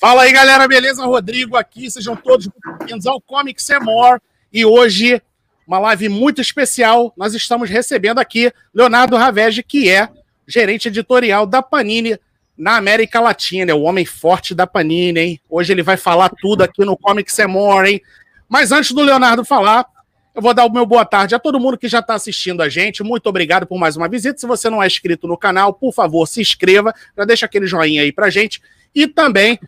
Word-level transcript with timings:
Fala 0.00 0.22
aí, 0.22 0.32
galera, 0.32 0.68
beleza? 0.68 1.04
Rodrigo 1.04 1.56
aqui, 1.56 1.90
sejam 1.90 2.14
todos 2.14 2.48
bem-vindos 2.78 3.04
ao 3.04 3.20
Comics 3.20 3.66
More. 3.82 4.20
E 4.52 4.64
hoje, 4.64 5.20
uma 5.66 5.80
live 5.80 6.08
muito 6.08 6.40
especial, 6.40 7.12
nós 7.16 7.34
estamos 7.34 7.68
recebendo 7.68 8.20
aqui 8.20 8.52
Leonardo 8.72 9.16
Ravege, 9.16 9.60
que 9.60 9.90
é 9.90 10.08
gerente 10.46 10.86
editorial 10.86 11.44
da 11.44 11.60
Panini 11.62 12.16
na 12.56 12.76
América 12.76 13.18
Latina, 13.18 13.72
é 13.72 13.74
o 13.74 13.82
homem 13.82 14.04
forte 14.04 14.54
da 14.54 14.68
Panini, 14.68 15.18
hein? 15.18 15.40
Hoje 15.50 15.72
ele 15.72 15.82
vai 15.82 15.96
falar 15.96 16.28
tudo 16.28 16.62
aqui 16.62 16.84
no 16.84 16.96
Comics 16.96 17.36
More, 17.48 17.90
hein? 17.90 18.02
Mas 18.48 18.70
antes 18.70 18.92
do 18.92 19.02
Leonardo 19.02 19.44
falar, 19.44 19.84
eu 20.32 20.40
vou 20.40 20.54
dar 20.54 20.64
o 20.64 20.72
meu 20.72 20.86
boa 20.86 21.04
tarde 21.04 21.34
a 21.34 21.40
todo 21.40 21.58
mundo 21.58 21.76
que 21.76 21.88
já 21.88 21.98
está 21.98 22.14
assistindo 22.14 22.62
a 22.62 22.68
gente. 22.68 23.02
Muito 23.02 23.26
obrigado 23.26 23.66
por 23.66 23.80
mais 23.80 23.96
uma 23.96 24.08
visita. 24.08 24.38
Se 24.38 24.46
você 24.46 24.70
não 24.70 24.80
é 24.80 24.86
inscrito 24.86 25.26
no 25.26 25.36
canal, 25.36 25.74
por 25.74 25.92
favor, 25.92 26.24
se 26.28 26.40
inscreva, 26.40 26.94
já 27.16 27.24
deixa 27.24 27.46
aquele 27.46 27.66
joinha 27.66 28.02
aí 28.02 28.12
pra 28.12 28.30
gente. 28.30 28.62
E 28.94 29.08
também 29.08 29.58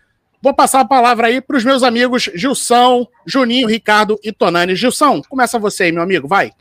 Vou 0.43 0.55
passar 0.55 0.81
a 0.81 0.85
palavra 0.87 1.27
aí 1.27 1.41
para 1.41 1.59
os 1.59 1.65
meus 1.65 1.83
amigos 1.83 2.31
Gilson, 2.35 3.07
Juninho, 3.27 3.69
Ricardo 3.69 4.19
e 4.23 4.33
Tonani. 4.33 4.75
Gilson, 4.75 5.21
começa 5.29 5.59
você 5.59 5.85
aí, 5.85 5.93
meu 5.93 6.03
amigo, 6.03 6.27
vai. 6.27 6.53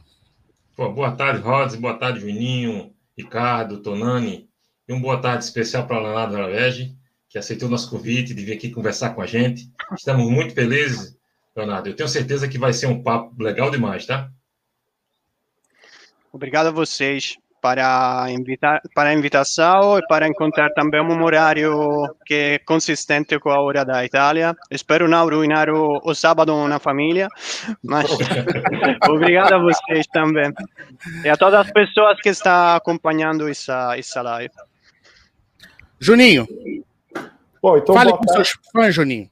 Pô, 0.76 0.92
boa 0.92 1.12
tarde, 1.12 1.42
Rods, 1.42 1.76
boa 1.76 1.94
tarde, 1.94 2.20
Juninho, 2.20 2.94
Ricardo, 3.18 3.82
Tonani, 3.82 4.50
e 4.88 4.92
uma 4.92 5.02
boa 5.02 5.22
tarde 5.22 5.46
especial 5.46 5.88
para 5.88 5.96
a 5.96 6.02
Leonardo 6.02 6.36
Ravege, 6.36 6.94
que 7.30 7.38
aceitou 7.38 7.70
o 7.70 7.72
nosso 7.72 7.90
convite 7.90 8.34
de 8.34 8.44
vir 8.44 8.54
aqui 8.54 8.70
conversar 8.70 9.12
com 9.12 9.22
a 9.22 9.26
gente. 9.26 9.72
Estamos 9.96 10.30
muito 10.30 10.54
felizes, 10.54 11.18
Leonardo. 11.56 11.88
Eu 11.88 11.96
tenho 11.96 12.09
certeza 12.09 12.50
que 12.50 12.58
vai 12.58 12.73
ser 12.73 12.88
um 12.88 13.02
papo 13.02 13.34
legal 13.42 13.72
demais, 13.72 14.06
tá? 14.06 14.30
Obrigado 16.34 16.68
a 16.68 16.72
vocês 16.72 17.38
para, 17.62 18.26
invitar, 18.30 18.81
para 18.94 19.09
a 19.09 19.13
invitação 19.13 19.98
e 19.98 20.08
para 20.08 20.27
encontrar 20.27 20.70
também 20.72 21.02
um 21.02 21.23
horário 21.23 22.14
que 22.25 22.34
é 22.34 22.59
consistente 22.59 23.39
com 23.39 23.50
a 23.50 23.61
hora 23.61 23.84
da 23.84 24.03
Itália. 24.06 24.56
Espero 24.72 25.08
não 25.08 25.20
arruinar 25.20 25.69
o, 25.69 26.00
o 26.03 26.14
sábado 26.16 26.67
na 26.67 26.80
família, 26.80 27.28
mas 27.84 28.08
obrigado 29.09 29.53
a 29.53 29.58
vocês 29.59 30.08
também. 30.08 30.52
E 31.23 31.30
a 31.30 31.38
todas 31.38 31.61
as 31.61 31.72
pessoas 31.72 32.19
que 32.22 32.30
estão 32.30 32.75
acompanhando 32.75 33.47
essa, 33.47 33.97
essa 33.97 34.22
live. 34.22 34.53
Juninho, 36.00 36.47
Bom, 37.62 37.78
então, 37.78 37.94
fale 37.94 38.12
com 38.12 38.28
seus 38.28 38.58
fãs, 38.72 38.95
Juninho. 38.95 39.30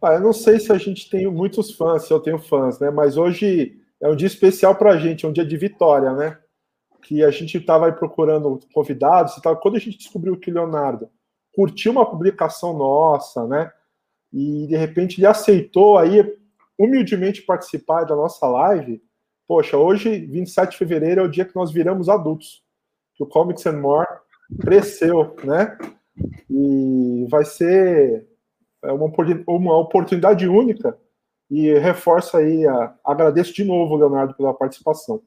Ah, 0.00 0.14
eu 0.14 0.20
não 0.20 0.32
sei 0.32 0.60
se 0.60 0.70
a 0.72 0.78
gente 0.78 1.10
tem 1.10 1.26
muitos 1.26 1.72
fãs, 1.72 2.06
se 2.06 2.12
eu 2.12 2.20
tenho 2.20 2.38
fãs, 2.38 2.78
né? 2.78 2.90
Mas 2.90 3.16
hoje 3.16 3.76
é 4.00 4.08
um 4.08 4.14
dia 4.14 4.26
especial 4.26 4.74
para 4.76 4.92
a 4.92 4.98
gente, 4.98 5.24
é 5.24 5.28
um 5.28 5.32
dia 5.32 5.44
de 5.44 5.56
vitória, 5.56 6.12
né? 6.12 6.38
Que 7.06 7.22
a 7.22 7.30
gente 7.30 7.56
estava 7.56 7.90
procurando 7.92 8.58
convidados 8.74 9.36
e 9.36 9.42
tal. 9.42 9.56
Quando 9.58 9.76
a 9.76 9.78
gente 9.78 9.96
descobriu 9.96 10.36
que 10.36 10.50
o 10.50 10.54
Leonardo 10.54 11.08
curtiu 11.54 11.92
uma 11.92 12.04
publicação 12.04 12.76
nossa, 12.76 13.46
né? 13.46 13.70
E 14.32 14.66
de 14.66 14.76
repente 14.76 15.20
ele 15.20 15.26
aceitou 15.26 15.96
aí 15.96 16.36
humildemente 16.76 17.42
participar 17.42 18.04
da 18.04 18.16
nossa 18.16 18.46
live. 18.48 19.00
Poxa, 19.46 19.76
hoje, 19.76 20.18
27 20.26 20.72
de 20.72 20.76
fevereiro, 20.76 21.20
é 21.20 21.24
o 21.24 21.30
dia 21.30 21.44
que 21.44 21.54
nós 21.54 21.70
viramos 21.70 22.08
adultos. 22.08 22.64
Que 23.14 23.22
o 23.22 23.26
Comics 23.26 23.64
and 23.66 23.80
More 23.80 24.08
cresceu, 24.60 25.36
né? 25.44 25.78
E 26.50 27.26
vai 27.30 27.44
ser 27.44 28.26
é 28.82 28.92
uma, 28.92 29.78
oportunidade 29.78 30.46
única 30.48 30.98
e 31.50 31.72
reforço 31.78 32.36
aí, 32.36 32.64
agradeço 33.04 33.54
de 33.54 33.64
novo, 33.64 33.96
Leonardo, 33.96 34.34
pela 34.34 34.52
participação. 34.52 35.22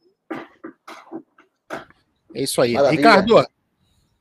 É 2.34 2.44
isso 2.44 2.62
aí. 2.62 2.74
Maravilha. 2.74 2.98
Ricardo. 2.98 3.48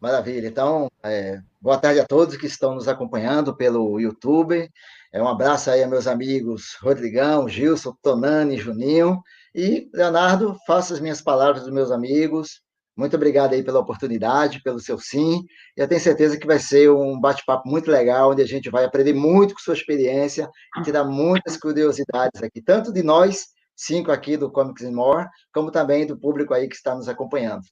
Maravilha. 0.01 0.47
Então, 0.47 0.89
é, 1.03 1.41
boa 1.61 1.77
tarde 1.77 2.01
a 2.01 2.06
todos 2.06 2.37
que 2.37 2.47
estão 2.47 2.75
nos 2.75 2.87
acompanhando 2.87 3.56
pelo 3.56 3.98
YouTube. 3.98 4.70
É, 5.12 5.23
um 5.23 5.28
abraço 5.28 5.71
aí 5.71 5.82
a 5.82 5.88
meus 5.88 6.06
amigos 6.06 6.77
Rodrigão, 6.81 7.49
Gilson, 7.49 7.94
Tonani, 8.03 8.56
Juninho. 8.59 9.21
E, 9.55 9.91
Leonardo, 9.93 10.56
faço 10.66 10.94
as 10.94 11.00
minhas 11.00 11.21
palavras 11.21 11.65
dos 11.65 11.72
meus 11.72 11.91
amigos. 11.91 12.60
Muito 12.97 13.16
obrigado 13.16 13.55
aí 13.55 13.62
pela 13.62 13.78
oportunidade, 13.78 14.62
pelo 14.62 14.81
seu 14.81 14.99
sim. 14.99 15.44
Eu 15.77 15.87
tenho 15.87 16.00
certeza 16.00 16.37
que 16.38 16.47
vai 16.47 16.59
ser 16.59 16.91
um 16.91 17.19
bate-papo 17.19 17.69
muito 17.69 17.91
legal, 17.91 18.32
onde 18.32 18.43
a 18.43 18.47
gente 18.47 18.71
vai 18.71 18.84
aprender 18.84 19.15
muito 19.15 19.55
com 19.55 19.61
sua 19.61 19.75
experiência 19.75 20.50
e 20.77 20.82
tirar 20.82 21.05
muitas 21.05 21.56
curiosidades 21.56 22.43
aqui, 22.43 22.61
tanto 22.61 22.93
de 22.93 23.03
nós, 23.03 23.47
cinco 23.77 24.11
aqui 24.11 24.37
do 24.37 24.50
Comics 24.50 24.91
More, 24.91 25.28
como 25.53 25.71
também 25.71 26.06
do 26.06 26.19
público 26.19 26.53
aí 26.53 26.69
que 26.69 26.75
está 26.75 26.93
nos 26.94 27.09
acompanhando. 27.09 27.62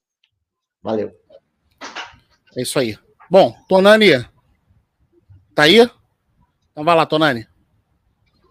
Valeu. 0.81 1.11
É 2.55 2.61
isso 2.61 2.79
aí. 2.79 2.97
Bom, 3.29 3.53
Tonani, 3.67 4.23
tá 5.53 5.63
aí? 5.63 5.79
Então 6.71 6.83
vai 6.83 6.95
lá, 6.95 7.05
Tonani. 7.05 7.47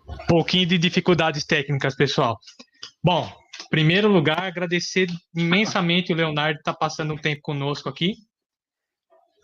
Um 0.07 0.27
pouquinho 0.27 0.67
de 0.67 0.79
dificuldades 0.79 1.45
técnicas, 1.45 1.97
pessoal. 1.97 2.39
Bom, 3.03 3.27
em 3.65 3.69
primeiro 3.69 4.09
lugar, 4.09 4.43
agradecer 4.43 5.09
imensamente 5.35 6.13
o 6.13 6.17
Leonardo 6.17 6.59
estar 6.59 6.73
tá 6.73 6.79
passando 6.79 7.15
um 7.15 7.19
tempo 7.19 7.41
conosco 7.43 7.89
aqui, 7.89 8.15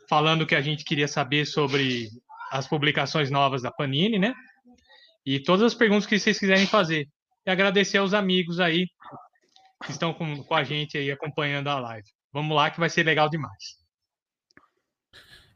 falando 0.09 0.47
que 0.47 0.55
a 0.55 0.61
gente 0.61 0.85
queria 0.85 1.09
saber 1.09 1.47
sobre 1.47 2.09
as 2.51 2.69
publicações 2.69 3.31
novas 3.31 3.63
da 3.63 3.73
Panini, 3.73 4.19
né? 4.19 4.35
E 5.25 5.41
todas 5.41 5.65
as 5.65 5.75
perguntas 5.75 6.07
que 6.07 6.19
vocês 6.19 6.39
quiserem 6.39 6.67
fazer. 6.67 7.09
E 7.47 7.51
agradecer 7.51 7.99
aos 7.99 8.15
amigos 8.15 8.61
aí 8.61 8.87
que 9.85 9.91
estão 9.91 10.13
com, 10.13 10.43
com 10.45 10.55
a 10.55 10.63
gente 10.63 10.97
aí 10.97 11.11
acompanhando 11.11 11.69
a 11.69 11.81
live. 11.81 12.09
Vamos 12.33 12.57
lá 12.57 12.71
que 12.71 12.81
vai 12.81 12.89
ser 12.89 13.03
legal 13.03 13.29
demais. 13.29 13.83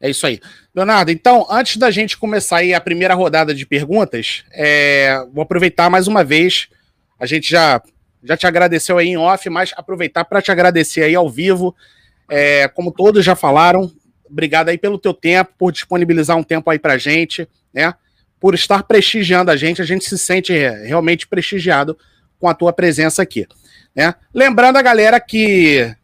É 0.01 0.11
isso 0.11 0.27
aí. 0.27 0.41
Leonardo, 0.75 1.11
então, 1.11 1.47
antes 1.49 1.79
da 1.79 1.91
gente 1.91 2.19
começar 2.19 2.59
aí 2.59 2.75
a 2.75 2.81
primeira 2.81 3.15
rodada 3.15 3.55
de 3.55 3.65
perguntas, 3.65 4.45
é, 4.53 5.25
vou 5.33 5.43
aproveitar 5.43 5.89
mais 5.89 6.07
uma 6.07 6.23
vez. 6.23 6.69
A 7.19 7.25
gente 7.25 7.49
já, 7.49 7.81
já 8.23 8.37
te 8.37 8.47
agradeceu 8.47 8.99
aí 8.99 9.09
em 9.09 9.17
off, 9.17 9.49
mas 9.49 9.73
aproveitar 9.75 10.25
para 10.25 10.43
te 10.43 10.53
agradecer 10.53 11.03
aí 11.03 11.15
ao 11.15 11.31
vivo. 11.31 11.75
É, 12.29 12.69
como 12.69 12.93
todos 12.93 13.25
já 13.25 13.35
falaram, 13.35 13.91
obrigado 14.29 14.69
aí 14.69 14.77
pelo 14.77 14.99
teu 14.99 15.15
tempo, 15.15 15.53
por 15.57 15.73
disponibilizar 15.73 16.37
um 16.37 16.43
tempo 16.43 16.69
aí 16.69 16.79
para 16.79 16.99
gente, 16.99 17.49
né? 17.73 17.95
Por 18.39 18.55
estar 18.55 18.83
prestigiando 18.83 19.51
a 19.51 19.57
gente, 19.57 19.81
a 19.81 19.85
gente 19.85 20.05
se 20.05 20.19
sente 20.19 20.53
realmente 20.53 21.27
prestigiado 21.27 21.97
com 22.39 22.49
a 22.49 22.55
tua 22.55 22.73
presença 22.73 23.23
aqui, 23.23 23.47
né? 23.95 24.15
Lembrando 24.35 24.77
a 24.77 24.83
galera 24.83 25.19
que 25.19 25.97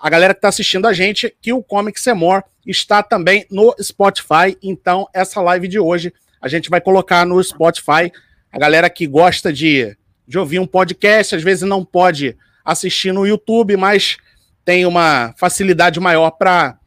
a 0.00 0.08
galera 0.08 0.32
que 0.32 0.38
está 0.38 0.48
assistindo 0.48 0.88
a 0.88 0.94
gente 0.94 1.34
que 1.42 1.52
o 1.52 1.62
Comics 1.62 2.06
More 2.16 2.42
está 2.66 3.02
também 3.02 3.46
no 3.50 3.74
Spotify. 3.80 4.56
Então, 4.62 5.06
essa 5.12 5.42
live 5.42 5.68
de 5.68 5.78
hoje 5.78 6.12
a 6.40 6.48
gente 6.48 6.70
vai 6.70 6.80
colocar 6.80 7.26
no 7.26 7.42
Spotify. 7.44 8.10
A 8.50 8.58
galera 8.58 8.88
que 8.88 9.06
gosta 9.06 9.52
de, 9.52 9.94
de 10.26 10.38
ouvir 10.38 10.58
um 10.58 10.66
podcast, 10.66 11.36
às 11.36 11.42
vezes 11.42 11.68
não 11.68 11.84
pode 11.84 12.34
assistir 12.64 13.12
no 13.12 13.26
YouTube, 13.26 13.76
mas 13.76 14.16
tem 14.64 14.86
uma 14.86 15.34
facilidade 15.36 16.00
maior 16.00 16.30
para 16.30 16.78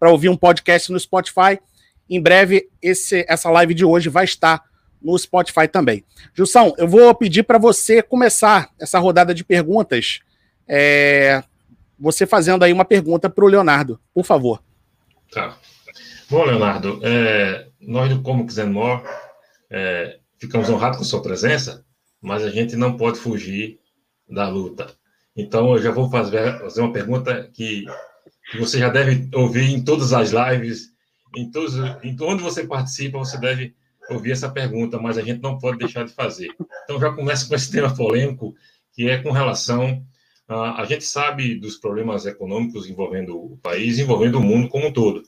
ouvir 0.00 0.28
um 0.28 0.36
podcast 0.36 0.92
no 0.92 1.00
Spotify. 1.00 1.58
Em 2.08 2.20
breve, 2.20 2.68
esse, 2.80 3.24
essa 3.28 3.50
live 3.50 3.74
de 3.74 3.84
hoje 3.84 4.08
vai 4.08 4.24
estar 4.24 4.62
no 5.02 5.18
Spotify 5.18 5.66
também. 5.66 6.04
Jussão, 6.32 6.72
eu 6.78 6.86
vou 6.86 7.12
pedir 7.12 7.42
para 7.42 7.58
você 7.58 8.02
começar 8.02 8.70
essa 8.80 9.00
rodada 9.00 9.34
de 9.34 9.42
perguntas. 9.42 10.20
É, 10.68 11.42
você 12.02 12.26
fazendo 12.26 12.64
aí 12.64 12.72
uma 12.72 12.84
pergunta 12.84 13.30
para 13.30 13.44
o 13.44 13.48
Leonardo, 13.48 13.98
por 14.12 14.24
favor. 14.24 14.60
Tá. 15.30 15.56
Bom, 16.28 16.44
Leonardo, 16.44 16.98
é, 17.04 17.68
nós 17.80 18.12
do 18.12 18.20
Comics 18.22 18.58
and 18.58 18.70
More 18.70 19.02
é, 19.70 20.18
ficamos 20.36 20.68
honrados 20.68 20.98
com 20.98 21.04
sua 21.04 21.22
presença, 21.22 21.86
mas 22.20 22.42
a 22.42 22.50
gente 22.50 22.74
não 22.74 22.96
pode 22.96 23.18
fugir 23.18 23.78
da 24.28 24.48
luta. 24.48 24.88
Então, 25.36 25.72
eu 25.72 25.80
já 25.80 25.92
vou 25.92 26.10
fazer, 26.10 26.58
fazer 26.58 26.80
uma 26.80 26.92
pergunta 26.92 27.48
que, 27.54 27.86
que 28.50 28.58
você 28.58 28.80
já 28.80 28.88
deve 28.88 29.28
ouvir 29.32 29.70
em 29.70 29.84
todas 29.84 30.12
as 30.12 30.32
lives, 30.32 30.88
em 31.36 31.50
todos, 31.50 31.76
em 32.02 32.16
onde 32.20 32.42
você 32.42 32.66
participa, 32.66 33.18
você 33.18 33.38
deve 33.38 33.76
ouvir 34.10 34.32
essa 34.32 34.50
pergunta, 34.50 34.98
mas 34.98 35.16
a 35.16 35.22
gente 35.22 35.40
não 35.40 35.56
pode 35.56 35.78
deixar 35.78 36.04
de 36.04 36.12
fazer. 36.12 36.48
Então, 36.82 36.98
já 36.98 37.12
começa 37.12 37.46
com 37.46 37.54
esse 37.54 37.70
tema 37.70 37.94
polêmico, 37.94 38.54
que 38.92 39.08
é 39.08 39.22
com 39.22 39.30
relação 39.30 40.04
a 40.52 40.84
gente 40.84 41.04
sabe 41.04 41.54
dos 41.54 41.76
problemas 41.76 42.26
econômicos 42.26 42.88
envolvendo 42.88 43.36
o 43.36 43.56
país, 43.58 43.98
envolvendo 43.98 44.38
o 44.38 44.42
mundo 44.42 44.68
como 44.68 44.86
um 44.86 44.92
todo. 44.92 45.22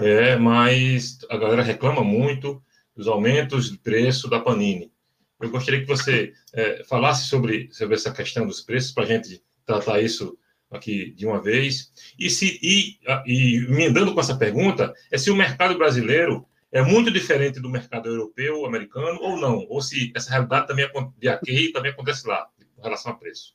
É, 0.00 0.36
mas 0.36 1.18
a 1.30 1.36
galera 1.36 1.62
reclama 1.62 2.02
muito 2.02 2.62
dos 2.96 3.06
aumentos 3.06 3.70
de 3.70 3.78
preço 3.78 4.28
da 4.28 4.40
Panini. 4.40 4.92
Eu 5.40 5.50
gostaria 5.50 5.80
que 5.80 5.86
você 5.86 6.32
é, 6.52 6.82
falasse 6.84 7.28
sobre, 7.28 7.68
sobre 7.72 7.94
essa 7.94 8.12
questão 8.12 8.46
dos 8.46 8.60
preços 8.60 8.92
para 8.92 9.04
a 9.04 9.06
gente 9.06 9.42
tratar 9.64 10.00
isso 10.00 10.36
aqui 10.70 11.12
de 11.12 11.26
uma 11.26 11.40
vez. 11.40 11.92
E 12.18 12.28
se 12.28 12.58
e, 12.62 12.98
e 13.26 13.56
emendando 13.56 14.12
com 14.12 14.20
essa 14.20 14.36
pergunta, 14.36 14.92
é 15.10 15.18
se 15.18 15.30
o 15.30 15.36
mercado 15.36 15.78
brasileiro 15.78 16.44
é 16.72 16.82
muito 16.82 17.10
diferente 17.10 17.60
do 17.60 17.70
mercado 17.70 18.08
europeu, 18.08 18.66
americano 18.66 19.18
ou 19.20 19.36
não, 19.36 19.64
ou 19.68 19.80
se 19.80 20.12
essa 20.14 20.30
realidade 20.30 20.66
também 20.66 20.88
de 21.18 21.28
aqui 21.28 21.72
também 21.72 21.92
acontece 21.92 22.26
lá 22.26 22.46
relação 22.82 23.12
a 23.12 23.14
preço. 23.14 23.54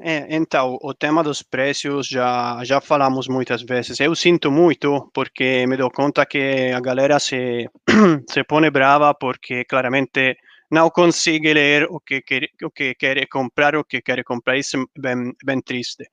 É, 0.00 0.26
então, 0.30 0.78
o 0.82 0.92
tema 0.94 1.22
dos 1.22 1.42
preços 1.42 2.06
já, 2.06 2.62
já 2.64 2.80
falamos 2.80 3.28
muitas 3.28 3.62
vezes. 3.62 4.00
Eu 4.00 4.14
sinto 4.14 4.50
muito 4.50 5.10
porque 5.12 5.66
me 5.66 5.76
dou 5.76 5.90
conta 5.90 6.26
que 6.26 6.72
a 6.74 6.80
galera 6.80 7.18
se, 7.18 7.68
se 8.30 8.44
põe 8.44 8.70
brava 8.70 9.14
porque 9.14 9.64
claramente 9.64 10.36
não 10.70 10.90
consegue 10.90 11.54
ler 11.54 11.86
o 11.88 12.00
que 12.00 12.20
quer, 12.22 12.48
o 12.62 12.70
que 12.70 12.94
quer 12.94 13.26
comprar, 13.28 13.76
o 13.76 13.84
que 13.84 14.02
quer 14.02 14.24
comprar. 14.24 14.56
Isso 14.58 14.76
é 14.76 15.00
bem, 15.00 15.32
bem 15.44 15.60
triste. 15.60 16.04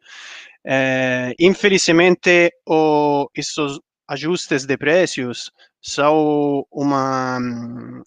É, 0.64 1.34
infelizmente, 1.40 2.54
o, 2.68 3.28
esses 3.36 3.80
ajustes 4.08 4.66
de 4.66 4.78
preços 4.78 5.52
são 5.82 6.66
uma, 6.72 7.40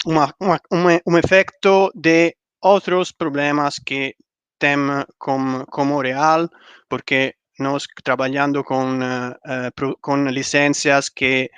uma, 0.06 0.34
uma, 0.40 0.60
uma, 0.70 1.00
um 1.06 1.18
efeito 1.18 1.90
de 1.94 2.36
outros 2.62 3.10
problemas 3.12 3.78
que 3.78 4.14
tem 4.64 4.78
com, 5.19 5.62
como 5.66 6.00
real, 6.00 6.49
porque 6.88 7.34
nós 7.58 7.84
trabalhando 8.02 8.64
com, 8.64 8.99
uh, 8.99 9.96
com 10.00 10.25
licenças 10.28 11.11
que 11.11 11.50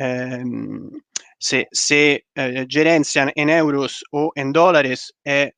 um, 0.00 0.90
se, 1.38 1.68
se 1.72 2.24
uh, 2.36 2.66
gerenciam 2.68 3.30
em 3.36 3.48
euros 3.50 4.00
ou 4.10 4.32
em 4.36 4.50
dólares, 4.50 5.12
é, 5.24 5.52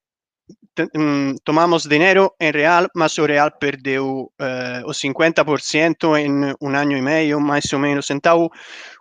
um, 0.94 1.35
tomamos 1.43 1.85
dinheiro 1.85 2.31
em 2.38 2.52
real, 2.52 2.87
mas 2.94 3.17
o 3.17 3.25
real 3.25 3.50
perdeu 3.58 4.31
uh, 4.38 4.85
o 4.85 4.93
50% 4.93 6.19
em 6.19 6.55
um 6.61 6.76
ano 6.76 6.93
e 6.93 7.03
meio, 7.03 7.41
mais 7.41 7.73
ou 7.73 7.79
menos. 7.79 8.11
Então, 8.11 8.49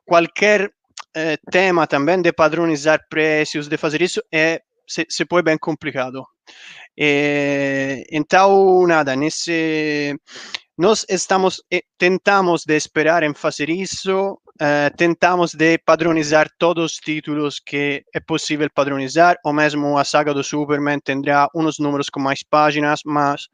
qualquer 0.06 0.70
tema 1.52 1.88
também 1.88 2.22
de 2.22 2.32
padronizar 2.32 3.00
preços, 3.10 3.68
de 3.68 3.78
fazer 3.78 4.02
isso, 4.02 4.22
é 4.32 4.62
se, 4.88 5.06
se 5.10 5.26
põe 5.26 5.44
bem 5.44 5.58
complicado. 5.58 6.24
E, 6.98 8.06
então, 8.12 8.86
nada, 8.88 9.16
nesse, 9.16 10.16
nós 10.78 11.06
estamos, 11.10 11.62
tentamos 11.98 12.64
de 12.66 12.76
esperar 12.76 13.24
em 13.24 13.34
fazer 13.34 13.70
isso, 13.70 14.34
uh, 14.34 14.96
tentamos 14.98 15.54
de 15.54 15.78
padronizar 15.78 16.50
todos 16.58 16.94
os 16.94 16.98
títulos 16.98 17.60
que 17.60 18.04
é 18.14 18.20
possível 18.20 18.70
padronizar, 18.74 19.38
ou 19.44 19.54
mesmo 19.54 19.98
a 19.98 20.04
saga 20.04 20.34
do 20.34 20.44
Superman 20.44 21.00
terá 21.00 21.50
uns 21.54 21.80
números 21.80 22.10
com 22.10 22.20
mais 22.20 22.44
páginas, 22.44 23.02
mas 23.06 23.48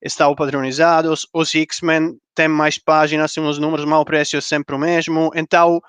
estão 0.00 0.34
padronizados, 0.34 1.26
os 1.32 1.50
X-Men 1.50 2.16
têm 2.34 2.46
mais 2.48 2.78
páginas 2.78 3.36
e 3.36 3.40
uns 3.40 3.58
números, 3.58 3.84
mas 3.84 3.98
o 3.98 4.04
preço 4.04 4.36
é 4.36 4.40
sempre 4.40 4.76
o 4.76 4.78
mesmo, 4.78 5.32
então 5.34 5.80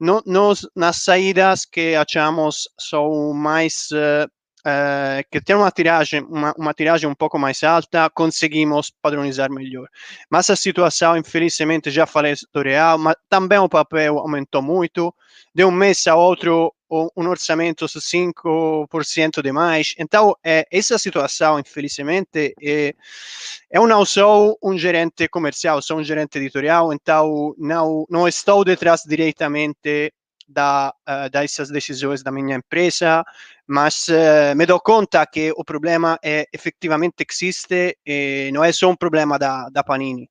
no, 0.00 0.20
nós, 0.26 0.66
nas 0.74 0.96
saídas 1.04 1.64
que 1.64 1.94
achamos 1.94 2.68
são 2.80 3.32
mais 3.32 3.86
uh, 3.92 4.28
uh, 4.66 5.22
que 5.30 5.40
tem 5.40 5.56
uma 5.56 5.70
tiragem, 5.70 6.22
uma, 6.22 6.54
uma 6.56 6.74
tiragem 6.74 7.08
um 7.08 7.14
pouco 7.14 7.38
mais 7.38 7.62
alta, 7.62 8.10
conseguimos 8.10 8.90
padronizar 9.02 9.50
melhor. 9.50 9.88
Mas 10.30 10.50
a 10.50 10.56
situação, 10.56 11.16
infelizmente, 11.16 11.90
já 11.90 12.06
falei 12.06 12.34
do 12.52 12.62
real, 12.62 12.98
mas 12.98 13.16
também 13.28 13.58
o 13.58 13.68
papel 13.68 14.18
aumentou 14.18 14.62
muito. 14.62 15.14
De 15.54 15.64
um 15.64 15.70
mês 15.70 16.06
a 16.06 16.14
outro, 16.14 16.74
um 17.16 17.28
orçamento 17.28 17.86
5% 17.86 19.42
de 19.42 19.52
mais. 19.52 19.94
Então, 19.98 20.34
é, 20.44 20.66
essa 20.70 20.98
situação, 20.98 21.58
infelizmente, 21.58 22.54
é, 22.62 22.94
eu 23.70 23.86
não 23.86 24.04
sou 24.04 24.58
um 24.62 24.76
gerente 24.76 25.28
comercial, 25.28 25.80
sou 25.80 25.98
um 25.98 26.04
gerente 26.04 26.36
editorial, 26.38 26.92
então 26.92 27.54
não, 27.58 28.06
não 28.10 28.28
estou 28.28 28.64
detrás 28.64 29.02
diretamente 29.06 30.12
da, 30.48 30.94
uh, 31.08 31.30
dessas 31.30 31.70
decisões 31.70 32.22
da 32.22 32.30
minha 32.30 32.56
empresa, 32.56 33.24
mas 33.66 34.08
uh, 34.08 34.56
me 34.56 34.66
dou 34.66 34.80
conta 34.80 35.26
que 35.26 35.52
o 35.56 35.64
problema 35.64 36.18
é 36.22 36.46
efetivamente 36.52 37.24
existe 37.28 37.96
e 38.04 38.50
não 38.52 38.64
é 38.64 38.72
só 38.72 38.90
um 38.90 38.96
problema 38.96 39.38
da, 39.38 39.68
da 39.70 39.82
Panini. 39.84 40.28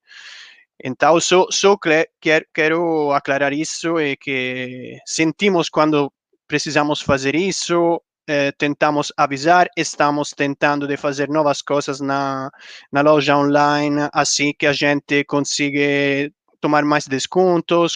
Então, 0.83 1.19
só, 1.19 1.45
só 1.51 1.77
quero, 1.77 2.45
quero 2.53 3.11
aclarar 3.11 3.53
isso 3.53 3.99
e 3.99 4.17
que 4.17 4.97
sentimos 5.05 5.69
quando 5.69 6.11
precisamos 6.47 7.01
fazer 7.01 7.35
isso, 7.35 8.01
eh, 8.27 8.51
tentamos 8.57 9.11
avisar, 9.17 9.67
estamos 9.75 10.31
tentando 10.31 10.87
de 10.87 10.97
fazer 10.97 11.27
novas 11.29 11.61
coisas 11.61 11.99
na, 11.99 12.49
na 12.91 13.01
loja 13.01 13.37
online, 13.37 14.09
assim 14.13 14.53
que 14.57 14.67
a 14.67 14.73
gente 14.73 15.23
consiga 15.25 16.31
tomar 16.59 16.83
mais 16.83 17.07
descontos, 17.07 17.95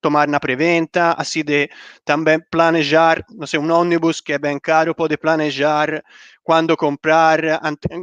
tomar 0.00 0.28
na 0.28 0.40
preventa, 0.40 1.14
assim 1.18 1.44
de 1.44 1.68
também 2.04 2.40
planejar, 2.50 3.24
não 3.30 3.46
sei, 3.46 3.60
um 3.60 3.70
ônibus 3.72 4.20
que 4.20 4.32
é 4.32 4.38
bem 4.38 4.58
caro, 4.58 4.94
pode 4.94 5.16
planejar 5.16 6.02
quando 6.42 6.76
comprar 6.76 7.40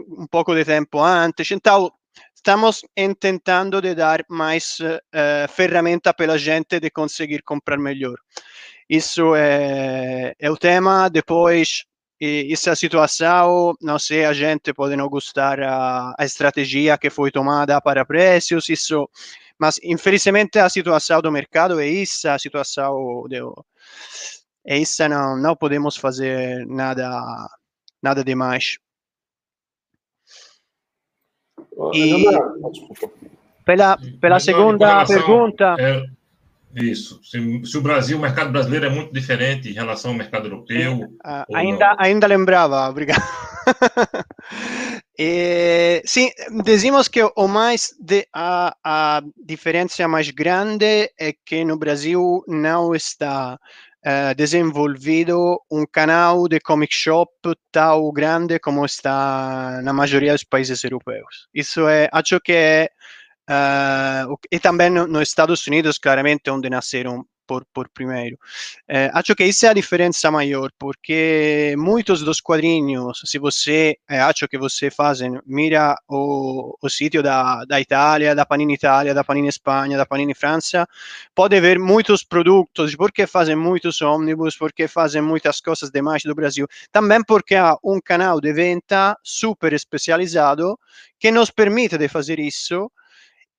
um 0.08 0.28
pouco 0.28 0.56
de 0.56 0.64
tempo 0.64 1.00
antes. 1.02 1.52
Então, 1.52 1.92
estamos 2.34 2.82
tentando 3.20 3.82
de 3.82 3.94
dar 3.94 4.24
mais 4.30 4.80
uh, 4.80 5.48
ferramenta 5.50 6.14
para 6.14 6.34
a 6.34 6.38
gente 6.38 6.80
de 6.80 6.90
conseguir 6.90 7.42
comprar 7.44 7.78
melhor. 7.78 8.18
Isso 8.90 9.36
é, 9.36 10.34
é 10.40 10.50
o 10.50 10.56
tema. 10.56 11.10
Depois, 11.10 11.84
essa 12.20 12.76
situação, 12.76 13.74
não 13.82 14.00
sei, 14.00 14.26
a 14.26 14.34
gente 14.34 14.74
pode 14.74 14.96
não 14.96 15.10
gostar 15.10 15.60
a, 15.62 16.16
a 16.18 16.26
estratégia 16.26 16.98
que 16.98 17.10
foi 17.10 17.32
tomada 17.32 17.80
para 17.82 18.06
preços, 18.06 18.70
isso 18.70 19.10
mas, 19.60 19.80
infelizmente, 19.84 20.60
a 20.60 20.70
situação 20.70 21.22
do 21.22 21.32
mercado 21.32 21.80
é 21.80 22.02
essa, 22.02 22.34
a 22.34 22.40
situação 22.40 23.24
do, 23.28 23.66
é 24.66 24.82
essa, 24.82 25.08
não, 25.08 25.38
não 25.38 25.56
podemos 25.56 25.96
fazer 25.96 26.66
nada, 26.68 27.10
nada 28.02 28.24
demais. 28.24 28.78
E, 31.94 32.26
pela, 33.66 33.98
pela 34.20 34.40
segunda 34.40 35.06
pergunta... 35.06 35.76
É, 35.80 36.17
isso. 36.84 37.20
Se, 37.24 37.38
se, 37.66 37.78
o 37.78 37.82
Brasil, 37.82 38.18
o 38.18 38.22
mercado 38.22 38.52
brasileiro 38.52 38.86
é 38.86 38.90
muito 38.90 39.14
diferente 39.14 39.70
em 39.70 39.74
relação 39.74 40.12
ao 40.12 40.18
mercado 40.18 40.46
europeu. 40.48 41.02
É, 41.26 41.44
ainda, 41.56 41.96
ainda 42.00 42.28
lembrava, 42.28 42.90
obrigado. 42.90 43.24
E, 45.18 46.02
sim, 46.06 46.30
dizemos 46.64 47.08
que 47.08 47.22
o 47.24 47.48
mais 47.48 47.94
de, 48.00 48.28
a, 48.34 48.76
a 48.84 49.22
diferença 49.36 50.08
mais 50.08 50.30
grande 50.30 51.12
é 51.20 51.34
que 51.46 51.66
no 51.66 51.78
Brasil 51.78 52.44
não 52.48 52.94
está 52.94 53.58
uh, 54.08 54.36
desenvolvido 54.36 55.60
um 55.70 55.86
canal 55.86 56.48
de 56.48 56.60
comic 56.60 56.94
shop 56.94 57.32
tão 57.72 58.12
grande 58.12 58.60
como 58.60 58.86
está 58.86 59.82
na 59.84 59.94
maioria 59.94 60.34
dos 60.34 60.44
países 60.44 60.84
europeus. 60.84 61.48
Isso 61.54 61.88
é, 61.88 62.10
acho 62.12 62.40
que 62.40 62.54
é 62.54 62.90
uh, 63.50 64.38
e 64.52 64.60
também 64.60 64.90
nos 64.90 65.28
Estados 65.28 65.66
Unidos, 65.68 65.98
claramente, 65.98 66.50
onde 66.50 66.70
nasceram 66.70 67.26
por, 67.48 67.66
por 67.74 67.90
primeiro. 67.90 68.38
Eh, 68.88 69.10
acho 69.14 69.34
que 69.36 69.44
essa 69.44 69.68
é 69.68 69.70
a 69.70 69.74
diferença 69.74 70.30
maior, 70.30 70.70
porque 70.78 71.74
muitos 71.78 72.22
dos 72.22 72.42
quadrinhos, 72.42 73.22
se 73.26 73.40
você, 73.40 73.98
eh, 74.10 74.20
acho 74.20 74.48
que 74.48 74.58
você 74.58 74.92
faz, 74.92 75.20
mira 75.46 75.96
o, 76.08 76.76
o 76.82 76.90
sítio 76.90 77.24
da, 77.24 77.64
da 77.66 77.80
Itália, 77.80 78.36
da 78.36 78.46
Panini 78.46 78.74
Itália, 78.74 79.14
da 79.14 79.24
Panini 79.24 79.48
Espanha, 79.48 79.98
da 79.98 80.06
Panini 80.06 80.36
França, 80.36 80.86
pode 81.34 81.60
ver 81.62 81.80
muitos 81.80 82.24
produtos, 82.24 82.96
porque 82.96 83.26
fazem 83.26 83.56
muitos 83.56 84.02
ônibus, 84.02 84.58
porque 84.58 84.88
fazem 84.88 85.22
muitas 85.22 85.62
coisas 85.62 85.90
demais 85.90 86.24
do 86.24 86.36
Brasil. 86.36 86.68
Também 86.92 87.24
porque 87.24 87.56
há 87.56 87.78
um 87.84 88.02
canal 88.02 88.42
de 88.42 88.52
venda 88.52 89.18
super 89.24 89.72
especializado 89.74 90.78
que 91.18 91.32
nos 91.32 91.50
permite 91.50 91.98
de 91.98 92.08
fazer 92.10 92.40
isso 92.40 92.92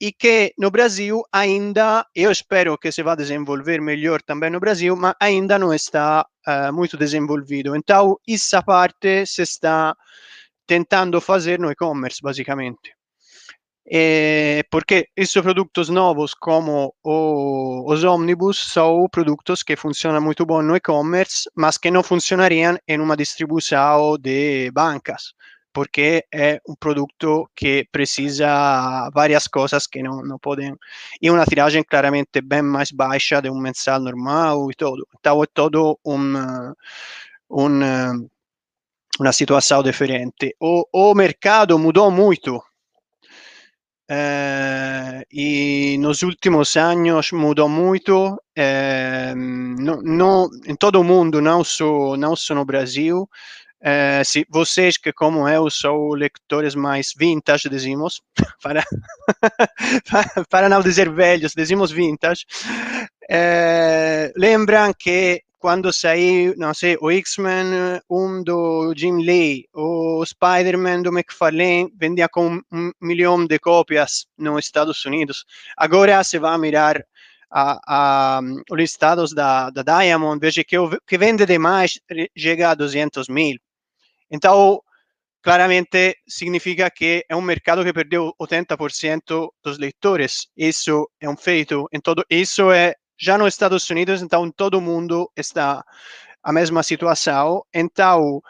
e 0.00 0.12
que 0.12 0.52
no 0.56 0.70
Brasil 0.70 1.22
ainda, 1.32 2.06
eu 2.14 2.30
espero 2.30 2.78
que 2.78 2.92
se 2.92 3.02
vá 3.02 3.14
desenvolver 3.14 3.80
melhor 3.80 4.22
também 4.22 4.50
no 4.50 4.60
Brasil, 4.60 4.94
mas 4.96 5.14
ainda 5.20 5.58
não 5.58 5.74
está 5.74 6.24
uh, 6.46 6.72
muito 6.72 6.96
desenvolvido. 6.96 7.74
Então, 7.74 8.16
essa 8.28 8.62
parte 8.62 9.26
se 9.26 9.42
está 9.42 9.94
tentando 10.66 11.20
fazer 11.20 11.58
no 11.58 11.70
e-commerce, 11.70 12.20
basicamente. 12.22 12.94
E 13.90 14.62
porque 14.70 15.08
esses 15.16 15.42
produtos 15.42 15.88
novos, 15.88 16.34
como 16.34 16.94
o, 17.02 17.90
os 17.90 18.04
omnibus, 18.04 18.58
são 18.72 19.08
produtos 19.10 19.62
que 19.62 19.76
funcionam 19.76 20.20
muito 20.20 20.44
bem 20.44 20.62
no 20.62 20.76
e-commerce, 20.76 21.50
mas 21.56 21.78
que 21.78 21.90
não 21.90 22.02
funcionariam 22.02 22.78
em 22.86 23.00
uma 23.00 23.16
distribuição 23.16 24.16
de 24.18 24.70
bancas 24.72 25.32
porque 25.78 26.24
é 26.34 26.60
um 26.68 26.74
produto 26.74 27.48
que 27.54 27.86
precisa 27.92 29.08
várias 29.14 29.46
coisas 29.46 29.86
que 29.86 30.02
não, 30.02 30.24
não 30.24 30.36
podem. 30.36 30.74
E 31.22 31.30
uma 31.30 31.44
tiragem 31.44 31.84
claramente 31.84 32.40
bem 32.40 32.62
mais 32.62 32.90
baixa 32.90 33.40
de 33.40 33.48
um 33.48 33.60
mensal 33.60 34.00
normal 34.00 34.72
e 34.72 34.74
tudo. 34.74 35.06
Então 35.16 35.40
é 35.40 35.46
todo 35.46 35.96
um, 36.04 36.34
um, 37.48 38.28
uma 39.20 39.32
situação 39.32 39.80
diferente. 39.84 40.56
O, 40.58 40.84
o 40.92 41.14
mercado 41.14 41.78
mudou 41.78 42.10
muito. 42.10 42.60
Eh, 44.10 45.24
e 45.30 45.96
nos 46.00 46.22
últimos 46.22 46.76
anos 46.76 47.30
mudou 47.30 47.68
muito 47.68 48.36
eh, 48.56 49.32
no, 49.36 50.02
no, 50.02 50.50
em 50.66 50.74
todo 50.74 51.00
o 51.00 51.04
mundo, 51.04 51.40
não 51.40 51.62
só, 51.62 52.16
não 52.16 52.34
só 52.34 52.52
no 52.54 52.64
Brasil 52.64 53.28
Uh, 53.80 54.24
se 54.24 54.44
vocês 54.50 54.96
que 54.96 55.12
como 55.12 55.48
eu 55.48 55.70
são 55.70 56.08
leitores 56.10 56.74
mais 56.74 57.12
vintage, 57.16 57.68
dizemos, 57.68 58.20
para, 58.62 58.84
para 60.50 60.68
não 60.68 60.80
dizer 60.80 61.08
velhos, 61.10 61.52
dizemos 61.56 61.92
vintage, 61.92 62.44
uh, 63.30 64.32
lembram 64.36 64.92
que 64.98 65.42
quando 65.60 65.92
saiu, 65.92 66.54
não 66.56 66.72
sei, 66.72 66.96
o 67.00 67.10
X-Men 67.10 68.00
1 68.08 68.44
do 68.44 68.94
Jim 68.96 69.16
Lee, 69.16 69.68
o 69.74 70.24
Spider-Man 70.24 71.02
do 71.02 71.10
McFarlane 71.10 71.92
vendia 71.96 72.28
com 72.28 72.60
um 72.70 72.92
milhão 73.00 73.44
de 73.44 73.58
cópias 73.58 74.26
nos 74.36 74.64
Estados 74.64 75.04
Unidos. 75.04 75.44
Agora 75.76 76.22
se 76.22 76.38
vai 76.38 76.56
mirar 76.58 77.04
a, 77.50 77.78
a, 77.86 78.40
os 78.70 78.78
listados 78.78 79.32
da, 79.32 79.70
da 79.70 79.82
Diamond, 79.82 80.38
veja 80.40 80.62
que 80.62 80.78
o 80.78 80.90
que 81.06 81.18
vende 81.18 81.44
demais 81.44 82.00
chega 82.36 82.70
a 82.70 82.74
200 82.74 83.28
mil. 83.28 83.58
Então, 84.30 84.80
claramente 85.42 86.16
significa 86.28 86.90
que 86.90 87.24
é 87.28 87.36
um 87.36 87.40
mercado 87.42 87.84
que 87.84 87.92
perdeu 87.92 88.32
80% 88.40 89.48
dos 89.62 89.78
leitores. 89.78 90.48
Isso 90.56 91.08
é 91.20 91.28
um 91.28 91.36
feito 91.36 91.88
em 91.92 92.00
todo. 92.00 92.24
Isso 92.30 92.70
é 92.70 92.94
já 93.18 93.36
nos 93.36 93.54
Estados 93.54 93.88
Unidos, 93.90 94.22
então 94.22 94.50
todo 94.50 94.80
mundo 94.80 95.30
está 95.36 95.84
a 96.42 96.52
mesma 96.52 96.82
situação. 96.82 97.62
Então, 97.74 98.40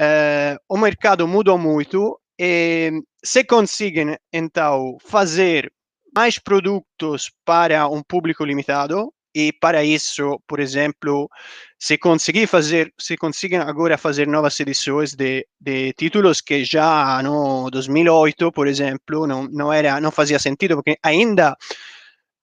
eh, 0.00 0.56
o 0.68 0.76
mercado 0.78 1.28
mudou 1.28 1.58
muito 1.58 2.18
e 2.38 2.92
se 3.24 3.44
conseguem, 3.44 4.16
então, 4.32 4.96
fazer 5.00 5.72
mais 6.14 6.38
produtos 6.38 7.30
para 7.44 7.88
um 7.88 8.02
público 8.02 8.44
limitado, 8.44 9.12
e 9.36 9.52
para 9.52 9.84
isso, 9.84 10.40
por 10.48 10.58
exemplo, 10.60 11.28
se 11.78 11.98
conseguir 11.98 12.46
fazer, 12.46 12.90
se 12.98 13.18
conseguem 13.18 13.58
agora 13.58 13.98
fazer 13.98 14.26
novas 14.26 14.58
edições 14.60 15.14
de, 15.14 15.46
de 15.60 15.92
títulos 15.92 16.40
que 16.40 16.64
já 16.64 17.22
no 17.22 17.68
2008, 17.70 18.50
por 18.50 18.66
exemplo, 18.66 19.26
não, 19.26 19.46
não 19.52 19.70
era, 19.70 20.00
não 20.00 20.10
fazia 20.10 20.38
sentido 20.38 20.76
porque 20.76 20.96
ainda 21.02 21.54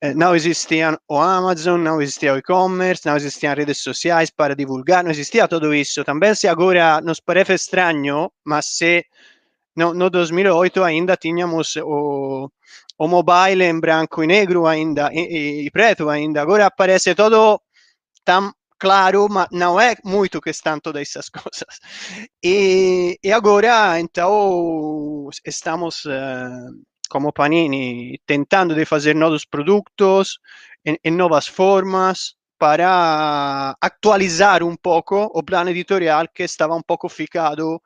eh, 0.01 0.13
não 0.13 0.35
existiam 0.35 0.95
o 1.09 1.17
Amazon, 1.17 1.81
não 1.81 1.99
existia 1.99 2.35
o 2.35 2.37
e-commerce, 2.37 3.07
não 3.07 3.15
existiam 3.15 3.55
redes 3.55 3.79
sociais 3.79 4.29
para 4.29 4.55
divulgar, 4.55 5.03
não 5.03 5.09
existia 5.09 5.47
tudo 5.47 5.73
isso. 5.73 6.03
Também 6.03 6.35
se 6.35 6.47
agora 6.47 7.01
nos 7.01 7.19
parece 7.19 7.55
estranho, 7.55 8.31
mas 8.45 8.67
se 8.67 9.03
no, 9.75 9.95
no 9.95 10.11
2008 10.11 10.83
ainda 10.83 11.17
tínhamos 11.17 11.75
o, 11.77 12.51
o 13.05 13.07
mobile 13.07 13.63
em 13.63 13.79
branco 13.79 14.23
e 14.23 14.27
negro 14.27 14.65
ainda, 14.65 15.09
e, 15.13 15.65
e 15.65 15.71
preto 15.71 16.09
ainda, 16.09 16.41
agora 16.41 16.71
parece 16.71 17.15
todo 17.15 17.61
tão 18.23 18.53
claro, 18.79 19.27
mas 19.29 19.47
não 19.51 19.79
é 19.79 19.95
muito 20.03 20.41
que 20.41 20.49
estão 20.49 20.79
todas 20.79 21.01
essas 21.03 21.29
coisas. 21.29 21.79
E, 22.43 23.17
e 23.23 23.31
agora, 23.31 23.99
então, 23.99 25.29
estamos... 25.45 26.05
Uh, 26.05 26.83
como 27.13 27.31
Panini 27.31 28.19
tentando 28.25 28.73
de 28.73 28.85
fazer 28.85 29.13
novos 29.15 29.45
produtos 29.45 30.39
em, 30.83 30.97
em 31.03 31.11
novas 31.11 31.47
formas 31.47 32.35
para 32.57 33.75
atualizar 33.79 34.63
um 34.63 34.75
pouco 34.75 35.29
o 35.33 35.43
plano 35.43 35.69
editorial 35.69 36.27
que 36.33 36.43
estava 36.43 36.73
um 36.75 36.81
pouco 36.81 37.07
ficado 37.09 37.75
eh, 37.75 37.79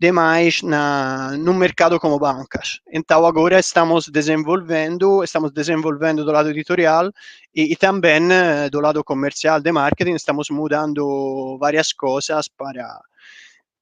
demais 0.00 0.62
na, 0.62 1.36
no 1.38 1.54
mercado 1.54 1.98
como 2.00 2.18
bancas. 2.18 2.80
Então 2.92 3.24
agora 3.24 3.58
estamos 3.58 4.08
desenvolvendo, 4.08 5.22
estamos 5.22 5.52
desenvolvendo 5.52 6.24
do 6.24 6.32
lado 6.32 6.50
editorial 6.50 7.12
e, 7.54 7.72
e 7.72 7.76
também 7.76 8.32
eh, 8.32 8.68
do 8.70 8.80
lado 8.80 9.02
comercial 9.04 9.60
de 9.60 9.72
marketing, 9.72 10.14
estamos 10.14 10.50
mudando 10.50 11.56
várias 11.58 11.92
coisas 11.92 12.48
para, 12.48 13.00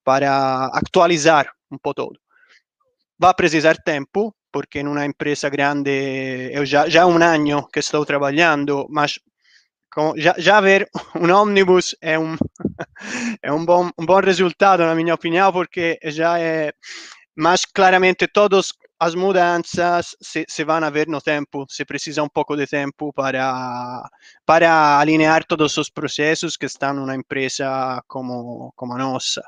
para 0.04 0.66
atualizar 0.75 1.50
um 1.71 1.78
pouco 1.78 2.02
todo 2.02 2.21
vai 3.18 3.35
precisar 3.35 3.76
tempo, 3.76 4.35
porque 4.52 4.83
numa 4.83 5.04
empresa 5.04 5.49
grande 5.49 6.50
eu 6.52 6.64
já, 6.64 6.88
já 6.88 7.02
há 7.02 7.07
um 7.07 7.21
ano 7.23 7.68
que 7.68 7.80
estou 7.80 8.07
trabalhando, 8.07 8.87
mas 8.88 9.18
já, 10.16 10.35
já 10.38 10.61
ver 10.61 10.88
um 11.16 11.33
ônibus 11.33 11.95
é 12.00 12.18
um, 12.18 12.37
é 13.42 13.52
um, 13.52 13.64
bom, 13.64 13.90
um 13.99 14.07
bom 14.07 14.21
resultado, 14.21 14.85
na 14.85 14.95
minha 14.95 15.14
opinião, 15.14 15.52
porque 15.52 15.99
já 16.04 16.38
é. 16.38 16.73
Mas 17.37 17.64
claramente 17.64 18.26
todas 18.26 18.73
as 19.00 19.14
mudanças 19.14 20.16
se, 20.21 20.45
se 20.49 20.64
vão 20.64 20.83
a 20.83 20.90
ver 20.90 21.07
no 21.07 21.21
tempo, 21.21 21.64
se 21.68 21.85
precisa 21.85 22.23
um 22.23 22.28
pouco 22.28 22.57
de 22.57 22.66
tempo 22.66 23.12
para, 23.12 24.02
para 24.45 24.99
alinhar 24.99 25.45
todos 25.45 25.76
os 25.76 25.88
processos 25.88 26.57
que 26.57 26.66
estão 26.66 26.95
numa 26.95 27.14
empresa 27.14 28.02
como, 28.09 28.73
como 28.75 28.95
a 28.95 28.99
nossa. 28.99 29.42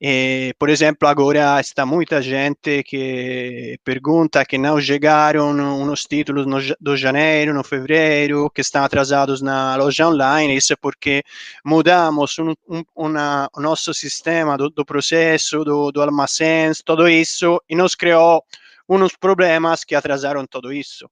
E, 0.00 0.54
por 0.60 0.68
exemplo, 0.68 1.08
agora 1.08 1.60
está 1.60 1.84
muita 1.84 2.22
gente 2.22 2.84
que 2.84 3.76
pergunta 3.82 4.44
que 4.44 4.56
não 4.56 4.80
chegaram 4.80 5.50
uns 5.50 6.04
títulos 6.04 6.46
no, 6.46 6.58
do 6.80 6.96
janeiro, 6.96 7.52
no 7.52 7.64
fevereiro, 7.64 8.48
que 8.50 8.60
estão 8.60 8.84
atrasados 8.84 9.42
na 9.42 9.74
loja 9.74 10.06
online. 10.06 10.56
Isso 10.56 10.72
é 10.72 10.76
porque 10.76 11.24
mudamos 11.64 12.38
um, 12.38 12.54
um, 12.68 12.84
uma, 12.94 13.50
o 13.56 13.60
nosso 13.60 13.92
sistema 13.92 14.56
do, 14.56 14.70
do 14.70 14.84
processo, 14.84 15.64
do, 15.64 15.90
do 15.90 16.00
armazém, 16.00 16.70
tudo 16.84 17.08
isso, 17.08 17.60
e 17.68 17.74
nos 17.74 17.96
criou 17.96 18.44
uns 18.88 19.16
problemas 19.16 19.82
que 19.82 19.96
atrasaram 19.96 20.46
tudo 20.46 20.72
isso. 20.72 21.10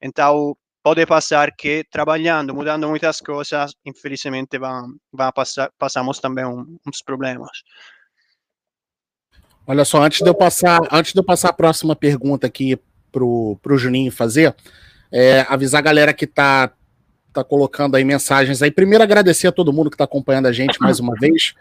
Então, 0.00 0.56
pode 0.80 1.04
passar 1.06 1.50
que 1.56 1.84
trabalhando, 1.90 2.54
mudando 2.54 2.88
muitas 2.88 3.20
coisas, 3.20 3.74
infelizmente, 3.84 4.58
vão, 4.58 4.94
vão 5.12 5.32
passar, 5.32 5.72
passamos 5.76 6.20
também 6.20 6.44
uns 6.46 7.02
problemas. 7.02 7.64
Olha 9.70 9.84
só, 9.84 10.02
antes 10.02 10.22
de 10.22 10.28
eu 10.30 10.34
passar, 10.34 10.80
antes 10.90 11.12
de 11.12 11.18
eu 11.18 11.22
passar 11.22 11.50
a 11.50 11.52
próxima 11.52 11.94
pergunta 11.94 12.46
aqui 12.46 12.80
pro, 13.12 13.58
pro 13.62 13.76
Juninho 13.76 14.10
fazer, 14.10 14.56
é, 15.12 15.44
avisar 15.46 15.80
a 15.80 15.82
galera 15.82 16.14
que 16.14 16.26
tá, 16.26 16.72
tá 17.34 17.44
colocando 17.44 17.94
aí 17.94 18.02
mensagens 18.02 18.62
aí. 18.62 18.70
Primeiro, 18.70 19.04
agradecer 19.04 19.46
a 19.46 19.52
todo 19.52 19.70
mundo 19.70 19.90
que 19.90 19.94
está 19.94 20.04
acompanhando 20.04 20.46
a 20.46 20.52
gente 20.52 20.78
mais 20.80 20.98
uma 21.00 21.12
vez. 21.20 21.52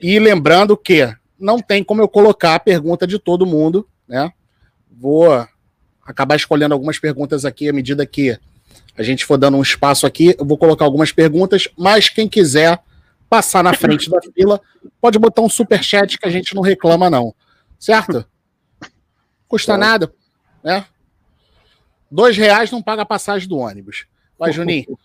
E 0.00 0.20
lembrando 0.20 0.76
que 0.76 1.12
não 1.36 1.58
tem 1.58 1.82
como 1.82 2.00
eu 2.00 2.06
colocar 2.06 2.54
a 2.54 2.60
pergunta 2.60 3.08
de 3.08 3.18
todo 3.18 3.44
mundo, 3.44 3.88
né? 4.06 4.30
Vou 4.88 5.28
acabar 6.06 6.36
escolhendo 6.36 6.74
algumas 6.74 7.00
perguntas 7.00 7.44
aqui 7.44 7.68
à 7.68 7.72
medida 7.72 8.06
que 8.06 8.38
a 8.96 9.02
gente 9.02 9.24
for 9.24 9.36
dando 9.36 9.56
um 9.56 9.62
espaço 9.62 10.06
aqui. 10.06 10.36
Eu 10.38 10.46
vou 10.46 10.56
colocar 10.56 10.84
algumas 10.84 11.10
perguntas, 11.10 11.66
mas 11.76 12.08
quem 12.08 12.28
quiser 12.28 12.78
passar 13.32 13.64
na 13.64 13.72
frente 13.72 14.10
da 14.10 14.20
fila, 14.20 14.60
pode 15.00 15.18
botar 15.18 15.40
um 15.40 15.48
super 15.48 15.82
chat 15.82 16.18
que 16.18 16.28
a 16.28 16.30
gente 16.30 16.54
não 16.54 16.60
reclama 16.60 17.08
não, 17.08 17.34
certo? 17.78 18.26
Custa 19.48 19.74
nada, 19.78 20.12
né? 20.62 20.84
Dois 22.10 22.36
reais 22.36 22.70
não 22.70 22.82
paga 22.82 23.00
a 23.00 23.06
passagem 23.06 23.48
do 23.48 23.56
ônibus. 23.56 24.04
Vai, 24.38 24.52
Juninho. 24.52 24.98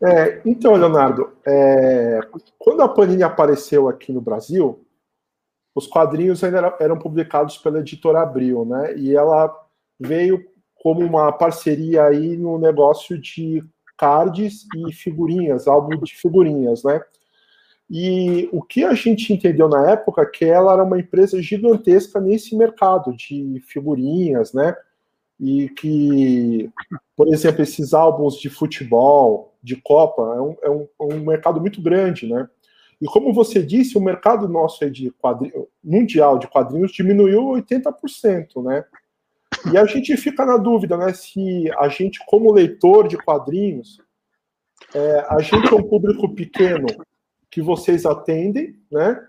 É, 0.00 0.40
então, 0.46 0.74
Leonardo, 0.74 1.32
é, 1.44 2.20
quando 2.56 2.82
a 2.82 2.88
Panini 2.88 3.24
apareceu 3.24 3.88
aqui 3.88 4.12
no 4.12 4.20
Brasil, 4.20 4.86
os 5.74 5.88
quadrinhos 5.88 6.44
ainda 6.44 6.76
eram 6.78 6.96
publicados 6.96 7.58
pela 7.58 7.80
editora 7.80 8.22
Abril, 8.22 8.64
né? 8.64 8.96
E 8.96 9.16
ela 9.16 9.52
veio 9.98 10.48
como 10.76 11.00
uma 11.00 11.32
parceria 11.32 12.04
aí 12.04 12.36
no 12.36 12.56
negócio 12.56 13.20
de 13.20 13.64
cards 13.98 14.66
e 14.74 14.92
figurinhas, 14.92 15.66
álbum 15.66 15.98
de 15.98 16.14
figurinhas, 16.14 16.84
né? 16.84 17.00
E 17.90 18.48
o 18.52 18.62
que 18.62 18.84
a 18.84 18.94
gente 18.94 19.32
entendeu 19.32 19.68
na 19.68 19.90
época 19.90 20.22
é 20.22 20.26
que 20.26 20.44
ela 20.44 20.74
era 20.74 20.84
uma 20.84 21.00
empresa 21.00 21.40
gigantesca 21.42 22.20
nesse 22.20 22.54
mercado 22.56 23.14
de 23.14 23.62
figurinhas, 23.66 24.52
né? 24.52 24.76
E 25.40 25.68
que, 25.70 26.70
por 27.16 27.28
exemplo, 27.28 27.62
esses 27.62 27.94
álbuns 27.94 28.38
de 28.38 28.50
futebol, 28.50 29.56
de 29.62 29.76
Copa, 29.76 30.22
é 30.36 30.40
um, 30.40 30.56
é 30.62 30.70
um, 30.70 30.88
é 31.00 31.14
um 31.14 31.20
mercado 31.24 31.60
muito 31.60 31.80
grande, 31.80 32.26
né? 32.26 32.48
E 33.00 33.06
como 33.06 33.32
você 33.32 33.62
disse, 33.62 33.96
o 33.96 34.00
mercado 34.00 34.48
nosso 34.48 34.88
de 34.90 35.10
quadrinho, 35.12 35.68
mundial 35.82 36.38
de 36.38 36.48
quadrinhos 36.48 36.92
diminuiu 36.92 37.42
80%, 37.44 38.62
né? 38.62 38.84
E 39.72 39.76
a 39.76 39.84
gente 39.84 40.16
fica 40.16 40.44
na 40.44 40.56
dúvida, 40.56 40.96
né, 40.96 41.12
se 41.12 41.70
a 41.78 41.88
gente, 41.88 42.20
como 42.26 42.52
leitor 42.52 43.08
de 43.08 43.16
quadrinhos, 43.16 43.98
é, 44.94 45.26
a 45.28 45.40
gente 45.40 45.72
é 45.72 45.76
um 45.76 45.82
público 45.82 46.34
pequeno 46.34 46.86
que 47.50 47.60
vocês 47.60 48.06
atendem, 48.06 48.76
né? 48.90 49.20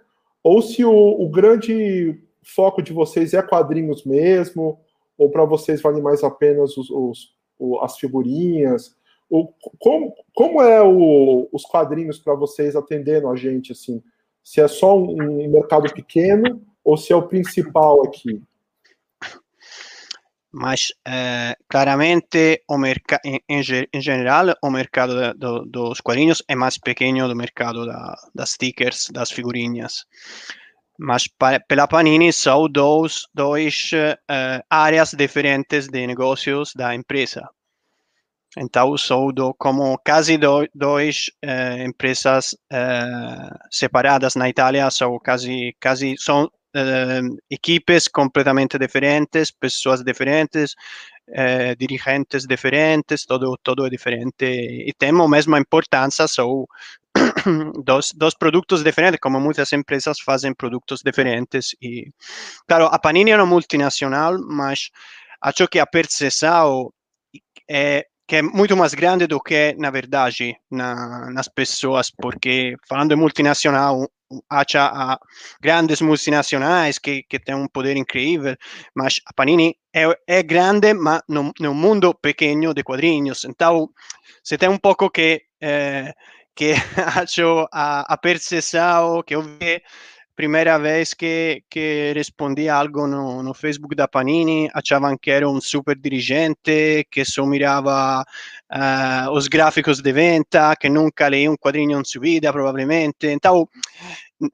Ou 0.44 0.62
se 0.62 0.86
o, 0.86 0.92
o 0.92 1.30
grande 1.30 2.22
foco 2.44 2.82
de 2.82 2.94
vocês 2.94 3.34
é 3.34 3.42
quadrinhos 3.42 4.06
mesmo, 4.06 4.80
ou 5.18 5.30
para 5.30 5.44
vocês 5.46 5.82
vale 5.82 6.02
mais 6.02 6.24
apenas 6.24 6.78
os, 6.78 6.90
os, 6.90 7.36
as 7.82 7.98
figurinhas. 7.98 8.96
O, 9.30 9.48
como, 9.80 10.16
como 10.34 10.62
é 10.62 10.82
o, 10.82 11.50
os 11.52 11.64
quadrinhos 11.66 12.20
para 12.20 12.36
vocês 12.36 12.76
atendendo 12.76 13.30
a 13.30 13.36
gente, 13.36 13.72
assim? 13.72 14.02
Se 14.44 14.62
é 14.62 14.68
só 14.68 14.98
um, 14.98 15.46
um 15.46 15.50
mercado 15.50 15.94
pequeno 15.94 16.62
ou 16.84 16.98
se 16.98 17.12
é 17.12 17.16
o 17.16 17.28
principal 17.28 18.04
aqui? 18.06 18.42
Mas 20.52 20.92
eh, 21.06 21.56
claramente 21.68 22.64
o 22.68 22.78
mercado 22.78 23.22
em, 23.24 23.40
em, 23.48 24.02
geral 24.02 24.56
o 24.64 24.70
mercado 24.72 25.34
do, 25.36 25.66
dos 25.66 26.02
quadrinhos 26.02 26.44
é 26.48 26.56
mais 26.56 26.78
pequeno 26.78 27.28
do 27.28 27.36
mercado 27.36 27.86
da, 27.86 28.16
das 28.34 28.52
stickers, 28.52 29.10
das 29.12 29.32
figurinhas. 29.32 30.06
Mas 30.98 31.28
para, 31.28 31.60
pela 31.60 31.88
Panini 31.88 32.34
são 32.34 32.68
dois, 32.68 33.28
dois 33.34 33.92
uh, 33.94 34.64
áreas 34.70 35.12
diferentes 35.12 35.88
de 35.88 36.06
negócios 36.08 36.74
da 36.76 36.94
empresa. 36.94 37.48
Então 38.58 38.98
são 38.98 39.32
do, 39.32 39.54
como 39.54 39.98
quase 40.00 40.38
do, 40.38 40.68
dois 40.74 41.28
uh, 41.46 41.82
empresas 41.88 42.54
uh, 42.74 43.58
separadas 43.72 44.36
na 44.36 44.50
Itália, 44.50 44.90
são 44.90 45.20
quase, 45.20 45.76
quase 45.82 46.16
são 46.18 46.52
uh, 46.76 47.38
equipes 47.50 48.08
completamente 48.08 48.78
diferentes, 48.78 49.52
pessoas 49.52 50.04
diferentes, 50.04 50.74
uh, 51.30 51.76
dirigentes 51.78 52.46
diferentes, 52.46 53.26
todo, 53.26 53.58
todo 53.64 53.86
é 53.86 53.90
diferente. 53.90 54.46
E 54.46 54.94
tem 54.98 55.10
a 55.10 55.28
mesma 55.28 55.60
importância, 55.60 56.28
são 56.28 56.68
dos, 57.84 58.14
dos 58.14 58.36
produtos 58.36 58.84
diferentes, 58.84 59.20
como 59.20 59.40
muitas 59.40 59.72
empresas 59.74 60.20
fazem 60.20 60.54
produtos 60.54 61.02
diferentes. 61.04 61.76
E, 61.82 62.12
claro, 62.68 62.86
a 62.86 63.00
Panini 63.00 63.32
é 63.32 63.36
uma 63.36 63.46
multinacional, 63.46 64.38
mas 64.40 64.90
acho 65.42 65.68
que 65.68 65.80
a 65.80 65.88
percepção 65.88 66.92
é 67.70 68.06
que 68.28 68.36
é 68.36 68.42
muito 68.44 68.78
mais 68.78 68.94
grande 68.94 69.26
do 69.26 69.40
que 69.40 69.76
na 69.80 69.90
verdade 69.90 70.56
na, 70.70 71.32
nas 71.32 71.48
pessoas, 71.48 72.12
porque 72.12 72.76
falando 72.88 73.10
de 73.10 73.16
multinacional, 73.16 74.08
há, 74.50 75.20
grandes 75.62 76.02
multinacionais 76.02 76.98
que, 77.00 77.24
que 77.24 77.40
têm 77.40 77.56
um 77.56 77.68
poder 77.68 77.98
incrível, 77.98 78.56
mas 78.96 79.22
a 79.26 79.34
Panini 79.34 79.76
é, 79.94 80.06
é 80.28 80.44
grande, 80.44 80.94
mas 80.94 81.22
no, 81.28 81.52
no 81.60 81.74
mundo 81.74 82.14
pequeno 82.14 82.74
de 82.74 82.84
quadrinhos. 82.84 83.46
Então, 83.46 83.90
você 84.44 84.58
tem 84.58 84.70
um 84.70 84.78
pouco 84.78 85.10
que, 85.10 85.42
eh, 85.62 86.14
que 86.56 86.74
acho 87.24 87.68
a, 87.72 88.14
a 88.14 88.18
percepção 88.18 89.24
que 89.24 89.36
eu 89.36 89.42
vi 89.42 89.82
primeira 90.40 90.80
vez 90.80 91.14
que, 91.14 91.66
que 91.70 92.14
respondi 92.16 92.70
algo 92.70 93.06
no, 93.06 93.44
no 93.44 93.54
Facebook 93.54 93.94
da 93.94 94.08
Panini, 94.08 94.70
achavam 94.74 95.18
que 95.18 95.30
era 95.30 95.46
um 95.46 95.60
super 95.60 95.98
dirigente, 96.00 97.06
que 97.12 97.26
só 97.26 97.44
uh, 97.44 98.24
os 99.34 99.50
gráficos 99.50 100.02
de 100.02 100.14
venda, 100.14 100.78
que 100.80 100.88
nunca 100.88 101.28
li 101.28 101.50
um 101.50 101.58
quadrinho 101.58 102.00
em 102.00 102.06
sua 102.06 102.22
vida, 102.22 102.54
provavelmente. 102.54 103.28
Então, 103.28 103.68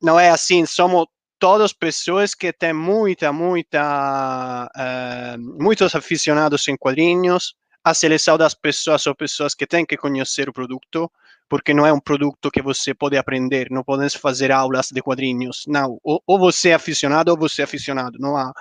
não 0.01 0.19
é 0.19 0.31
assim, 0.31 0.65
somos 0.65 1.05
todas 1.37 1.71
pessoas 1.71 2.33
que 2.33 2.51
têm 2.51 2.73
muita, 2.73 3.31
muita, 3.31 4.67
uh, 4.75 5.63
muitos 5.63 5.93
aficionados 5.93 6.67
em 6.67 6.75
quadrinhos. 6.75 7.53
A 7.83 7.93
seleção 7.93 8.39
das 8.39 8.55
pessoas 8.55 9.03
são 9.03 9.13
pessoas 9.13 9.53
que 9.53 9.67
têm 9.67 9.85
que 9.85 9.97
conhecer 9.97 10.49
o 10.49 10.53
produto, 10.53 11.11
porque 11.49 11.73
não 11.73 11.85
é 11.85 11.93
um 11.93 11.99
produto 11.99 12.51
que 12.51 12.61
você 12.61 12.93
pode 12.93 13.17
aprender, 13.17 13.67
não 13.69 13.83
podemos 13.83 14.15
fazer 14.15 14.51
aulas 14.51 14.89
de 14.91 15.01
quadrinhos, 15.01 15.63
não, 15.67 15.99
ou, 16.03 16.21
ou 16.25 16.39
você 16.39 16.69
é 16.69 16.73
aficionado 16.73 17.31
ou 17.31 17.37
você 17.37 17.61
é 17.61 17.65
aficionado, 17.65 18.17
não 18.19 18.35
há. 18.35 18.51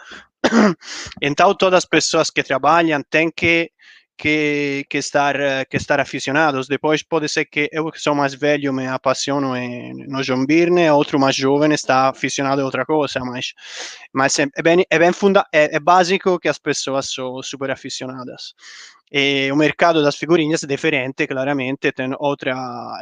então 1.23 1.55
todas 1.55 1.79
as 1.79 1.85
pessoas 1.85 2.31
que 2.31 2.43
trabalham 2.43 3.03
têm 3.09 3.31
que 3.31 3.71
que, 4.16 4.85
que 4.88 4.99
estar 4.99 5.37
que 5.66 5.76
estar 5.76 6.00
aficionados. 6.00 6.68
Depois 6.68 7.02
pode 7.02 7.28
ser 7.28 7.44
que 7.47 7.68
eu 7.73 7.90
que 7.90 8.00
sou 8.00 8.14
mais 8.14 8.35
velho 8.35 8.73
me 8.73 8.87
apaixono 8.87 9.56
em, 9.56 9.94
no 10.09 10.23
John 10.23 10.47
Byrne, 10.47 10.90
outro 10.90 11.18
mais 11.18 11.37
jovem 11.37 11.73
está 11.73 12.09
aficionado 12.09 12.62
a 12.62 12.64
outra 12.64 12.85
coisa, 12.85 13.21
mas 13.21 13.52
mas 14.12 14.38
é, 14.38 14.47
é 14.56 14.62
bem 14.62 14.85
é 14.90 14.99
bem 14.99 15.12
funda 15.12 15.44
é, 15.52 15.76
é 15.76 15.80
básico 15.80 16.38
que 16.38 16.49
as 16.49 16.59
pessoas 16.59 17.12
são 17.12 17.42
super 17.42 17.71
aficionadas. 17.71 18.54
E 19.12 19.50
o 19.52 19.56
mercado 19.56 20.02
das 20.02 20.16
figurinhas 20.16 20.64
é 20.64 20.66
diferente, 20.66 21.26
claramente, 21.26 21.92
tem 21.92 22.11
outra, 22.18 22.52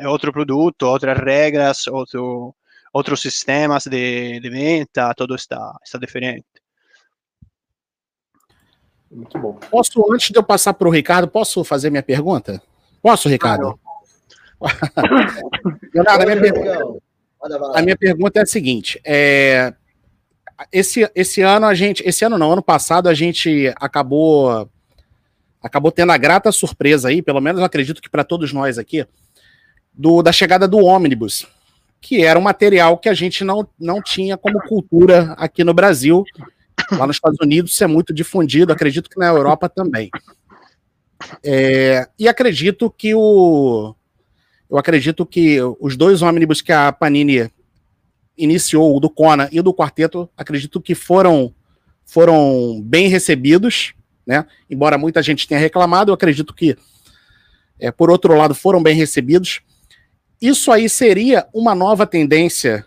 é 0.01 0.07
outro 0.07 0.31
produto, 0.33 0.83
outras 0.83 1.19
regras, 1.19 1.87
outro, 1.87 2.55
outros 2.93 3.23
sistemas 3.23 3.85
de, 3.87 4.39
de 4.41 4.51
venda, 4.51 5.15
tudo 5.15 5.35
está, 5.35 5.73
está 5.83 5.99
diferente. 5.99 6.62
Muito 9.13 9.39
bom. 9.39 9.59
Posso, 9.71 10.13
antes 10.13 10.31
de 10.31 10.39
eu 10.39 10.43
passar 10.43 10.73
para 10.73 10.89
o 10.89 10.91
Ricardo, 10.91 11.29
posso 11.29 11.63
fazer 11.63 11.91
minha 11.91 12.03
pergunta? 12.03 12.63
Posso, 13.03 13.29
Ricardo? 13.29 13.79
Leonardo, 15.95 16.23
a 16.23 16.27
minha, 16.27 16.41
pergunta, 16.41 17.03
a 17.75 17.83
minha 17.83 17.97
pergunta 17.97 18.39
é 18.39 18.43
a 18.43 18.47
seguinte: 18.47 19.01
é, 19.05 19.75
esse, 20.73 21.11
esse 21.15 21.43
ano 21.43 21.67
a 21.67 21.75
gente, 21.75 22.03
esse 22.07 22.25
ano 22.25 22.39
não, 22.39 22.53
ano 22.53 22.63
passado 22.63 23.09
a 23.09 23.15
gente 23.15 23.73
acabou 23.77 24.69
acabou 25.63 25.93
tendo 25.93 26.11
a 26.11 26.17
grata 26.17 26.51
surpresa 26.51 27.09
aí, 27.09 27.23
pelo 27.23 27.41
menos 27.41 27.63
acredito 27.63 28.03
que 28.03 28.11
para 28.11 28.25
todos 28.25 28.53
nós 28.53 28.79
aqui, 28.79 29.07
do, 29.93 30.23
da 30.23 30.33
chegada 30.33 30.67
do 30.67 30.79
ônibus, 30.79 31.47
que 32.01 32.25
era 32.25 32.39
um 32.39 32.43
material 32.43 32.99
que 32.99 33.09
a 33.09 33.15
gente 33.15 33.45
não, 33.45 33.67
não 33.79 34.03
tinha 34.03 34.37
como 34.37 34.61
cultura 34.63 35.35
aqui 35.39 35.63
no 35.63 35.73
Brasil. 35.73 36.25
Lá 36.91 37.07
nos 37.07 37.17
Estados 37.17 37.39
Unidos 37.41 37.73
isso 37.73 37.85
é 37.85 37.87
muito 37.87 38.13
difundido, 38.13 38.73
acredito 38.73 39.09
que 39.09 39.19
na 39.19 39.27
Europa 39.27 39.69
também. 39.69 40.11
É, 41.43 42.09
e 42.19 42.29
acredito 42.29 42.91
que 42.91 43.15
o. 43.15 43.95
Eu 44.69 44.79
acredito 44.79 45.27
que 45.27 45.59
os 45.81 45.97
dois 45.97 46.23
ônibus 46.23 46.61
que 46.61 46.73
a 46.73 46.91
Panini 46.93 47.51
iniciou, 48.37 48.97
o 48.97 49.01
do 49.01 49.11
Kona 49.11 49.49
e 49.53 49.61
o 49.61 49.63
do 49.63 49.75
Quarteto, 49.75 50.29
acredito 50.37 50.81
que 50.81 50.95
foram, 50.95 51.55
foram 52.07 52.81
bem 52.83 53.07
recebidos 53.09 53.95
né? 54.27 54.47
Embora 54.71 54.99
muita 54.99 55.23
gente 55.23 55.47
tenha 55.47 55.61
reclamado, 55.61 56.11
eu 56.11 56.15
acredito 56.15 56.55
que, 56.55 56.77
é, 57.79 57.91
por 57.91 58.11
outro 58.11 58.35
lado, 58.35 58.55
foram 58.55 58.83
bem 58.83 58.97
recebidos. 58.97 59.61
Isso 60.41 60.71
aí 60.73 60.89
seria 60.89 61.47
uma 61.53 61.75
nova 61.75 62.07
tendência 62.07 62.87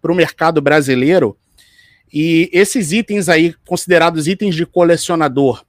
para 0.00 0.12
o 0.12 0.14
mercado 0.14 0.60
brasileiro. 0.60 1.36
E 2.14 2.48
esses 2.52 2.92
itens 2.92 3.28
aí, 3.28 3.52
considerados 3.66 4.28
itens 4.28 4.54
de 4.54 4.64
colecionador, 4.64 5.64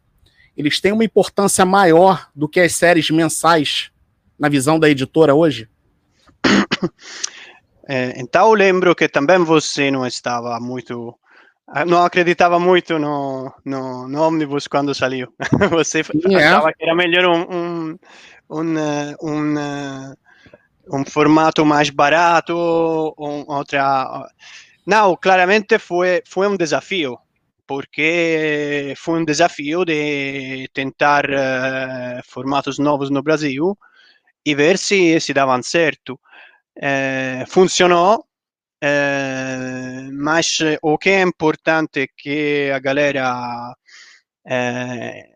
eles 0.55 0.79
têm 0.79 0.91
uma 0.91 1.03
importância 1.03 1.65
maior 1.65 2.29
do 2.36 2.47
que 2.47 2.60
as 2.60 2.75
séries 2.75 3.10
mensais 3.10 3.89
na 4.38 4.47
visão 4.47 4.79
da 4.79 4.88
editora 4.88 5.34
hoje? 5.34 5.67
É, 7.88 8.19
então 8.19 8.47
eu 8.47 8.55
lembro 8.55 8.95
que 8.95 9.08
também 9.08 9.38
você 9.38 9.91
não 9.91 10.08
estava 10.08 10.60
muito 10.60 11.15
ah, 11.67 11.86
não 11.86 12.03
acreditava 12.03 12.60
muito 12.60 12.97
no, 12.97 13.53
no, 13.63 14.08
no 14.08 14.21
Omnibus 14.23 14.67
quando 14.67 14.95
saiu. 14.95 15.31
Você 15.69 16.01
yeah. 16.25 16.58
achava 16.58 16.73
que 16.73 16.84
era 16.84 16.95
melhor 16.95 17.27
um, 17.27 17.41
um, 17.55 17.99
um, 18.49 18.79
eh, 18.79 19.15
um, 19.21 19.60
eh, 19.60 20.13
um 20.91 21.05
formato 21.05 21.63
mais 21.63 21.91
barato, 21.91 22.55
um, 23.19 23.45
outra... 23.47 24.27
Não, 24.85 25.15
claramente 25.15 25.79
foi, 25.79 26.21
foi 26.27 26.47
um 26.47 26.55
desafio, 26.57 27.17
porque 27.67 28.93
foi 28.97 29.19
um 29.19 29.25
desafio 29.25 29.83
de 29.85 30.69
tentar 30.73 31.25
uh, 31.25 32.21
formatos 32.25 32.77
novos 32.79 33.09
no 33.09 33.23
Brasil 33.23 33.77
e 34.45 34.53
ver 34.55 34.77
se 34.77 35.19
se 35.19 35.33
davam 35.33 35.61
certo. 35.63 36.19
Uh, 36.77 37.45
funcionou, 37.47 38.25
eh, 38.81 40.09
mas 40.11 40.59
o 40.81 40.97
que 40.97 41.09
é 41.09 41.21
importante 41.21 42.11
que 42.15 42.69
a 42.71 42.79
galera 42.79 43.73
eh, 44.45 45.27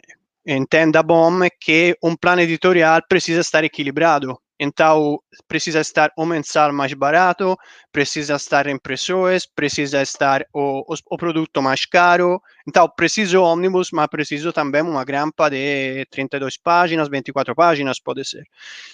entenda 0.45 1.01
bom 1.03 1.43
é 1.43 1.49
que 1.49 1.97
um 2.03 2.15
plano 2.15 2.41
editorial 2.41 3.01
precisa 3.09 3.41
estar 3.41 3.63
equilibrado. 3.63 4.39
Então, 4.59 5.19
precisa 5.47 5.79
estar 5.79 6.11
o 6.17 6.25
mensal 6.25 6.73
mais 6.73 6.93
barato, 6.93 7.57
precisa 7.91 8.35
estar 8.35 8.67
impressões, 8.67 9.45
precisa 9.45 10.01
estar 10.01 10.45
o, 10.53 10.81
o, 10.93 10.95
o, 11.11 11.17
produto 11.17 11.61
mais 11.61 11.85
caro. 11.85 12.41
Então, 12.67 12.89
preciso 12.89 13.41
ônibus, 13.41 13.89
mas 13.91 14.07
preciso 14.07 14.51
também 14.51 14.81
uma 14.81 15.05
grampa 15.05 15.49
de 15.49 16.05
32 16.11 16.57
páginas, 16.57 17.07
24 17.07 17.55
páginas, 17.55 17.99
pode 18.01 18.25
ser. 18.25 18.43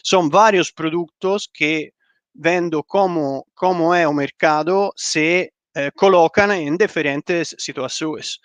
São 0.04 0.30
vários 0.30 0.70
produtos 0.72 1.50
que 1.52 1.92
vendo 2.36 2.84
como, 2.84 3.48
como 3.56 3.94
é 3.94 4.08
o 4.08 4.14
mercado 4.14 4.92
se 4.96 5.52
eh, 5.76 5.92
colocam 5.92 6.54
em 6.54 6.78
diferentes 6.78 7.54
situações. 7.60 8.40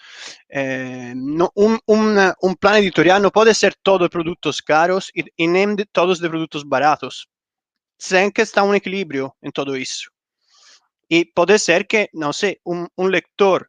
Eh, 0.50 1.14
no, 1.14 1.50
um, 1.56 1.78
um, 1.88 2.14
um 2.42 2.54
plano 2.54 2.78
editorial 2.78 3.20
não 3.20 3.30
pode 3.30 3.54
ser 3.54 3.74
todo 3.82 4.02
de 4.02 4.10
produtos 4.10 4.60
caros 4.60 5.10
e, 5.14 5.24
e 5.38 5.46
nem 5.46 5.76
todos 5.92 6.18
de 6.18 6.28
produtos 6.28 6.64
baratos, 6.64 7.28
sem 7.98 8.30
que 8.32 8.42
está 8.42 8.64
um 8.64 8.74
equilíbrio 8.74 9.32
em 9.42 9.50
tudo 9.50 9.76
isso. 9.76 10.10
E 11.08 11.24
pode 11.24 11.58
ser 11.58 11.86
que, 11.86 12.08
não 12.12 12.32
sei, 12.32 12.58
um, 12.66 12.86
um 12.98 13.06
leitor 13.06 13.68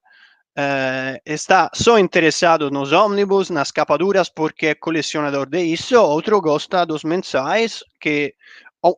Uh, 0.52 1.16
está 1.26 1.72
só 1.74 1.98
interessado 1.98 2.70
nos 2.70 2.92
ônibus, 2.92 3.50
nas 3.50 3.72
capaduras, 3.72 4.28
porque 4.28 4.68
é 4.68 4.76
colecionador 4.76 5.50
de 5.50 5.62
isso, 5.64 5.96
outro 5.96 6.42
gosta 6.42 6.86
dos 6.86 7.06
mensais, 7.06 7.82
que 8.02 8.36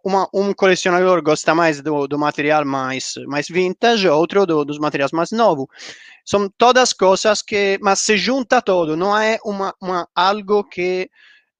uma, 0.03 0.29
um 0.33 0.53
colecionador 0.53 1.21
gosta 1.21 1.53
mais 1.53 1.81
do, 1.81 2.07
do 2.07 2.17
material 2.17 2.65
mais, 2.65 3.13
mais 3.27 3.47
vintage, 3.47 4.07
outro 4.07 4.45
do, 4.45 4.63
dos 4.63 4.79
materiais 4.79 5.11
mais 5.11 5.31
novos. 5.31 5.67
são 6.25 6.49
todas 6.57 6.93
coisas 6.93 7.41
que, 7.41 7.77
mas 7.81 7.99
se 7.99 8.17
junta 8.17 8.61
todo, 8.61 8.95
não 8.95 9.17
é 9.17 9.37
uma, 9.43 9.73
uma 9.81 10.07
algo 10.15 10.63
que 10.63 11.09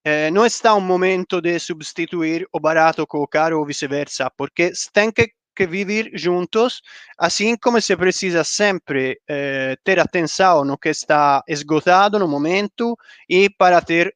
eh, 0.06 0.32
não 0.32 0.46
está 0.46 0.74
um 0.76 0.82
momento 0.82 1.42
de 1.42 1.60
substituir 1.60 2.48
o 2.52 2.60
barato 2.60 3.06
com 3.08 3.20
o 3.20 3.28
caro 3.28 3.60
ou 3.60 3.66
vice-versa, 3.66 4.30
porque 4.38 4.72
tem 4.94 5.12
que, 5.12 5.32
que 5.56 5.68
viver 5.68 6.12
juntos, 6.14 6.82
assim 7.18 7.56
como 7.58 7.82
se 7.82 7.96
precisa 7.98 8.44
sempre 8.44 9.20
eh, 9.28 9.78
ter 9.84 10.00
atenção 10.00 10.66
no 10.66 10.78
que 10.78 10.90
está 10.90 11.44
esgotado 11.48 12.20
no 12.20 12.28
momento 12.28 12.98
e 13.30 13.50
para 13.50 13.82
ter 13.82 14.16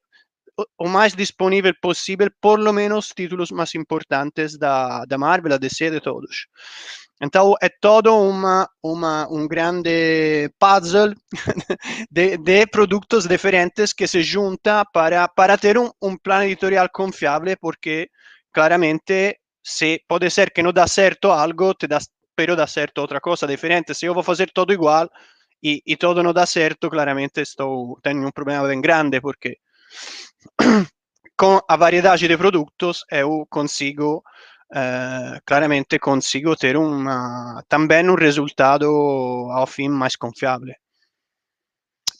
o 0.78 0.88
mais 0.88 1.14
disponível 1.14 1.74
possível, 1.80 2.28
por 2.40 2.58
lo 2.58 2.72
menos 2.72 3.08
títulos 3.08 3.50
mais 3.50 3.74
importantes 3.74 4.58
da, 4.58 5.04
da 5.04 5.18
Marvel, 5.18 5.50
da 5.50 5.58
DC, 5.58 5.90
de 5.90 6.00
todos. 6.00 6.48
Então 7.20 7.54
é 7.60 7.68
todo 7.68 8.14
uma, 8.16 8.68
uma, 8.82 9.26
um 9.28 9.46
grande 9.48 10.48
puzzle 10.58 11.14
de, 12.10 12.36
de 12.38 12.66
produtos 12.66 13.26
diferentes 13.26 13.92
que 13.92 14.06
se 14.06 14.22
junta 14.22 14.84
para, 14.92 15.26
para 15.28 15.58
ter 15.58 15.76
um, 15.78 15.90
um 16.00 16.16
plano 16.16 16.44
editorial 16.44 16.88
confiável, 16.92 17.56
porque 17.60 18.08
claramente 18.52 19.38
se 19.62 20.02
pode 20.08 20.30
ser 20.30 20.52
que 20.52 20.62
não 20.62 20.72
dá 20.72 20.86
certo 20.86 21.30
algo, 21.30 21.74
te 21.74 21.88
dá, 21.88 21.98
pero 22.36 22.54
dá 22.54 22.66
certo 22.66 22.98
outra 23.00 23.20
coisa 23.20 23.46
diferente. 23.46 23.94
Se 23.94 24.06
eu 24.06 24.14
vou 24.14 24.22
fazer 24.22 24.50
tudo 24.52 24.72
igual 24.72 25.10
e, 25.62 25.96
tudo 25.96 26.22
não 26.22 26.32
dá 26.32 26.46
certo, 26.46 26.88
claramente 26.88 27.40
estou 27.40 27.98
tenho 28.00 28.26
um 28.26 28.30
problema 28.30 28.66
bem 28.68 28.80
grande, 28.80 29.20
porque 29.20 29.58
com 31.36 31.60
a 31.68 31.76
variedade 31.76 32.26
de 32.26 32.36
produtos 32.36 33.04
eu 33.10 33.46
consigo 33.48 34.22
eh, 34.74 35.40
claramente 35.46 35.98
consigo 35.98 36.56
ter 36.56 36.76
uma, 36.76 37.62
também 37.68 38.08
um 38.10 38.14
resultado 38.14 38.86
ao 39.52 39.66
fim 39.66 39.88
mais 39.88 40.16
confiável. 40.16 40.74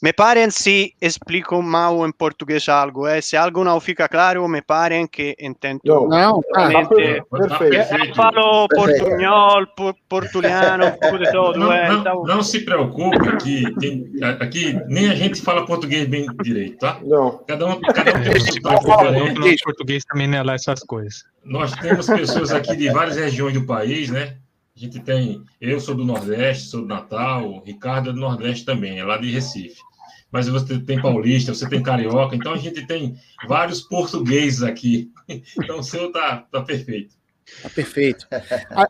Me 0.01 0.13
parem 0.13 0.49
se 0.49 0.95
explico 1.01 1.61
mal 1.61 2.07
em 2.07 2.11
português 2.13 2.69
algo, 2.69 3.05
eh? 3.05 3.19
se 3.19 3.35
algo 3.35 3.65
não 3.65 3.81
fica 3.81 4.07
claro, 4.07 4.47
me 4.47 4.61
parem 4.61 5.05
que 5.05 5.35
entendo. 5.37 5.81
Não, 5.83 6.07
não 6.07 6.39
tá, 6.53 6.69
perfeito. 6.85 8.05
Eu 8.07 8.15
falo 8.15 8.69
portunhol, 8.69 9.67
portuliano, 10.07 10.85
de 10.85 11.31
todo. 11.33 11.59
Não, 11.59 11.73
é, 11.73 11.89
não, 11.89 11.99
então... 11.99 12.23
não, 12.23 12.41
se 12.41 12.61
preocupe 12.61 13.37
que 13.43 13.75
tem, 13.75 14.09
aqui 14.39 14.79
nem 14.87 15.09
a 15.09 15.15
gente 15.15 15.41
fala 15.41 15.65
português 15.65 16.07
bem 16.07 16.27
direito, 16.43 16.77
tá? 16.77 16.97
Não. 17.03 17.43
Cada 17.45 17.65
um, 17.65 17.81
cada 17.81 18.11
um 18.11 18.23
tem 18.23 18.35
um 18.37 18.39
sotaque 18.39 19.33
diferente. 19.33 19.63
Português 19.65 20.05
também 20.05 20.27
não 20.29 20.37
é 20.37 20.43
lá 20.43 20.53
essas 20.53 20.79
coisas. 20.79 21.25
Nós 21.43 21.73
temos 21.73 22.07
pessoas 22.07 22.53
aqui 22.53 22.73
de 22.77 22.89
várias 22.89 23.17
regiões 23.17 23.53
do 23.53 23.65
país, 23.65 24.09
né? 24.09 24.37
A 24.77 24.79
gente 24.79 25.01
tem, 25.01 25.43
eu 25.59 25.77
sou 25.81 25.93
do 25.93 26.05
Nordeste, 26.05 26.69
sou 26.69 26.83
do 26.83 26.87
Natal, 26.87 27.49
o 27.49 27.61
Ricardo 27.65 28.11
é 28.11 28.13
do 28.13 28.19
Nordeste 28.19 28.63
também, 28.63 28.97
é 28.97 29.03
lá 29.03 29.17
de 29.17 29.29
Recife 29.29 29.88
mas 30.31 30.47
você 30.47 30.79
tem 30.79 31.01
paulista, 31.01 31.53
você 31.53 31.67
tem 31.67 31.81
carioca, 31.81 32.35
então 32.35 32.53
a 32.53 32.57
gente 32.57 32.85
tem 32.85 33.17
vários 33.47 33.81
portugueses 33.81 34.63
aqui. 34.63 35.11
Então 35.61 35.77
o 35.77 35.83
seu 35.83 36.11
tá, 36.11 36.43
tá 36.51 36.61
perfeito. 36.63 37.13
Tá 37.61 37.69
perfeito. 37.69 38.27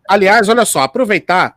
Aliás, 0.07 0.47
olha 0.47 0.63
só, 0.63 0.83
aproveitar, 0.83 1.53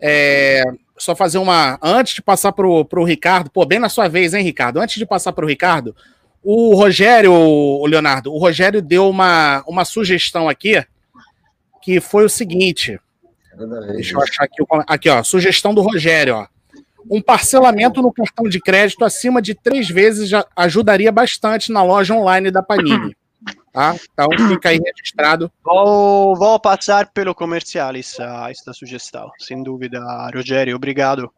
é, 0.00 0.64
só 0.98 1.14
fazer 1.14 1.38
uma. 1.38 1.78
Antes 1.80 2.14
de 2.14 2.22
passar 2.22 2.50
para 2.50 2.66
o 2.66 3.04
Ricardo, 3.04 3.48
pô, 3.48 3.64
bem 3.64 3.78
na 3.78 3.88
sua 3.88 4.08
vez, 4.08 4.34
hein, 4.34 4.42
Ricardo? 4.42 4.80
Antes 4.80 4.96
de 4.96 5.06
passar 5.06 5.32
para 5.32 5.44
o 5.44 5.48
Ricardo, 5.48 5.94
o 6.42 6.74
Rogério, 6.74 7.32
o 7.32 7.86
Leonardo, 7.86 8.32
o 8.32 8.38
Rogério 8.38 8.82
deu 8.82 9.08
uma, 9.08 9.62
uma 9.68 9.84
sugestão 9.84 10.48
aqui, 10.48 10.84
que 11.80 12.00
foi 12.00 12.24
o 12.24 12.28
seguinte. 12.28 12.98
Deixa 13.92 14.16
eu 14.16 14.20
achar 14.20 14.44
aqui. 14.44 14.64
Aqui, 14.88 15.08
ó, 15.08 15.22
sugestão 15.22 15.72
do 15.72 15.80
Rogério, 15.80 16.34
ó 16.34 16.53
um 17.10 17.20
parcelamento 17.20 18.00
no 18.00 18.12
cartão 18.12 18.48
de 18.48 18.60
crédito 18.60 19.04
acima 19.04 19.40
de 19.40 19.54
três 19.54 19.88
vezes 19.88 20.28
já 20.28 20.44
ajudaria 20.56 21.12
bastante 21.12 21.72
na 21.72 21.82
loja 21.82 22.14
online 22.14 22.50
da 22.50 22.62
Panini. 22.62 23.16
Tá? 23.72 23.94
Então 24.12 24.28
fica 24.48 24.68
aí 24.68 24.78
registrado. 24.78 25.50
Vou, 25.62 26.36
vou 26.36 26.60
passar 26.60 27.10
pelo 27.12 27.34
comercial 27.34 27.94
essa, 27.96 28.48
essa 28.50 28.72
sugestão, 28.72 29.30
sem 29.38 29.62
dúvida, 29.62 30.00
Rogério. 30.32 30.76
Obrigado. 30.76 31.30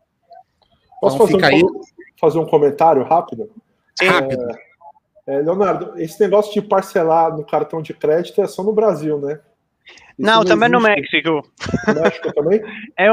Posso 1.01 1.17
então, 1.17 1.41
fazer, 1.41 1.65
um, 1.65 1.81
fazer, 2.21 2.39
um, 2.39 2.47
comentário 2.47 3.03
rápido? 3.05 3.51
Sim. 3.99 4.07
Rápido. 4.07 4.43
É, 5.27 5.35
é, 5.35 5.39
Leonardo, 5.41 5.99
esse 6.01 6.21
negócio 6.21 6.53
de 6.53 6.63
parcelar 6.63 7.37
no 7.37 7.45
cartão 7.45 7.83
de 7.83 7.93
crédito 7.93 8.41
é 8.43 8.47
só 8.47 8.63
no 8.63 8.73
Brasil, 8.73 9.19
né? 9.19 9.41
Não, 10.19 10.45
também 10.45 10.69
no 10.69 10.81
México. 10.81 11.43
No 11.87 12.03
México 12.03 12.33
também? 12.33 12.61
É, 12.99 13.11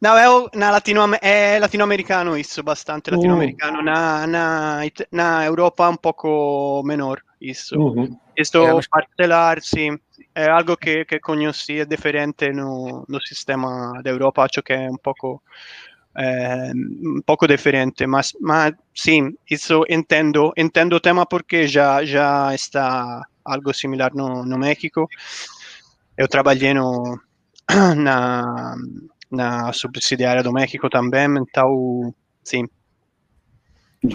não, 0.00 0.16
é, 0.18 0.48
na 0.54 0.70
latino, 0.70 1.00
é 1.20 1.58
latino-americano 1.58 2.36
isso, 2.36 2.62
bastante 2.62 3.10
latino-americano. 3.10 3.80
Uh. 3.80 3.82
Na, 3.82 4.26
na, 4.26 4.80
na 5.12 5.44
Europa 5.44 5.88
um 5.88 5.96
pouco 5.96 6.82
menor 6.84 7.22
isso. 7.40 7.78
Uhum. 7.78 8.16
Isto 8.36 8.66
é, 8.66 8.80
parcelar, 8.90 9.60
sim, 9.62 9.98
é 10.34 10.48
algo 10.50 10.76
que, 10.76 11.04
que 11.04 11.20
conheci, 11.20 11.80
é 11.80 11.84
diferente 11.84 12.50
no, 12.52 13.04
no 13.08 13.20
sistema 13.20 14.00
da 14.02 14.10
Europa, 14.10 14.42
acho 14.42 14.62
que 14.62 14.72
é 14.72 14.90
um 14.90 14.98
pouco... 14.98 15.42
É, 16.16 16.70
um 16.72 17.22
pouco 17.26 17.44
diferente, 17.48 18.06
mas, 18.06 18.34
mas 18.40 18.72
sim, 18.94 19.36
isso 19.50 19.84
entendo, 19.88 20.52
entendo 20.56 20.94
o 20.94 21.00
tema 21.00 21.26
porque 21.26 21.66
já, 21.66 22.04
já 22.04 22.54
está 22.54 23.26
algo 23.44 23.74
similar 23.74 24.14
no, 24.14 24.44
no 24.44 24.56
México 24.56 25.08
eu 26.16 26.28
trabalhei 26.28 26.74
no, 26.74 27.18
na, 27.96 28.74
na 29.30 29.72
subsidiária 29.72 30.42
do 30.42 30.52
México 30.52 30.88
também, 30.88 31.26
então, 31.38 32.14
sim. 32.42 32.66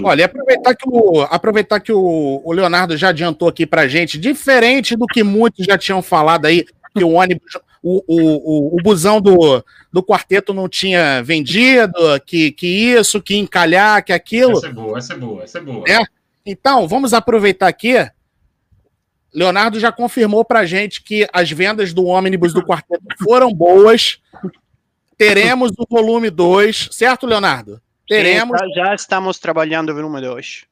Olha, 0.03 0.25
aproveitar 0.25 0.75
que, 0.75 0.87
o, 0.87 1.21
aproveitar 1.23 1.79
que 1.79 1.91
o, 1.91 2.41
o 2.43 2.51
Leonardo 2.51 2.95
já 2.95 3.09
adiantou 3.09 3.47
aqui 3.47 3.65
para 3.65 3.87
gente, 3.87 4.19
diferente 4.19 4.95
do 4.95 5.07
que 5.07 5.23
muitos 5.23 5.65
já 5.65 5.77
tinham 5.77 6.01
falado 6.01 6.45
aí, 6.45 6.63
que 6.95 7.03
o 7.03 7.13
ônibus, 7.13 7.57
o, 7.81 8.03
o, 8.07 8.17
o, 8.17 8.77
o 8.77 8.83
busão 8.83 9.19
do, 9.19 9.63
do 9.91 10.03
quarteto 10.03 10.53
não 10.53 10.69
tinha 10.69 11.23
vendido, 11.23 11.93
que, 12.25 12.51
que 12.51 12.67
isso, 12.67 13.21
que 13.21 13.35
encalhar, 13.35 14.03
que 14.03 14.13
aquilo. 14.13 14.51
Essa 14.51 14.67
é 14.67 14.73
boa, 14.73 14.97
essa 14.97 15.13
é 15.13 15.17
boa, 15.17 15.43
essa 15.43 15.57
é 15.57 15.61
boa. 15.61 15.85
É? 15.87 16.03
Então, 16.45 16.87
vamos 16.87 17.13
aproveitar 17.13 17.67
aqui 17.67 17.95
Leonardo 19.33 19.79
já 19.79 19.91
confirmou 19.91 20.43
para 20.43 20.65
gente 20.65 21.03
que 21.03 21.27
as 21.31 21.51
vendas 21.51 21.93
do 21.93 22.05
ônibus 22.05 22.53
do 22.53 22.65
quarteto 22.65 23.03
foram 23.23 23.53
boas. 23.53 24.19
Teremos 25.17 25.71
o 25.77 25.85
volume 25.89 26.29
2, 26.29 26.89
certo, 26.91 27.27
Leonardo? 27.27 27.81
Teremos. 28.07 28.59
Sim, 28.59 28.73
já 28.73 28.95
estamos 28.95 29.37
trabalhando 29.37 29.89
no 29.89 29.95
volume 29.95 30.21
2. 30.21 30.65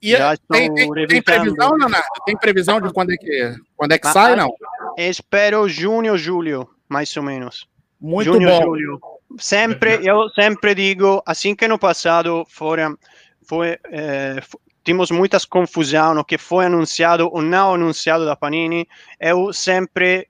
E 0.00 0.10
já 0.12 0.36
tem, 0.36 0.72
tem, 0.74 0.92
tem, 1.06 1.22
previsão, 1.22 1.72
Leonardo? 1.72 2.06
Tem 2.24 2.36
previsão 2.36 2.80
de 2.80 2.92
quando 2.92 3.12
é 3.12 3.16
que, 3.16 3.54
quando 3.76 3.92
é 3.92 3.98
que 3.98 4.08
sai, 4.08 4.36
não? 4.36 4.52
Espero 4.96 5.68
junho, 5.68 6.16
julho, 6.16 6.68
mais 6.88 7.16
ou 7.16 7.22
menos. 7.22 7.66
Muito 8.00 8.32
junho, 8.32 8.48
bom. 8.48 8.62
Julho. 8.62 9.00
Sempre, 9.38 10.00
eu 10.02 10.28
sempre 10.30 10.74
digo, 10.74 11.22
assim 11.26 11.54
que 11.54 11.66
no 11.68 11.78
passado 11.78 12.44
foram, 12.48 12.96
foi, 13.44 13.78
eh, 13.90 14.40
temos 14.88 15.10
muitas 15.10 15.44
confusão 15.44 16.14
no 16.14 16.24
que 16.24 16.38
foi 16.38 16.64
anunciado 16.64 17.28
ou 17.30 17.42
não 17.42 17.74
anunciado 17.74 18.24
da 18.24 18.34
Panini. 18.34 18.88
Eu 19.20 19.52
sempre 19.52 20.26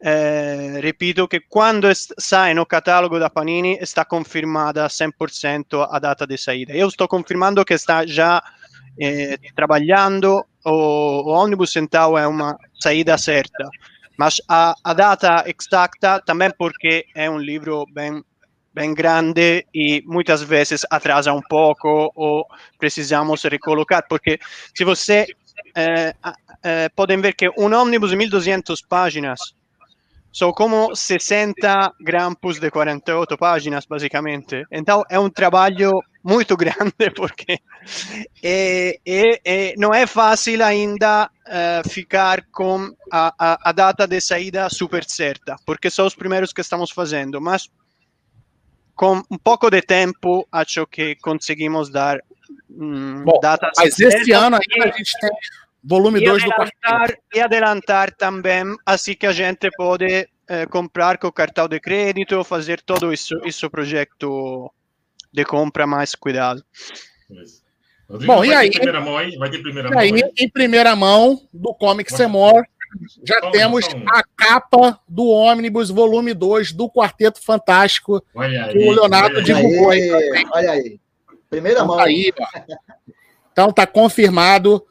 eh, 0.00 0.80
repito 0.80 1.28
que 1.28 1.40
quando 1.40 1.88
sai 2.18 2.54
no 2.54 2.64
catálogo 2.64 3.18
da 3.18 3.28
Panini 3.28 3.76
está 3.82 4.06
confirmada 4.06 4.86
100% 4.86 5.86
a 5.90 5.98
data 5.98 6.26
de 6.26 6.38
saída. 6.38 6.72
Eu 6.72 6.88
estou 6.88 7.06
confirmando 7.06 7.62
que 7.66 7.74
está 7.74 8.06
já 8.06 8.42
eh, 8.98 9.38
o, 10.64 10.70
o 10.70 11.44
Omnibus 11.44 11.76
então 11.76 12.16
é 12.16 12.26
uma 12.26 12.56
saída 12.80 13.18
certa. 13.18 13.68
Mas 14.16 14.40
a, 14.48 14.74
a 14.82 14.94
data 14.94 15.44
exata 15.46 16.22
também 16.24 16.50
porque 16.56 17.04
é 17.14 17.28
um 17.28 17.36
livro 17.36 17.84
bem 17.92 18.24
bem 18.78 18.94
grande 18.94 19.66
e 19.74 20.04
muitas 20.06 20.40
vezes 20.40 20.82
atrasa 20.88 21.32
um 21.32 21.42
pouco 21.42 22.12
ou 22.14 22.46
precisamos 22.78 23.42
recolocar, 23.42 24.06
porque 24.08 24.38
se 24.72 24.84
você 24.84 25.26
eh, 25.74 26.14
eh, 26.62 26.88
podem 26.94 27.20
ver 27.20 27.34
que 27.34 27.48
um 27.58 27.74
ônibus 27.74 28.10
de 28.10 28.16
1200 28.16 28.80
páginas 28.82 29.40
são 30.32 30.52
como 30.52 30.94
60 30.94 31.94
grampos 32.00 32.60
de 32.60 32.70
48 32.70 33.36
páginas, 33.36 33.84
basicamente. 33.84 34.64
Então 34.70 35.02
é 35.10 35.18
um 35.18 35.28
trabalho 35.28 35.90
muito 36.22 36.54
grande, 36.62 37.10
porque 37.16 37.58
é, 38.40 39.00
é, 39.04 39.40
é, 39.44 39.74
não 39.76 39.92
é 39.92 40.06
fácil 40.06 40.62
ainda 40.62 41.24
uh, 41.26 41.88
ficar 41.88 42.44
com 42.52 42.94
a, 43.10 43.34
a, 43.36 43.70
a, 43.70 43.72
data 43.72 44.06
de 44.06 44.20
saída 44.20 44.68
super 44.70 45.02
certa, 45.04 45.56
porque 45.66 45.90
são 45.90 46.06
os 46.06 46.14
primeiros 46.14 46.52
que 46.52 46.60
estamos 46.60 46.92
fazendo, 46.92 47.40
mas 47.40 47.68
com 48.98 49.22
um 49.30 49.38
pouco 49.38 49.70
de 49.70 49.80
tempo, 49.80 50.44
acho 50.50 50.84
que 50.88 51.14
conseguimos 51.22 51.88
dar 51.88 52.18
hum, 52.68 53.22
Bom, 53.24 53.38
datas. 53.40 53.70
Mas 53.76 53.96
esse 53.96 54.32
ano 54.32 54.56
ainda 54.56 54.92
a 54.92 54.98
gente 54.98 55.12
tem 55.20 55.30
volume 55.84 56.20
2 56.20 56.42
do 56.42 56.50
quarto. 56.50 57.16
E 57.32 57.40
adelantar 57.40 58.12
também, 58.16 58.64
assim 58.84 59.14
que 59.14 59.24
a 59.24 59.30
gente 59.30 59.70
pode 59.76 60.28
eh, 60.48 60.66
comprar 60.66 61.16
com 61.16 61.30
cartão 61.30 61.68
de 61.68 61.78
crédito, 61.78 62.42
fazer 62.42 62.82
todo 62.82 63.12
isso, 63.12 63.40
isso 63.44 63.70
projeto 63.70 64.68
de 65.32 65.44
compra 65.44 65.86
mais 65.86 66.16
cuidado. 66.16 66.64
Bom, 68.26 68.44
e 68.44 68.52
aí? 68.52 68.68
Primeira 68.68 69.00
mão 69.00 69.16
aí? 69.16 69.36
Vai 69.36 69.48
ter 69.48 69.62
primeira 69.62 69.90
mão 69.90 69.98
aí, 70.00 70.12
aí? 70.12 70.32
Em 70.36 70.48
primeira 70.48 70.96
mão 70.96 71.40
do 71.52 71.72
Comic 71.72 72.12
Semor, 72.12 72.64
já 73.24 73.40
Toma, 73.40 73.52
temos 73.52 73.86
a 74.06 74.22
capa 74.36 75.00
do 75.08 75.28
Ônibus 75.28 75.90
Volume 75.90 76.34
2 76.34 76.72
do 76.72 76.88
Quarteto 76.88 77.42
Fantástico 77.42 78.22
olha 78.34 78.68
que 78.68 78.78
aí, 78.78 78.88
o 78.88 78.92
Leonardo 78.92 79.42
divulgou 79.42 79.90
aí. 79.90 80.10
aí 80.12 80.46
olha 80.52 80.70
aí. 80.72 81.00
Primeira 81.50 81.78
então, 81.78 81.86
mão. 81.86 81.96
Tá 81.96 82.04
aí, 82.04 82.32
então 83.52 83.72
tá 83.72 83.86
confirmado. 83.86 84.84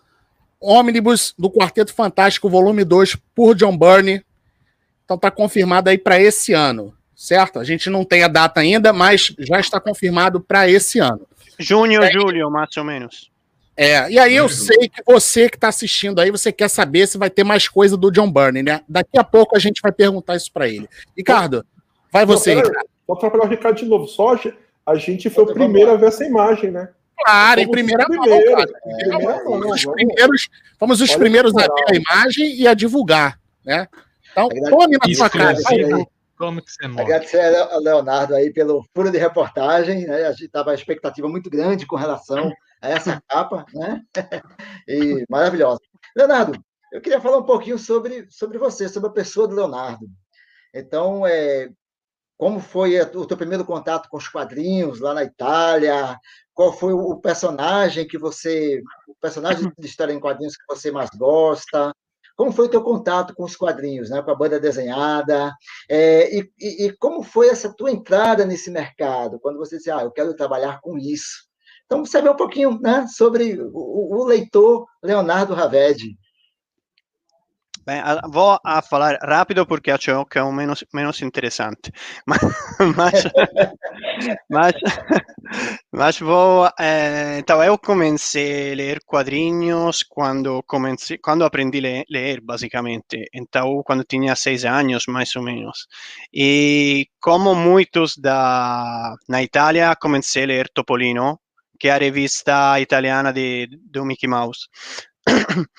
Ônibus 0.60 1.36
do 1.38 1.51
Quarteto 1.51 1.93
Fantástico 1.93 2.49
Volume 2.49 2.83
2 2.83 3.15
por 3.36 3.55
John 3.55 3.77
Byrne. 3.77 4.25
Então 5.05 5.17
tá 5.17 5.29
confirmado 5.29 5.89
aí 5.89 5.97
para 5.97 6.19
esse 6.19 6.51
ano, 6.53 6.93
certo? 7.15 7.60
A 7.60 7.63
gente 7.63 7.89
não 7.89 8.03
tem 8.03 8.23
a 8.23 8.27
data 8.27 8.60
ainda, 8.60 8.91
mas 8.91 9.33
já 9.39 9.60
está 9.60 9.79
confirmado 9.79 10.41
para 10.41 10.69
esse 10.69 10.99
ano. 10.99 11.27
Junho, 11.60 12.03
é, 12.03 12.12
julho, 12.12 12.49
mais 12.51 12.75
ou 12.75 12.83
menos. 12.83 13.31
É, 13.79 14.09
e 14.09 14.17
aí 14.17 14.35
eu 14.35 14.49
sei 14.49 14.89
que 14.89 15.03
você 15.05 15.47
que 15.47 15.55
está 15.55 15.67
assistindo 15.67 16.19
aí, 16.19 16.31
você 16.31 16.51
quer 16.51 16.67
saber 16.67 17.07
se 17.07 17.15
vai 17.15 17.29
ter 17.29 17.43
mais 17.43 17.67
coisa 17.67 17.95
do 17.95 18.09
John 18.09 18.31
Byrne, 18.31 18.63
né? 18.63 18.81
Daqui 18.89 19.19
a 19.19 19.23
pouco 19.23 19.55
a 19.55 19.59
gente 19.59 19.81
vai 19.83 19.91
perguntar 19.91 20.35
isso 20.35 20.51
para 20.51 20.67
ele. 20.67 20.89
Ricardo, 21.15 21.63
vai 22.11 22.25
você. 22.25 22.55
Não, 22.55 22.63
Vou 23.07 23.15
atrapalhar 23.15 23.45
o 23.45 23.47
Ricardo 23.47 23.77
de 23.77 23.85
novo. 23.85 24.07
Só 24.07 24.35
a 24.83 24.95
gente 24.95 25.29
foi 25.29 25.43
o 25.43 25.53
primeiro 25.53 25.91
a 25.91 25.95
ver 25.95 26.07
essa 26.07 26.25
imagem, 26.25 26.71
né? 26.71 26.89
Claro, 27.23 27.61
em 27.61 27.69
primeira 27.69 28.05
mão, 28.09 28.25
cara. 28.25 28.71
É, 28.85 29.43
fomos 29.43 29.71
os 29.71 29.85
primeiros, 29.85 30.49
fomos 30.79 31.01
os 31.01 31.15
primeiros 31.15 31.55
a 31.55 31.61
ver 31.61 31.85
a 31.89 31.95
imagem 31.95 32.55
e 32.55 32.67
a 32.67 32.73
divulgar, 32.73 33.39
né? 33.63 33.87
Então, 34.31 34.49
tome 34.49 34.97
na 34.97 35.15
sua 35.15 35.29
cara. 35.29 35.55
Como 36.35 36.61
que 36.61 36.71
você 36.71 36.87
morre? 36.87 37.01
Agradecer 37.01 37.55
ao 37.55 37.79
Leonardo 37.79 38.35
aí 38.35 38.51
pelo 38.51 38.85
furo 38.93 39.11
de 39.11 39.17
reportagem, 39.17 40.05
né? 40.05 40.25
A 40.25 40.31
gente 40.31 40.45
estava 40.45 40.71
a 40.71 40.75
expectativa 40.75 41.27
muito 41.27 41.49
grande 41.49 41.85
com 41.85 41.95
relação 41.95 42.51
essa 42.81 43.21
capa, 43.27 43.65
né? 43.73 44.01
E 44.87 45.25
maravilhosa. 45.29 45.79
Leonardo, 46.15 46.59
eu 46.91 47.01
queria 47.01 47.19
falar 47.19 47.37
um 47.37 47.45
pouquinho 47.45 47.77
sobre, 47.77 48.27
sobre 48.29 48.57
você, 48.57 48.87
sobre 48.87 49.09
a 49.09 49.13
pessoa 49.13 49.47
do 49.47 49.55
Leonardo. 49.55 50.07
Então, 50.73 51.25
é, 51.25 51.69
como 52.37 52.59
foi 52.59 52.99
o 53.01 53.25
teu 53.25 53.35
primeiro 53.35 53.65
contato 53.65 54.07
com 54.09 54.17
os 54.17 54.29
quadrinhos 54.29 54.99
lá 54.99 55.13
na 55.13 55.23
Itália? 55.23 56.17
Qual 56.53 56.71
foi 56.71 56.93
o 56.93 57.17
personagem 57.17 58.07
que 58.07 58.17
você, 58.17 58.81
o 59.07 59.15
personagem 59.19 59.71
de 59.77 59.87
história 59.87 60.13
em 60.13 60.19
quadrinhos 60.19 60.55
que 60.55 60.65
você 60.67 60.91
mais 60.91 61.09
gosta? 61.17 61.91
Como 62.35 62.51
foi 62.51 62.67
o 62.67 62.69
teu 62.69 62.83
contato 62.83 63.33
com 63.33 63.43
os 63.43 63.55
quadrinhos, 63.55 64.11
né, 64.11 64.21
com 64.21 64.29
a 64.29 64.35
banda 64.35 64.59
desenhada? 64.59 65.51
É, 65.89 66.37
e, 66.37 66.51
e, 66.59 66.85
e, 66.85 66.97
como 66.97 67.23
foi 67.23 67.49
essa 67.49 67.73
tua 67.73 67.89
entrada 67.89 68.45
nesse 68.45 68.69
mercado? 68.69 69.39
Quando 69.39 69.57
você 69.57 69.77
disse, 69.77 69.89
ah, 69.89 70.03
eu 70.03 70.11
quero 70.11 70.35
trabalhar 70.35 70.79
com 70.81 70.95
isso. 70.99 71.46
Então, 71.88 72.06
saber 72.06 72.30
um 72.30 72.36
pouquinho 72.36 72.78
né, 72.82 73.08
sobre 73.08 73.60
o, 73.62 74.21
o 74.21 74.26
leitor 74.26 74.86
Leonardo 75.02 75.54
Ravedi. 75.54 76.17
Bem, 77.86 78.02
vou 78.30 78.60
a 78.65 78.82
falar 78.82 79.17
rápido 79.23 79.65
porque 79.65 79.89
acho 79.89 80.26
que 80.26 80.38
é 80.38 80.43
o 80.43 80.52
menos, 80.52 80.84
menos 80.93 81.21
interessante. 81.21 81.89
Mas, 82.97 83.23
mas, 84.50 84.73
mas 85.91 86.19
vou. 86.19 86.69
Eh, 86.78 87.38
então, 87.39 87.63
eu 87.63 87.78
comecei 87.78 88.73
a 88.73 88.76
ler 88.76 89.00
quadrinhos 89.06 90.04
quando, 90.04 90.62
comecei, 90.67 91.17
quando 91.17 91.45
aprendi 91.45 91.78
a 91.80 92.04
ler, 92.10 92.41
basicamente. 92.41 93.30
Então, 93.34 93.82
quando 93.86 94.04
tinha 94.04 94.36
seis 94.36 94.65
anos, 94.65 95.06
mais 95.08 95.34
ou 95.36 95.43
menos. 95.43 95.88
E 96.34 97.08
como 97.21 97.56
muitos 97.56 98.17
da, 98.17 99.15
na 99.30 99.41
Itália, 99.41 99.95
comecei 99.95 100.43
a 100.43 100.47
ler 100.47 100.69
Topolino, 100.73 101.39
que 101.79 101.87
é 101.87 101.91
a 101.91 101.97
revista 101.97 102.79
italiana 102.79 103.31
de, 103.31 103.67
do 103.91 104.05
Mickey 104.05 104.27
Mouse. 104.27 104.67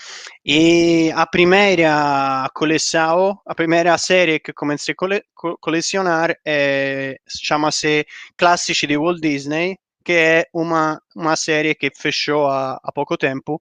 e 0.45 1.11
a 1.15 1.27
primeira 1.27 2.49
coleção, 2.55 3.39
a 3.47 3.55
primeira 3.55 3.97
série 3.97 4.39
que 4.39 4.53
comecei 4.53 4.93
a 4.93 4.97
cole, 4.97 5.23
colecionar 5.61 6.37
é, 6.47 7.17
chama-se 7.27 8.07
Classici 8.37 8.87
de 8.87 8.97
Walt 8.97 9.21
Disney, 9.21 9.79
que 10.05 10.13
é 10.13 10.47
uma, 10.53 11.01
uma 11.15 11.37
série 11.37 11.75
que 11.75 11.91
fechou 11.97 12.47
há, 12.47 12.79
há 12.83 12.93
pouco 12.93 13.17
tempo, 13.17 13.61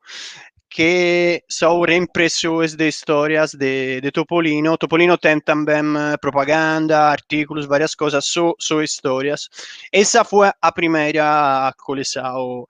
que 0.69 1.43
são 1.49 1.81
reimpressões 1.81 2.75
de 2.75 2.87
histórias 2.87 3.53
de, 3.53 4.01
de 4.01 4.11
Topolino. 4.11 4.77
Topolino 4.77 5.17
tem 5.17 5.39
também 5.39 5.83
propaganda, 6.21 7.09
artigos, 7.09 7.65
várias 7.65 7.95
coisas 7.95 8.25
sobre 8.25 8.55
su 8.59 8.81
histórias. 8.81 9.49
Essa 9.91 10.23
foi 10.23 10.51
a 10.61 10.71
primeira 10.71 11.73
coleção 11.77 12.67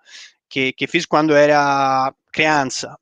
que, 0.50 0.74
que 0.74 0.88
fiz 0.88 1.06
quando 1.06 1.36
era 1.36 2.14
criança. 2.32 2.98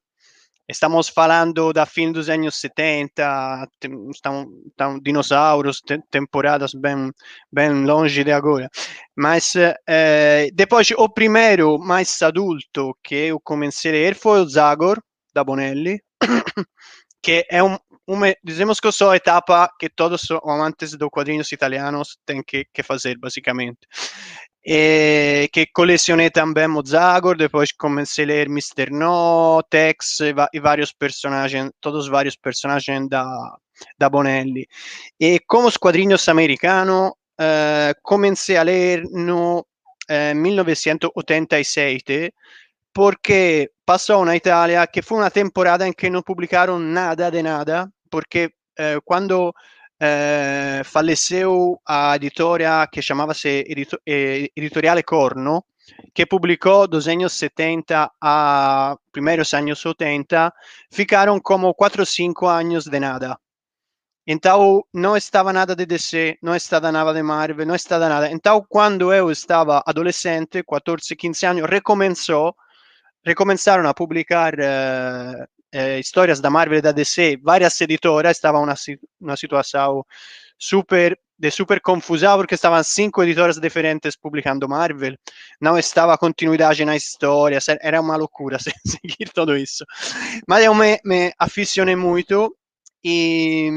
Estamos 0.67 1.09
falando 1.09 1.71
da 1.71 1.85
fim 1.85 2.11
dos 2.11 2.27
anos 2.27 2.55
70, 2.59 3.67
estão, 4.11 4.49
estão 4.67 4.99
dinossauros, 4.99 5.79
te, 5.79 5.99
temporadas 6.09 6.73
bem, 6.73 7.11
bem 7.51 7.85
longe 7.85 8.23
de 8.23 8.31
agora. 8.31 8.67
Mas 9.15 9.53
eh, 9.87 10.49
depois, 10.53 10.89
o 10.97 11.07
primeiro 11.07 11.77
mais 11.77 12.19
adulto 12.23 12.97
que 13.03 13.15
eu 13.15 13.39
comecei 13.39 13.91
a 13.91 13.93
ler 13.93 14.15
foi 14.15 14.41
o 14.41 14.49
Zagor, 14.49 14.99
da 15.35 15.43
Bonelli, 15.43 16.01
que 17.21 17.45
é 17.51 17.63
um, 17.63 17.77
uma, 18.07 18.33
dizemos 18.43 18.79
que 18.79 18.91
só 18.91 19.13
etapa 19.13 19.69
que 19.79 19.87
todos 19.89 20.23
os 20.23 20.39
amantes 20.43 20.95
de 20.95 21.09
quadrinhos 21.11 21.51
italianos 21.51 22.17
têm 22.25 22.41
que, 22.41 22.65
que 22.73 22.81
fazer, 22.81 23.19
basicamente 23.19 23.79
e 24.67 25.47
che 25.51 25.69
colezionei 25.71 26.31
também 26.31 26.67
Mozagor, 26.67 27.37
depois 27.37 27.71
comecei 27.71 28.23
a 28.23 28.27
ler 28.27 28.47
Mr. 28.47 28.89
No, 28.89 29.61
Tex 29.69 30.21
e, 30.21 30.33
e 30.53 30.59
vários 30.59 30.91
personagens, 30.91 31.69
todos 31.79 32.05
os 32.05 32.09
vários 32.09 32.35
personagens 32.35 33.07
da, 33.07 33.27
da 33.95 34.09
Bonelli. 34.09 34.67
E 35.19 35.39
como 35.45 35.67
os 35.67 35.77
quadrinhos 35.77 36.27
americanos, 36.27 37.11
uh, 37.11 37.93
comecei 38.01 38.57
a 38.57 38.63
ler 38.63 39.03
no 39.11 39.59
uh, 39.59 39.65
eh, 40.09 40.33
1987 40.33 42.33
porque 42.91 43.69
passou 43.85 44.25
na 44.25 44.35
Itália 44.35 44.87
que 44.87 45.03
foi 45.03 45.19
uma 45.19 45.29
temporada 45.29 45.87
em 45.87 45.93
que 45.93 46.09
não 46.09 46.23
publicaram 46.23 46.79
nada 46.79 47.29
de 47.29 47.43
nada, 47.43 47.87
porque 48.09 48.49
uh, 48.79 48.99
quando 49.03 49.53
eh, 49.99 50.81
faleceu 50.83 51.79
a 51.85 52.15
editora 52.15 52.87
que 52.91 53.01
chamava-se 53.01 53.63
Edito 53.67 53.97
eh, 54.05 54.49
Editoriale 54.55 55.03
Corno, 55.03 55.65
que 56.13 56.25
publicou 56.25 56.87
dos 56.87 57.07
anos 57.07 57.33
70 57.33 58.11
a 58.21 58.97
primeiros 59.11 59.53
anos 59.53 59.85
80, 59.85 60.53
ficaram 60.91 61.39
como 61.39 61.73
4 61.73 62.01
ou 62.01 62.05
5 62.05 62.47
anos 62.47 62.85
de 62.85 62.99
nada. 62.99 63.37
Então, 64.27 64.83
não 64.91 65.15
estava 65.15 65.53
nada 65.53 65.75
de 65.75 65.85
DC, 65.85 66.39
não 66.41 66.55
estava 66.55 66.91
nada 66.91 67.13
de 67.13 67.21
Marvel, 67.21 67.65
não 67.65 67.75
estava 67.75 68.09
nada. 68.09 68.31
Então, 68.31 68.65
quando 68.67 69.13
eu 69.13 69.29
estava 69.31 69.83
adolescente, 69.85 70.63
14, 70.63 71.15
15 71.15 71.45
anos, 71.45 71.69
recomeçou, 71.69 72.55
recomeçaram 73.23 73.87
a 73.87 73.93
publicar 73.93 74.55
uh, 74.55 75.47
eh, 75.75 75.99
histórias 75.99 76.39
da 76.39 76.49
Marvel 76.49 76.79
e 76.79 76.81
da 76.81 76.93
DC, 76.93 77.37
várias 77.43 77.79
editoras, 77.81 78.37
estava 78.37 78.59
uma, 78.59 78.75
uma 79.19 79.35
situação 79.35 80.05
super 80.57 81.19
de 81.37 81.51
super 81.51 81.81
confusão 81.81 82.37
porque 82.37 82.55
estavam 82.55 82.81
cinco 82.81 83.21
editoras 83.21 83.59
diferentes 83.59 84.15
publicando 84.15 84.69
Marvel, 84.69 85.17
não 85.59 85.77
estava 85.77 86.17
continuidade 86.17 86.85
na 86.85 86.95
história, 86.95 87.59
era 87.81 87.99
uma 87.99 88.15
loucura 88.15 88.57
seguir 88.87 89.29
tudo 89.33 89.57
isso. 89.57 89.83
Mas 90.47 90.63
eu 90.63 90.73
me, 90.73 90.97
me 91.03 91.33
aficionei 91.37 91.97
muito 91.97 92.55
e 93.03 93.69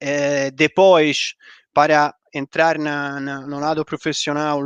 eh, 0.00 0.50
depois, 0.50 1.34
para 1.72 2.14
entrar 2.34 2.78
na, 2.78 3.18
na, 3.20 3.40
no 3.46 3.58
lado 3.58 3.82
profissional, 3.86 4.60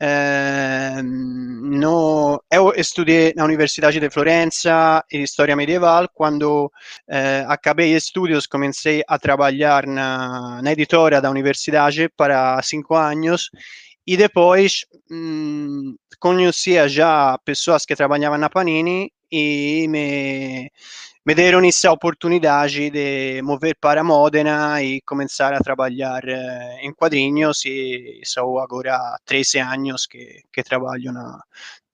eh, 0.00 1.02
no, 1.02 2.42
eu 2.50 2.72
estudei 2.74 3.34
na 3.36 3.44
Universidade 3.44 4.00
de 4.00 4.08
Florença 4.08 5.04
História 5.12 5.54
Medieval. 5.54 6.08
Quando 6.14 6.72
eh, 7.06 7.44
acabei 7.46 7.94
estudos, 7.94 8.46
comecei 8.46 9.02
a 9.06 9.18
trabalhar 9.18 9.86
na, 9.86 10.62
na 10.62 10.72
editora 10.72 11.20
da 11.20 11.30
universidade 11.30 12.08
para 12.16 12.62
cinco 12.62 12.94
anos 12.94 13.50
e 14.06 14.16
depois 14.16 14.86
hum, 15.10 15.94
conhecia 16.18 16.88
já 16.88 17.38
pessoas 17.44 17.84
que 17.84 17.94
trabalhavam 17.94 18.38
na 18.38 18.48
Panini 18.48 19.12
e 19.30 19.86
me 19.88 20.70
me 21.30 21.34
deram 21.36 21.64
essa 21.64 21.92
oportunidade 21.92 22.90
de 22.90 23.40
mover 23.42 23.76
para 23.80 24.02
Modena 24.02 24.82
e 24.82 25.00
começar 25.02 25.52
a 25.54 25.60
trabalhar 25.60 26.26
eh, 26.26 26.80
em 26.82 26.92
quadrinhos 26.92 27.64
e 27.64 28.20
sou 28.24 28.58
agora 28.58 29.16
13 29.24 29.60
anos 29.60 30.06
que, 30.06 30.42
que 30.52 30.60
trabalho 30.64 31.12
na, 31.12 31.40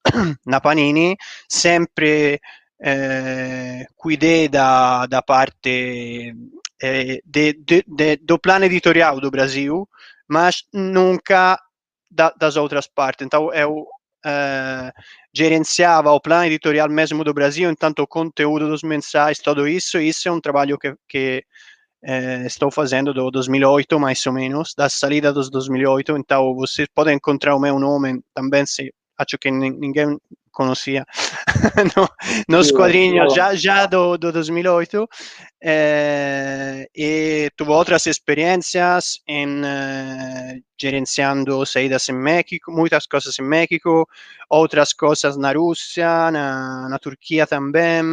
na 0.43 0.59
Panini, 0.59 1.15
sempre 1.47 2.41
eh, 2.81 3.85
da, 4.49 5.05
da 5.05 5.21
parte 5.21 6.33
eh, 6.81 7.21
de, 7.23 7.53
de, 7.53 7.85
de, 7.87 8.17
do 8.17 8.39
editorial 8.63 9.19
do 9.21 9.29
Brasil, 9.29 9.87
mas 10.27 10.63
nunca 10.73 11.61
da, 12.09 12.31
das 12.31 12.55
outras 12.55 12.87
partes. 12.87 13.23
Então, 13.23 13.53
eu 13.53 13.87
uh, 14.27 14.91
gerenciava 15.33 16.11
o 16.11 16.19
plano 16.19 16.45
editorial 16.45 16.89
mesmo 16.89 17.23
do 17.23 17.33
Brasil, 17.33 17.69
entanto, 17.69 18.01
o 18.01 18.07
conteúdo 18.07 18.67
dos 18.67 18.83
mensais, 18.83 19.39
tudo 19.39 19.67
isso, 19.67 19.99
isso 19.99 20.27
é 20.27 20.31
um 20.31 20.41
trabalho 20.41 20.77
que, 20.77 20.93
que 21.07 21.43
eh, 22.03 22.45
estou 22.45 22.71
fazendo 22.71 23.13
do 23.13 23.31
2008, 23.31 23.99
mais 23.99 24.25
ou 24.25 24.33
menos, 24.33 24.73
da 24.75 24.89
saída 24.89 25.33
dos 25.33 25.49
2008. 25.49 26.17
Então, 26.17 26.55
você 26.55 26.85
pode 26.93 27.11
encontrar 27.13 27.55
o 27.55 27.59
meu 27.59 27.79
nome 27.79 28.21
também, 28.33 28.65
se 28.65 28.93
acho 29.17 29.37
que 29.39 29.49
ninguém 29.51 30.17
conhecia 30.57 31.05
no, 31.95 32.09
nos 32.49 32.71
quadrinhos 32.71 33.31
já, 33.35 33.53
já 33.53 33.85
do, 33.85 34.17
do 34.17 34.31
2008 34.31 35.07
eh, 35.61 36.87
e 36.95 37.51
tive 37.55 37.71
outras 37.71 38.07
experiências 38.07 39.19
em 39.27 39.61
eh, 39.63 40.59
gerenciando 40.79 41.63
saídas 41.65 42.09
em 42.09 42.13
México, 42.13 42.71
muitas 42.71 43.05
coisas 43.05 43.37
em 43.37 43.43
México, 43.43 44.07
outras 44.49 44.93
coisas 44.93 45.37
na 45.37 45.51
Rússia, 45.51 46.31
na, 46.31 46.89
na 46.89 46.97
Turquia 46.99 47.45
também, 47.45 48.03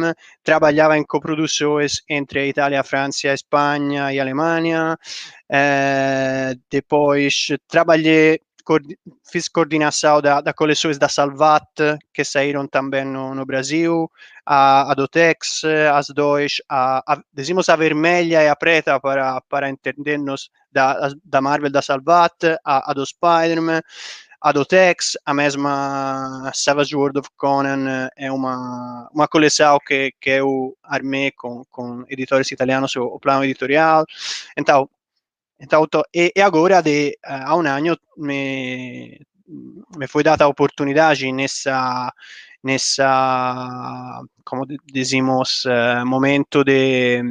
trabalhava 0.43 0.97
em 0.97 1.03
coproduções 1.03 2.03
entre 2.07 2.47
Itália, 2.47 2.83
França, 2.83 3.33
Espanha 3.33 4.13
e 4.13 4.19
Alemanha, 4.19 4.97
eh, 5.49 6.55
depois 6.69 7.47
trabalhei 7.67 8.39
fiz 9.23 9.47
coordenação 9.47 10.21
da, 10.21 10.41
da 10.41 10.53
coleções 10.53 10.97
da 10.97 11.09
Salvat, 11.09 11.97
que 12.13 12.23
saíram 12.23 12.67
também 12.67 13.05
no, 13.05 13.35
no 13.35 13.45
Brasil, 13.45 14.09
a, 14.45 14.91
a 14.91 14.93
Dotex, 14.93 15.63
as 15.93 16.07
dois, 16.07 16.61
a, 16.69 17.13
a, 17.13 17.21
decimos 17.33 17.69
a 17.69 17.75
vermelha 17.75 18.43
e 18.43 18.47
a 18.47 18.55
preta 18.55 18.99
para, 18.99 19.41
para 19.41 19.69
entendermos 19.69 20.49
da, 20.71 21.09
da 21.23 21.41
Marvel 21.41 21.71
da 21.71 21.81
Salvat, 21.81 22.57
a, 22.63 22.91
a 22.91 22.93
do 22.93 23.05
Spider-Man, 23.05 23.81
a 24.45 24.51
Dotex, 24.51 25.17
a 25.25 25.33
mesma 25.33 26.51
Savage 26.53 26.95
World 26.95 27.17
of 27.17 27.29
Conan 27.35 28.09
é 28.15 28.31
uma, 28.31 29.09
uma 29.11 29.27
coleção 29.27 29.79
que, 29.83 30.13
que 30.21 30.29
eu 30.29 30.77
armei 30.83 31.31
com, 31.31 31.63
com 31.71 32.05
editores 32.07 32.51
italianos, 32.51 32.95
o 32.95 33.19
plano 33.19 33.43
editorial. 33.43 34.05
Então, 34.55 34.87
então, 35.59 35.87
e, 36.13 36.31
e 36.35 36.41
agora, 36.41 36.81
de, 36.81 37.17
há 37.23 37.55
um 37.55 37.61
ano, 37.61 37.97
me, 38.17 39.19
foi 40.07 40.23
dada 40.23 40.45
a 40.45 40.47
oportunidade 40.47 41.31
nessa, 41.31 42.11
nessa 42.63 44.21
como 44.43 44.65
dizemos, 44.91 45.65
uh, 45.65 46.05
momento 46.05 46.63
de, 46.63 47.21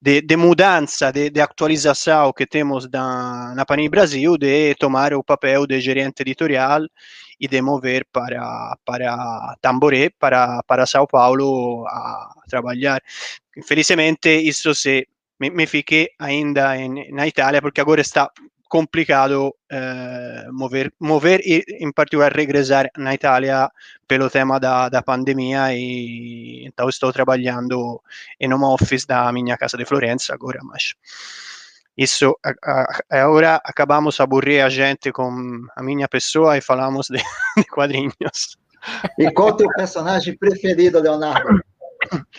de, 0.00 0.20
de 0.20 0.36
mudança, 0.36 1.10
de, 1.12 1.30
de, 1.30 1.40
atualização 1.40 2.32
que 2.32 2.46
temos 2.46 2.88
da, 2.88 3.54
na 3.54 3.64
Panini 3.64 3.88
Brasil, 3.88 4.36
de 4.36 4.74
tomar 4.74 5.14
o 5.14 5.24
papel 5.24 5.66
de 5.66 5.80
gerente 5.80 6.20
editorial 6.20 6.82
e 7.40 7.48
de 7.48 7.62
mover 7.62 8.06
para, 8.12 8.76
para 8.84 9.56
Tamboré, 9.62 10.10
para, 10.18 10.62
para 10.64 10.86
São 10.86 11.06
Paulo 11.06 11.86
a 11.86 12.34
trabalhar. 12.48 13.02
Infelizmente, 13.56 14.28
isso 14.28 14.74
se 14.74 15.08
me, 15.40 15.66
fiquei 15.66 16.10
ainda 16.18 16.74
na 17.10 17.26
Itália, 17.26 17.62
porque 17.62 17.80
agora 17.80 18.00
está 18.00 18.30
complicado 18.68 19.56
eh, 19.68 20.46
mover, 20.52 20.92
mover 21.00 21.40
e, 21.44 21.64
em 21.80 21.90
particular, 21.90 22.32
regressar 22.32 22.88
na 22.96 23.14
Itália 23.14 23.68
pelo 24.06 24.30
tema 24.30 24.60
da, 24.60 24.88
da 24.88 25.02
pandemia 25.02 25.74
e 25.74 26.64
então 26.66 26.88
estou 26.88 27.12
trabalhando 27.12 28.00
em 28.38 28.52
home 28.52 28.64
office 28.64 29.06
da 29.06 29.32
minha 29.32 29.56
casa 29.56 29.76
de 29.76 29.84
Florença 29.84 30.32
agora, 30.32 30.60
mas 30.62 30.94
isso 31.96 32.38
agora 33.10 33.60
acabamos 33.64 34.20
a 34.20 34.24
aburrir 34.24 34.64
a 34.64 34.68
gente 34.68 35.10
com 35.10 35.66
a 35.74 35.82
minha 35.82 36.08
pessoa 36.08 36.56
e 36.56 36.60
falamos 36.60 37.08
de, 37.08 37.18
de 37.58 37.64
quadrinhos. 37.64 38.56
E 39.18 39.30
qual 39.32 39.48
o 39.48 39.56
teu 39.56 39.68
personagem 39.68 40.36
preferido, 40.36 41.00
Leonardo? 41.00 41.60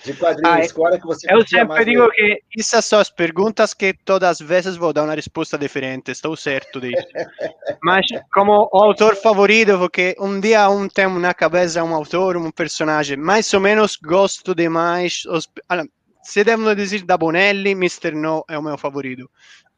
De 0.04 0.14
quadrinhos, 0.14 0.72
ah, 0.72 0.98
que 0.98 1.06
você 1.06 1.28
Eu 1.32 1.46
sempre 1.48 1.86
digo 1.86 2.04
ver? 2.04 2.40
que 2.50 2.60
essas 2.60 2.86
são 2.86 3.00
as 3.00 3.10
perguntas 3.10 3.74
que 3.74 3.94
todas 3.94 4.30
as 4.30 4.48
vezes 4.48 4.76
vou 4.76 4.92
dar 4.94 5.04
uma 5.04 5.16
resposta 5.16 5.58
diferente, 5.58 6.12
estou 6.12 6.36
certo 6.36 6.80
disso. 6.82 7.08
Mas 7.84 8.06
como 8.34 8.70
autor 8.72 9.16
favorito, 9.16 9.78
porque 9.78 10.16
um 10.20 10.40
dia 10.40 10.70
um 10.70 10.88
tem 10.88 11.08
na 11.20 11.34
cabeça 11.34 11.84
um 11.84 11.96
autor, 11.96 12.38
um 12.38 12.52
personagem, 12.52 13.18
mais 13.18 13.54
ou 13.54 13.60
menos 13.60 13.98
gosto 13.98 14.54
demais. 14.54 15.24
Os... 15.26 15.48
se 16.24 16.44
devo 16.44 16.76
dizer 16.76 17.04
da 17.04 17.18
Bonelli, 17.18 17.72
Mr. 17.72 18.12
No 18.12 18.44
é 18.50 18.58
o 18.58 18.64
meu 18.64 18.78
favorito. 18.78 19.30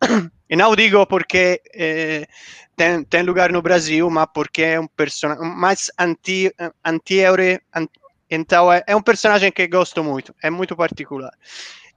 E 0.50 0.56
não 0.56 0.76
digo 0.76 1.04
porque 1.08 1.64
eh, 1.74 2.28
tem, 2.76 3.04
tem 3.06 3.24
lugar 3.24 3.52
no 3.52 3.60
Brasil, 3.60 4.08
mas 4.12 4.28
porque 4.32 4.62
é 4.62 4.80
um 4.80 4.86
personagem 4.86 5.44
mais 5.56 5.90
anti-herói, 5.98 7.60
anti 7.74 8.03
então 8.30 8.72
é, 8.72 8.84
é, 8.88 8.96
um 8.96 9.02
personagem 9.02 9.52
que 9.52 9.68
gosto 9.68 10.04
muito, 10.04 10.34
é 10.42 10.50
muito 10.50 10.76
particular. 10.76 11.34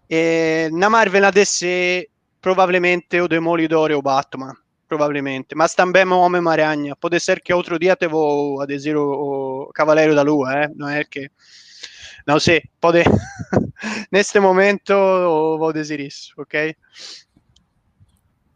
E, 0.08 0.68
na 0.72 0.90
Marvel, 0.90 1.22
na 1.22 1.30
DC, 1.30 2.08
provavelmente 2.40 3.20
o 3.20 3.28
Demolidor 3.28 3.90
e 3.90 3.94
o 3.94 4.02
Batman, 4.02 4.54
provavelmente, 4.88 5.54
mas 5.54 5.74
também 5.74 6.04
o 6.04 6.18
Homem-Aranha. 6.18 6.94
Pode 6.96 7.18
ser 7.20 7.40
que 7.40 7.52
outro 7.52 7.78
dia 7.78 7.96
te 7.96 8.06
vou 8.06 8.60
a 8.60 8.66
dizer 8.66 8.96
o, 8.96 9.68
o 9.68 9.72
Cavaleiro 9.72 10.14
da 10.14 10.22
Lua, 10.22 10.52
eh? 10.54 10.68
não 10.74 10.88
é 10.88 11.04
que... 11.04 11.30
Não 12.26 12.40
sei, 12.40 12.62
pode... 12.80 13.02
Neste 14.10 14.40
momento 14.40 14.94
vou 15.58 15.72
dizer 15.72 16.00
isso, 16.00 16.32
ok? 16.38 16.74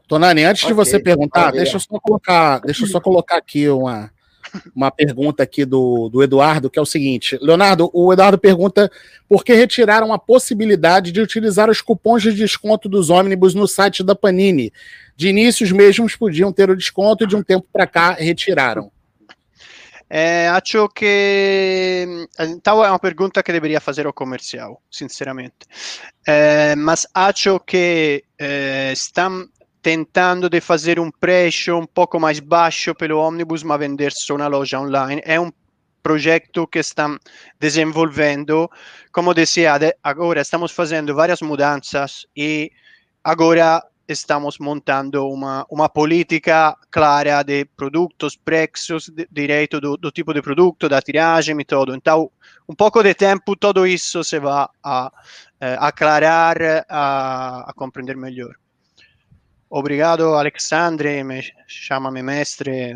Tonani, 0.08 0.42
antes 0.42 0.64
okay. 0.64 0.74
de 0.74 0.76
você 0.76 0.98
perguntar, 0.98 1.52
deixa 1.52 1.76
eu 1.76 1.80
só 1.80 2.00
colocar, 2.00 2.58
deixa 2.60 2.82
eu 2.82 2.88
só 2.88 3.00
colocar 3.00 3.36
aqui 3.36 3.68
uma 3.68 4.10
uma 4.74 4.90
pergunta 4.90 5.42
aqui 5.42 5.64
do, 5.64 6.08
do 6.08 6.22
Eduardo, 6.22 6.70
que 6.70 6.78
é 6.78 6.82
o 6.82 6.86
seguinte: 6.86 7.38
Leonardo, 7.40 7.90
o 7.92 8.12
Eduardo 8.12 8.38
pergunta 8.38 8.90
por 9.28 9.44
que 9.44 9.52
retiraram 9.52 10.12
a 10.12 10.18
possibilidade 10.18 11.12
de 11.12 11.20
utilizar 11.20 11.70
os 11.70 11.80
cupons 11.80 12.22
de 12.22 12.32
desconto 12.32 12.88
dos 12.88 13.10
ônibus 13.10 13.54
no 13.54 13.66
site 13.66 14.02
da 14.02 14.14
Panini. 14.14 14.72
De 15.16 15.28
início, 15.28 15.64
os 15.64 15.72
mesmos 15.72 16.16
podiam 16.16 16.52
ter 16.52 16.70
o 16.70 16.76
desconto 16.76 17.24
e 17.24 17.26
de 17.26 17.36
um 17.36 17.42
tempo 17.42 17.66
para 17.72 17.86
cá 17.86 18.12
retiraram. 18.12 18.90
É, 20.12 20.48
acho 20.48 20.88
que 20.88 22.26
então 22.40 22.84
é 22.84 22.90
uma 22.90 22.98
pergunta 22.98 23.44
que 23.44 23.52
deveria 23.52 23.80
fazer 23.80 24.08
o 24.08 24.12
comercial, 24.12 24.82
sinceramente. 24.90 25.54
É, 26.26 26.74
mas 26.74 27.06
acho 27.14 27.60
que 27.60 28.24
é, 28.36 28.92
estão 28.92 29.48
tentando 29.82 30.48
de 30.48 30.60
fazer 30.60 30.98
um 31.00 31.10
preço 31.10 31.74
um 31.76 31.86
pouco 31.86 32.20
mais 32.20 32.40
baixo 32.40 32.94
pelo 32.94 33.18
ônibus, 33.18 33.62
mas 33.62 33.78
vender 33.78 34.12
só 34.12 34.36
na 34.36 34.46
loja 34.46 34.80
online. 34.80 35.22
É 35.24 35.40
um 35.40 35.50
projeto 36.02 36.66
que 36.66 36.78
estão 36.80 37.18
desenvolvendo. 37.58 38.70
Como 39.12 39.34
dizia, 39.34 39.72
agora 40.02 40.40
estamos 40.40 40.72
fazendo 40.72 41.14
várias 41.14 41.40
mudanças 41.40 42.26
e 42.36 42.70
agora 43.24 43.82
estamos 44.08 44.58
montando 44.58 45.28
uma, 45.28 45.64
uma 45.70 45.88
política 45.88 46.76
clara 46.90 47.42
de 47.42 47.64
produtos, 47.64 48.36
preços, 48.36 49.08
de, 49.08 49.26
direito 49.30 49.80
do, 49.80 49.96
do, 49.96 50.10
tipo 50.10 50.34
de 50.34 50.42
produto, 50.42 50.88
da 50.88 51.00
tiragem 51.00 51.58
e 51.60 51.64
tudo. 51.64 51.94
Então, 51.94 52.30
um 52.68 52.74
pouco 52.74 53.02
de 53.02 53.14
tempo, 53.14 53.56
tudo 53.56 53.86
isso 53.86 54.24
se 54.24 54.40
vai 54.40 54.66
a, 54.82 55.12
a 55.60 55.88
aclarar, 55.88 56.56
a, 56.88 57.70
a 57.70 57.72
compreender 57.74 58.16
melhor. 58.16 58.59
Obrigado, 59.72 60.34
Alexandre, 60.34 61.22
me, 61.22 61.44
chama-me 61.68 62.24
mestre. 62.24 62.92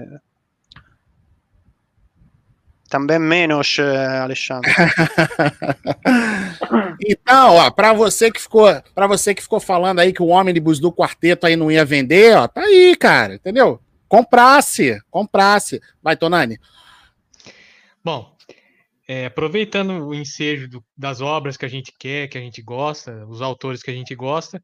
Também 2.88 3.20
menos, 3.20 3.78
eh, 3.78 4.18
Alexandre. 4.18 4.72
então, 7.00 7.54
ó, 7.54 7.70
para 7.70 7.92
você 7.92 8.28
que 8.28 8.40
ficou, 8.40 8.66
para 8.92 9.06
você 9.06 9.32
que 9.32 9.42
ficou 9.42 9.60
falando 9.60 10.00
aí 10.00 10.12
que 10.12 10.22
o 10.22 10.26
ônibus 10.26 10.80
do 10.80 10.92
quarteto 10.92 11.46
aí 11.46 11.54
não 11.54 11.70
ia 11.70 11.84
vender, 11.84 12.36
ó, 12.36 12.48
tá 12.48 12.62
aí, 12.62 12.96
cara, 12.96 13.36
entendeu? 13.36 13.80
Comprasse, 14.08 15.00
comprasse. 15.10 15.80
Vai, 16.02 16.16
Tonani. 16.16 16.58
Bom, 18.02 18.36
é, 19.06 19.26
aproveitando 19.26 20.08
o 20.08 20.14
ensejo 20.14 20.68
do, 20.68 20.84
das 20.96 21.20
obras 21.20 21.56
que 21.56 21.64
a 21.64 21.68
gente 21.68 21.92
quer, 21.96 22.26
que 22.26 22.36
a 22.36 22.40
gente 22.40 22.60
gosta, 22.60 23.24
os 23.26 23.40
autores 23.40 23.80
que 23.80 23.92
a 23.92 23.94
gente 23.94 24.14
gosta, 24.14 24.60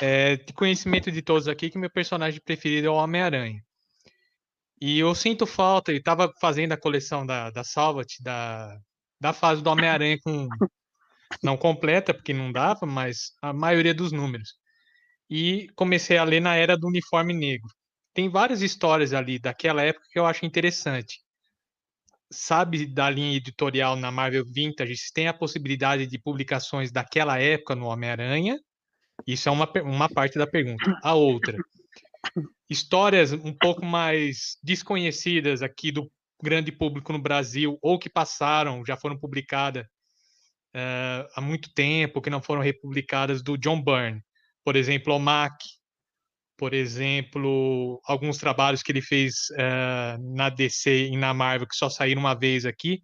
é, 0.00 0.36
de 0.36 0.52
conhecimento 0.52 1.10
de 1.10 1.22
todos 1.22 1.48
aqui 1.48 1.70
que 1.70 1.78
meu 1.78 1.90
personagem 1.90 2.40
preferido 2.40 2.88
é 2.88 2.90
o 2.90 2.94
Homem-Aranha. 2.94 3.62
E 4.80 4.98
eu 4.98 5.14
sinto 5.14 5.46
falta, 5.46 5.90
ele 5.90 5.98
estava 5.98 6.32
fazendo 6.40 6.72
a 6.72 6.76
coleção 6.76 7.24
da, 7.24 7.50
da 7.50 7.64
Salvat, 7.64 8.22
da, 8.22 8.78
da 9.20 9.32
fase 9.32 9.62
do 9.62 9.70
Homem-Aranha 9.70 10.18
com 10.22 10.48
não 11.42 11.56
completa, 11.56 12.12
porque 12.14 12.32
não 12.32 12.52
dava, 12.52 12.86
mas 12.86 13.32
a 13.42 13.52
maioria 13.52 13.94
dos 13.94 14.12
números. 14.12 14.54
E 15.28 15.68
comecei 15.74 16.18
a 16.18 16.24
ler 16.24 16.40
na 16.40 16.54
era 16.54 16.76
do 16.76 16.86
uniforme 16.86 17.32
negro. 17.32 17.68
Tem 18.12 18.28
várias 18.28 18.62
histórias 18.62 19.12
ali 19.12 19.38
daquela 19.38 19.82
época 19.82 20.06
que 20.10 20.18
eu 20.18 20.26
acho 20.26 20.46
interessante. 20.46 21.20
Sabe 22.30 22.86
da 22.86 23.08
linha 23.10 23.36
editorial 23.36 23.96
na 23.96 24.10
Marvel 24.10 24.44
Vintage, 24.46 24.96
se 24.96 25.12
tem 25.12 25.28
a 25.28 25.34
possibilidade 25.34 26.06
de 26.06 26.18
publicações 26.18 26.92
daquela 26.92 27.38
época 27.40 27.74
no 27.74 27.86
Homem-Aranha, 27.86 28.58
isso 29.26 29.48
é 29.48 29.52
uma, 29.52 29.70
uma 29.82 30.08
parte 30.08 30.38
da 30.38 30.46
pergunta. 30.46 30.98
A 31.02 31.14
outra, 31.14 31.56
histórias 32.68 33.32
um 33.32 33.52
pouco 33.52 33.84
mais 33.84 34.58
desconhecidas 34.62 35.62
aqui 35.62 35.90
do 35.92 36.10
grande 36.42 36.72
público 36.72 37.12
no 37.12 37.18
Brasil, 37.18 37.78
ou 37.80 37.98
que 37.98 38.08
passaram, 38.08 38.84
já 38.84 38.96
foram 38.96 39.18
publicadas 39.18 39.84
uh, 40.74 41.28
há 41.34 41.40
muito 41.40 41.72
tempo, 41.72 42.20
que 42.20 42.30
não 42.30 42.42
foram 42.42 42.60
republicadas, 42.60 43.42
do 43.42 43.56
John 43.56 43.82
Byrne. 43.82 44.22
Por 44.64 44.76
exemplo, 44.76 45.14
o 45.14 45.18
Mac, 45.18 45.54
por 46.56 46.74
exemplo, 46.74 48.00
alguns 48.04 48.38
trabalhos 48.38 48.82
que 48.82 48.92
ele 48.92 49.02
fez 49.02 49.48
uh, 49.52 50.34
na 50.36 50.48
DC 50.50 51.08
e 51.08 51.16
na 51.16 51.32
Marvel, 51.32 51.68
que 51.68 51.76
só 51.76 51.88
saíram 51.88 52.20
uma 52.20 52.34
vez 52.34 52.64
aqui, 52.66 53.02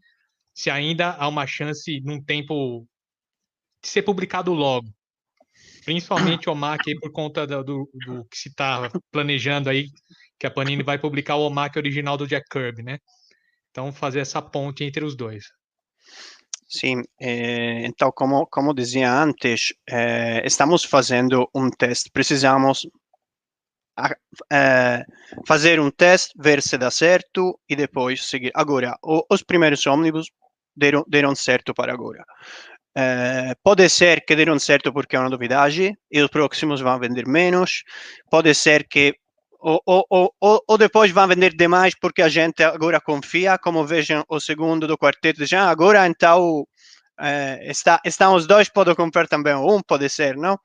se 0.54 0.70
ainda 0.70 1.12
há 1.12 1.26
uma 1.28 1.46
chance, 1.46 2.00
num 2.00 2.22
tempo, 2.22 2.86
de 3.82 3.88
ser 3.88 4.02
publicado 4.02 4.52
logo. 4.52 4.88
Principalmente 5.90 6.48
o 6.48 6.54
Mac 6.54 6.82
aí 6.86 6.94
por 6.94 7.10
conta 7.10 7.44
do, 7.44 7.64
do, 7.64 7.90
do 8.06 8.24
que 8.26 8.38
se 8.38 8.48
está 8.48 8.88
planejando 9.10 9.68
aí, 9.68 9.88
que 10.38 10.46
a 10.46 10.50
Panini 10.50 10.84
vai 10.84 11.00
publicar 11.00 11.34
o 11.34 11.50
Mac 11.50 11.74
original 11.76 12.16
do 12.16 12.28
Jack 12.28 12.46
Kirby, 12.48 12.84
né? 12.84 12.98
Então, 13.72 13.92
fazer 13.92 14.20
essa 14.20 14.40
ponte 14.40 14.84
entre 14.84 15.04
os 15.04 15.16
dois. 15.16 15.46
Sim, 16.68 17.02
eh, 17.20 17.84
então, 17.84 18.12
como, 18.12 18.46
como 18.46 18.72
dizia 18.72 19.12
antes, 19.12 19.74
eh, 19.88 20.40
estamos 20.46 20.84
fazendo 20.84 21.50
um 21.52 21.68
teste. 21.68 22.08
Precisamos 22.12 22.86
eh, 24.52 25.02
fazer 25.44 25.80
um 25.80 25.90
teste, 25.90 26.32
ver 26.38 26.62
se 26.62 26.78
dá 26.78 26.92
certo 26.92 27.58
e 27.68 27.74
depois 27.74 28.28
seguir. 28.28 28.52
Agora, 28.54 28.96
o, 29.02 29.24
os 29.28 29.42
primeiros 29.42 29.84
ônibus 29.86 30.30
deram, 30.76 31.04
deram 31.08 31.34
certo 31.34 31.74
para 31.74 31.92
agora. 31.92 32.24
Eh, 32.96 33.54
pode 33.62 33.88
ser 33.88 34.24
que 34.24 34.34
deram 34.34 34.58
certo 34.58 34.92
porque 34.92 35.14
é 35.14 35.20
uma 35.20 35.28
novidade 35.30 35.96
e 36.10 36.22
os 36.22 36.28
próximos 36.28 36.80
vão 36.80 36.98
vender 36.98 37.26
menos. 37.26 37.84
Pode 38.30 38.52
ser 38.54 38.88
que 38.88 39.14
ou, 39.60 39.80
ou, 39.86 40.06
ou, 40.40 40.64
ou, 40.66 40.78
depois 40.78 41.10
vão 41.12 41.28
vender 41.28 41.54
demais 41.54 41.94
porque 41.94 42.22
a 42.22 42.28
gente 42.28 42.62
agora 42.62 43.00
confia, 43.00 43.58
como 43.58 43.84
vejam 43.86 44.24
o 44.28 44.40
segundo 44.40 44.86
do 44.86 44.96
quarteto, 44.96 45.44
já 45.44 45.68
agora 45.70 46.06
então 46.06 46.66
eh, 47.20 47.70
está, 47.70 48.00
estão 48.04 48.34
os 48.34 48.46
dois, 48.46 48.68
pode 48.70 48.94
comprar 48.94 49.28
também 49.28 49.54
um, 49.54 49.80
pode 49.82 50.08
ser, 50.08 50.36
não? 50.36 50.58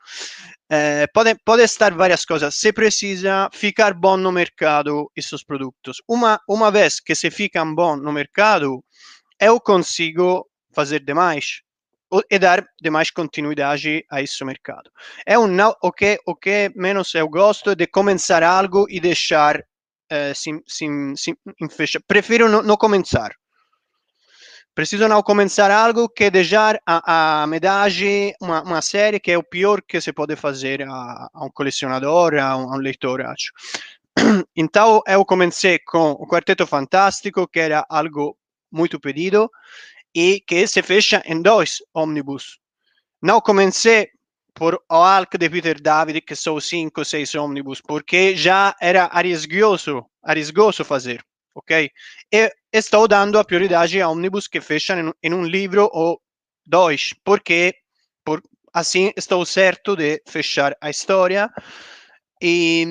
Eh, 0.70 1.08
pode, 1.14 1.36
pode 1.46 1.64
estar 1.64 1.94
várias 1.94 2.26
coisas. 2.26 2.56
Se 2.56 2.74
precisa 2.74 3.50
ficar 3.54 3.94
bom 3.94 4.18
no 4.18 4.32
mercado 4.32 5.12
esses 5.16 5.44
produtos. 5.44 5.98
Uma, 6.08 6.40
uma 6.48 6.72
vez 6.72 7.00
que 7.00 7.16
se 7.16 7.30
ficam 7.32 7.76
bom 7.76 7.96
no 7.98 8.12
mercado, 8.14 8.84
eu 9.40 9.60
consigo 9.60 10.48
fazer 10.74 11.02
demais 11.02 11.65
e 12.30 12.40
dar 12.40 12.66
demais 12.82 13.12
continuidade 13.12 14.06
a 14.10 14.22
esse 14.22 14.44
mercado. 14.44 14.90
É 15.26 15.38
um 15.38 15.48
o 15.82 15.92
que 15.92 16.20
o 16.26 16.36
que 16.36 16.72
menos 16.76 17.14
eu 17.16 17.28
gosto 17.28 17.76
de 17.76 17.88
começar 17.88 18.44
algo 18.44 18.86
e 18.90 19.00
deixar 19.00 19.58
uh, 19.60 20.34
sim, 20.36 20.62
sim, 20.68 21.16
sim, 21.16 21.36
fecha. 21.70 22.00
Prefiro 22.08 22.50
não 22.62 22.78
começar. 22.78 23.32
Preciso 24.76 25.08
não 25.08 25.24
começar 25.24 25.72
algo 25.72 26.10
que 26.10 26.30
deixar 26.30 26.78
a, 26.86 27.44
a 27.44 27.48
metade 27.48 28.34
uma, 28.42 28.62
uma 28.62 28.82
série 28.82 29.22
que 29.22 29.32
é 29.32 29.38
o 29.38 29.44
pior 29.44 29.82
que 29.82 30.02
se 30.02 30.12
pode 30.12 30.36
fazer 30.36 30.82
a, 30.82 31.30
a 31.34 31.46
um 31.46 31.50
colecionador, 31.50 32.34
a 32.36 32.58
um, 32.58 32.74
a 32.74 32.76
um 32.76 32.80
leitor, 32.80 33.22
acho. 33.22 33.52
Então 34.56 35.02
eu 35.08 35.24
comecei 35.24 35.80
com 35.80 36.12
o 36.12 36.28
Quarteto 36.28 36.68
Fantástico, 36.68 37.48
que 37.48 37.60
era 37.60 37.86
algo 37.90 38.38
muito 38.70 39.00
pedido, 39.00 39.50
e 40.16 40.40
que 40.40 40.66
se 40.66 40.82
fecha 40.82 41.22
em 41.26 41.42
dois 41.42 41.80
ônibus. 41.94 42.58
Não 43.22 43.42
comecei 43.42 44.10
por 44.54 44.82
o 44.90 44.96
Hulk 44.96 45.38
de 45.38 45.50
Peter 45.50 45.82
David, 45.82 46.22
que 46.22 46.36
são 46.36 46.60
cinco, 46.62 47.04
seis 47.04 47.36
ônibus, 47.36 47.82
porque 47.82 48.34
já 48.38 48.74
era 48.82 49.06
arriscoso, 49.06 50.06
arriscoso 50.24 50.86
fazer, 50.86 51.22
ok? 51.54 51.92
E 52.32 52.50
estou 52.72 53.08
dando 53.08 53.38
a 53.38 53.44
prioridade 53.44 54.02
a 54.02 54.08
ônibus 54.08 54.48
que 54.48 54.62
fecham 54.62 55.14
em 55.22 55.34
um 55.34 55.44
livro 55.44 55.90
ou 55.92 56.22
dois, 56.66 57.14
porque 57.26 57.76
por, 58.24 58.42
assim 58.74 59.12
estou 59.18 59.46
certo 59.46 59.98
de 59.98 60.22
fechar 60.26 60.78
a 60.80 60.90
história. 60.90 61.50
E 62.42 62.86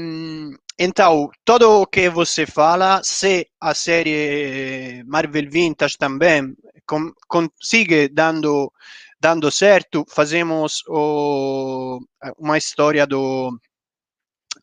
então, 0.79 1.31
tudo 1.45 1.83
o 1.83 1.87
que 1.87 2.11
você 2.11 2.45
fala, 2.45 3.01
se 3.05 3.47
a 3.61 3.73
série 3.75 5.05
Marvel 5.07 5.49
Vintage 5.49 5.97
também 5.97 6.55
com, 6.87 7.13
consiga 7.29 8.09
dando 8.09 8.73
dando 9.21 9.51
certo, 9.51 10.05
fazemos 10.09 10.83
o, 10.87 11.99
uma 12.39 12.59
história 12.59 13.07
do 13.07 13.59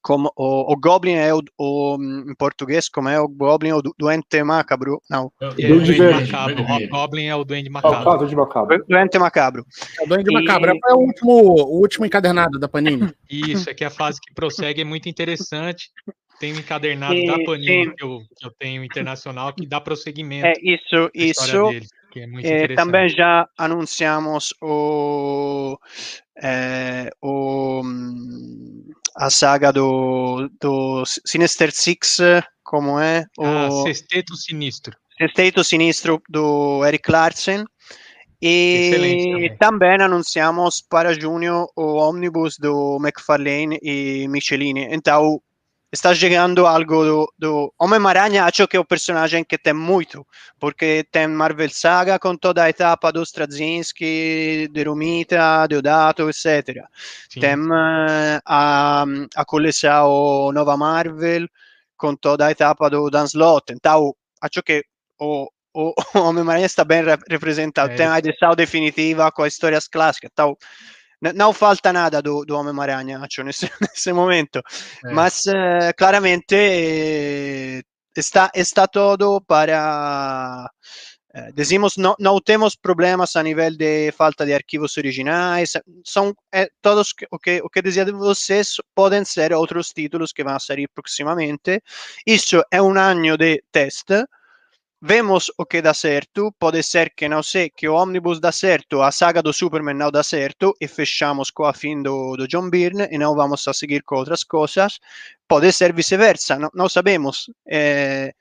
como 0.01 0.32
o, 0.36 0.74
o 0.74 0.76
Goblin 0.78 1.13
é 1.13 1.34
o, 1.34 1.41
o, 1.57 1.97
em 1.99 2.36
português, 2.36 2.89
como 2.89 3.09
é 3.09 3.19
o 3.19 3.28
Goblin, 3.28 3.72
o 3.72 3.82
doente 3.97 4.43
macabro, 4.43 5.01
não. 5.09 5.32
É, 5.39 5.47
é, 5.47 5.67
Duende 5.67 5.97
macabro. 5.97 6.63
O 6.63 6.88
Goblin 6.89 7.26
é 7.26 7.36
o 7.36 7.43
Duende 7.43 7.69
macabro. 7.69 8.09
Ah, 8.09 8.15
Duende 8.17 8.36
macabro. 8.36 8.86
Doente 8.88 9.19
macabro. 9.19 9.65
É 9.99 10.03
o 10.03 10.07
Duende 10.07 10.30
e... 10.30 10.34
macabro 10.34 10.72
é 10.72 10.93
o 10.93 10.97
último, 10.97 11.32
o 11.32 11.80
último 11.80 12.05
encadernado 12.05 12.57
da 12.57 12.67
Panini. 12.67 13.13
Isso, 13.30 13.69
é 13.69 13.74
que 13.74 13.84
a 13.84 13.89
fase 13.89 14.19
que 14.19 14.34
prossegue 14.34 14.82
é 14.82 14.86
muito 14.86 15.07
interessante. 15.07 15.89
Tem 16.39 16.53
um 16.53 16.57
encadernado 16.57 17.13
e, 17.13 17.28
da 17.28 17.43
Panini 17.43 17.95
que 17.95 18.03
eu, 18.03 18.22
que 18.36 18.45
eu 18.45 18.51
tenho 18.57 18.84
internacional 18.84 19.53
que 19.53 19.67
dá 19.67 19.80
prosseguimento. 19.80 20.47
É 20.47 20.53
isso, 20.61 21.11
isso. 21.13 21.69
Dele 21.69 21.88
é 22.20 22.64
é, 22.64 22.76
também 22.76 23.09
já 23.09 23.47
anunciamos 23.57 24.53
o, 24.62 25.78
é, 26.41 27.09
o, 27.22 27.82
a 29.16 29.30
saga 29.30 29.72
do, 29.72 30.49
do 30.59 31.03
Sinister 31.05 31.72
Six, 31.72 32.18
como 32.64 32.99
é? 32.99 33.26
O, 33.38 33.45
ah, 33.45 33.84
Sexteto 33.84 34.36
Sinistro. 34.36 34.95
Sexteto 35.18 35.64
Sinistro 35.64 36.22
do 36.30 36.86
Eric 36.86 37.12
Larsen. 37.12 37.66
E 38.41 38.91
também. 38.91 39.57
também. 39.57 40.01
anunciamos 40.01 40.82
para 40.82 41.14
junho 41.14 41.68
o 41.76 41.93
ônibus 41.97 42.57
do 42.57 42.97
McFarlane 42.99 43.78
e 43.84 44.28
Michelini. 44.28 44.88
Então, 44.89 45.39
está 45.92 46.16
chegando 46.16 46.66
algo 46.66 47.04
do, 47.04 47.34
do 47.38 47.74
Homem-Aranha, 47.78 48.46
acho 48.46 48.68
que 48.68 48.78
é 48.78 48.80
o 48.80 48.86
personagem 48.86 49.44
que 49.44 49.58
tem 49.58 49.74
muito, 49.74 50.26
porque 50.58 51.06
tem 51.12 51.28
Marvel 51.28 51.70
Saga 51.70 52.18
com 52.18 52.36
toda 52.38 52.64
a 52.64 52.70
etapa 52.70 53.12
do 53.12 53.22
Straczynski, 53.24 54.70
de 54.72 54.84
Romita, 54.84 55.68
Deodato, 55.68 56.30
etc. 56.30 56.86
Sim. 57.30 57.39
Tem 57.42 57.56
uh, 57.56 58.39
a, 58.46 59.06
a 59.36 59.46
coleção 59.46 60.52
Nova 60.54 60.78
Marvel 60.78 61.48
com 61.98 62.16
toda 62.16 62.48
a 62.48 62.52
etapa 62.52 62.89
do 62.89 63.10
Dan 63.10 63.26
Slott. 63.26 63.74
Então, 63.74 64.16
acho 64.42 64.64
que 64.64 64.84
o, 65.20 65.50
o 65.74 65.94
Homem-Aranha 66.16 66.66
está 66.66 66.86
bem 66.86 67.04
representado. 67.30 67.92
É 67.94 67.96
tem 67.96 68.08
a 68.08 68.18
edição 68.18 68.56
definitiva 68.56 69.30
com 69.32 69.44
as 69.44 69.54
histórias 69.54 69.88
clássicas. 69.88 70.30
Então, 70.32 70.58
não 71.36 71.53
falta 71.53 71.93
nada 71.93 72.22
do, 72.22 72.43
do 72.45 72.55
Homem-Aranha, 72.55 73.19
nesse, 73.43 73.69
momento. 74.13 74.61
É. 75.05 75.13
Mas 75.13 75.45
uh, 75.45 75.93
claramente 75.95 76.55
eh, 76.55 77.82
está, 78.15 78.51
está 78.55 78.88
todo 78.88 79.41
para. 79.41 80.69
Eh, 81.34 81.51
decimos, 81.53 81.95
no, 81.95 82.15
não 82.19 82.39
temos 82.41 82.76
problemas 82.76 83.36
a 83.36 83.43
nível 83.43 83.72
de 83.78 84.11
falta 84.11 84.45
de 84.45 84.53
arquivos 84.53 84.97
originais. 84.97 85.74
São 86.03 86.34
eh, 86.51 86.69
todos 86.82 87.13
o 87.32 87.39
que, 87.39 87.61
o 87.63 87.69
que 87.69 87.82
dizia 87.82 88.03
de 88.03 88.11
vocês 88.11 88.76
podem 88.95 89.24
ser 89.24 89.53
outros 89.53 89.89
títulos 89.89 90.34
que 90.34 90.43
vão 90.43 90.59
sair 90.59 90.89
proximamente. 90.93 91.82
Isso 92.26 92.61
é 92.72 92.82
um 92.82 92.97
ano 92.97 93.38
de 93.38 93.63
teste 93.72 94.26
vemos 95.02 95.52
o 95.58 95.66
que 95.66 95.82
dá 95.82 95.93
certo, 95.93 96.54
pode 96.60 96.84
ser 96.84 97.14
que 97.16 97.28
não 97.28 97.41
sei, 97.41 97.70
que 97.70 97.89
o 97.89 97.95
Omnibus 97.95 98.39
dá 98.39 98.52
certo, 98.52 99.02
a 99.02 99.12
saga 99.12 99.41
do 99.41 99.52
Superman 99.52 99.95
não 99.95 100.12
dá 100.12 100.22
certo 100.22 100.76
e 100.80 100.88
fechamos 100.88 101.49
com 101.49 101.66
a 101.66 101.74
fim 101.74 102.04
do, 102.04 102.38
do 102.38 102.47
John 102.47 102.70
Byrne 102.70 103.08
e 103.10 103.18
não 103.18 103.36
vamos 103.36 103.68
a 103.68 103.74
seguir 103.74 104.04
com 104.04 104.18
outras 104.18 104.43
coisas, 104.43 104.99
pode 105.47 105.72
ser 105.72 105.91
vice-versa, 105.93 106.60
não, 106.60 106.70
não 106.74 106.88
sabemos. 106.88 107.49
É, 107.68 108.34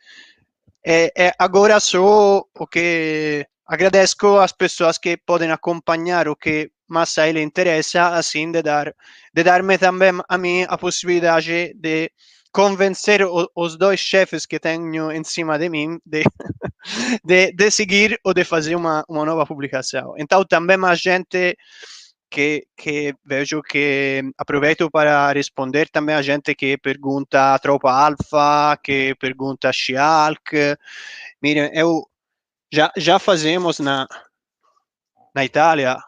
é, 0.84 1.12
é, 1.16 1.34
agora 1.38 1.80
só 1.80 2.44
o 2.54 2.66
que 2.66 3.46
agradeço 3.66 4.38
às 4.38 4.52
pessoas 4.52 4.98
que 4.98 5.16
podem 5.16 5.50
acompanhar 5.50 6.28
o 6.28 6.36
que 6.36 6.70
mais 6.88 7.16
a 7.18 7.28
ele 7.28 7.40
interessa, 7.40 8.08
assim 8.08 8.50
de 8.50 8.62
dar 8.62 8.94
de 9.32 9.42
dar-me 9.44 9.78
também 9.78 10.12
a 10.28 10.36
mim 10.36 10.66
a 10.68 10.76
possibilidade 10.76 11.72
de 11.74 12.10
convencer 12.52 13.22
o, 13.22 13.50
os 13.54 13.76
dois 13.76 14.00
chefes 14.00 14.46
que 14.46 14.58
tenho 14.58 15.12
em 15.12 15.24
cima 15.24 15.58
de 15.58 15.68
mim 15.68 15.98
de, 16.04 16.22
de, 17.24 17.52
de 17.52 17.70
seguir 17.70 18.18
ou 18.24 18.34
de 18.34 18.44
fazer 18.44 18.74
uma, 18.74 19.04
uma 19.08 19.24
nova 19.24 19.46
publicação. 19.46 20.14
Então, 20.18 20.44
também 20.44 20.78
a 20.84 20.94
gente 20.94 21.56
que, 22.30 22.66
que 22.76 23.14
vejo 23.24 23.60
que 23.62 24.22
aproveito 24.38 24.90
para 24.90 25.32
responder 25.32 25.88
também 25.90 26.14
a 26.14 26.22
gente 26.22 26.54
que 26.54 26.78
pergunta 26.78 27.58
Tropa 27.58 27.90
Alfa, 27.90 28.78
que 28.82 29.14
pergunta 29.16 29.72
She-Hulk. 29.72 30.76
Miren, 31.42 31.70
eu 31.74 32.06
já, 32.72 32.92
já 32.96 33.18
fazemos 33.18 33.80
na, 33.80 34.06
na 35.34 35.44
Itália 35.44 35.98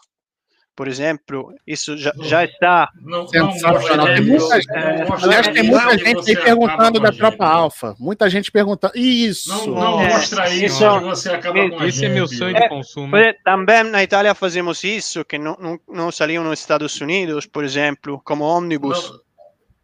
por 0.74 0.88
exemplo, 0.88 1.54
isso 1.66 1.96
já, 1.96 2.12
já 2.20 2.44
está. 2.44 2.90
Não, 3.00 3.28
Sensacional. 3.28 4.06
Tem 4.06 4.20
muita, 4.22 4.58
é, 4.58 5.06
aliás, 5.22 5.48
tem 5.48 5.62
muita 5.64 5.98
gente 5.98 6.30
aí 6.30 6.36
perguntando 6.36 7.00
da 7.00 7.12
tropa 7.12 7.46
alfa. 7.46 7.94
Muita 7.98 8.30
gente 8.30 8.50
perguntando. 8.50 8.96
Isso! 8.96 9.48
Não, 9.48 9.66
não 9.66 10.00
é, 10.00 10.08
mostra 10.08 10.48
isso, 10.48 10.64
isso 10.64 11.00
você 11.00 11.30
acaba 11.30 11.58
é, 11.58 11.70
com 11.70 11.84
Esse 11.84 12.06
é 12.06 12.08
meu 12.08 12.26
sonho 12.26 12.54
de 12.54 12.68
consumo. 12.68 13.16
também 13.44 13.84
na 13.84 14.02
Itália 14.02 14.34
fazemos 14.34 14.82
isso, 14.82 15.24
que 15.24 15.38
não, 15.38 15.56
não, 15.60 15.80
não 15.88 16.10
saliam 16.10 16.42
nos 16.42 16.58
Estados 16.58 17.00
Unidos, 17.00 17.46
por 17.46 17.64
exemplo, 17.64 18.20
como 18.24 18.44
ônibus. 18.44 19.10
Não 19.10 19.31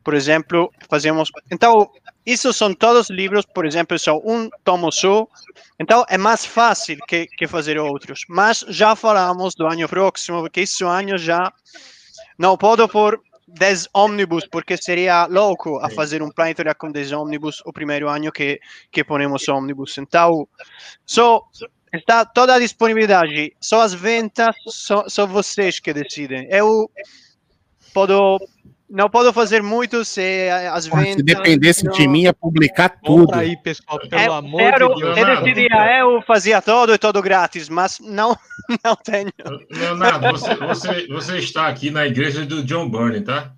por 0.04 0.14
exemplo, 0.14 0.72
fazemos. 0.88 1.30
Então, 1.50 1.90
isso 2.24 2.52
são 2.52 2.74
todos 2.74 3.10
livros, 3.10 3.44
por 3.44 3.66
exemplo, 3.66 3.98
são 3.98 4.22
um 4.24 4.48
tomo 4.64 4.90
só. 4.90 5.26
Então, 5.78 6.04
é 6.08 6.16
mais 6.16 6.44
fácil 6.44 6.98
que, 7.06 7.26
que 7.26 7.46
fazer 7.46 7.78
outros. 7.78 8.24
Mas 8.28 8.64
já 8.68 8.94
falamos 8.94 9.54
do 9.54 9.66
ano 9.66 9.88
próximo, 9.88 10.40
porque 10.40 10.60
esse 10.60 10.84
ano 10.84 11.18
já 11.18 11.52
não 12.38 12.56
posso 12.56 12.88
pôr 12.88 13.20
10 13.48 13.88
ônibus, 13.94 14.46
porque 14.46 14.76
seria 14.76 15.26
louco 15.26 15.78
a 15.78 15.88
fazer 15.88 16.22
um 16.22 16.30
planetário 16.30 16.74
com 16.76 16.90
10 16.90 17.12
ônibus 17.12 17.62
o 17.64 17.72
primeiro 17.72 18.08
ano 18.08 18.30
que, 18.30 18.60
que 18.90 19.02
ponemos 19.02 19.48
ônibus. 19.48 19.96
Então, 19.98 20.46
só 21.06 21.42
está 21.92 22.24
toda 22.24 22.54
a 22.54 22.58
disponibilidade, 22.58 23.56
só 23.60 23.80
as 23.80 23.94
vendas, 23.94 24.54
só, 24.66 25.08
só 25.08 25.26
vocês 25.26 25.80
que 25.80 25.92
decidem. 25.92 26.46
Eu 26.50 26.90
posso 27.94 28.38
não 28.90 29.10
posso 29.10 29.32
fazer 29.32 29.62
muito 29.62 30.04
se 30.04 30.48
as 30.72 30.86
vendas. 30.86 31.14
Se 31.14 31.22
dependesse 31.22 31.84
não... 31.84 31.92
de 31.92 32.08
mim, 32.08 32.22
ia 32.22 32.32
publicar 32.32 32.88
tudo. 32.88 33.34
aí, 33.34 33.56
pessoal, 33.56 33.98
pelo 34.08 34.20
é, 34.20 34.26
amor 34.26 34.72
de 34.72 34.78
Deus. 34.78 35.18
Eu 35.18 35.42
decidia, 35.42 36.00
eu 36.00 36.22
fazia 36.22 36.62
todo 36.62 36.94
e 36.94 36.98
todo 36.98 37.22
grátis, 37.22 37.68
mas 37.68 37.98
não, 38.00 38.36
não 38.84 38.96
tenho. 38.96 39.32
Leonardo, 39.70 40.30
você, 40.32 40.54
você, 40.54 41.06
você 41.08 41.38
está 41.38 41.68
aqui 41.68 41.90
na 41.90 42.06
igreja 42.06 42.46
do 42.46 42.62
John 42.62 42.88
Burney, 42.88 43.20
tá? 43.20 43.52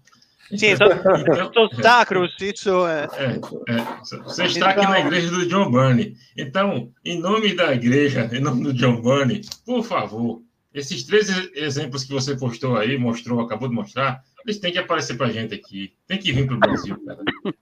Sim, 0.57 0.77
sou, 0.77 0.89
então, 0.89 1.53
sou 1.53 1.83
sacros, 1.83 2.35
isso 2.41 2.85
é... 2.89 3.07
é, 3.17 3.73
é. 3.73 4.23
Você 4.25 4.47
está 4.47 4.71
aqui 4.71 4.85
na 4.85 4.99
igreja 4.99 5.31
do 5.31 5.47
John 5.47 5.71
Burney. 5.71 6.17
Então, 6.37 6.91
em 7.05 7.21
nome 7.21 7.55
da 7.55 7.73
igreja, 7.73 8.29
em 8.33 8.41
nome 8.41 8.65
do 8.65 8.73
John 8.73 9.01
Burney, 9.01 9.43
por 9.65 9.85
favor, 9.85 10.43
esses 10.75 11.05
três 11.05 11.29
exemplos 11.55 12.03
que 12.03 12.13
você 12.13 12.37
postou 12.37 12.77
aí, 12.77 12.99
mostrou, 12.99 13.41
acabou 13.41 13.69
de 13.69 13.75
mostrar, 13.75 14.23
eles 14.45 14.59
têm 14.59 14.73
que 14.73 14.79
aparecer 14.79 15.17
pra 15.17 15.31
gente 15.31 15.55
aqui. 15.55 15.93
Tem 16.07 16.19
que 16.19 16.33
vir 16.33 16.47
pro 16.47 16.59
Brasil, 16.59 16.97
cara. 17.05 17.21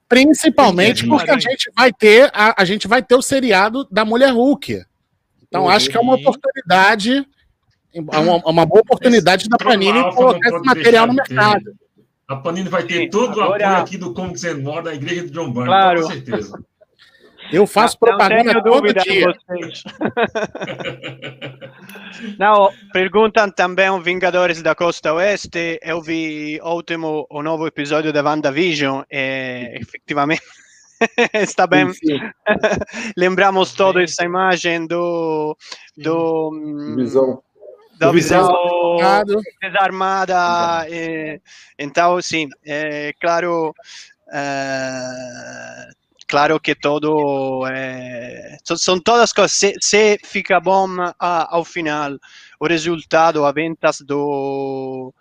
Principalmente 0.09 1.07
porque 1.07 1.31
a 1.31 1.39
gente 1.39 1.71
vai 1.77 1.93
ter 1.93 2.31
a, 2.33 2.63
a 2.63 2.65
gente 2.65 2.87
vai 2.87 3.03
ter 3.03 3.15
o 3.15 3.23
seriado 3.23 3.87
da 3.91 4.05
Mulher 4.05 4.33
Hulk. 4.33 4.85
Então 5.47 5.65
Oi. 5.65 5.75
acho 5.75 5.91
que 5.91 5.97
é 5.97 6.01
uma 6.01 6.15
oportunidade, 6.15 7.27
uma, 7.95 8.37
uma 8.49 8.67
boa 8.67 8.81
oportunidade 8.81 9.49
da 9.49 9.57
Panini 9.57 10.01
colocar 10.15 10.49
esse 10.49 10.65
material 10.65 11.07
no 11.07 11.15
mercado. 11.15 11.65
Ter. 11.65 11.89
A 12.29 12.37
Panini 12.37 12.69
vai 12.69 12.83
ter 12.83 13.05
Sim, 13.05 13.11
todo 13.11 13.39
o 13.39 13.43
apoio 13.43 13.67
aqui 13.67 13.97
do 13.97 14.13
Como 14.13 14.37
Zenor 14.37 14.83
da 14.83 14.95
Igreja 14.95 15.23
de 15.23 15.31
John 15.31 15.51
Byrne, 15.51 15.69
claro. 15.69 16.03
com 16.03 16.09
certeza. 16.09 16.63
Eu 17.53 17.67
faço 17.67 17.99
não, 18.01 18.09
propaganda 18.09 18.55
não 18.55 18.63
todo 18.63 18.95
dia. 18.95 19.27
não, 22.39 22.71
perguntam 22.93 23.51
também 23.51 24.01
Vingadores 24.03 24.63
da 24.63 24.75
Costa 24.75 25.13
Oeste. 25.15 25.81
Eu 25.83 26.03
vi 26.03 26.61
ótimo 26.63 27.27
o 27.31 27.43
novo 27.43 27.67
episódio 27.67 28.13
da 28.13 28.23
WandaVision 28.23 29.03
e 29.11 29.79
effettivamente 29.81 30.43
está 31.33 31.67
bem. 31.67 31.87
Lembramos 33.17 33.73
toda 33.73 34.03
essa 34.03 34.25
imagem 34.25 34.87
do, 34.87 35.57
do 35.97 36.51
visão. 36.97 37.43
Da 37.99 38.13
visão 38.13 38.49
desarmada. 39.61 40.87
E, 40.89 41.41
então, 41.79 42.21
sim, 42.21 42.49
é 42.65 43.13
claro. 43.21 43.75
Uh, 44.29 45.98
claro 46.29 46.61
que 46.61 46.75
todo 46.75 47.67
é, 47.67 48.59
são 48.63 49.01
todas 49.01 49.33
coisas 49.33 49.53
se, 49.53 49.75
se 49.81 50.19
fica 50.23 50.61
bom 50.61 50.89
a, 51.19 51.57
ao 51.57 51.65
final 51.65 52.13
o 52.61 52.67
resultado 52.67 53.45
a 53.45 53.51
ventas 53.51 54.01
do 54.03 55.13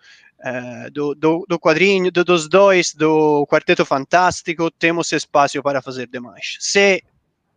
é, 0.44 0.90
do, 0.90 1.14
do, 1.14 1.44
do, 1.48 1.58
quadrinho 1.58 2.12
do, 2.12 2.22
dos 2.24 2.48
dois 2.48 2.94
do 2.94 3.46
quarteto 3.46 3.84
fantástico 3.84 4.70
temos 4.70 5.10
espaço 5.10 5.60
para 5.62 5.82
fazer 5.82 6.06
demais. 6.06 6.56
Se 6.60 7.02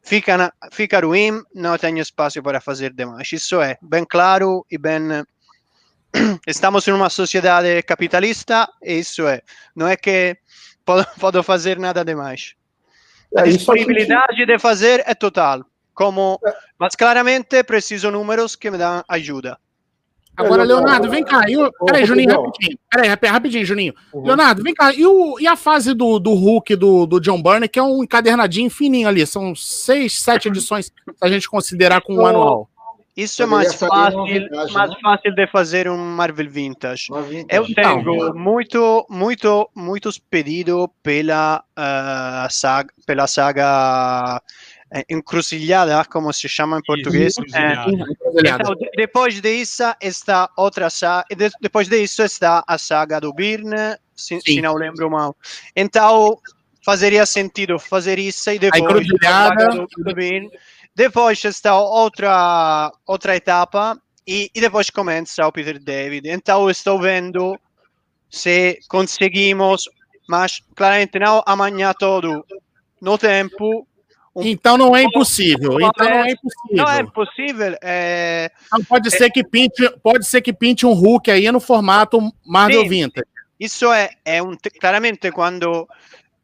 fica 0.01 0.35
na, 0.35 0.51
fica 0.71 0.99
ruim 0.99 1.43
não 1.53 1.77
tem 1.77 1.99
espaço 1.99 2.41
para 2.41 2.59
fazer 2.59 2.91
demais. 2.93 3.31
Isso 3.31 3.61
é 3.61 3.77
bem 3.81 4.03
claro 4.03 4.65
e 4.71 4.77
bem 4.79 5.23
estamos 6.47 6.87
em 6.87 6.91
uma 6.91 7.09
sociedade 7.09 7.83
capitalista 7.83 8.67
e 8.81 8.99
isso 8.99 9.27
é. 9.27 9.41
Não 9.75 9.87
é 9.87 9.95
que 9.95 10.37
posso 10.83 11.43
fazer 11.43 11.77
nada 11.77 12.03
demais 12.03 12.55
a 13.37 13.41
é, 13.41 13.49
disponibilidade 13.49 14.37
gente... 14.37 14.47
de 14.47 14.59
fazer 14.59 15.03
é 15.05 15.13
total. 15.13 15.65
Como, 15.93 16.39
é. 16.45 16.53
mas 16.79 16.95
claramente 16.95 17.63
preciso 17.63 18.09
números 18.11 18.55
que 18.55 18.71
me 18.71 18.77
dão 18.77 19.03
ajuda. 19.07 19.57
Agora, 20.35 20.63
Leonardo, 20.63 21.09
vem 21.09 21.23
cá. 21.23 21.43
Eu... 21.47 21.71
Peraí, 21.85 22.05
Juninho, 22.05 22.41
rapidinho. 22.41 22.79
Peraí, 22.89 23.29
rapidinho, 23.29 23.65
Juninho. 23.65 23.93
Uhum. 24.13 24.23
Leonardo, 24.23 24.63
vem 24.63 24.73
cá. 24.73 24.93
E, 24.93 25.05
o, 25.05 25.39
e 25.39 25.47
a 25.47 25.55
fase 25.55 25.93
do, 25.93 26.19
do 26.19 26.33
Hulk 26.33 26.75
do, 26.75 27.05
do 27.05 27.19
John 27.19 27.41
Burney, 27.41 27.67
que 27.67 27.77
é 27.77 27.83
um 27.83 28.03
encadernadinho 28.03 28.69
fininho 28.69 29.07
ali? 29.07 29.25
São 29.27 29.53
seis, 29.53 30.21
sete 30.21 30.47
edições, 30.49 30.85
se 30.85 30.93
a 31.21 31.27
gente 31.27 31.49
considerar 31.49 32.01
com 32.01 32.15
um 32.15 32.25
anual. 32.25 32.69
Isso 33.15 33.43
é 33.43 33.45
mais 33.45 33.73
fácil, 33.73 34.23
vintage, 34.23 34.73
mais 34.73 34.89
né? 34.89 34.95
fácil 35.01 35.35
de 35.35 35.47
fazer 35.47 35.89
um 35.89 35.97
Marvel 35.97 36.49
Vintage. 36.49 37.07
vintage. 37.27 37.45
Eu 37.49 37.65
tenho 37.75 38.33
muito, 38.33 39.05
muito, 39.09 39.69
muitos 39.75 40.17
pedidos 40.17 40.87
pela 41.03 41.61
uh, 41.77 42.47
saga, 42.49 42.93
pela 43.05 43.27
saga 43.27 44.41
eh, 44.93 45.05
encruzilhada, 45.09 46.05
como 46.05 46.31
se 46.31 46.47
chama 46.47 46.79
em 46.79 46.81
português. 46.83 47.33
então, 47.37 48.75
depois 48.95 49.41
disso 49.41 49.83
está 50.01 50.49
outra 50.57 50.89
saga. 50.89 51.25
Depois 51.61 51.89
disso 51.89 52.23
está 52.23 52.63
a 52.65 52.77
saga 52.77 53.19
do 53.19 53.33
Byrne, 53.33 53.97
se, 54.15 54.39
se 54.39 54.61
não 54.61 54.75
lembro 54.75 55.09
mal. 55.09 55.35
Então 55.75 56.37
fazeria 56.83 57.25
sentido 57.25 57.77
fazer 57.77 58.17
isso 58.17 58.49
e 58.49 58.57
depois 58.57 59.05
a, 59.23 59.27
a 59.27 59.31
saga 59.31 59.67
do, 59.69 59.87
do 60.03 60.15
Byrne 60.15 60.49
depois 60.95 61.43
está 61.43 61.77
outra, 61.79 62.91
outra 63.05 63.35
etapa 63.35 63.97
e, 64.27 64.51
e 64.53 64.61
depois 64.61 64.89
começa 64.89 65.47
o 65.47 65.51
Peter 65.51 65.79
David. 65.79 66.29
Então 66.29 66.69
estou 66.69 66.99
vendo 66.99 67.57
se 68.29 68.79
conseguimos, 68.87 69.83
mas 70.27 70.61
claramente 70.75 71.19
não 71.19 71.43
amanhã 71.45 71.93
todo 71.97 72.45
no 73.01 73.17
tempo. 73.17 73.87
Um 74.33 74.43
então 74.43 74.77
não 74.77 74.95
é 74.95 75.03
impossível. 75.03 75.73
Então 75.81 76.09
não 76.09 76.23
é 76.23 76.31
impossível. 76.31 76.77
Não 76.77 76.89
é 76.89 76.99
impossível. 77.01 77.77
É... 77.81 78.51
Não, 78.71 78.83
pode 78.83 79.07
é... 79.09 79.11
ser 79.11 79.29
que 79.29 79.43
pinte, 79.43 79.89
pode 80.01 80.25
ser 80.25 80.41
que 80.41 80.53
pinte 80.53 80.85
um 80.85 80.93
Hulk 80.93 81.29
aí 81.29 81.51
no 81.51 81.59
formato 81.59 82.19
Marvel 82.45 82.83
Sim, 82.83 82.89
Vintage. 82.89 83.27
Isso 83.59 83.91
é, 83.91 84.11
é 84.23 84.41
um 84.41 84.55
claramente 84.79 85.31
quando 85.31 85.87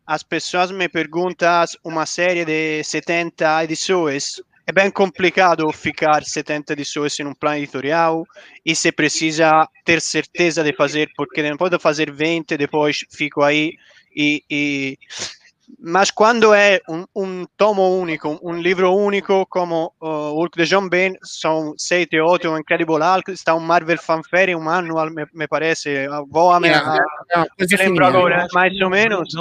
as 0.07 0.23
pessoas 0.23 0.71
me 0.71 0.87
perguntam 0.87 1.65
uma 1.83 2.05
série 2.05 2.45
de 2.45 2.81
70 2.81 3.65
edições. 3.65 4.41
É 4.65 4.71
bem 4.71 4.89
complicado 4.89 5.69
ficar 5.73 6.23
70 6.23 6.71
edições 6.73 7.19
em 7.19 7.25
um 7.25 7.33
plano 7.33 7.57
editorial 7.57 8.25
e 8.65 8.73
se 8.73 8.89
precisa 8.91 9.67
ter 9.83 10.01
certeza 10.01 10.63
de 10.63 10.73
fazer, 10.73 11.09
porque 11.15 11.43
não 11.43 11.57
pode 11.57 11.77
fazer 11.77 12.09
20, 12.09 12.55
depois 12.55 13.05
fico 13.11 13.43
aí 13.43 13.73
e, 14.15 14.43
e 14.49 14.97
mas 15.79 16.11
quando 16.11 16.53
é 16.53 16.79
um, 16.87 17.05
um, 17.15 17.45
tomo 17.57 17.99
único, 17.99 18.39
um 18.41 18.53
livro 18.53 18.93
único 18.93 19.45
como 19.47 19.93
uh, 20.01 20.33
Hulk 20.33 20.57
de 20.57 20.65
John 20.65 20.87
Bain, 20.87 21.15
sete 21.77 22.19
ou 22.19 22.31
oito, 22.31 22.49
um 22.49 22.57
Incredible 22.57 22.99
Hulk, 22.99 23.31
está 23.31 23.53
um 23.53 23.59
Marvel 23.59 23.97
Fanfare, 23.97 24.55
um 24.55 24.61
manual, 24.61 25.09
me, 25.09 25.25
me 25.33 25.47
parece, 25.47 26.07
vou 26.29 26.51
a, 26.51 26.59
yeah, 26.59 26.97
a, 27.33 27.41
a, 27.41 27.43
a 27.43 27.77
lembro 27.77 28.05
agora, 28.05 28.47
mais 28.53 28.79
ou 28.81 28.89
menos. 28.89 29.33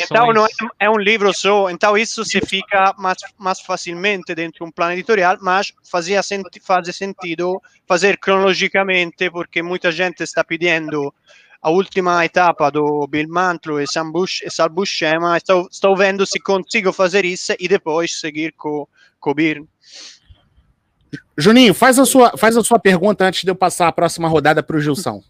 Então 0.00 0.32
não 0.32 0.44
é, 0.44 0.48
é, 0.80 0.90
um 0.90 0.98
livro 0.98 1.32
só, 1.32 1.70
então 1.70 1.96
isso 1.96 2.24
se 2.24 2.40
fica 2.40 2.92
mais, 2.98 3.18
mais 3.38 3.60
facilmente 3.60 4.34
dentro 4.34 4.64
de 4.64 4.68
um 4.68 4.72
plano 4.72 4.92
editorial, 4.92 5.38
mas 5.40 5.72
fazia 5.88 6.22
senti 6.22 6.60
faz 6.60 6.94
sentido 6.94 7.62
fazer 7.86 8.18
cronologicamente, 8.18 9.30
porque 9.30 9.62
muita 9.62 9.92
gente 9.92 10.22
está 10.22 10.42
pedindo 10.42 11.14
a 11.62 11.70
última 11.70 12.24
etapa 12.24 12.70
do 12.70 13.06
Bill 13.06 13.28
Mantlo 13.28 13.80
e, 13.80 13.86
Sam 13.86 14.10
Bush, 14.10 14.42
e 14.44 14.50
Sal 14.50 14.68
Buscema, 14.68 15.36
estou, 15.36 15.68
estou 15.70 15.96
vendo 15.96 16.26
se 16.26 16.40
consigo 16.40 16.92
fazer 16.92 17.24
isso 17.24 17.54
e 17.58 17.68
depois 17.68 18.18
seguir 18.18 18.52
com 18.56 18.88
o 19.24 19.34
Birn. 19.34 19.68
Juninho, 21.38 21.72
faz 21.72 22.00
a, 22.00 22.04
sua, 22.04 22.36
faz 22.36 22.56
a 22.56 22.64
sua 22.64 22.80
pergunta 22.80 23.24
antes 23.24 23.44
de 23.44 23.50
eu 23.50 23.54
passar 23.54 23.86
a 23.86 23.92
próxima 23.92 24.28
rodada 24.28 24.60
para 24.60 24.76
o 24.76 24.80
Gilson. 24.80 25.22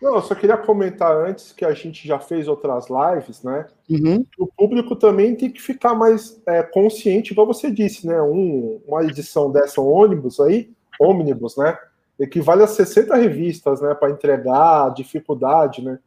Não, 0.00 0.14
eu 0.14 0.22
só 0.22 0.34
queria 0.34 0.56
comentar 0.56 1.12
antes 1.12 1.52
que 1.52 1.64
a 1.64 1.74
gente 1.74 2.06
já 2.06 2.18
fez 2.18 2.48
outras 2.48 2.86
lives, 2.88 3.42
né? 3.42 3.66
Uhum. 3.90 4.24
O 4.38 4.46
público 4.46 4.94
também 4.94 5.34
tem 5.34 5.50
que 5.50 5.60
ficar 5.60 5.92
mais 5.92 6.40
é, 6.46 6.62
consciente, 6.62 7.32
igual 7.32 7.46
você 7.46 7.70
disse, 7.70 8.06
né? 8.06 8.22
Um, 8.22 8.80
uma 8.86 9.02
edição 9.04 9.50
dessa 9.50 9.80
ônibus 9.80 10.38
aí, 10.38 10.70
ônibus, 11.00 11.56
né? 11.56 11.76
Equivale 12.18 12.62
a 12.62 12.66
60 12.66 13.14
revistas, 13.16 13.80
né, 13.80 13.94
para 13.94 14.10
entregar, 14.10 14.92
dificuldade, 14.94 15.82
né? 15.82 15.98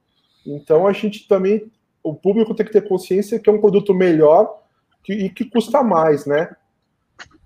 Então 0.45 0.87
a 0.87 0.93
gente 0.93 1.27
também, 1.27 1.71
o 2.03 2.13
público 2.13 2.53
tem 2.53 2.65
que 2.65 2.71
ter 2.71 2.87
consciência 2.87 3.39
que 3.39 3.49
é 3.49 3.53
um 3.53 3.61
produto 3.61 3.93
melhor 3.93 4.59
que, 5.03 5.13
e 5.13 5.29
que 5.29 5.45
custa 5.45 5.83
mais, 5.83 6.25
né? 6.25 6.55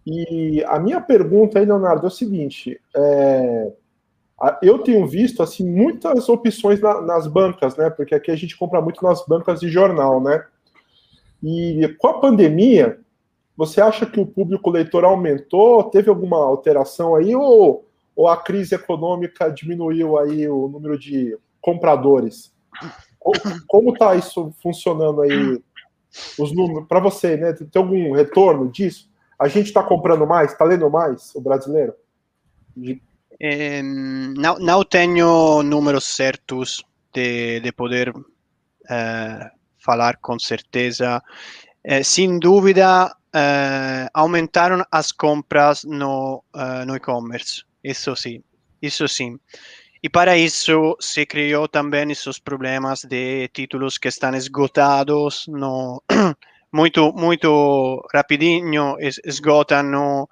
E 0.06 0.64
a 0.66 0.80
minha 0.80 1.02
pergunta 1.02 1.60
aí, 1.60 1.66
Leonardo, 1.66 2.06
é 2.06 2.08
o 2.08 2.12
seguinte: 2.12 2.80
é, 2.96 3.72
eu 4.62 4.80
tenho 4.80 5.06
visto 5.08 5.42
assim 5.42 5.68
muitas 5.68 6.30
opções 6.30 6.80
na, 6.80 7.02
nas 7.02 7.28
bancas, 7.28 7.76
né? 7.76 7.90
Porque 7.90 8.14
aqui 8.14 8.30
a 8.30 8.36
gente 8.36 8.58
compra 8.58 8.82
muito 8.82 9.04
nas 9.04 9.26
bancas 9.26 9.60
de 9.60 9.70
jornal, 9.70 10.22
né? 10.22 10.44
E 11.44 11.88
com 12.00 12.08
a 12.08 12.20
pandemia, 12.20 13.00
você 13.58 13.82
acha 13.82 14.06
que 14.06 14.20
o 14.20 14.26
público 14.26 14.70
leitor 14.70 15.04
aumentou? 15.04 15.84
Teve 15.86 16.10
alguma 16.10 16.38
alteração 16.38 17.16
aí 17.16 17.36
ou, 17.36 17.86
ou 18.16 18.28
a 18.28 18.38
crise 18.38 18.76
econômica 18.76 19.50
diminuiu 19.52 20.18
aí 20.18 20.48
o 20.48 20.68
número 20.68 20.98
de 20.98 21.38
compradores? 21.62 22.54
Como 23.68 23.94
está 23.94 24.16
isso 24.16 24.54
funcionando 24.62 25.22
aí? 25.22 25.62
Os 26.40 26.56
números 26.56 26.88
para 26.88 27.00
você, 27.00 27.36
né? 27.36 27.52
Tem 27.54 27.82
algum 27.82 28.14
retorno 28.14 28.72
disso? 28.72 29.10
A 29.38 29.50
gente 29.50 29.68
está 29.68 29.84
comprando 29.84 30.26
mais, 30.26 30.52
está 30.52 30.64
lendo 30.64 30.90
mais 30.90 31.36
o 31.36 31.42
brasileiro? 31.42 31.94
Eh, 33.40 33.82
não, 33.82 34.58
não 34.60 34.84
tenho 34.84 35.62
números 35.62 36.06
certos 36.06 36.84
de, 37.14 37.60
de 37.60 37.72
poder 37.72 38.14
eh, 38.90 39.52
falar 39.78 40.18
com 40.18 40.40
certeza. 40.40 41.22
Eh, 41.84 42.04
sem 42.04 42.40
dúvida, 42.40 43.14
aumentaram 44.14 44.86
as 44.90 45.12
compras 45.12 45.84
no, 45.84 46.42
no 46.88 46.96
e-commerce. 46.96 47.66
Isso 47.86 48.16
sim, 48.16 48.42
isso 48.82 49.08
sim. 49.08 49.38
E 50.02 50.10
para 50.10 50.36
isso 50.36 50.98
se 51.00 51.24
criou 51.26 51.68
também 51.68 52.12
esses 52.12 52.40
problemas 52.40 53.04
de 53.04 53.48
títulos 53.50 54.00
que 54.00 54.08
estão 54.08 54.34
esgotados 54.34 55.46
no 55.48 56.02
muito 56.74 57.14
muito 57.14 58.04
rapidinho 58.12 58.98
esgotam 59.24 59.84
no, 59.84 60.30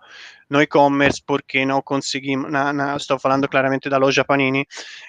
no 0.54 0.62
e-commerce 0.62 1.20
porque 1.26 1.66
não 1.66 1.82
conseguimos, 1.82 2.52
na, 2.52 2.72
na, 2.72 2.96
estou 2.96 3.18
falando 3.18 3.50
claramente 3.50 3.90
da 3.90 3.98
loja 3.98 4.24
Panini, 4.24 4.68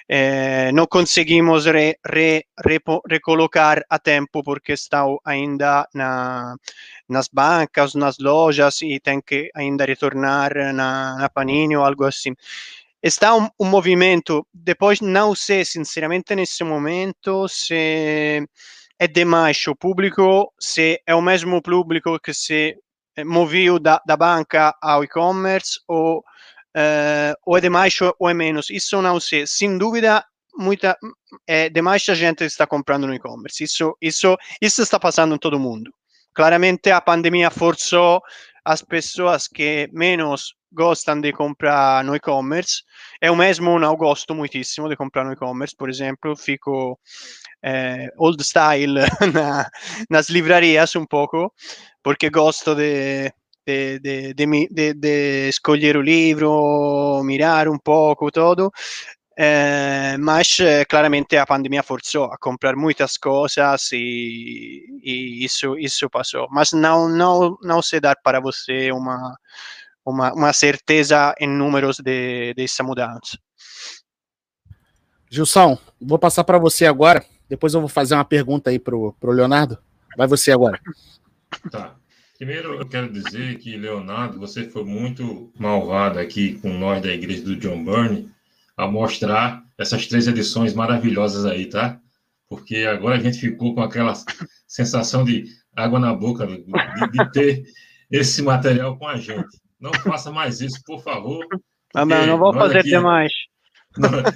eh, 0.09 0.71
não 0.71 0.87
conseguimos 0.87 1.67
re, 1.67 1.99
re, 2.03 2.47
recolocar 3.07 3.85
a 3.87 3.99
tempo 3.99 4.43
porque 4.43 4.73
está 4.73 5.03
ainda 5.23 5.87
na, 5.93 6.55
nas 7.07 7.27
bancas, 7.27 7.93
nas 7.93 8.17
lojas 8.17 8.81
e 8.81 8.99
tem 8.99 9.21
que 9.21 9.51
ainda 9.53 9.85
retornar 9.85 10.51
na, 10.73 11.15
na 11.15 11.29
Panini 11.29 11.77
ou 11.77 11.85
algo 11.85 12.05
assim. 12.05 12.33
Está 13.03 13.35
um, 13.35 13.47
um 13.59 13.65
movimento, 13.65 14.47
depois 14.51 14.99
não 14.99 15.35
sei 15.35 15.63
sinceramente 15.63 16.35
nesse 16.35 16.63
momento 16.63 17.47
se 17.47 18.43
é 18.97 19.07
demais 19.07 19.67
o 19.67 19.75
público, 19.75 20.51
se 20.59 20.99
é 21.05 21.13
o 21.13 21.21
mesmo 21.21 21.61
público 21.61 22.19
que 22.19 22.33
se 22.33 22.75
moveu 23.23 23.79
da, 23.79 24.01
da 24.05 24.17
banca 24.17 24.75
ao 24.81 25.03
e-commerce 25.03 25.79
ou, 25.87 26.19
uh, 26.19 27.33
ou 27.45 27.57
é 27.57 27.61
de 27.61 27.69
mais 27.69 27.97
ou 28.19 28.29
é 28.29 28.33
menos. 28.33 28.69
Isso 28.69 29.01
não 29.01 29.19
sei. 29.19 29.45
Sem 29.47 29.77
dúvida, 29.77 30.25
muita, 30.57 30.97
é 31.47 31.69
de 31.69 31.81
mais 31.81 32.01
gente 32.03 32.43
está 32.43 32.65
comprando 32.65 33.07
no 33.07 33.13
e-commerce. 33.13 33.63
Isso, 33.63 33.95
isso, 34.01 34.37
isso 34.61 34.81
está 34.81 34.99
passando 34.99 35.35
em 35.35 35.39
todo 35.39 35.59
mundo. 35.59 35.91
Claramente 36.33 36.91
a 36.91 36.99
pandemia 36.99 37.49
forçou 37.49 38.21
as 38.65 38.81
pessoas 38.81 39.47
que 39.47 39.87
menos 39.93 40.55
gostam 40.71 41.21
de 41.21 41.31
comprar 41.31 42.03
no 42.03 42.15
e-commerce. 42.15 42.83
Eu 43.21 43.35
mesmo 43.35 43.79
não 43.79 43.95
gosto 43.95 44.35
muitíssimo 44.35 44.89
de 44.89 44.95
comprar 44.97 45.23
no 45.23 45.31
e-commerce, 45.31 45.75
por 45.75 45.89
exemplo, 45.89 46.35
fico 46.35 46.99
eh, 47.63 48.09
old 48.17 48.43
style 48.43 48.95
na, 49.33 49.69
nas 50.09 50.29
livrarias 50.29 50.95
um 50.95 51.05
pouco, 51.05 51.53
porque 52.03 52.29
gosto 52.29 52.75
de, 52.75 53.31
de, 53.65 53.99
de, 53.99 54.33
de, 54.33 54.93
de 54.93 55.49
escolher 55.49 55.97
o 55.97 56.01
livro, 56.01 57.23
mirar 57.23 57.67
um 57.67 57.79
pouco 57.79 58.29
todo. 58.31 58.71
Eh, 59.37 60.15
mas 60.17 60.59
eh, 60.61 60.85
claramente 60.85 61.35
a 61.35 61.45
pandemia 61.45 61.83
forçou 61.83 62.31
a 62.31 62.37
comprar 62.37 62.73
muitas 62.77 63.17
coisas 63.17 63.91
e, 63.91 64.85
e, 65.03 65.43
isso, 65.43 65.77
isso 65.77 66.09
passou. 66.09 66.47
Mas 66.49 66.71
não, 66.71 67.09
não, 67.09 67.57
não 67.61 67.81
sei 67.81 67.99
dar 67.99 68.15
para 68.15 68.39
você 68.39 68.91
uma, 68.93 69.37
uma, 70.05 70.33
uma 70.33 70.53
certeza 70.53 71.35
em 71.37 71.49
números 71.49 71.97
de, 71.99 72.53
dessa 72.53 72.81
mudança. 72.81 73.37
Gilson, 75.29 75.77
vou 75.99 76.17
passar 76.17 76.45
para 76.45 76.57
você 76.57 76.85
agora. 76.85 77.25
Depois 77.49 77.73
eu 77.73 77.81
vou 77.81 77.89
fazer 77.89 78.15
uma 78.15 78.25
pergunta 78.25 78.69
aí 78.69 78.79
para 78.79 78.95
o 78.95 79.15
Leonardo. 79.21 79.77
Vai 80.17 80.27
você 80.27 80.51
agora. 80.51 80.79
Tá. 81.69 81.95
Primeiro, 82.37 82.75
eu 82.75 82.85
quero 82.85 83.11
dizer 83.11 83.57
que, 83.57 83.75
Leonardo, 83.77 84.39
você 84.39 84.69
foi 84.69 84.83
muito 84.85 85.51
malvado 85.57 86.19
aqui 86.19 86.55
com 86.59 86.69
nós 86.73 87.01
da 87.01 87.13
igreja 87.13 87.43
do 87.43 87.55
John 87.55 87.83
Burney 87.83 88.29
a 88.77 88.87
mostrar 88.87 89.63
essas 89.77 90.07
três 90.07 90.27
edições 90.27 90.73
maravilhosas 90.73 91.45
aí, 91.45 91.67
tá? 91.67 91.99
Porque 92.47 92.77
agora 92.77 93.15
a 93.15 93.19
gente 93.19 93.39
ficou 93.39 93.73
com 93.73 93.81
aquela 93.81 94.13
sensação 94.67 95.23
de 95.23 95.45
água 95.75 95.99
na 95.99 96.13
boca 96.13 96.45
de, 96.45 96.63
de 97.11 97.31
ter 97.31 97.63
esse 98.11 98.41
material 98.41 98.97
com 98.97 99.07
a 99.07 99.17
gente. 99.17 99.59
Não 99.79 99.93
faça 99.93 100.31
mais 100.31 100.61
isso, 100.61 100.81
por 100.85 101.01
favor. 101.01 101.45
Ah, 101.93 102.05
não, 102.05 102.25
não 102.25 102.37
vou 102.37 102.53
fazer 102.53 102.79
aqui, 102.79 102.97
mais. 102.99 103.31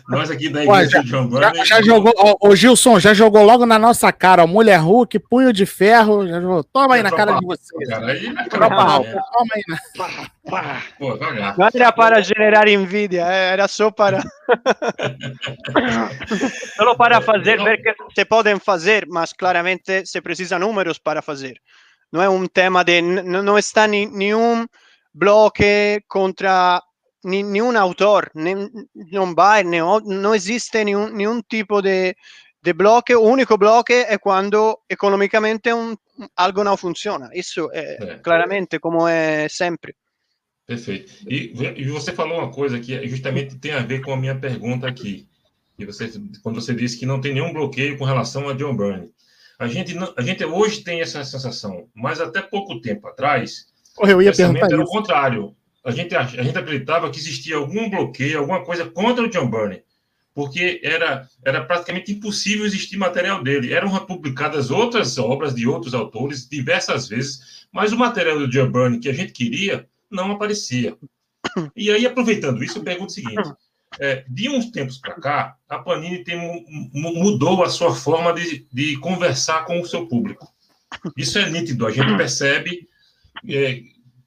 Nós 0.07 0.32
aqui 0.32 0.47
da 0.49 0.64
igreja 0.64 1.03
já. 1.03 1.53
Já, 1.53 1.66
já 1.66 1.82
jogou, 1.82 2.14
ô, 2.39 2.55
Gilson, 2.55 2.97
já 2.99 3.14
jogou 3.14 3.43
logo 3.43 3.66
na 3.66 3.78
nossa 3.78 4.10
cara, 4.12 4.43
ó, 4.43 4.47
mulher 4.47 4.80
Hulk, 4.80 5.20
punho 5.20 5.51
de 5.51 5.66
ferro, 5.66 6.26
já 6.28 6.39
jogou, 6.39 6.64
toma 6.64 6.95
aí 6.95 7.03
na 7.03 7.12
cara 7.12 7.34
de 7.34 7.45
vocês. 7.45 7.89
Cara, 7.89 8.12
aí 8.12 8.32
na 8.32 8.47
cara 8.47 8.70
toma, 8.70 9.03
toma 9.03 9.53
aí 9.53 9.64
na. 9.68 9.78
Pô, 10.97 11.18
Não 11.57 11.70
era 11.74 11.91
para 11.91 12.22
generar 12.22 12.68
envidia, 12.68 13.26
é, 13.28 13.51
era 13.51 13.68
só 13.68 13.91
para. 13.91 14.24
só 16.76 16.95
para 16.95 17.22
fazer, 17.22 17.64
ver 17.64 17.82
que 17.82 17.93
se 18.16 18.26
podem 18.26 18.60
fazer, 18.60 19.05
mas 19.07 19.34
claramente 19.34 20.05
se 20.05 20.22
precisa 20.22 20.57
números 20.57 20.97
para 20.97 21.22
fazer. 21.22 21.60
Não 22.12 22.22
é 22.22 22.30
um 22.30 22.47
tema 22.47 22.84
de. 22.84 23.01
Não 23.01 23.57
está 23.57 23.88
nenhum 23.88 24.66
bloque 25.14 26.01
contra 26.07 26.82
nenhum 27.24 27.78
autor, 27.78 28.32
nem, 28.34 28.70
não 29.11 29.34
vai, 29.34 29.63
não, 29.63 29.99
não 29.99 30.34
existe 30.34 30.84
nenhum, 30.84 31.09
nenhum 31.09 31.41
tipo 31.41 31.82
de, 31.82 32.15
de 32.61 32.74
bloque. 32.74 33.15
O 33.15 33.24
único 33.24 33.57
bloque 33.57 33.93
é 33.93 34.17
quando 34.17 34.80
economicamente 34.89 35.74
um, 35.74 35.95
algo 36.36 36.63
não 36.63 36.78
funciona. 36.78 37.30
Isso 37.34 37.70
é, 37.74 37.97
é, 38.01 38.20
claramente 38.20 38.80
como 38.80 39.07
é 39.07 39.47
sempre. 39.49 39.95
Perfeito. 40.65 41.11
E, 41.28 41.51
e, 41.78 41.86
você 41.89 42.13
falou 42.13 42.38
uma 42.38 42.51
coisa 42.51 42.80
que 42.80 43.07
justamente 43.07 43.57
tem 43.57 43.72
a 43.72 43.80
ver 43.80 44.01
com 44.01 44.13
a 44.13 44.17
minha 44.17 44.36
pergunta 44.36 44.88
aqui. 44.88 45.28
E 45.80 45.86
você, 45.86 46.11
quando 46.43 46.61
você 46.61 46.76
disse 46.76 46.99
que 46.99 47.05
não 47.05 47.20
tem 47.20 47.34
nenhum 47.34 47.51
bloqueio 47.51 47.97
com 47.97 48.05
relação 48.05 48.47
a 48.47 48.53
John 48.53 48.76
Byrne. 48.76 49.11
A 49.57 49.67
gente, 49.67 49.97
a 50.15 50.22
gente 50.22 50.45
hoje 50.45 50.84
tem 50.84 51.01
essa 51.01 51.24
sensação, 51.24 51.89
mas 51.93 52.22
até 52.22 52.41
pouco 52.41 52.80
tempo 52.80 53.07
atrás, 53.07 53.65
eu 53.99 54.22
ia 54.22 54.32
perguntar 54.32 54.72
era 54.72 54.82
o 54.82 54.86
contrário. 54.86 55.55
A 55.84 55.91
gente, 55.91 56.15
a 56.15 56.23
gente 56.23 56.57
acreditava 56.57 57.09
que 57.09 57.19
existia 57.19 57.55
algum 57.55 57.89
bloqueio, 57.89 58.39
alguma 58.39 58.63
coisa 58.63 58.86
contra 58.86 59.23
o 59.23 59.30
John 59.30 59.49
Burney, 59.49 59.82
porque 60.34 60.82
era, 60.84 61.27
era 61.43 61.63
praticamente 61.63 62.11
impossível 62.11 62.65
existir 62.65 62.97
material 62.97 63.41
dele. 63.43 63.73
Eram 63.73 63.89
republicadas 63.89 64.71
outras 64.71 65.17
obras 65.17 65.55
de 65.55 65.67
outros 65.67 65.93
autores 65.93 66.47
diversas 66.47 67.07
vezes, 67.07 67.67
mas 67.71 67.93
o 67.93 67.97
material 67.97 68.38
do 68.38 68.49
John 68.49 68.69
Burney 68.69 68.99
que 68.99 69.09
a 69.09 69.13
gente 69.13 69.32
queria 69.32 69.88
não 70.11 70.32
aparecia. 70.32 70.97
E 71.75 71.89
aí, 71.89 72.05
aproveitando 72.05 72.63
isso, 72.63 72.80
eu 72.80 72.84
pergunto 72.84 73.11
o 73.11 73.13
seguinte: 73.13 73.49
é, 73.99 74.23
de 74.27 74.49
uns 74.49 74.69
tempos 74.71 74.97
para 74.97 75.15
cá, 75.15 75.55
a 75.67 75.80
Panini 75.80 76.23
tem, 76.23 76.65
mudou 76.93 77.63
a 77.63 77.69
sua 77.69 77.95
forma 77.95 78.34
de, 78.34 78.67
de 78.71 78.97
conversar 78.97 79.65
com 79.65 79.80
o 79.80 79.86
seu 79.86 80.07
público. 80.07 80.47
Isso 81.17 81.38
é 81.39 81.49
nítido, 81.49 81.86
a 81.88 81.91
gente 81.91 82.15
percebe 82.17 82.88
é, 83.47 83.82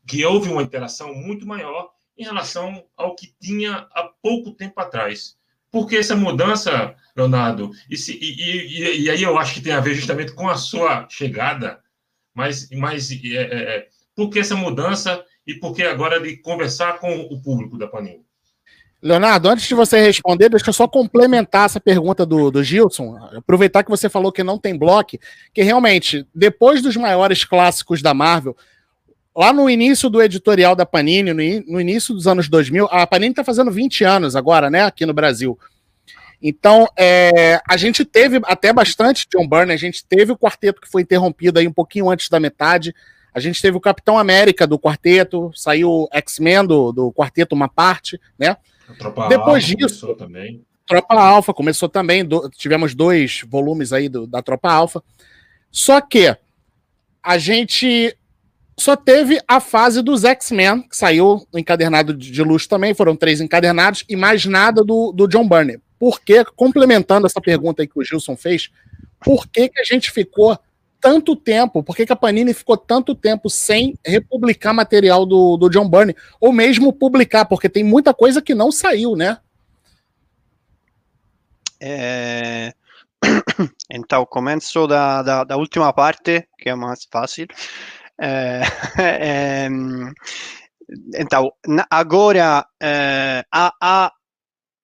que 0.06 0.24
houve 0.24 0.50
uma 0.50 0.62
interação 0.62 1.14
muito 1.14 1.46
maior 1.46 1.90
em 2.16 2.24
relação 2.24 2.84
ao 2.96 3.14
que 3.14 3.34
tinha 3.40 3.86
há 3.92 4.10
pouco 4.22 4.52
tempo 4.52 4.80
atrás. 4.80 5.36
Porque 5.70 5.96
essa 5.96 6.14
mudança, 6.14 6.94
Leonardo, 7.16 7.70
e, 7.88 7.96
se, 7.96 8.12
e, 8.12 8.42
e, 8.42 9.02
e, 9.02 9.10
aí 9.10 9.22
eu 9.22 9.38
acho 9.38 9.54
que 9.54 9.62
tem 9.62 9.72
a 9.72 9.80
ver 9.80 9.94
justamente 9.94 10.32
com 10.32 10.48
a 10.48 10.56
sua 10.56 11.06
chegada, 11.08 11.80
mas, 12.34 12.68
mas 12.70 13.10
é, 13.10 13.36
é, 13.36 13.76
é 13.76 13.88
por 14.14 14.28
que 14.28 14.38
essa 14.38 14.54
mudança 14.54 15.24
e 15.46 15.54
por 15.54 15.74
que 15.74 15.82
agora 15.82 16.20
de 16.20 16.36
conversar 16.36 16.98
com 16.98 17.20
o 17.20 17.40
público 17.40 17.78
da 17.78 17.88
Panini? 17.88 18.24
Leonardo, 19.02 19.48
antes 19.48 19.66
de 19.66 19.74
você 19.74 19.98
responder, 20.00 20.48
deixa 20.48 20.68
eu 20.68 20.72
só 20.72 20.86
complementar 20.86 21.66
essa 21.66 21.80
pergunta 21.80 22.24
do, 22.24 22.52
do 22.52 22.62
Gilson. 22.62 23.16
Aproveitar 23.36 23.82
que 23.82 23.90
você 23.90 24.08
falou 24.08 24.30
que 24.30 24.44
não 24.44 24.58
tem 24.58 24.78
bloco, 24.78 25.18
que 25.52 25.62
realmente, 25.62 26.24
depois 26.32 26.80
dos 26.80 26.96
maiores 26.96 27.44
clássicos 27.44 28.00
da 28.00 28.14
Marvel, 28.14 28.56
lá 29.34 29.52
no 29.52 29.68
início 29.68 30.10
do 30.10 30.22
editorial 30.22 30.76
da 30.76 30.84
Panini, 30.84 31.32
no, 31.66 31.80
início 31.80 32.14
dos 32.14 32.26
anos 32.26 32.48
2000, 32.48 32.86
a 32.90 33.06
Panini 33.06 33.32
está 33.32 33.42
fazendo 33.42 33.70
20 33.70 34.04
anos 34.04 34.36
agora, 34.36 34.70
né, 34.70 34.84
aqui 34.84 35.06
no 35.06 35.14
Brasil. 35.14 35.58
Então, 36.40 36.88
é, 36.98 37.60
a 37.68 37.76
gente 37.76 38.04
teve 38.04 38.40
até 38.44 38.72
bastante 38.72 39.26
John 39.32 39.48
Byrne, 39.48 39.72
a 39.72 39.76
gente 39.76 40.04
teve 40.04 40.32
o 40.32 40.36
quarteto 40.36 40.80
que 40.80 40.90
foi 40.90 41.02
interrompido 41.02 41.58
aí 41.58 41.68
um 41.68 41.72
pouquinho 41.72 42.10
antes 42.10 42.28
da 42.28 42.40
metade, 42.40 42.94
a 43.32 43.40
gente 43.40 43.62
teve 43.62 43.76
o 43.76 43.80
Capitão 43.80 44.18
América 44.18 44.66
do 44.66 44.78
quarteto, 44.78 45.50
saiu 45.54 46.08
X-Men 46.12 46.66
do, 46.66 46.92
do 46.92 47.12
quarteto, 47.12 47.54
uma 47.54 47.68
parte, 47.68 48.20
né? 48.38 48.56
Depois 49.28 49.64
Alpha 49.64 49.76
disso, 49.76 50.14
também. 50.16 50.62
Tropa 50.86 51.14
Alpha 51.14 51.54
começou 51.54 51.88
também, 51.88 52.24
do, 52.24 52.50
tivemos 52.50 52.94
dois 52.94 53.40
volumes 53.48 53.92
aí 53.92 54.08
do, 54.08 54.26
da 54.26 54.42
Tropa 54.42 54.70
Alpha. 54.70 55.02
Só 55.70 56.00
que 56.02 56.36
a 57.22 57.38
gente 57.38 58.14
só 58.78 58.96
teve 58.96 59.40
a 59.46 59.60
fase 59.60 60.02
dos 60.02 60.24
X-Men, 60.24 60.82
que 60.82 60.96
saiu 60.96 61.46
encadernado 61.54 62.14
de 62.14 62.42
luxo 62.42 62.68
também, 62.68 62.94
foram 62.94 63.14
três 63.14 63.40
encadernados, 63.40 64.04
e 64.08 64.16
mais 64.16 64.44
nada 64.46 64.82
do, 64.82 65.12
do 65.12 65.28
John 65.28 65.46
Burney. 65.46 65.78
Por 65.98 66.20
que, 66.20 66.44
complementando 66.56 67.26
essa 67.26 67.40
pergunta 67.40 67.82
aí 67.82 67.88
que 67.88 67.98
o 67.98 68.04
Gilson 68.04 68.36
fez, 68.36 68.70
por 69.20 69.46
que, 69.46 69.68
que 69.68 69.80
a 69.80 69.84
gente 69.84 70.10
ficou 70.10 70.58
tanto 71.00 71.34
tempo, 71.34 71.82
por 71.82 71.96
que, 71.96 72.06
que 72.06 72.12
a 72.12 72.16
Panini 72.16 72.54
ficou 72.54 72.76
tanto 72.76 73.14
tempo 73.14 73.50
sem 73.50 73.94
republicar 74.06 74.72
material 74.72 75.26
do, 75.26 75.56
do 75.56 75.68
John 75.68 75.88
Burney? 75.88 76.16
Ou 76.40 76.52
mesmo 76.52 76.92
publicar, 76.92 77.44
porque 77.44 77.68
tem 77.68 77.84
muita 77.84 78.14
coisa 78.14 78.40
que 78.40 78.54
não 78.54 78.70
saiu, 78.70 79.16
né? 79.16 79.38
É... 81.80 82.72
Então, 83.90 84.24
começo 84.24 84.86
da, 84.86 85.22
da, 85.22 85.44
da, 85.44 85.56
última 85.56 85.92
parte, 85.92 86.48
que 86.58 86.70
é 86.70 86.74
mais 86.74 87.06
fácil. 87.10 87.46
É... 88.20 88.62
É... 88.98 89.68
Então, 91.14 91.50
agora 91.90 92.66
é, 92.82 93.42
há, 93.50 93.72
há 93.80 94.12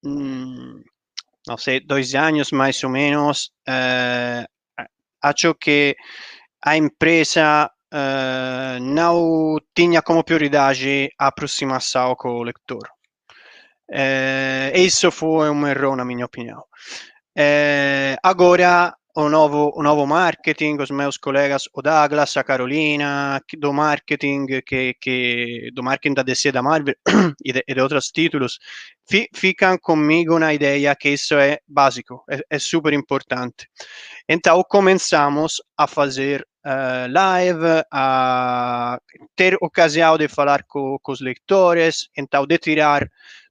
hum, 0.02 0.82
não 1.46 1.56
sei, 1.58 1.80
dois 1.80 2.14
anos 2.14 2.50
mais 2.52 2.82
ou 2.84 2.90
menos, 2.90 3.50
eh, 3.66 4.46
acho 5.22 5.54
que 5.54 5.96
a 6.64 6.76
empresa 6.76 7.70
eh, 7.92 8.78
não 8.80 9.56
tinha 9.74 10.02
como 10.02 10.24
prioridade 10.24 11.10
a 11.18 11.28
aproximação 11.28 12.14
com 12.16 12.30
o 12.30 12.42
leitor. 12.42 12.88
Eh, 13.90 14.72
isso 14.76 15.10
foi 15.10 15.50
um 15.50 15.66
erro, 15.66 15.96
na 15.96 16.04
minha 16.04 16.26
opinião. 16.26 16.62
Eh, 17.36 18.16
agora 18.22 18.94
o 19.20 19.28
novo, 19.28 19.72
o 19.74 19.82
novo 19.82 20.06
marketing, 20.06 20.76
os 20.80 20.92
meus 20.92 21.16
colegas, 21.16 21.68
o 21.74 21.82
Douglas, 21.82 22.36
a 22.36 22.44
Carolina, 22.44 23.42
do 23.58 23.72
marketing, 23.72 24.46
que, 24.64 24.94
que, 25.00 25.70
do 25.74 25.82
marketing 25.82 26.14
da 26.14 26.22
DC 26.22 26.52
da 26.52 26.62
Marvel 26.62 26.94
e 27.44 27.52
de, 27.52 27.64
e 27.66 27.74
de 27.74 27.80
outros 27.80 28.12
títulos, 28.12 28.60
fi, 29.10 29.28
ficam 29.34 29.76
comigo 29.78 30.38
na 30.38 30.54
ideia 30.54 30.94
que 30.94 31.08
isso 31.08 31.34
é 31.34 31.58
básico, 31.66 32.22
é, 32.30 32.40
é 32.48 32.58
super 32.60 32.92
importante. 32.92 33.68
Então, 34.28 34.62
começamos 34.62 35.60
a 35.76 35.88
fazer 35.88 36.46
uh, 36.64 37.12
live, 37.12 37.82
a 37.92 39.00
ter 39.34 39.56
ocasião 39.60 40.16
de 40.16 40.28
falar 40.28 40.62
com, 40.62 40.96
com 41.02 41.10
os 41.10 41.20
leitores, 41.20 42.08
então 42.16 42.46
de 42.46 42.56
tirar 42.56 43.08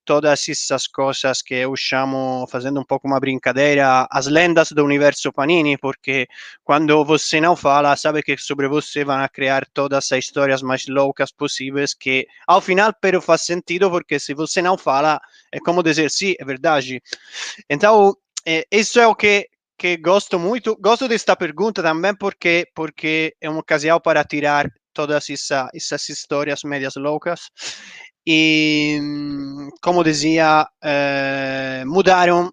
todas 0.07 0.47
essas 0.47 0.87
coisas 0.87 1.41
que 1.41 1.53
eu 1.53 1.75
chamo, 1.75 2.47
fazendo 2.49 2.79
um 2.79 2.83
pouco 2.85 3.05
uma 3.07 3.19
brincadeira, 3.19 4.07
as 4.09 4.25
lendas 4.25 4.71
do 4.71 4.85
universo 4.85 5.33
Panini, 5.33 5.77
porque 5.77 6.27
quando 6.63 7.03
você 7.03 7.41
não 7.41 7.57
fala, 7.57 7.93
sabe 7.97 8.23
que 8.23 8.37
sobre 8.37 8.69
você 8.69 9.03
vão 9.03 9.27
criar 9.27 9.67
todas 9.73 10.09
as 10.13 10.19
histórias 10.19 10.61
mais 10.61 10.87
loucas 10.87 11.29
possíveis, 11.29 11.93
que 11.93 12.25
ao 12.47 12.61
final, 12.61 12.93
pero 13.01 13.21
faz 13.21 13.41
sentido, 13.41 13.91
porque 13.91 14.17
se 14.17 14.33
você 14.33 14.61
não 14.61 14.77
fala, 14.77 15.19
é 15.51 15.59
como 15.59 15.83
dizer, 15.83 16.09
sim, 16.09 16.35
é 16.39 16.45
verdade. 16.45 17.01
Então, 17.69 18.15
é, 18.45 18.65
isso 18.71 18.99
é 18.99 19.07
o 19.07 19.13
que 19.13 19.49
que 19.77 19.95
gosto 19.97 20.39
muito, 20.39 20.75
gosto 20.79 21.07
desta 21.07 21.35
pergunta 21.35 21.83
também 21.83 22.15
porque 22.15 22.65
porque 22.73 23.35
é 23.39 23.47
uma 23.47 23.59
ocasião 23.59 23.99
para 23.99 24.23
tirar 24.23 24.65
todas 24.91 25.29
essa, 25.29 25.69
essas 25.75 26.09
histórias 26.09 26.63
médias 26.63 26.95
loucas 26.95 27.51
e, 28.29 28.99
como 29.81 30.03
dizia, 30.03 30.67
eh, 30.83 31.85
mudaram, 31.85 32.51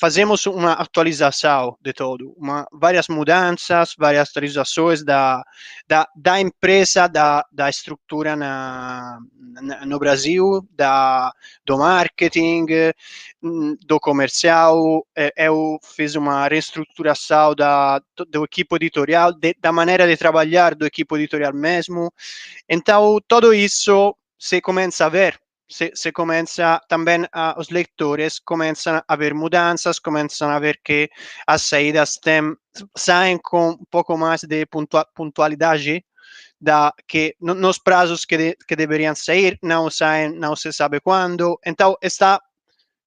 fazemos 0.00 0.46
uma 0.46 0.72
atualização 0.72 1.76
de 1.82 1.92
todo, 1.92 2.32
uma, 2.38 2.66
várias 2.72 3.08
mudanças, 3.08 3.94
várias 3.98 4.30
atualizações 4.30 5.04
da, 5.04 5.44
da, 5.86 6.08
da 6.16 6.40
empresa, 6.40 7.08
da, 7.08 7.44
da 7.52 7.68
estrutura 7.68 8.34
na, 8.34 9.18
na, 9.60 9.84
no 9.84 9.98
Brasil, 9.98 10.66
da, 10.70 11.30
do 11.66 11.76
marketing, 11.76 12.64
do 13.86 14.00
comercial. 14.00 15.06
Eh, 15.14 15.34
eu 15.36 15.78
fiz 15.94 16.14
uma 16.14 16.48
reestruturação 16.48 17.54
da, 17.54 18.00
do 18.30 18.44
equipo 18.44 18.76
editorial, 18.76 19.34
de, 19.34 19.54
da 19.60 19.72
maneira 19.72 20.06
de 20.08 20.16
trabalhar 20.16 20.74
do 20.74 20.86
equipo 20.86 21.18
editorial 21.18 21.52
mesmo. 21.52 22.10
Então, 22.66 23.20
tudo 23.28 23.52
isso 23.52 24.16
se 24.42 24.60
começa 24.60 25.06
a 25.06 25.08
ver, 25.08 25.38
se, 25.70 25.92
se 25.94 26.10
começa 26.10 26.80
também 26.88 27.24
a, 27.32 27.54
os 27.56 27.70
leitores 27.70 28.40
começam 28.40 29.00
a 29.06 29.16
ver 29.16 29.34
mudanças, 29.34 30.00
começam 30.00 30.50
a 30.50 30.58
ver 30.58 30.80
que 30.82 31.08
as 31.46 31.62
saídas 31.62 32.16
tem, 32.16 32.52
saem 32.96 33.38
com 33.38 33.70
um 33.70 33.84
pouco 33.88 34.18
mais 34.18 34.42
de 34.42 34.66
pontualidade 35.14 36.04
da 36.60 36.92
que 37.06 37.36
nos 37.40 37.78
prazos 37.78 38.24
que, 38.24 38.36
de, 38.36 38.56
que 38.66 38.74
deveriam 38.74 39.14
sair, 39.14 39.56
não 39.62 39.88
saem, 39.88 40.32
não 40.32 40.56
se 40.56 40.72
sabe 40.72 40.98
quando. 41.00 41.56
Então 41.64 41.96
está 42.02 42.40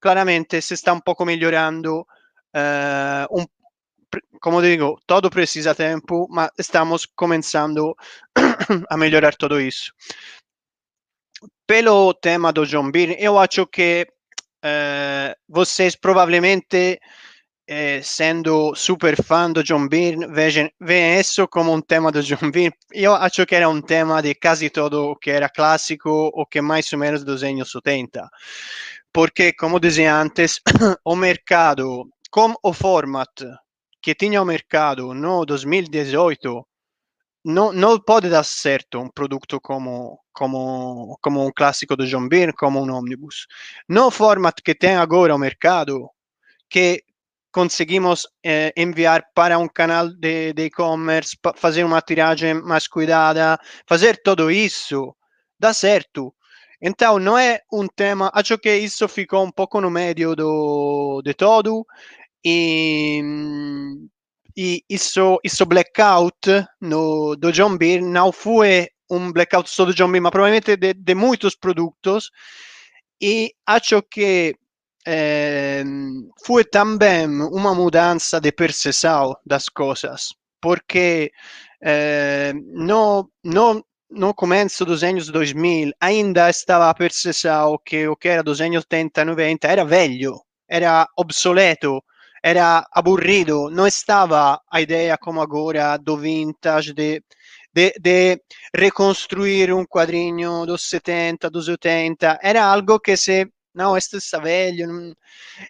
claramente 0.00 0.62
se 0.62 0.72
está 0.72 0.94
um 0.94 1.00
pouco 1.00 1.26
melhorando 1.26 2.00
uh, 2.00 3.28
um, 3.30 3.44
como 4.40 4.62
digo, 4.62 4.98
todo 5.06 5.28
precisa 5.28 5.74
tempo, 5.74 6.26
mas 6.30 6.50
estamos 6.58 7.04
começando 7.04 7.94
a 8.88 8.96
melhorar 8.96 9.34
tudo 9.36 9.60
isso 9.60 9.92
pelo 11.66 12.14
tema 12.14 12.52
do 12.52 12.66
John 12.66 12.90
Byrne, 12.90 13.16
eu 13.18 13.38
acho 13.38 13.66
que 13.66 14.06
eh, 14.62 15.36
vocês 15.48 15.96
provavelmente, 15.96 17.00
eh, 17.66 18.00
sendo 18.02 18.74
super 18.74 19.20
fã 19.22 19.50
do 19.50 19.62
John 19.62 19.88
Byrne, 19.88 20.26
vejam, 20.28 20.70
veem 20.80 21.20
isso 21.20 21.48
como 21.48 21.72
um 21.72 21.80
tema 21.80 22.12
do 22.12 22.22
John 22.22 22.50
Byrne. 22.50 22.74
Eu 22.92 23.14
acho 23.14 23.44
que 23.46 23.54
era 23.54 23.68
um 23.68 23.80
tema 23.80 24.22
de 24.22 24.34
quase 24.34 24.70
todo 24.70 25.10
o 25.10 25.16
que 25.16 25.30
era 25.30 25.48
clássico 25.48 26.10
ou 26.34 26.46
que 26.46 26.60
mais 26.60 26.92
ou 26.92 26.98
menos 26.98 27.24
dos 27.24 27.42
anos 27.42 27.70
70. 27.70 28.28
Porque, 29.12 29.52
como 29.52 29.80
dizia 29.80 30.14
antes, 30.14 30.60
o 31.04 31.16
mercado, 31.16 32.08
com 32.30 32.54
o 32.62 32.72
format 32.72 33.30
que 34.02 34.14
tinha 34.14 34.40
o 34.40 34.44
mercado 34.44 35.12
no 35.14 35.44
2018, 35.44 36.64
não, 37.44 37.72
não 37.72 37.98
pode 37.98 38.28
dar 38.28 38.44
certo 38.44 39.00
um 39.00 39.08
produto 39.08 39.60
como, 39.60 40.20
como, 40.36 41.18
como 41.22 41.44
um 41.44 41.50
clássico 41.50 41.96
do 41.96 42.06
John 42.06 42.28
Byrne, 42.28 42.52
como 42.52 42.78
um 42.80 42.94
ônibus. 42.94 43.46
No 43.88 44.10
format 44.10 44.60
que 44.62 44.74
tem 44.74 44.96
agora 44.96 45.34
o 45.34 45.38
mercado, 45.38 46.08
que 46.68 47.02
conseguimos 47.50 48.26
eh, 48.44 48.72
enviar 48.76 49.24
para 49.34 49.58
um 49.58 49.66
canal 49.66 50.08
de 50.10 50.52
e-commerce, 50.58 51.36
fazer 51.56 51.84
uma 51.84 52.02
tiragem 52.02 52.54
mais 52.54 52.86
cuidada, 52.86 53.58
fazer 53.88 54.20
tudo 54.22 54.50
isso, 54.50 55.16
dá 55.58 55.72
certo. 55.72 56.34
Então, 56.82 57.18
não 57.18 57.38
é 57.38 57.60
um 57.72 57.86
tema, 57.86 58.30
acho 58.34 58.58
que 58.58 58.76
isso 58.76 59.08
ficou 59.08 59.42
um 59.42 59.50
pouco 59.50 59.80
no 59.80 59.90
meio 59.90 60.36
do, 60.36 61.22
de 61.24 61.32
todo, 61.32 61.86
e 62.44 63.22
e 64.56 64.82
isso, 64.88 65.38
isso 65.44 65.66
blackout 65.66 66.34
no, 66.80 67.36
do 67.36 67.52
John 67.52 67.76
Beer 67.76 68.02
não 68.02 68.32
foi 68.32 68.88
um 69.10 69.32
blackout 69.32 69.70
John 69.94 70.10
Beer, 70.10 70.22
mas 70.22 70.30
provavelmente 70.30 70.76
de, 70.76 71.14
muitos 71.14 71.54
produtos. 71.54 72.30
E 73.20 73.52
acho 73.66 74.02
que 74.02 74.54
eh, 75.06 75.84
foi 76.44 76.64
também 76.64 77.26
uma 77.26 77.74
mudança 77.74 78.40
de 78.40 78.52
percepção 78.52 79.34
das 79.44 79.68
coisas, 79.68 80.34
porque 80.60 81.32
eh, 81.82 82.52
no, 82.74 83.30
no, 83.44 83.84
no 84.10 84.34
começo 84.34 84.84
dos 84.84 85.02
anos 85.02 85.28
2000 85.28 85.92
ainda 86.00 86.50
estava 86.50 86.90
a 86.90 86.94
percepção 86.94 87.78
que 87.84 88.08
o 88.08 88.16
que 88.16 88.28
era 88.28 88.42
dos 88.42 88.60
anos 88.60 88.78
80 88.78 89.22
e 89.22 89.24
90 89.24 89.68
era 89.68 89.84
velho, 89.84 90.40
era 90.68 91.08
obsoleto, 91.16 92.02
era 92.42 92.86
aburrido, 92.92 93.70
não 93.70 93.86
estava 93.86 94.60
a 94.70 94.80
ideia 94.80 95.16
como 95.18 95.40
agora 95.40 95.96
do 95.96 96.16
vintage, 96.16 96.92
de, 96.92 97.22
de, 97.76 97.92
de 98.00 98.40
reconstruir 98.74 99.70
um 99.70 99.84
quadrinho 99.84 100.64
dos 100.64 100.88
70, 100.88 101.50
dos 101.50 101.68
80, 101.68 102.38
era 102.42 102.64
algo 102.64 102.98
que 102.98 103.18
se 103.18 103.46
não, 103.74 103.94
este 103.94 104.16
está 104.16 104.38
velho. 104.38 105.14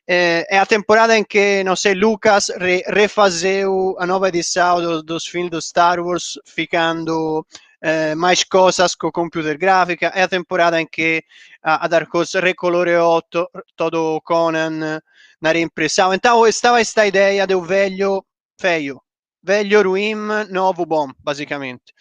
É, 0.07 0.46
é, 0.48 0.59
a 0.61 0.66
temporada 0.66 1.18
em 1.18 1.24
que, 1.24 1.64
não 1.64 1.74
sei, 1.74 1.92
Lucas 1.92 2.50
re, 2.57 2.84
refazeu 2.86 3.96
a 3.98 4.07
nova 4.07 4.28
edição 4.28 4.80
do, 4.80 5.02
dos 5.02 5.26
filmes 5.26 5.50
do 5.50 5.61
Star 5.61 5.98
Wars, 5.98 6.38
ficando 6.46 7.44
eh, 7.82 8.14
mais 8.14 8.44
coisas 8.44 8.94
com 8.94 9.11
computer 9.11 9.59
gráfica. 9.59 10.12
É 10.14 10.22
a 10.22 10.28
temporada 10.28 10.80
em 10.80 10.86
que 10.86 11.24
a, 11.61 11.84
a 11.84 11.88
Dark 11.88 12.14
Horse 12.14 12.38
recoloreou 12.38 13.20
to, 13.22 13.48
todo 13.74 14.20
Conan 14.22 15.00
na 15.40 15.52
reimpressão. 15.52 16.14
Então 16.14 16.46
estava 16.46 16.80
esta 16.80 17.04
ideia 17.09 17.44
do 17.44 17.61
velho 17.62 18.24
feio, 18.61 19.00
velho 19.47 19.82
ruim, 19.82 20.16
novo 20.51 20.84
bom, 20.84 21.09
basicamente. 21.20 21.94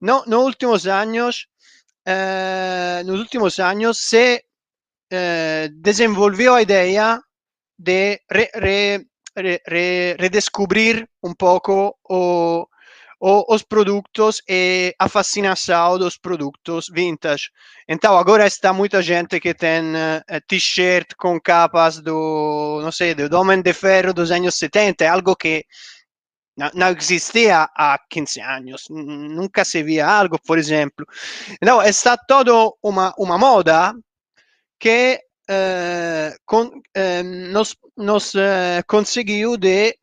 No, 0.00 0.24
nos 0.26 0.44
últimos 0.44 0.86
anos, 0.86 1.46
eh, 2.04 3.02
nos 3.04 3.20
últimos 3.20 3.58
anos 3.60 3.98
se 3.98 4.44
eh, 5.10 5.68
desenvolveu 5.72 6.54
a 6.54 6.62
ideia 6.62 7.20
de 7.78 8.20
re, 8.30 8.50
re, 8.54 9.06
re, 9.66 10.16
redescobrir 10.18 11.06
um 11.22 11.32
pouco 11.34 11.96
o, 12.08 12.66
o, 13.20 13.54
os 13.54 13.62
produtos 13.62 14.42
e 14.48 14.94
a 14.98 15.08
fascinação 15.08 15.98
dos 15.98 16.16
produtos 16.16 16.86
vintage. 16.92 17.50
Então 17.88 18.16
agora 18.16 18.46
está 18.46 18.72
muita 18.72 19.00
gente 19.02 19.38
que 19.38 19.54
tem 19.54 19.82
uh, 19.94 20.40
t-shirt 20.48 21.14
com 21.16 21.40
capas 21.40 22.00
do, 22.00 22.80
não 22.82 22.90
sei, 22.90 23.14
do 23.14 23.38
Homem 23.38 23.62
de 23.62 23.72
Ferro 23.72 24.12
dos 24.12 24.30
anos 24.30 24.56
70, 24.56 25.04
é 25.04 25.08
algo 25.08 25.36
que 25.36 25.64
não 26.74 26.88
existia 26.90 27.68
há 27.74 27.98
15 28.08 28.40
anos, 28.40 28.84
nunca 28.90 29.64
se 29.64 29.82
via 29.82 30.06
algo, 30.06 30.38
por 30.46 30.58
exemplo. 30.58 31.06
Então, 31.62 31.82
está 31.82 32.16
toda 32.16 32.52
uma, 32.82 33.14
uma 33.16 33.38
moda 33.38 33.94
que 34.78 35.20
uh, 35.50 36.36
con, 36.44 36.66
uh, 36.66 37.52
nos, 37.52 37.76
nos 37.96 38.34
uh, 38.34 38.82
conseguiu 38.86 39.56
de 39.56 39.96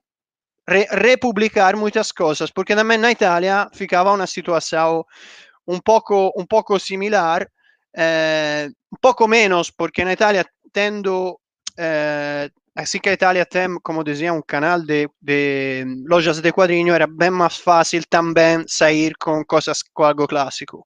re 0.67 0.85
republicar 0.91 1.75
muitas 1.77 2.11
coisas, 2.11 2.51
porque 2.51 2.75
também 2.75 2.97
na 2.97 3.11
Itália 3.11 3.69
ficava 3.73 4.11
uma 4.11 4.27
situação 4.27 5.05
um 5.67 5.79
pouco, 5.79 6.33
um 6.35 6.45
pouco 6.45 6.79
similar, 6.79 7.47
eh, 7.95 8.69
um 8.91 8.97
pouco 9.01 9.27
menos, 9.27 9.71
porque 9.71 10.03
na 10.05 10.13
Itália 10.13 10.45
tendo, 10.71 11.39
eh, 11.77 12.49
assim 12.77 12.99
que 12.99 13.09
a 13.09 13.13
Itália 13.13 13.45
tem, 13.45 13.79
como 13.83 14.03
dizia, 14.03 14.31
um 14.31 14.41
canal 14.41 14.79
de, 14.81 15.09
de 15.21 15.83
lojas 16.07 16.39
de 16.39 16.51
quadrinho, 16.51 16.93
era 16.93 17.07
bem 17.07 17.31
mais 17.31 17.57
fácil 17.57 18.03
também 18.07 18.63
sair 18.67 19.13
com 19.19 19.43
coisas 19.43 19.81
com 19.93 20.03
algo 20.03 20.27
clássico. 20.27 20.85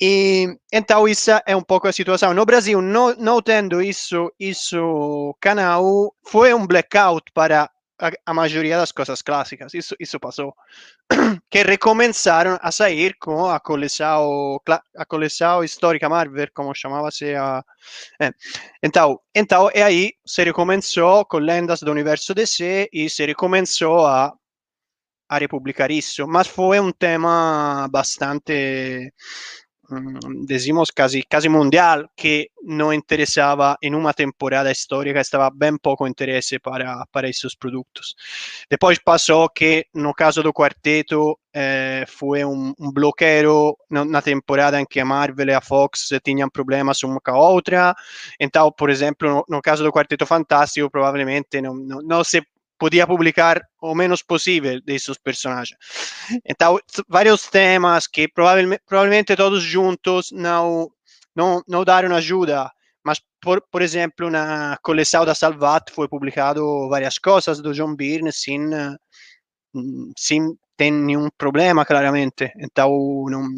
E 0.00 0.46
então 0.72 1.06
isso 1.06 1.30
é 1.46 1.54
um 1.54 1.62
pouco 1.62 1.88
a 1.88 1.92
situação. 1.92 2.32
No 2.32 2.46
Brasil, 2.46 2.80
não, 2.80 3.14
não 3.16 3.42
tendo 3.42 3.82
isso, 3.82 4.32
isso 4.38 5.36
canal, 5.40 6.14
foi 6.24 6.54
um 6.54 6.66
blackout 6.66 7.30
para 7.34 7.68
a, 8.00 8.10
a 8.26 8.34
maioria 8.34 8.76
das 8.78 8.92
coisas 8.92 9.22
clássicas. 9.22 9.74
Isso, 9.74 9.94
isso 9.98 10.18
passou. 10.20 10.54
que 11.50 11.62
recomeçaram 11.62 12.58
a 12.60 12.70
sair 12.70 13.16
com 13.18 13.46
a 13.46 13.58
coleção, 13.60 14.60
a 14.96 15.04
coleção 15.04 15.64
histórica 15.64 16.08
Marvel, 16.08 16.48
como 16.54 16.74
chamava-se 16.74 17.34
a... 17.34 17.62
É. 18.20 18.30
Então, 18.82 19.20
então, 19.34 19.70
e 19.74 19.82
aí 19.82 20.12
se 20.26 20.44
recomeçou 20.44 21.24
com 21.24 21.38
lendas 21.38 21.80
do 21.80 21.90
universo 21.90 22.34
DC 22.34 22.88
e 22.92 23.08
se 23.10 23.26
recomeçou 23.26 24.06
a 24.06 24.32
a 25.28 25.38
republicar 25.38 25.90
isso, 25.90 26.26
mas 26.26 26.46
foi 26.46 26.80
um 26.80 26.90
tema 26.90 27.86
bastante 27.90 29.12
decimos 29.88 30.92
casi, 30.92 31.22
casi 31.22 31.48
mundial 31.48 32.10
que 32.14 32.48
no 32.62 32.92
interesaba 32.92 33.78
en 33.80 33.94
una 33.94 34.12
temporada 34.12 34.70
histórica, 34.70 35.20
estaba 35.20 35.50
bien 35.54 35.78
poco 35.78 36.06
interés 36.06 36.54
para, 36.62 37.04
para 37.10 37.28
esos 37.28 37.56
productos. 37.56 38.16
Después 38.68 39.00
pasó 39.00 39.50
que 39.54 39.86
no 39.94 40.12
caso 40.12 40.42
do 40.42 40.52
quarteto 40.52 41.40
eh, 41.52 42.04
fue 42.06 42.44
un, 42.44 42.74
un 42.78 42.92
bloqueio 42.92 43.76
na 43.88 44.22
temporada 44.22 44.78
em 44.78 44.86
que 44.86 45.02
Marvel 45.02 45.48
e 45.48 45.54
a 45.54 45.60
Fox 45.60 46.10
tinham 46.22 46.50
problemas 46.50 47.02
uma 47.02 47.20
com 47.20 47.30
a 47.32 47.38
outra. 47.38 47.94
Então, 48.38 48.70
por 48.70 48.90
exemplo, 48.90 49.28
no, 49.28 49.44
no 49.48 49.62
caso 49.62 49.82
do 49.82 49.90
Quarteto 49.90 50.26
Fantástico, 50.26 50.90
provavelmente 50.90 51.60
não, 51.60 51.74
não, 51.74 52.02
não 52.02 52.22
se 52.22 52.42
podia 52.78 53.06
publicar 53.06 53.60
o 53.80 53.94
menos 53.94 54.22
possível 54.22 54.80
desses 54.82 55.18
personagens. 55.18 55.78
Então, 56.44 56.78
vários 57.08 57.48
temas 57.48 58.06
que 58.06 58.28
provavelmente, 58.28 58.82
provavelmente 58.86 59.36
todos 59.36 59.62
juntos 59.62 60.30
não, 60.32 60.90
não, 61.34 61.62
não 61.66 61.84
deram 61.84 62.14
ajuda, 62.14 62.70
mas, 63.04 63.20
por, 63.40 63.62
por 63.70 63.82
exemplo, 63.82 64.30
na 64.30 64.76
coleção 64.82 65.24
da 65.24 65.34
Salvat 65.34 65.90
foi 65.92 66.08
publicado 66.08 66.88
várias 66.88 67.18
coisas 67.18 67.60
do 67.60 67.72
John 67.72 67.94
Byrne 67.94 68.32
sem, 68.32 68.60
sem 70.16 70.56
ter 70.76 70.90
nenhum 70.90 71.28
problema, 71.36 71.84
claramente. 71.84 72.52
Então, 72.58 72.90
não, 73.28 73.48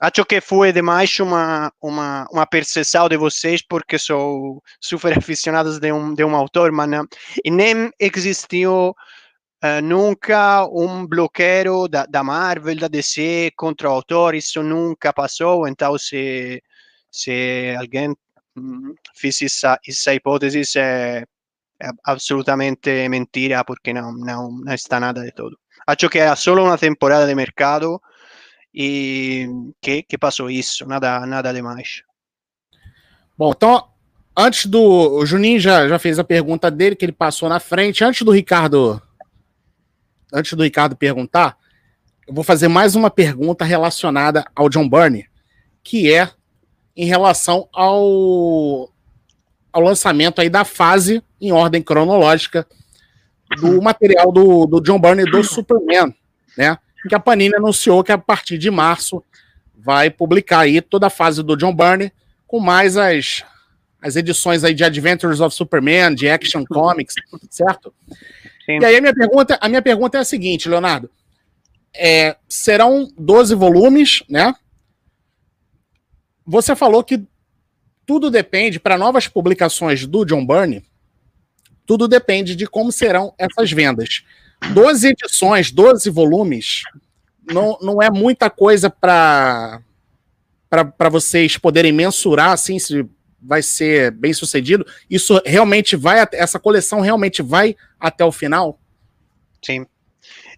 acho 0.00 0.24
que 0.24 0.40
foi 0.40 0.72
demais 0.72 1.18
uma, 1.20 1.72
uma, 1.80 2.26
uma 2.30 2.46
percepção 2.46 3.08
de 3.08 3.16
vocês, 3.16 3.62
porque 3.62 3.98
sou 3.98 4.62
super 4.80 5.12
aficionado 5.18 5.78
de 5.78 5.92
um, 5.92 6.14
de 6.14 6.24
um 6.24 6.34
autor, 6.34 6.72
mas 6.72 6.88
não, 6.88 7.06
e 7.44 7.50
nem 7.50 7.90
existiu 7.98 8.90
uh, 9.64 9.82
nunca 9.82 10.66
um 10.66 11.06
bloqueio 11.06 11.88
da, 11.88 12.06
da 12.06 12.22
Marvel, 12.22 12.76
da 12.76 12.88
DC 12.88 13.52
contra 13.56 13.88
o 13.88 13.92
autor, 13.92 14.34
isso 14.34 14.62
nunca 14.62 15.12
passou, 15.12 15.66
então 15.66 15.98
se, 15.98 16.62
se 17.10 17.74
alguém 17.78 18.14
hum, 18.56 18.94
fez 19.14 19.42
essa, 19.42 19.78
essa 19.86 20.14
hipótese, 20.14 20.62
é, 20.78 21.24
é 21.80 21.88
absolutamente 22.04 23.08
mentira, 23.08 23.64
porque 23.64 23.92
não, 23.92 24.12
não, 24.12 24.50
não 24.50 24.74
está 24.74 25.00
nada 25.00 25.22
de 25.22 25.32
todo. 25.32 25.58
Acho 25.86 26.08
que 26.08 26.18
era 26.18 26.36
só 26.36 26.54
uma 26.54 26.76
temporada 26.76 27.26
de 27.26 27.34
mercado, 27.34 28.00
e 28.80 29.50
que, 29.82 30.04
que 30.04 30.16
passou 30.16 30.48
isso, 30.48 30.86
nada, 30.86 31.26
nada 31.26 31.52
demais. 31.52 32.04
Bom, 33.36 33.50
então, 33.50 33.88
antes 34.36 34.66
do. 34.66 34.80
O 34.80 35.26
Juninho 35.26 35.58
já, 35.58 35.88
já 35.88 35.98
fez 35.98 36.16
a 36.16 36.24
pergunta 36.24 36.70
dele, 36.70 36.94
que 36.94 37.04
ele 37.04 37.10
passou 37.10 37.48
na 37.48 37.58
frente. 37.58 38.04
Antes 38.04 38.22
do 38.22 38.30
Ricardo. 38.30 39.02
Antes 40.32 40.52
do 40.52 40.62
Ricardo 40.62 40.94
perguntar, 40.94 41.58
eu 42.24 42.32
vou 42.32 42.44
fazer 42.44 42.68
mais 42.68 42.94
uma 42.94 43.10
pergunta 43.10 43.64
relacionada 43.64 44.44
ao 44.54 44.68
John 44.68 44.88
Burney, 44.88 45.26
que 45.82 46.12
é 46.12 46.30
em 46.94 47.06
relação 47.06 47.68
ao, 47.72 48.92
ao 49.72 49.82
lançamento 49.82 50.40
aí 50.40 50.48
da 50.48 50.64
fase 50.64 51.20
em 51.40 51.50
ordem 51.50 51.82
cronológica 51.82 52.64
do 53.60 53.80
material 53.82 54.30
do, 54.30 54.66
do 54.66 54.80
John 54.80 55.00
Burney 55.00 55.24
do 55.24 55.42
Superman, 55.42 56.14
né? 56.56 56.78
Que 57.06 57.14
a 57.14 57.20
Panini 57.20 57.54
anunciou 57.54 58.02
que 58.02 58.12
a 58.12 58.18
partir 58.18 58.58
de 58.58 58.70
março 58.70 59.22
vai 59.76 60.10
publicar 60.10 60.60
aí 60.60 60.80
toda 60.80 61.06
a 61.06 61.10
fase 61.10 61.42
do 61.42 61.56
John 61.56 61.74
Byrne, 61.74 62.12
com 62.46 62.58
mais 62.58 62.96
as, 62.96 63.44
as 64.02 64.16
edições 64.16 64.64
aí 64.64 64.74
de 64.74 64.84
Adventures 64.84 65.40
of 65.40 65.54
Superman, 65.54 66.14
de 66.14 66.28
Action 66.28 66.64
Comics, 66.68 67.14
certo? 67.50 67.94
Sim. 68.66 68.78
E 68.80 68.84
aí 68.84 68.96
a 68.96 69.00
minha 69.00 69.14
pergunta, 69.14 69.58
a 69.60 69.68
minha 69.68 69.82
pergunta 69.82 70.18
é 70.18 70.20
a 70.20 70.24
seguinte, 70.24 70.68
Leonardo. 70.68 71.10
É, 71.94 72.36
serão 72.48 73.08
12 73.16 73.54
volumes, 73.54 74.22
né? 74.28 74.54
Você 76.44 76.74
falou 76.74 77.02
que 77.04 77.26
tudo 78.04 78.30
depende, 78.30 78.80
para 78.80 78.96
novas 78.96 79.28
publicações 79.28 80.06
do 80.06 80.24
John 80.24 80.46
Byrne, 80.46 80.84
tudo 81.84 82.08
depende 82.08 82.54
de 82.56 82.66
como 82.66 82.92
serão 82.92 83.34
essas 83.38 83.70
vendas. 83.70 84.22
12 84.72 85.08
edições, 85.08 85.70
12 85.70 86.10
volumes, 86.10 86.82
não, 87.50 87.78
não 87.80 88.02
é 88.02 88.10
muita 88.10 88.50
coisa 88.50 88.90
para 88.90 89.80
para 90.70 91.08
vocês 91.08 91.56
poderem 91.56 91.92
mensurar 91.92 92.50
assim 92.50 92.78
se 92.78 93.08
vai 93.40 93.62
ser 93.62 94.10
bem 94.10 94.34
sucedido. 94.34 94.86
Isso 95.08 95.40
realmente 95.44 95.96
vai, 95.96 96.26
essa 96.32 96.58
coleção 96.58 97.00
realmente 97.00 97.40
vai 97.40 97.74
até 97.98 98.22
o 98.24 98.30
final? 98.30 98.78
Sim. 99.64 99.86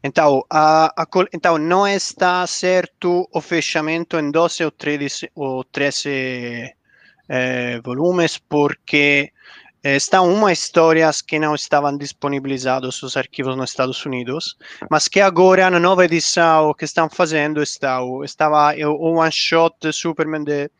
Então, 0.02 0.44
a, 0.50 1.02
a, 1.02 1.06
então 1.32 1.58
não 1.58 1.86
está 1.86 2.46
certo 2.46 3.28
o 3.32 3.40
fechamento 3.40 4.18
em 4.18 4.30
12 4.30 4.64
ou 4.64 4.70
13, 4.70 5.30
ou 5.34 5.62
13 5.62 6.74
eh, 7.28 7.80
volumes, 7.84 8.38
porque 8.38 9.30
estão 9.82 10.32
uma 10.32 10.52
histórias 10.52 11.22
que 11.22 11.38
não 11.38 11.54
estavam 11.54 11.96
disponibilizados 11.96 13.02
os 13.02 13.16
arquivos 13.16 13.56
nos 13.56 13.70
Estados 13.70 14.04
Unidos, 14.04 14.56
mas 14.90 15.08
que 15.08 15.20
agora 15.20 15.70
na 15.70 15.80
nova 15.80 16.04
edição 16.04 16.74
que 16.74 16.84
estão 16.84 17.08
fazendo 17.08 17.62
está 17.62 18.00
estava 18.24 18.74
o 18.86 19.16
one 19.16 19.32
shot 19.32 19.74
de 19.80 19.92
Superman 19.92 20.44
de 20.44 20.70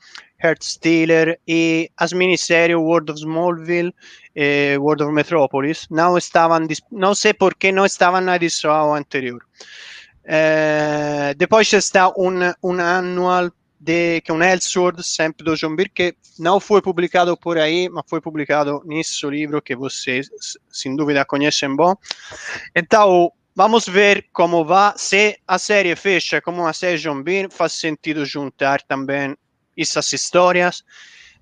Heart 0.43 0.63
Stealer 0.63 1.39
e 1.47 1.91
as 1.97 2.13
minisséries 2.13 2.77
World 2.77 3.13
of 3.13 3.21
Smallville 3.21 3.95
e 4.35 4.77
World 4.79 5.05
of 5.05 5.13
Metropolis 5.13 5.87
não 5.91 6.17
estavam 6.17 6.67
não 6.91 7.15
sei 7.15 7.33
por 7.35 7.55
que 7.55 7.73
não 7.73 7.87
estavam 7.87 8.21
na 8.21 8.37
edição 8.37 8.95
anterior. 8.95 9.43
Eh, 10.25 11.35
depois 11.37 11.73
está 11.73 12.09
um, 12.11 12.39
um 12.63 12.81
annual 12.81 13.51
de, 13.81 14.21
que 14.21 14.31
é 14.31 14.35
um 14.35 14.43
Elseworld, 14.43 15.03
sempre 15.03 15.43
do 15.43 15.57
John 15.57 15.75
Byrne, 15.75 15.91
que 15.95 16.15
não 16.39 16.61
foi 16.61 16.83
publicado 16.83 17.35
por 17.35 17.57
aí, 17.57 17.89
mas 17.89 18.05
foi 18.07 18.21
publicado 18.21 18.83
nesse 18.85 19.27
livro 19.27 19.63
que 19.63 19.75
vocês, 19.75 20.29
sem 20.71 20.95
dúvida, 20.95 21.25
conhecem 21.25 21.75
bom. 21.75 21.95
Então, 22.77 23.33
vamos 23.57 23.87
ver 23.87 24.27
como 24.33 24.65
vai. 24.65 24.93
Se 24.97 25.39
a 25.49 25.59
série 25.59 25.97
fecha 25.97 26.43
como 26.43 26.61
uma 26.61 26.75
série 26.75 26.99
John 26.99 27.23
Bean, 27.23 27.49
faz 27.49 27.73
sentido 27.73 28.27
juntar 28.27 28.83
também 28.83 29.35
essas 29.77 30.13
histórias. 30.13 30.85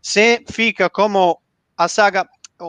Se 0.00 0.44
fica 0.48 0.88
como 0.88 1.40
a 1.76 1.88
saga, 1.88 2.28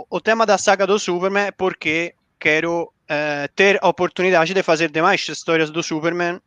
o, 0.10 0.20
tema 0.20 0.48
da 0.48 0.58
saga 0.58 0.88
do 0.88 0.98
Superman 0.98 1.48
é 1.48 1.52
porque 1.52 2.16
quero 2.40 2.84
uh, 2.84 3.54
ter 3.56 3.78
a 3.84 3.88
oportunidade 3.88 4.52
de 4.52 4.64
fazer 4.64 4.90
demais 4.90 5.28
histórias 5.30 5.70
do 5.70 5.84
Superman 5.84 6.42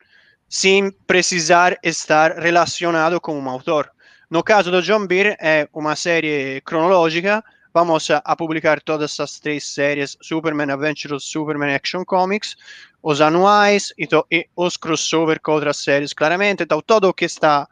sem 0.53 0.91
precisar 1.07 1.79
estar 1.83 2.33
relacionado 2.33 3.19
com 3.19 3.39
um 3.39 3.49
autor. 3.49 3.91
No 4.31 4.45
caso 4.45 4.71
do 4.71 4.83
John 4.83 5.07
Beer, 5.07 5.35
é 5.41 5.67
uma 5.73 5.97
série 5.97 6.61
cronológica. 6.61 7.43
Vamos 7.73 8.11
a, 8.11 8.37
publicar 8.37 8.79
todas 8.83 9.19
as 9.19 9.41
três 9.41 9.67
séries: 9.67 10.15
Superman 10.21 10.71
Adventures, 10.71 11.25
Superman 11.25 11.75
Action 11.75 12.05
Comics, 12.05 12.55
os 13.03 13.23
anuais 13.23 13.95
e, 13.99 14.07
e 14.31 14.47
os 14.55 14.77
crossover 14.77 15.41
com 15.41 15.53
outras 15.53 15.79
séries, 15.79 16.13
claramente. 16.13 16.65
Então, 16.65 16.83
tudo 16.87 17.09
o 17.09 17.15
que 17.15 17.25
está 17.25 17.67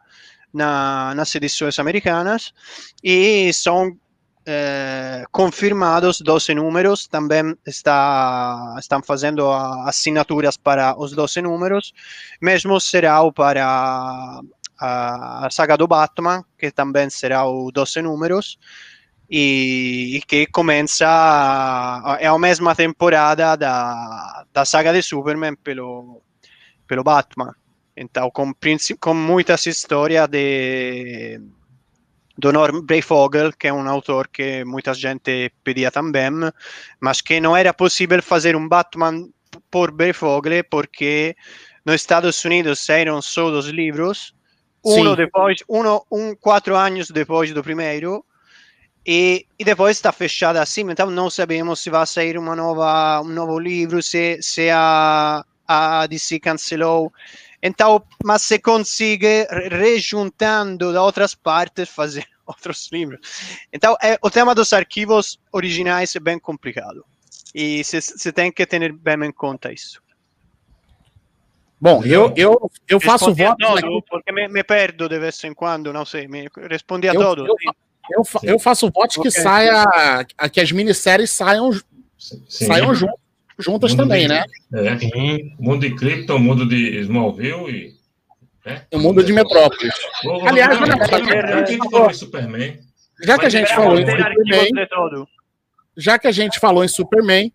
na, 0.51 1.15
nas 1.15 1.35
edições 1.35 1.79
americanas. 1.79 2.55
E 3.05 3.53
são 3.53 3.95
eh, 4.47 5.25
confirmados 5.31 6.21
12 6.21 6.55
números, 6.55 7.07
também 7.07 7.55
está, 7.67 8.75
estão 8.79 9.03
fazendo 9.03 9.51
assinaturas 9.87 10.57
para 10.57 10.99
os 10.99 11.13
12 11.13 11.43
números, 11.43 11.93
mesmo 12.41 12.81
será 12.81 13.23
o 13.23 13.33
para 13.33 14.41
a, 14.79 15.47
a 15.47 15.51
saga 15.51 15.77
do 15.77 15.87
Batman, 15.87 16.45
que 16.59 16.71
também 16.71 17.11
será 17.11 17.45
o 17.45 17.71
12 17.71 18.03
números, 18.03 18.59
e, 19.31 20.17
e, 20.17 20.23
que 20.23 20.47
começa 20.47 21.07
é 22.19 22.27
a 22.27 22.39
mesma 22.39 22.75
temporada 22.75 23.57
da, 23.57 24.45
da 24.53 24.65
saga 24.65 24.93
de 24.93 25.03
Superman 25.03 25.55
pelo, 25.55 26.21
pelo 26.87 27.05
Batman. 27.05 27.55
Então, 27.97 28.31
com, 28.31 28.53
com 28.99 29.15
muitas 29.15 29.67
histórias 29.67 30.27
de 30.29 31.41
do 32.39 32.53
Norm 32.53 32.81
Breyfogle, 32.81 33.53
que 33.53 33.69
é 33.69 33.73
um 33.73 33.89
autor 33.89 34.29
que 34.29 34.65
muita 34.65 34.95
gente 34.95 35.53
pedia 35.63 35.91
também, 35.91 36.31
mas 37.01 37.21
que 37.21 37.41
não 37.41 37.57
era 37.57 37.75
possível 37.75 38.23
fazer 38.23 38.57
um 38.57 38.69
Batman 38.69 39.29
por 39.71 39.91
Breyfogle 39.91 40.63
porque 40.63 41.37
nos 41.85 41.97
Estados 41.97 42.45
Unidos 42.45 42.79
saíram 42.81 43.21
só 43.21 43.47
os 43.47 43.67
livros, 43.67 44.35
um 44.85 45.15
depois, 45.15 45.59
um 45.69 46.35
quatro 46.35 46.77
anos 46.77 47.11
depois 47.11 47.53
do 47.53 47.63
primeiro, 47.63 48.25
e, 49.07 49.47
e, 49.59 49.65
depois 49.65 49.97
está 49.97 50.13
fechada 50.13 50.61
assim, 50.63 50.83
então 50.91 51.11
não 51.11 51.31
sabemos 51.31 51.81
se 51.81 51.89
vai 51.89 52.07
sair 52.07 52.37
uma 52.37 52.55
nova, 52.55 53.23
um 53.23 53.29
novo 53.29 53.59
livro, 53.59 54.03
se, 54.03 54.39
se 54.43 54.69
a, 54.71 55.45
a 55.67 56.07
DC 56.07 56.39
cancelou. 56.39 57.11
Então, 57.63 58.03
mas 58.25 58.43
se 58.43 58.59
consegue, 58.59 59.47
rejuntando 59.71 60.93
da 60.93 61.03
outras 61.03 61.35
partes, 61.35 61.89
fazer 61.89 62.25
outros 62.47 62.89
livros. 62.91 63.21
Então, 63.73 63.97
é, 64.03 64.19
o 64.23 64.31
tema 64.31 64.55
dos 64.55 64.73
arquivos 64.73 65.39
originais 65.53 66.15
é 66.17 66.21
bem 66.21 66.39
complicado. 66.39 67.05
E 67.55 67.83
você 67.85 68.33
tem 68.33 68.51
que 68.51 68.65
ter 68.65 68.93
bem 68.93 69.25
em 69.25 69.33
conta 69.33 69.73
isso. 69.73 70.01
Bom, 71.81 72.05
eu, 72.05 72.33
eu, 72.37 72.71
eu 72.87 73.01
faço 73.01 73.35
voto. 73.35 73.57
Todo, 73.59 74.03
porque 74.03 74.31
me, 74.31 74.49
me, 74.49 74.63
perdo 74.63 75.09
de 75.09 75.19
vez 75.19 75.43
em 75.45 75.55
quando, 75.55 75.93
não 75.93 76.05
sei, 76.05 76.29
me 76.29 76.47
respondi 76.69 77.09
a 77.09 77.15
eu, 77.15 77.21
todos. 77.21 77.49
Eu, 77.49 77.57
eu, 78.11 78.25
eu, 78.43 78.59
faço 78.59 78.91
voto 78.91 79.23
que 79.23 79.31
saia, 79.31 79.87
que 80.53 80.61
as 80.61 80.71
minisséries 80.71 81.31
saiam, 81.31 81.71
saiam 82.49 82.95
juntas 82.95 83.30
juntas 83.61 83.93
mundo 83.93 84.03
também, 84.03 84.23
de, 84.23 84.29
né? 84.29 84.45
É, 84.75 84.97
mundo 85.59 85.81
de 85.81 85.95
Krypton, 85.95 86.39
mundo 86.39 86.67
de 86.67 87.01
Smallville 87.01 87.71
e. 87.71 88.01
Né? 88.65 88.83
O 88.93 88.99
mundo 88.99 89.25
de 89.25 89.33
Metrópolis. 89.33 89.95
Vou, 90.25 90.47
Aliás, 90.47 90.79
olha 90.81 90.97
só. 91.91 92.13
Superman. 92.13 92.79
Já 93.23 93.39
que 93.39 93.47
a 93.47 93.49
gente 93.49 93.75
falou 93.75 93.99
em 93.99 94.07
Superman. 94.07 94.71
Já 95.97 96.19
que 96.19 96.27
a 96.27 96.33
gente 96.33 96.61
falou 96.61 96.85
em 96.85 96.89
Superman, 96.89 97.53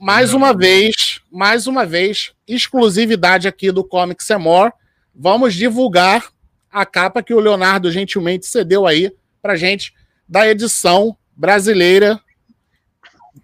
mais 0.00 0.32
uma 0.32 0.56
vez, 0.56 1.20
mais 1.30 1.66
uma 1.66 1.84
vez, 1.84 2.32
exclusividade 2.46 3.46
aqui 3.46 3.70
do 3.70 3.84
Comics 3.84 4.28
More. 4.38 4.72
Vamos 5.14 5.54
divulgar 5.54 6.24
a 6.70 6.86
capa 6.86 7.22
que 7.22 7.34
o 7.34 7.40
Leonardo 7.40 7.90
gentilmente 7.90 8.46
cedeu 8.46 8.86
aí 8.86 9.12
pra 9.42 9.56
gente 9.56 9.92
da 10.28 10.48
edição 10.48 11.16
brasileira 11.36 12.20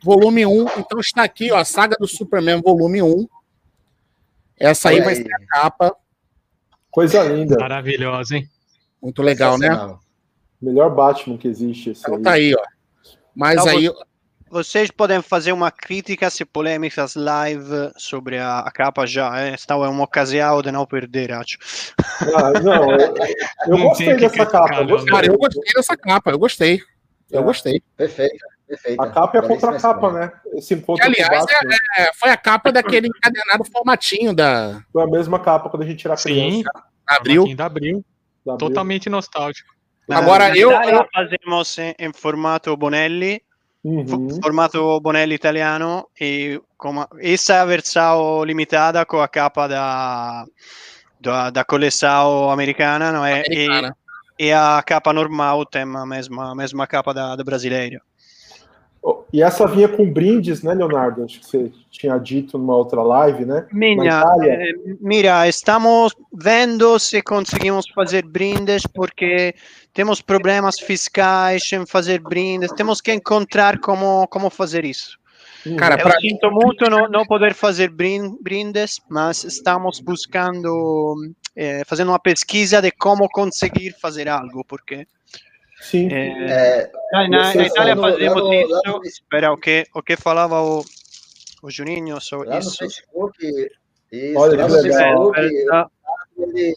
volume 0.03 0.47
1. 0.47 0.79
Então 0.79 1.01
está 1.01 1.23
aqui, 1.23 1.53
ó, 1.53 1.59
a 1.59 1.65
saga 1.65 1.97
do 1.99 2.07
Superman, 2.07 2.61
volume 2.61 3.03
1. 3.03 3.29
Essa 4.59 4.89
aí, 4.89 4.99
aí 4.99 5.05
vai 5.05 5.15
ser 5.15 5.33
a 5.33 5.47
capa. 5.47 5.97
Coisa 6.91 7.23
linda. 7.23 7.57
Maravilhosa, 7.59 8.37
hein? 8.37 8.49
Muito 9.03 9.23
legal, 9.23 9.59
né? 9.59 9.69
Melhor 10.61 10.95
Batman 10.95 11.37
que 11.37 11.47
existe. 11.47 11.91
Esse 11.91 12.01
então 12.01 12.17
aí. 12.17 12.23
tá 12.23 12.33
aí, 12.33 12.55
ó. 12.55 12.63
Mas 13.35 13.61
então, 13.61 13.77
aí. 13.77 13.91
Vocês 14.49 14.91
podem 14.93 15.21
fazer 15.21 15.53
uma 15.53 15.73
crítica 15.73 16.31
se 16.31 16.45
polêmicas 16.45 17.17
live 17.17 17.91
sobre 17.97 18.39
a, 18.39 18.61
a 18.61 18.71
capa 18.71 19.05
já. 19.05 19.41
É, 19.41 19.51
esta 19.51 19.75
é 19.75 19.77
uma 19.77 20.05
ocasião 20.05 20.63
de 20.63 20.71
não 20.71 20.87
perder, 20.87 21.33
acho. 21.33 21.59
Ah, 22.35 22.59
não, 22.61 22.93
eu, 22.93 23.15
eu 23.69 23.79
gostei 23.89 24.17
dessa 24.17 24.47
capa. 24.47 24.77
Eu 24.77 24.87
gostei. 24.87 25.13
Cara, 25.13 25.27
eu 25.27 25.37
gostei 25.37 25.75
dessa 25.75 25.97
capa, 25.97 26.31
eu 26.31 26.39
gostei. 26.39 26.81
Eu 27.31 27.41
é. 27.41 27.45
gostei. 27.45 27.83
Perfeito. 27.97 28.39
Perfeita. 28.67 29.03
A 29.03 29.11
capa 29.11 29.39
é 29.39 29.43
contra 29.43 29.71
a 29.71 29.81
capa, 29.81 30.13
né? 30.13 30.33
Esse 30.55 30.75
encontro 30.75 31.05
que, 31.05 31.23
aliás, 31.23 31.45
é, 31.49 32.03
é, 32.03 32.11
foi 32.15 32.31
a 32.31 32.37
capa 32.37 32.73
daquele 32.73 33.07
encadernado 33.07 33.65
formatinho 33.71 34.35
da. 34.35 34.83
Foi 34.93 35.03
a 35.03 35.07
mesma 35.07 35.39
capa 35.39 35.71
quando 35.71 35.85
a 35.85 35.87
gente 35.87 35.99
tira 35.99 36.17
Sim, 36.17 36.65
abril. 37.07 37.55
Da 37.55 37.67
abril. 37.67 38.05
Totalmente 38.59 39.09
nostálgico. 39.09 39.77
Agora 40.09 40.57
eu, 40.57 40.71
eu 40.71 41.07
fazemos 41.13 41.79
em, 41.79 41.95
em 41.99 42.13
formato 42.13 42.77
Bonelli, 42.77 43.43
uhum. 43.83 44.41
formato 44.41 45.01
Bonelli 45.01 45.35
italiano 45.35 46.09
e 46.21 46.61
como 46.77 47.07
essa 47.19 47.55
é 47.55 47.59
a 47.59 47.65
versão 47.65 48.45
limitada 48.45 49.05
com 49.05 49.21
a 49.21 49.27
capa 49.27 49.67
da 49.67 50.45
da, 51.21 51.51
da 51.51 51.65
coleção 51.65 52.51
americana, 52.51 53.11
não 53.11 53.25
é? 53.25 53.43
Americana. 53.47 53.97
E, 54.39 54.47
e 54.47 54.53
a 54.53 54.81
capa 54.87 55.13
normal 55.13 55.67
tem 55.67 55.83
a 55.83 56.07
mesma 56.07 56.55
mesma 56.55 56.87
capa 56.87 57.13
da, 57.13 57.35
da 57.35 57.43
brasileira. 57.43 58.01
E 59.33 59.43
essa 59.43 59.67
vinha 59.67 59.89
com 59.89 60.11
brindes, 60.11 60.63
né, 60.63 60.75
Leonardo? 60.75 61.25
Acho 61.25 61.41
que 61.41 61.47
você 61.47 61.73
tinha 61.91 62.17
dito 62.19 62.57
numa 62.57 62.77
outra 62.77 63.03
live, 63.03 63.45
né? 63.45 63.67
Minha, 63.73 64.25
eh, 64.43 64.73
mira, 65.01 65.47
estamos 65.49 66.15
vendo 66.33 66.99
se 66.99 67.23
conseguimos 67.23 67.87
fazer 67.95 68.25
brindes, 68.25 68.87
porque 68.87 69.55
temos 69.93 70.21
problemas 70.21 70.81
fiscais 70.81 71.71
em 71.73 71.85
fazer 71.87 72.21
brindes, 72.21 72.73
temos 72.73 73.01
que 73.01 73.13
encontrar 73.13 73.79
como, 73.79 74.27
como 74.29 74.49
fazer 74.49 74.85
isso. 74.85 75.19
Cara, 75.77 76.01
Eu 76.01 76.21
sinto 76.21 76.51
muito 76.51 76.89
não, 76.89 77.09
não 77.09 77.27
poder 77.27 77.53
fazer 77.53 77.91
brindes, 77.91 79.01
mas 79.09 79.43
estamos 79.43 79.99
buscando, 80.01 81.17
eh, 81.57 81.83
fazendo 81.85 82.09
uma 82.13 82.21
pesquisa 82.21 82.81
de 82.81 82.93
como 82.93 83.29
conseguir 83.29 83.93
fazer 84.01 84.29
algo, 84.29 84.65
porque 84.65 85.07
Sim. 85.91 86.09
É, 86.13 86.91
na, 87.13 87.29
na, 87.29 87.55
na 87.55 87.63
Itália 87.65 87.97
fazemos 87.97 88.43
no, 88.43 88.53
isso. 88.53 88.83
No, 88.85 89.05
espera, 89.05 89.53
o 89.53 89.57
que, 89.57 89.87
o 89.95 90.03
que 90.03 90.17
falava 90.17 90.61
o, 90.61 90.85
o 91.63 91.71
Juninho 91.71 92.21
sobre 92.21 92.49
lá 92.49 92.59
isso? 92.59 92.71
No 92.71 92.77
Facebook, 92.77 93.71
isso, 94.11 94.39
Olha, 94.39 94.63
lá 94.63 94.69
no 94.69 94.83
Facebook, 94.83 95.39
ele, 96.39 96.75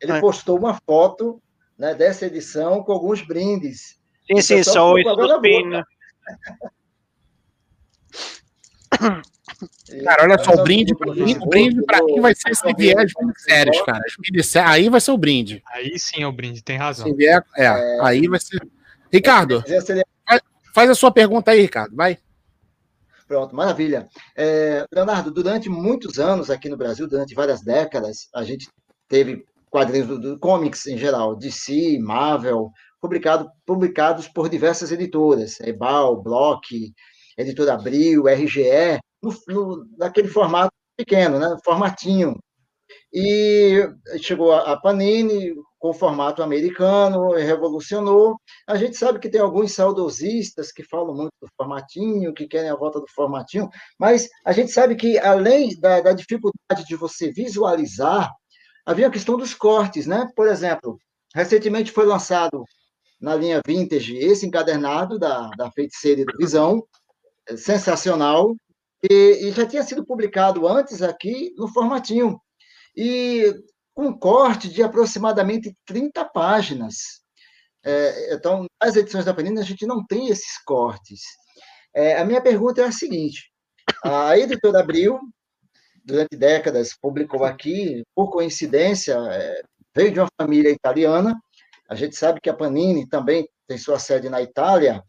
ele 0.00 0.20
postou 0.20 0.58
uma 0.58 0.80
foto 0.86 1.38
né, 1.78 1.94
dessa 1.94 2.24
edição 2.24 2.82
com 2.82 2.92
alguns 2.92 3.20
brindes. 3.20 4.00
Sim, 4.26 4.40
sim, 4.40 4.62
só 4.62 4.96
isso 4.96 5.14
do 5.14 5.40
PIN. 5.42 5.82
Cara, 10.04 10.24
olha 10.24 10.38
só, 10.42 10.52
o 10.52 10.64
brinde 10.64 10.94
para 10.94 11.14
mim, 11.14 11.36
o 11.36 11.46
brinde 11.46 11.82
para 11.84 12.02
mim 12.02 12.20
vai 12.20 12.34
ser 12.34 12.54
se 12.54 12.74
vier 12.74 12.98
as 12.98 13.12
minissérias, 13.18 13.80
cara. 13.82 14.02
As 14.04 14.56
aí 14.56 14.88
vai 14.88 15.00
ser 15.00 15.12
o 15.12 15.18
brinde. 15.18 15.62
Aí 15.72 15.98
sim 15.98 16.22
é 16.22 16.26
o 16.26 16.32
brinde, 16.32 16.62
tem 16.62 16.76
razão. 16.76 17.06
Se 17.06 17.14
vier, 17.14 17.42
é, 17.56 17.64
é... 17.64 17.98
aí 18.02 18.26
vai 18.26 18.40
ser. 18.40 18.60
Ricardo, 19.12 19.62
faz 20.74 20.90
a 20.90 20.94
sua 20.94 21.10
pergunta 21.10 21.52
aí, 21.52 21.60
Ricardo, 21.60 21.94
vai. 21.94 22.18
Pronto, 23.26 23.56
maravilha. 23.56 24.08
É, 24.36 24.84
Leonardo, 24.92 25.30
durante 25.30 25.68
muitos 25.68 26.18
anos 26.18 26.48
aqui 26.48 26.68
no 26.68 26.76
Brasil, 26.76 27.08
durante 27.08 27.34
várias 27.34 27.60
décadas, 27.60 28.28
a 28.34 28.44
gente 28.44 28.68
teve 29.08 29.44
quadrinhos 29.70 30.06
do, 30.06 30.18
do 30.18 30.38
comics 30.38 30.86
em 30.86 30.96
geral, 30.96 31.34
DC, 31.34 31.98
Marvel, 31.98 32.70
publicado, 33.00 33.50
publicados 33.64 34.28
por 34.28 34.48
diversas 34.48 34.92
editoras, 34.92 35.60
Ebal, 35.60 36.22
Block, 36.22 36.92
Editora 37.36 37.74
Abril, 37.74 38.28
RGE, 38.28 38.98
no, 39.22 39.34
no, 39.48 39.86
naquele 39.98 40.28
formato 40.28 40.72
pequeno, 40.96 41.38
né? 41.38 41.56
formatinho. 41.64 42.38
E 43.12 43.88
chegou 44.20 44.52
a 44.52 44.76
Panini 44.76 45.54
com 45.78 45.92
formato 45.92 46.42
americano, 46.42 47.32
revolucionou. 47.32 48.36
A 48.66 48.76
gente 48.76 48.96
sabe 48.96 49.18
que 49.18 49.28
tem 49.28 49.40
alguns 49.40 49.72
saudosistas 49.72 50.72
que 50.72 50.82
falam 50.82 51.14
muito 51.14 51.32
do 51.40 51.48
formatinho, 51.56 52.34
que 52.34 52.46
querem 52.46 52.70
a 52.70 52.76
volta 52.76 53.00
do 53.00 53.06
formatinho, 53.08 53.68
mas 53.98 54.28
a 54.44 54.52
gente 54.52 54.72
sabe 54.72 54.96
que, 54.96 55.18
além 55.18 55.78
da, 55.80 56.00
da 56.00 56.12
dificuldade 56.12 56.84
de 56.86 56.96
você 56.96 57.30
visualizar, 57.30 58.30
havia 58.84 59.08
a 59.08 59.10
questão 59.10 59.36
dos 59.36 59.54
cortes, 59.54 60.06
né? 60.06 60.28
Por 60.34 60.48
exemplo, 60.48 60.98
recentemente 61.34 61.92
foi 61.92 62.06
lançado 62.06 62.64
na 63.20 63.34
linha 63.34 63.60
Vintage 63.66 64.16
esse 64.16 64.46
encadernado 64.46 65.18
da, 65.18 65.48
da 65.56 65.70
Feiticeira 65.72 66.20
e 66.20 66.24
do 66.24 66.36
Visão, 66.38 66.82
sensacional, 67.56 68.54
e, 69.02 69.48
e 69.48 69.52
já 69.52 69.66
tinha 69.66 69.82
sido 69.82 70.04
publicado 70.04 70.66
antes 70.66 71.02
aqui 71.02 71.52
no 71.56 71.68
formatinho 71.68 72.40
e 72.96 73.54
com 73.94 74.08
um 74.08 74.18
corte 74.18 74.68
de 74.68 74.82
aproximadamente 74.82 75.74
30 75.86 76.24
páginas. 76.26 76.96
É, 77.84 78.34
então, 78.34 78.66
nas 78.82 78.96
edições 78.96 79.24
da 79.24 79.34
Panini, 79.34 79.60
a 79.60 79.64
gente 79.64 79.86
não 79.86 80.04
tem 80.04 80.28
esses 80.28 80.62
cortes. 80.64 81.20
É, 81.94 82.18
a 82.18 82.24
minha 82.24 82.42
pergunta 82.42 82.80
é 82.80 82.84
a 82.84 82.92
seguinte: 82.92 83.50
a 84.04 84.36
editora 84.36 84.80
Abril, 84.80 85.18
durante 86.04 86.36
décadas, 86.36 86.96
publicou 87.00 87.44
aqui, 87.44 88.02
por 88.14 88.30
coincidência, 88.30 89.14
é, 89.30 89.62
veio 89.94 90.12
de 90.12 90.20
uma 90.20 90.28
família 90.40 90.70
italiana. 90.70 91.34
A 91.88 91.94
gente 91.94 92.16
sabe 92.16 92.40
que 92.40 92.50
a 92.50 92.54
Panini 92.54 93.08
também 93.08 93.48
tem 93.66 93.78
sua 93.78 93.98
sede 93.98 94.28
na 94.28 94.42
Itália. 94.42 95.02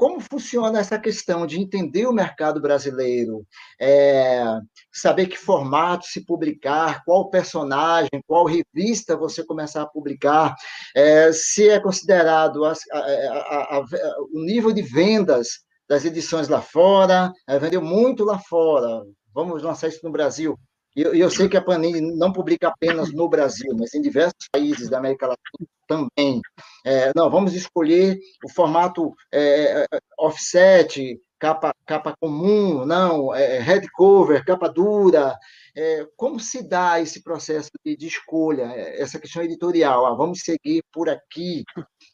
Como 0.00 0.18
funciona 0.18 0.80
essa 0.80 0.98
questão 0.98 1.46
de 1.46 1.60
entender 1.60 2.06
o 2.06 2.12
mercado 2.12 2.58
brasileiro, 2.58 3.46
é, 3.78 4.42
saber 4.90 5.26
que 5.26 5.36
formato 5.36 6.06
se 6.06 6.24
publicar, 6.24 7.04
qual 7.04 7.28
personagem, 7.28 8.08
qual 8.26 8.46
revista 8.46 9.14
você 9.14 9.44
começar 9.44 9.82
a 9.82 9.86
publicar, 9.86 10.54
é, 10.96 11.30
se 11.34 11.68
é 11.68 11.78
considerado 11.78 12.64
a, 12.64 12.72
a, 12.92 13.76
a, 13.76 13.84
o 14.32 14.42
nível 14.42 14.72
de 14.72 14.80
vendas 14.80 15.48
das 15.86 16.02
edições 16.06 16.48
lá 16.48 16.62
fora, 16.62 17.30
é, 17.46 17.58
vendeu 17.58 17.82
muito 17.82 18.24
lá 18.24 18.38
fora, 18.38 19.02
vamos 19.34 19.62
lançar 19.62 19.88
isso 19.88 20.00
no 20.02 20.10
Brasil. 20.10 20.58
E 20.96 21.02
eu, 21.02 21.14
eu 21.14 21.30
sei 21.30 21.48
que 21.48 21.56
a 21.56 21.62
Panini 21.62 22.00
não 22.00 22.32
publica 22.32 22.68
apenas 22.68 23.12
no 23.12 23.28
Brasil, 23.28 23.74
mas 23.78 23.94
em 23.94 24.00
diversos 24.00 24.48
países 24.52 24.88
da 24.88 24.98
América 24.98 25.26
Latina 25.26 25.68
também. 25.86 26.40
É, 26.84 27.12
não, 27.14 27.30
vamos 27.30 27.54
escolher 27.54 28.18
o 28.44 28.48
formato 28.48 29.14
é, 29.32 29.82
é 29.82 29.86
offset, 30.18 31.20
capa, 31.40 31.74
capa 31.86 32.14
comum, 32.20 32.84
não, 32.84 33.34
é, 33.34 33.58
head 33.58 33.88
cover, 33.92 34.44
capa 34.44 34.68
dura. 34.68 35.36
É, 35.74 36.06
como 36.16 36.38
se 36.38 36.62
dá 36.62 37.00
esse 37.00 37.22
processo 37.22 37.70
de, 37.84 37.96
de 37.96 38.06
escolha, 38.06 38.70
é, 38.74 39.00
essa 39.00 39.18
questão 39.18 39.42
editorial? 39.42 40.06
Ah, 40.06 40.14
vamos 40.14 40.40
seguir 40.40 40.82
por 40.92 41.08
aqui, 41.08 41.64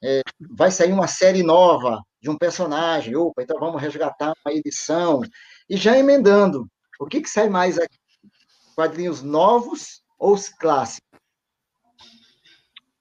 é, 0.02 0.22
vai 0.56 0.70
sair 0.70 0.92
uma 0.92 1.08
série 1.08 1.42
nova 1.42 2.00
de 2.22 2.30
um 2.30 2.36
personagem, 2.36 3.16
opa, 3.16 3.42
então 3.42 3.58
vamos 3.58 3.80
resgatar 3.80 4.32
uma 4.44 4.54
edição. 4.54 5.20
E 5.68 5.76
já 5.76 5.98
emendando, 5.98 6.66
o 7.00 7.06
que, 7.06 7.20
que 7.20 7.28
sai 7.28 7.48
mais 7.48 7.78
aqui? 7.78 7.98
Quadrinhos 8.76 9.22
novos 9.22 10.02
ou 10.18 10.34
os 10.34 10.50
clássicos? 10.50 11.00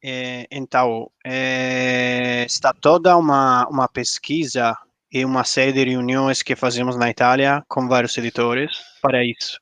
É, 0.01 0.47
então, 0.49 1.11
é, 1.25 2.45
está 2.45 2.73
toda 2.73 3.17
uma, 3.17 3.67
uma 3.67 3.87
pesquisa 3.87 4.77
e 5.11 5.25
uma 5.25 5.43
série 5.43 5.73
de 5.73 5.83
reuniões 5.83 6.41
que 6.41 6.55
fazemos 6.55 6.95
na 6.95 7.09
Itália 7.09 7.63
com 7.67 7.87
vários 7.87 8.17
editores 8.17 8.71
para 9.01 9.25
isso. 9.25 9.59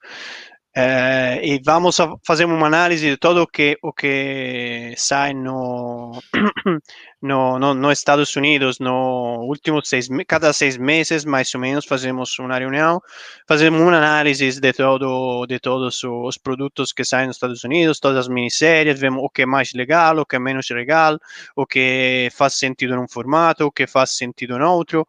É, 0.75 1.39
e 1.43 1.61
vamos 1.63 1.97
fazer 2.25 2.45
uma 2.45 2.65
análise 2.65 3.07
de 3.07 3.15
tudo 3.17 3.43
o 3.43 3.47
que, 3.47 3.77
o 3.83 3.93
que 3.93 4.95
sai 4.97 5.31
no, 5.31 6.19
no, 7.21 7.59
no, 7.59 7.75
no 7.75 7.91
Estados 7.91 8.35
Unidos 8.35 8.79
no 8.79 9.45
últimos 9.47 9.87
seis 9.87 10.07
cada 10.27 10.51
seis 10.51 10.75
meses 10.75 11.25
mais 11.25 11.53
ou 11.53 11.61
menos 11.61 11.85
fazemos 11.85 12.39
uma 12.39 12.57
reunião 12.57 12.99
fazemos 13.47 13.79
uma 13.79 13.95
análise 13.95 14.59
de 14.59 14.73
todo 14.73 15.45
de 15.45 15.59
todos 15.59 16.03
os 16.03 16.39
produtos 16.39 16.91
que 16.91 17.05
saem 17.05 17.27
nos 17.27 17.35
Estados 17.35 17.63
Unidos 17.63 17.99
todas 17.99 18.17
as 18.17 18.27
minisséries 18.27 18.99
vemos 18.99 19.23
o 19.23 19.29
que 19.29 19.43
é 19.43 19.45
mais 19.45 19.73
legal 19.73 20.17
o 20.17 20.25
que 20.25 20.37
é 20.37 20.39
menos 20.39 20.67
legal 20.71 21.19
o 21.55 21.67
que 21.67 22.29
faz 22.31 22.55
sentido 22.55 22.95
num 22.95 23.07
formato 23.07 23.65
o 23.65 23.71
que 23.71 23.85
faz 23.85 24.11
sentido 24.17 24.57
em 24.57 24.61
outro. 24.63 25.07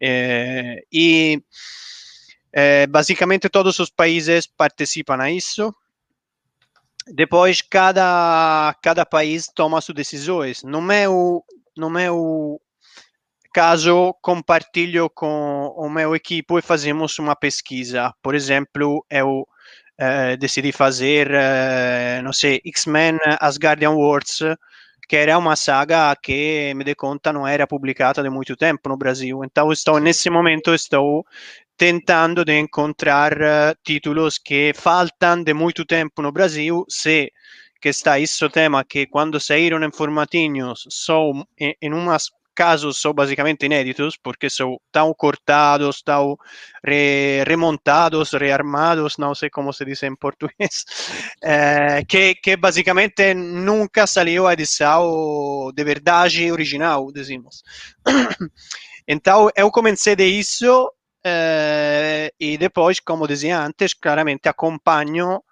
É, 0.00 0.82
e 0.92 1.42
é, 2.52 2.86
basicamente 2.86 3.48
todos 3.48 3.78
os 3.78 3.90
países 3.90 4.46
participam 4.46 5.18
a 5.20 5.30
isso. 5.30 5.74
Depois 7.08 7.60
cada 7.60 8.74
cada 8.82 9.06
país 9.06 9.46
toma 9.54 9.80
suas 9.80 9.96
decisões. 9.96 10.62
No 10.62 10.80
meu 10.82 11.44
no 11.76 11.90
meu 11.90 12.60
caso 13.52 14.14
compartilho 14.20 15.08
com 15.10 15.72
o 15.76 15.88
meu 15.88 16.14
equipo 16.14 16.58
e 16.58 16.62
fazemos 16.62 17.18
uma 17.18 17.36
pesquisa. 17.36 18.12
Por 18.22 18.34
exemplo, 18.34 19.04
eu 19.08 19.46
eh, 19.98 20.36
decidi 20.36 20.72
fazer, 20.72 21.30
eh, 21.32 22.20
não 22.22 22.32
sei, 22.32 22.60
X-Men 22.66 23.18
Asgardian 23.40 23.92
Wars, 23.92 24.40
que 25.08 25.16
era 25.16 25.38
uma 25.38 25.56
saga 25.56 26.14
que, 26.16 26.74
me 26.74 26.84
dei 26.84 26.94
conta, 26.94 27.32
não 27.32 27.46
era 27.46 27.66
publicada 27.66 28.20
há 28.26 28.30
muito 28.30 28.56
tempo 28.56 28.88
no 28.90 28.96
Brasil. 28.98 29.42
Então, 29.44 29.72
estou 29.72 29.98
nesse 30.00 30.28
momento 30.28 30.74
estou 30.74 31.24
tentando 31.76 32.44
de 32.44 32.58
encontrar 32.58 33.32
uh, 33.34 33.76
títulos 33.84 34.38
que 34.38 34.72
faltam 34.74 35.42
de 35.42 35.52
muito 35.52 35.84
tempo 35.84 36.22
no 36.22 36.32
Brasil, 36.32 36.84
se 36.88 37.32
que 37.80 37.90
está 37.90 38.18
esse 38.18 38.48
tema 38.48 38.84
que 38.84 39.06
quando 39.06 39.38
saíram 39.38 39.82
em 39.84 39.92
formatinhos 39.92 40.86
são 40.90 41.46
em, 41.58 41.76
umas 41.92 42.30
casos 42.54 42.98
são 43.00 43.12
basicamente 43.12 43.66
inéditos 43.66 44.16
porque 44.16 44.48
são 44.48 44.80
tão 44.90 45.12
cortados, 45.12 46.02
tão 46.02 46.38
re, 46.82 47.44
remontados, 47.46 48.32
rearmados, 48.32 49.18
não 49.18 49.34
sei 49.34 49.50
como 49.50 49.72
se 49.74 49.84
diz 49.84 50.02
em 50.02 50.16
português, 50.16 50.84
eh, 51.44 52.02
que, 52.08 52.34
que 52.36 52.56
basicamente 52.56 53.34
nunca 53.34 54.06
saiu 54.06 54.46
a 54.46 54.54
edição 54.54 55.70
de 55.74 55.84
verdade 55.84 56.50
original, 56.50 57.12
dizemos. 57.12 57.62
então 59.06 59.50
eu 59.54 59.70
comecei 59.70 60.16
de 60.16 60.26
eh, 61.28 62.30
e 62.38 62.56
depois, 62.56 63.00
como 63.00 63.26
dizia 63.26 63.58
antes, 63.60 63.94
claramente 63.94 64.48
acompanho 64.48 65.42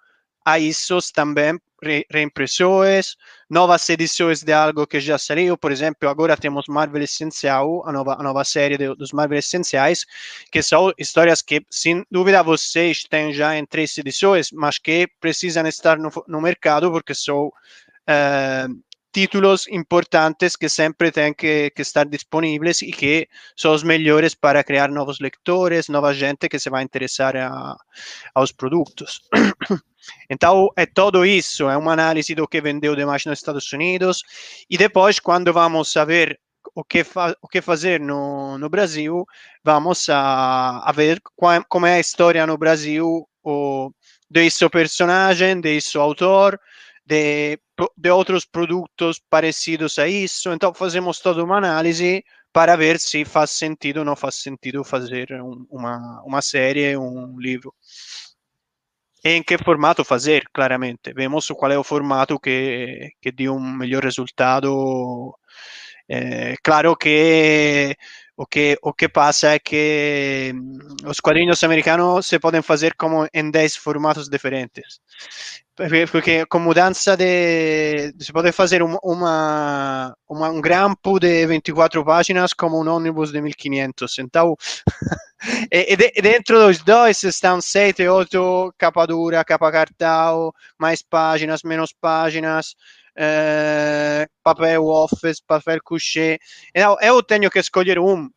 a 0.45 0.57
isso 0.57 0.97
também 1.13 1.59
re 1.83 2.05
reimpressões, 2.09 3.17
novas 3.49 3.89
edições 3.89 4.41
de 4.41 4.53
algo 4.53 4.87
que 4.87 5.01
já 5.01 5.17
saiu, 5.17 5.57
por 5.57 5.71
exemplo, 5.73 6.07
agora 6.07 6.37
temos 6.37 6.65
Marvel 6.69 7.03
Essencial, 7.03 7.83
a 7.85 7.91
nova, 7.91 8.13
a 8.17 8.23
nova 8.23 8.45
série 8.45 8.77
dos 8.95 9.11
Marvel 9.11 9.39
Essenciais, 9.39 10.05
que 10.49 10.61
são 10.61 10.93
histórias 10.97 11.41
que, 11.41 11.61
sem 11.69 12.05
dúvida, 12.09 12.41
vocês 12.41 13.03
têm 13.03 13.33
já 13.33 13.57
em 13.57 13.65
três 13.65 13.97
edições, 13.97 14.51
mas 14.53 14.77
que 14.79 15.09
precisam 15.19 15.67
estar 15.67 15.97
no, 15.97 16.09
no 16.25 16.41
mercado 16.41 16.89
porque 16.89 17.13
são 17.13 17.47
uh, 17.47 18.85
títulos 19.15 19.65
importantes 19.69 20.57
que 20.57 20.67
sempre 20.67 21.09
têm 21.09 21.33
que, 21.33 21.69
que, 21.69 21.81
estar 21.81 22.05
disponíveis 22.05 22.81
e 22.81 22.91
que 22.91 23.29
são 23.55 23.73
os 23.73 23.81
melhores 23.81 24.35
para 24.35 24.61
criar 24.61 24.89
novos 24.89 25.19
leitores, 25.21 25.87
nova 25.87 26.13
gente 26.13 26.49
que 26.49 26.59
se 26.59 26.69
vai 26.69 26.83
interessar 26.83 27.33
a, 27.37 27.77
aos 28.33 28.51
produtos. 28.51 29.21
Então, 30.29 30.69
é 30.75 30.85
tudo 30.85 31.25
isso, 31.25 31.67
é 31.67 31.75
uma 31.75 31.93
análise 31.93 32.35
do 32.35 32.47
que 32.47 32.61
vendeu 32.61 32.95
demais 32.95 33.25
nos 33.25 33.39
Estados 33.39 33.73
Unidos 33.73 34.21
e 34.69 34.77
depois, 34.77 35.19
quando 35.19 35.51
vamos 35.51 35.91
saber 35.91 36.39
o 36.75 36.83
que, 36.83 37.03
que 37.51 37.59
fazer 37.59 37.99
no, 37.99 38.55
no 38.59 38.69
Brasil, 38.69 39.25
vamos 39.63 40.07
a, 40.07 40.87
a 40.87 40.91
ver 40.91 41.19
como 41.67 41.87
é 41.87 41.95
a 41.95 41.99
história 41.99 42.45
no 42.45 42.55
Brasil 42.55 43.27
o, 43.43 43.89
desse 44.29 44.69
personagem, 44.69 45.59
desse 45.59 45.97
autor, 45.97 46.59
de, 47.05 47.59
de 47.97 48.09
outros 48.09 48.45
produtos 48.45 49.21
parecidos 49.29 49.99
a 49.99 50.07
isso. 50.07 50.51
Então, 50.51 50.73
fazemos 50.73 51.19
toda 51.19 51.43
uma 51.43 51.57
análise 51.57 52.23
para 52.51 52.75
ver 52.75 52.99
se 52.99 53.25
faz 53.25 53.51
sentido 53.51 53.97
ou 53.97 54.05
não 54.05 54.15
faz 54.15 54.35
sentido 54.35 54.83
fazer 54.83 55.33
um, 55.33 55.65
uma, 55.69 56.21
uma 56.23 56.41
série, 56.41 56.97
um 56.97 57.37
livro. 57.37 57.73
Em 59.23 59.43
que 59.43 59.57
formato 59.57 60.05
fazer, 60.05 60.45
claramente. 60.53 61.11
Vemos 61.13 61.47
qual 61.47 61.71
é 61.71 61.77
o 61.77 61.83
formato 61.83 62.39
que, 62.39 63.11
que 63.21 63.31
deu 63.31 63.55
um 63.55 63.59
melhor 63.59 64.03
resultado. 64.03 65.37
É, 66.07 66.55
claro 66.63 66.95
que 66.95 67.95
o 68.37 68.45
que, 68.45 68.77
o 68.81 68.93
que 68.93 69.07
passa 69.07 69.49
é 69.49 69.59
que 69.59 70.53
os 71.05 71.19
quadrinhos 71.19 71.63
americanos 71.63 72.27
se 72.27 72.37
podem 72.39 72.61
fazer 72.61 72.93
como 72.95 73.27
em 73.33 73.49
10 73.49 73.77
formatos 73.77 74.29
diferentes. 74.29 74.99
Porque 76.09 76.45
com 76.45 76.59
mudança 76.59 77.17
de. 77.17 78.13
Se 78.19 78.31
pode 78.31 78.51
fazer 78.53 78.81
uma, 78.81 78.97
uma, 79.03 80.15
uma, 80.29 80.49
um 80.49 80.61
grampo 80.61 81.19
de 81.19 81.45
24 81.45 82.03
páginas 82.05 82.53
como 82.53 82.81
um 82.81 82.89
ônibus 82.89 83.31
de 83.31 83.41
1500. 83.41 84.19
Então, 84.19 84.55
e, 85.71 85.93
e, 85.93 86.21
dentro 86.21 86.59
dos 86.59 86.79
dois 86.79 87.23
estão 87.23 87.61
sete, 87.61 88.07
oito, 88.07 88.73
capa 88.77 89.05
dura, 89.05 89.43
capa 89.43 89.71
cartão, 89.71 90.53
mais 90.77 91.01
páginas, 91.01 91.63
menos 91.63 91.93
páginas, 91.93 92.75
eh, 93.15 94.27
papel 94.43 94.85
office, 94.85 95.41
papel 95.41 95.79
couché. 95.83 96.37
Então, 96.73 96.97
eu 97.01 97.21
tenho 97.23 97.49
que 97.49 97.59
escolher 97.59 97.99
um. 97.99 98.29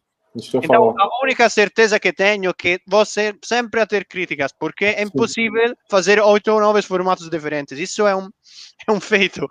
Então, 0.54 0.94
a 0.96 1.24
única 1.24 1.48
certeza 1.48 1.98
que 1.98 2.12
tenho 2.12 2.50
é 2.50 2.54
que 2.54 2.80
ser 3.06 3.36
sempre 3.42 3.80
a 3.80 3.86
ter 3.86 4.04
críticas, 4.04 4.52
porque 4.52 4.84
é 4.84 5.02
impossível 5.02 5.74
fazer 5.90 6.20
oito 6.20 6.52
ou 6.52 6.60
nove 6.60 6.82
formatos 6.82 7.28
diferentes. 7.28 7.78
Isso 7.78 8.06
é 8.06 8.14
um, 8.14 8.30
é 8.86 8.92
um 8.92 9.00
feito. 9.00 9.48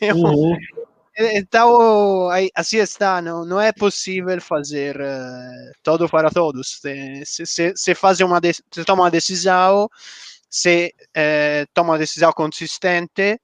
É 0.00 0.14
um, 0.14 0.24
uhum. 0.24 0.56
Então, 1.20 2.28
assim 2.54 2.78
está, 2.78 3.20
não, 3.20 3.44
não 3.44 3.60
é 3.60 3.72
possível 3.72 4.40
fazer 4.40 5.00
uh, 5.00 5.72
tudo 5.82 6.08
para 6.08 6.30
todos. 6.30 6.80
Se, 7.24 7.44
se, 7.44 7.72
se, 7.74 7.94
faz 7.96 8.20
uma 8.20 8.40
se 8.44 8.84
toma 8.84 9.02
uma 9.02 9.10
decisão, 9.10 9.88
se 10.48 10.94
uh, 11.08 11.66
toma 11.74 11.90
uma 11.92 11.98
decisão 11.98 12.32
consistente 12.32 13.40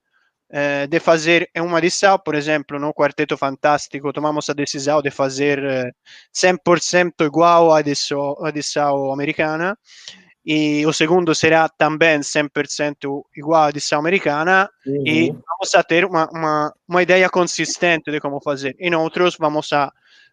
uh, 0.50 0.86
de 0.88 1.00
fazer 1.00 1.50
uma 1.56 1.78
edição, 1.78 2.16
por 2.16 2.36
exemplo, 2.36 2.78
no 2.78 2.94
Quarteto 2.94 3.36
Fantástico, 3.36 4.12
tomamos 4.12 4.48
a 4.48 4.52
decisão 4.52 5.02
de 5.02 5.10
fazer 5.10 5.92
100% 6.32 7.26
igual 7.26 7.72
à 7.74 7.80
edição 7.80 9.12
americana, 9.12 9.76
e 10.44 10.84
o 10.84 10.92
segundo 10.92 11.34
será 11.34 11.68
também 11.70 12.20
100% 12.20 13.24
igual 13.34 13.64
à 13.64 13.70
edição 13.70 13.98
americana 13.98 14.68
uhum. 14.86 15.02
e 15.06 15.30
vamos 15.30 15.74
a 15.74 15.82
ter 15.82 16.04
uma, 16.04 16.28
uma, 16.30 16.74
uma 16.86 17.02
ideia 17.02 17.30
consistente 17.30 18.10
de 18.10 18.20
como 18.20 18.40
fazer. 18.42 18.76
Em 18.78 18.94
outros, 18.94 19.36
vamos 19.38 19.72
a 19.72 19.90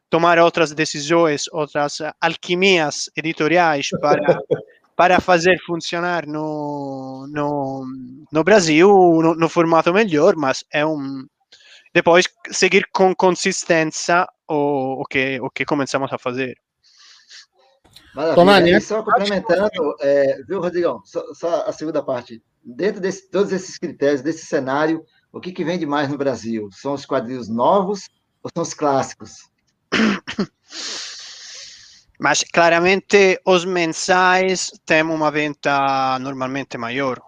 tomar 0.09 0.37
outras 0.39 0.73
decisões, 0.73 1.45
outras 1.53 1.99
alquimias 2.19 3.09
editoriais 3.15 3.89
para, 4.01 4.21
para 4.97 5.21
fazer 5.21 5.57
funcionar 5.65 6.27
no, 6.27 7.25
no, 7.31 7.85
no 8.29 8.43
Brasil 8.43 8.89
no, 8.89 9.33
no 9.33 9.47
formato 9.47 9.93
melhor, 9.93 10.35
mas 10.35 10.65
é 10.73 10.85
um... 10.85 11.25
Depois, 11.93 12.25
seguir 12.49 12.85
com 12.93 13.15
consistência 13.15 14.27
o, 14.47 15.01
o, 15.01 15.05
que, 15.05 15.39
o 15.41 15.49
que 15.49 15.65
começamos 15.65 16.11
a 16.11 16.17
fazer. 16.17 16.57
Maravilha. 18.13 18.77
E 18.77 18.81
só 18.81 19.01
complementando, 19.01 19.95
é, 20.01 20.41
viu, 20.43 20.59
Rodrigão? 20.59 21.01
Só, 21.05 21.23
só, 21.33 21.63
a 21.65 21.71
segunda 21.71 22.03
parte. 22.03 22.43
Dentro 22.63 23.01
de 23.01 23.11
todos 23.29 23.51
esses 23.51 23.77
critérios, 23.77 24.21
desse 24.21 24.45
cenário, 24.45 25.03
o 25.31 25.39
que, 25.39 25.51
que 25.51 25.63
vende 25.63 25.85
mais 25.85 26.09
no 26.09 26.17
Brasil? 26.17 26.69
São 26.71 26.93
os 26.93 27.05
quadrinhos 27.05 27.47
novos 27.47 28.09
ou 28.43 28.49
são 28.53 28.63
os 28.63 28.73
clássicos? 28.73 29.49
Mas 32.19 32.43
claramente 32.43 33.41
os 33.45 33.65
mensais 33.65 34.71
têm 34.85 35.01
uma 35.01 35.31
venda 35.31 36.19
normalmente 36.19 36.77
maior. 36.77 37.19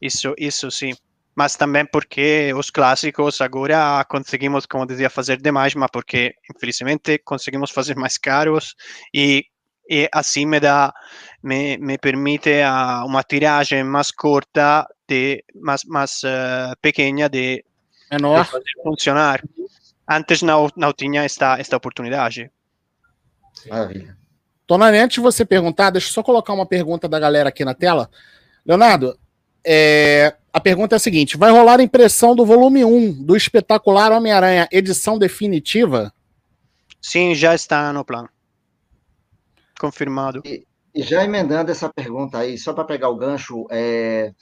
Isso, 0.00 0.34
isso 0.38 0.70
sim. 0.70 0.94
Mas 1.38 1.54
também 1.54 1.86
porque 1.86 2.52
os 2.52 2.68
clássicos 2.68 3.40
agora 3.40 4.04
conseguimos, 4.10 4.66
como 4.66 4.84
dizia, 4.84 5.08
fazer 5.08 5.40
demais, 5.40 5.72
mas 5.72 5.88
porque 5.88 6.34
infelizmente 6.52 7.16
conseguimos 7.18 7.70
fazer 7.70 7.94
mais 7.94 8.18
caros 8.18 8.74
e 9.14 9.46
e 9.88 10.08
assim 10.12 10.44
me 10.44 10.58
dá 10.58 10.92
me, 11.40 11.78
me 11.78 11.96
permite 11.96 12.60
a 12.60 13.04
uma 13.04 13.22
tiragem 13.22 13.84
mais 13.84 14.10
curta 14.10 14.84
de 15.08 15.44
mais, 15.54 15.84
mais 15.84 16.22
uh, 16.24 16.76
pequena 16.82 17.28
de, 17.28 17.64
Menor. 18.10 18.42
de 18.42 18.50
fazer 18.50 18.82
funcionar 18.82 19.40
antes 20.10 20.42
não, 20.42 20.68
não 20.76 20.92
tinha 20.92 21.22
esta, 21.22 21.56
esta 21.56 21.76
oportunidade 21.76 22.50
Maravilha. 23.70 24.18
Tonani, 24.66 24.98
antes 24.98 25.14
de 25.14 25.20
você 25.20 25.44
perguntar, 25.44 25.90
deixa 25.90 26.08
eu 26.08 26.12
só 26.12 26.22
colocar 26.22 26.52
uma 26.52 26.66
pergunta 26.66 27.08
da 27.08 27.18
galera 27.18 27.48
aqui 27.48 27.64
na 27.64 27.74
tela. 27.74 28.10
Leonardo, 28.66 29.18
é, 29.64 30.34
a 30.58 30.60
pergunta 30.60 30.96
é 30.96 30.98
a 30.98 31.00
seguinte: 31.00 31.36
vai 31.36 31.50
rolar 31.50 31.80
a 31.80 31.82
impressão 31.82 32.36
do 32.36 32.44
volume 32.44 32.84
1 32.84 33.24
do 33.24 33.36
espetacular 33.36 34.12
Homem-Aranha, 34.12 34.68
edição 34.70 35.18
definitiva? 35.18 36.12
Sim, 37.00 37.34
já 37.34 37.54
está 37.54 37.92
no 37.92 38.04
plano. 38.04 38.28
Confirmado. 39.80 40.42
E, 40.44 40.66
e 40.94 41.02
já 41.02 41.24
emendando 41.24 41.70
essa 41.70 41.88
pergunta 41.88 42.38
aí, 42.38 42.58
só 42.58 42.72
para 42.72 42.84
pegar 42.84 43.08
o 43.08 43.16
gancho, 43.16 43.66
é, 43.70 44.32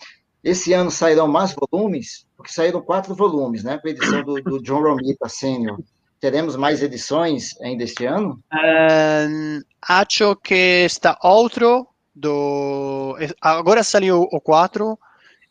esse 0.43 0.73
ano 0.73 0.91
sairão 0.91 1.29
mais 1.29 1.55
volumes? 1.55 2.27
Porque 2.37 2.51
saíram 2.51 2.81
quatro 2.81 3.15
volumes, 3.15 3.63
né? 3.63 3.79
Com 3.79 3.87
a 3.87 3.91
edição 3.91 4.23
do, 4.23 4.35
do 4.43 4.63
John 4.63 4.81
Romita 4.81 5.29
Sênior. 5.29 5.79
Teremos 6.19 6.57
mais 6.57 6.83
edições 6.83 7.61
ainda 7.61 7.85
este 7.85 8.07
ano? 8.07 8.43
Um, 8.51 9.61
acho 9.87 10.35
que 10.37 10.85
está 10.87 11.19
outro 11.23 11.87
do. 12.15 13.19
Agora 13.43 13.85
saiu 13.85 14.23
o 14.23 14.41
4 14.41 14.99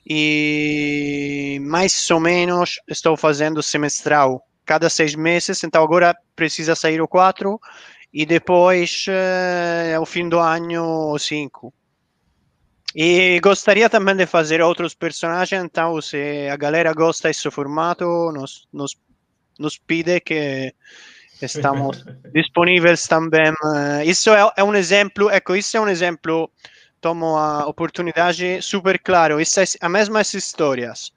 e 0.05 1.59
mais 1.63 2.09
ou 2.11 2.19
menos 2.19 2.79
estou 2.87 3.17
fazendo 3.17 3.63
semestral 3.63 4.43
cada 4.65 4.89
seis 4.89 5.15
meses, 5.15 5.63
então 5.63 5.83
agora 5.83 6.15
precisa 6.35 6.75
sair 6.75 7.01
o 7.01 7.07
4 7.07 7.59
e 8.13 8.25
depois 8.25 9.05
eh, 9.07 9.93
ao 9.95 10.05
fim 10.05 10.29
do 10.29 10.39
ano 10.39 11.13
o 11.13 11.19
5. 11.19 11.73
E 12.95 13.39
gostaria 13.41 13.89
também 13.89 14.15
de 14.15 14.25
fazer 14.25 14.61
outros 14.61 14.93
personagens, 14.93 15.61
então 15.61 16.01
se 16.01 16.47
a 16.49 16.55
galera 16.55 16.93
gosta 16.93 17.27
desse 17.27 17.51
formato, 17.51 18.05
nos, 18.31 18.67
nos, 18.71 18.95
nos 19.59 19.77
pide 19.77 20.21
que 20.21 20.73
estamos 21.41 22.05
disponíveis 22.33 23.05
também. 23.05 23.51
Isso 24.05 24.29
é, 24.33 24.49
é, 24.55 24.63
um 24.63 24.73
exemplo, 24.73 25.29
ecco, 25.29 25.55
isso 25.55 25.75
é 25.75 25.81
um 25.81 25.89
exemplo, 25.89 26.49
tomo 27.05 27.37
a 27.37 27.67
oportunidade 27.67 28.59
super 28.63 28.97
claro, 28.97 29.39
isso 29.39 29.59
é 29.59 29.63
a 29.79 29.87
mesma 29.87 30.21
histórias 30.23 31.11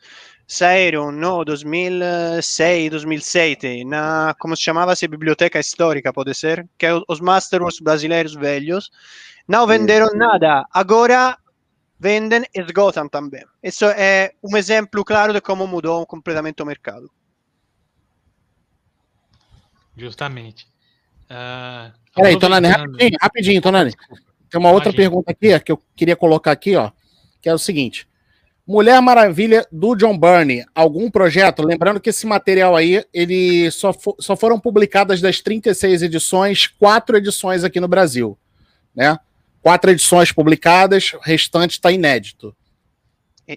saíram 0.46 1.10
no 1.10 1.44
2006, 1.46 2.90
2007, 2.90 3.84
na, 3.84 4.34
como 4.38 4.54
se 4.54 4.64
chamava-se, 4.64 5.08
Biblioteca 5.08 5.58
Histórica, 5.58 6.12
pode 6.12 6.34
ser? 6.34 6.68
Que 6.76 6.86
é 6.86 6.90
os 7.08 7.20
Masters 7.20 7.80
brasileiros 7.80 8.34
velhos. 8.34 8.90
Não 9.46 9.66
venderam 9.66 10.08
nada. 10.14 10.66
Agora 10.72 11.38
vendem 11.98 12.44
e 12.54 12.60
esgotam 12.60 13.08
também. 13.08 13.44
Isso 13.62 13.86
é 13.86 14.32
um 14.42 14.56
exemplo 14.58 15.02
claro 15.04 15.32
de 15.32 15.40
como 15.40 15.66
mudou 15.66 16.06
completamente 16.06 16.62
o 16.62 16.66
mercado. 16.66 17.10
Justamente. 19.96 20.66
Uh, 21.30 21.92
Peraí, 22.14 22.38
Tonani, 22.38 22.68
rapidinho, 22.68 23.18
rapidinho, 23.20 23.62
Tonani. 23.62 23.92
Tem 24.50 24.58
uma 24.58 24.70
outra 24.70 24.90
Imagina. 24.90 25.02
pergunta 25.02 25.30
aqui 25.30 25.60
que 25.60 25.72
eu 25.72 25.82
queria 25.94 26.16
colocar 26.16 26.52
aqui, 26.52 26.76
ó, 26.76 26.90
que 27.40 27.48
é 27.48 27.54
o 27.54 27.58
seguinte. 27.58 28.08
Mulher 28.66 29.00
Maravilha 29.00 29.66
do 29.72 29.94
John 29.94 30.18
Byrne, 30.18 30.66
algum 30.74 31.10
projeto? 31.10 31.62
Lembrando 31.62 31.98
que 31.98 32.10
esse 32.10 32.26
material 32.26 32.76
aí, 32.76 33.02
ele 33.14 33.70
só, 33.70 33.94
for, 33.94 34.14
só 34.20 34.36
foram 34.36 34.60
publicadas 34.60 35.22
das 35.22 35.40
36 35.40 36.02
edições, 36.02 36.66
quatro 36.66 37.16
edições 37.16 37.64
aqui 37.64 37.80
no 37.80 37.88
Brasil, 37.88 38.36
né? 38.94 39.18
Quatro 39.62 39.90
edições 39.90 40.32
publicadas, 40.32 41.14
o 41.14 41.18
restante 41.18 41.72
está 41.72 41.90
inédito. 41.90 42.54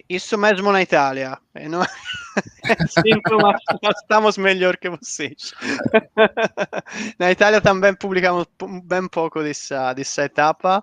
Isso 0.08 0.38
mesmo 0.38 0.72
na 0.72 0.80
Itália. 0.80 1.38
Não... 1.68 1.80
Mas 2.64 2.94
nós 3.82 3.96
estamos 4.00 4.38
melhor 4.38 4.76
que 4.76 4.88
vocês. 4.88 5.52
na 7.18 7.30
Itália 7.30 7.60
também 7.60 7.94
publicamos 7.94 8.46
bem 8.84 9.06
pouco 9.08 9.42
dessa, 9.42 9.92
dessa 9.92 10.24
etapa. 10.24 10.82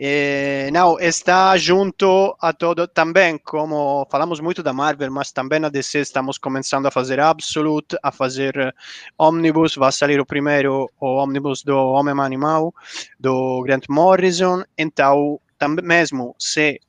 Eh, 0.00 0.70
não, 0.72 0.96
está 1.00 1.56
junto 1.56 2.36
a 2.40 2.52
todo 2.52 2.86
também, 2.86 3.36
como 3.36 4.06
falamos 4.08 4.38
muito 4.38 4.62
da 4.62 4.72
Marvel, 4.72 5.10
mas 5.10 5.32
também 5.32 5.64
a 5.64 5.68
DC 5.68 5.98
estamos 5.98 6.38
começando 6.38 6.86
a 6.86 6.90
fazer 6.90 7.18
Absolute, 7.18 7.96
a 8.00 8.12
fazer 8.12 8.56
uh, 8.56 8.72
Omnibus, 9.18 9.74
vai 9.74 9.90
sair 9.90 10.20
o 10.20 10.24
primeiro, 10.24 10.88
o 11.00 11.20
Omnibus 11.20 11.64
do 11.64 11.76
Homem 11.76 12.14
Animal, 12.20 12.72
do 13.18 13.60
Grant 13.64 13.86
Morrison, 13.88 14.62
então, 14.78 15.40
também 15.58 15.84
mesmo 15.84 16.36
se 16.38 16.80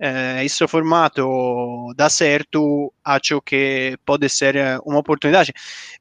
eh, 0.00 0.44
esse 0.44 0.66
formato 0.68 1.92
dá 1.96 2.08
certo, 2.08 2.92
acho 3.04 3.40
que 3.42 3.96
pode 4.04 4.28
ser 4.28 4.56
uma 4.84 5.00
oportunidade, 5.00 5.52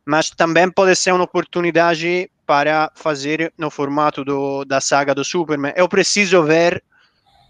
mas 0.06 0.30
também 0.30 0.69
pode 0.69 0.95
ser 0.95 1.14
uma 1.14 1.24
oportunidade 1.24 2.30
para 2.45 2.91
fazer 2.95 3.53
no 3.57 3.69
formato 3.69 4.24
do, 4.24 4.64
da 4.65 4.80
saga 4.80 5.14
do 5.14 5.24
Superman. 5.24 5.74
Eu 5.76 5.90
preciso 5.90 6.44
ver 6.44 6.84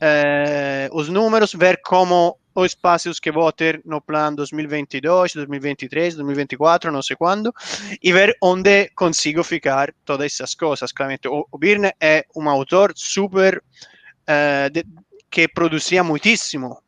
eh, 0.02 0.90
os 0.91 1.10
números, 1.10 1.53
ver 1.53 1.82
como 1.84 2.38
os 2.56 2.72
espaços 2.72 3.19
que 3.19 3.32
vou 3.32 3.52
ter 3.52 3.82
no 3.86 4.02
plano 4.02 4.38
2022, 4.38 5.34
2023, 5.34 6.15
2024, 6.15 6.91
não 6.91 7.03
sei 7.03 7.15
quando, 7.15 7.53
e 8.02 8.11
ver 8.11 8.36
onde 8.41 8.90
consigo 8.95 9.44
ficar 9.44 9.94
todas 10.03 10.34
essas 10.34 10.56
coisas. 10.56 10.91
Claramente, 10.91 11.28
o, 11.28 11.45
o 11.52 11.57
Birne 11.57 11.91
é 12.02 12.26
um 12.36 12.49
autor 12.49 12.94
super 12.95 13.61
eh, 14.26 14.69
de, 14.72 14.84
que 15.38 15.47
produzia 15.47 16.03
muitíssimo. 16.03 16.81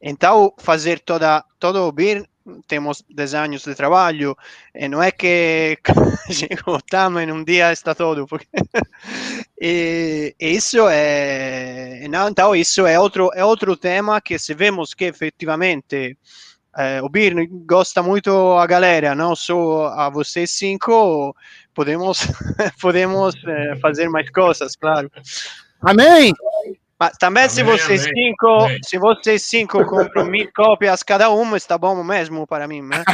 Então, 0.00 0.54
fazer 0.56 1.00
toda, 1.00 1.44
todo 1.58 1.82
o 1.82 1.92
Birne 1.92 2.26
temos 2.66 3.04
10 3.10 3.34
anos 3.34 3.64
de 3.64 3.74
trabalho 3.74 4.34
e 4.74 4.88
não 4.88 5.02
é 5.02 5.10
que 5.10 5.78
chegou 6.32 6.78
em 7.20 7.32
um 7.32 7.44
dia 7.44 7.70
está 7.70 7.94
todo 7.94 8.26
porque 8.26 8.46
E 9.60 10.34
isso 10.40 10.88
é, 10.88 12.02
então, 12.06 12.56
isso 12.56 12.86
é 12.86 12.98
outro, 12.98 13.30
é 13.34 13.44
outro 13.44 13.76
tema 13.76 14.22
que 14.22 14.38
se 14.38 14.54
vemos 14.54 14.94
que 14.94 15.04
efetivamente 15.04 16.16
é, 16.78 17.02
o 17.02 17.10
Bir 17.10 17.34
gosta 17.66 18.02
muito 18.02 18.56
a 18.56 18.66
galera, 18.66 19.14
não 19.14 19.36
só 19.36 19.88
a 19.88 20.08
vocês 20.08 20.50
cinco, 20.50 21.36
podemos, 21.74 22.20
podemos 22.80 23.34
é, 23.46 23.76
fazer 23.76 24.08
mais 24.08 24.30
coisas, 24.30 24.74
claro. 24.76 25.10
Amém! 25.82 26.32
Mas 27.04 27.18
também 27.18 27.48
se 27.50 27.62
vocês 27.62 28.06
amém, 28.06 28.30
cinco, 28.30 28.46
amém. 28.46 28.78
se 28.82 28.98
vocês 28.98 29.42
cinco 29.42 29.84
compram 29.84 30.24
mil 30.24 30.48
cópias 30.54 31.02
cada 31.02 31.28
uma, 31.28 31.56
está 31.56 31.76
bom 31.76 32.02
mesmo 32.02 32.46
para 32.46 32.66
mim, 32.66 32.80
né? 32.80 33.04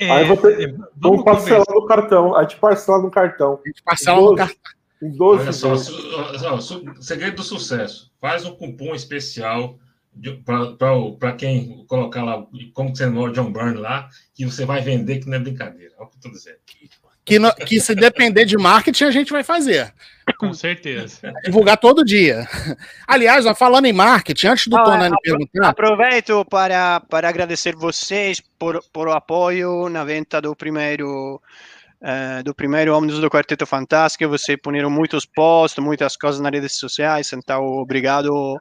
É, 0.00 0.10
Aí 0.10 0.24
vou 0.24 0.36
ter, 0.36 0.76
vamos 0.96 1.24
parcelar 1.24 1.66
no 1.68 1.84
cartão. 1.86 2.36
A 2.36 2.42
gente 2.42 2.56
parcela 2.56 3.02
no 3.02 3.10
cartão. 3.10 3.60
A 3.64 3.68
gente 3.68 3.82
parcela 3.82 4.20
no 4.20 4.36
cartão. 4.36 4.56
Em 5.02 5.10
12 5.10 5.42
Olha 5.42 5.52
só, 5.52 5.76
su, 5.76 5.92
su, 6.60 7.02
segredo 7.02 7.36
do 7.36 7.42
sucesso. 7.42 8.12
Faz 8.20 8.44
um 8.44 8.54
cupom 8.54 8.94
especial 8.94 9.76
para 11.18 11.32
quem 11.32 11.84
colocar 11.88 12.22
lá, 12.22 12.44
como 12.74 12.94
você 12.94 13.06
não 13.06 13.32
John 13.32 13.52
Byrne 13.52 13.78
lá, 13.78 14.08
que 14.34 14.44
você 14.44 14.64
vai 14.64 14.80
vender, 14.80 15.18
que 15.18 15.28
não 15.28 15.36
é 15.36 15.40
brincadeira. 15.40 15.94
É 15.98 16.02
o 16.02 16.06
que 16.06 16.14
eu 16.14 16.18
estou 16.18 16.32
dizendo. 16.32 16.58
Que, 17.24 17.38
no, 17.38 17.52
que 17.54 17.80
se 17.80 17.94
depender 17.94 18.44
de 18.44 18.56
marketing, 18.56 19.04
a 19.04 19.10
gente 19.10 19.32
vai 19.32 19.42
fazer. 19.42 19.92
Com 20.36 20.52
certeza. 20.52 21.32
Divulgar 21.44 21.76
todo 21.76 22.04
dia. 22.04 22.46
Aliás, 23.06 23.44
falando 23.56 23.86
em 23.86 23.92
marketing, 23.92 24.48
antes 24.48 24.66
do 24.68 24.76
ah, 24.76 24.84
Tonani 24.84 25.16
perguntar. 25.22 25.68
Aproveito 25.68 26.44
para, 26.44 27.00
para 27.00 27.28
agradecer 27.28 27.74
vocês 27.74 28.40
por, 28.58 28.82
por 28.92 29.08
o 29.08 29.12
apoio 29.12 29.88
na 29.88 30.04
venda 30.04 30.40
do 30.40 30.54
primeiro. 30.54 31.40
Uh, 32.00 32.44
do 32.44 32.54
primeiro 32.54 32.96
Omnibus 32.96 33.20
do 33.20 33.28
Quarteto 33.28 33.66
Fantástico, 33.66 34.28
vocês 34.28 34.56
puneram 34.62 34.88
muitos 34.88 35.26
posts, 35.26 35.82
muitas 35.82 36.16
coisas 36.16 36.40
nas 36.40 36.52
redes 36.52 36.78
sociais, 36.78 37.32
então 37.32 37.60
obrigado 37.60 38.56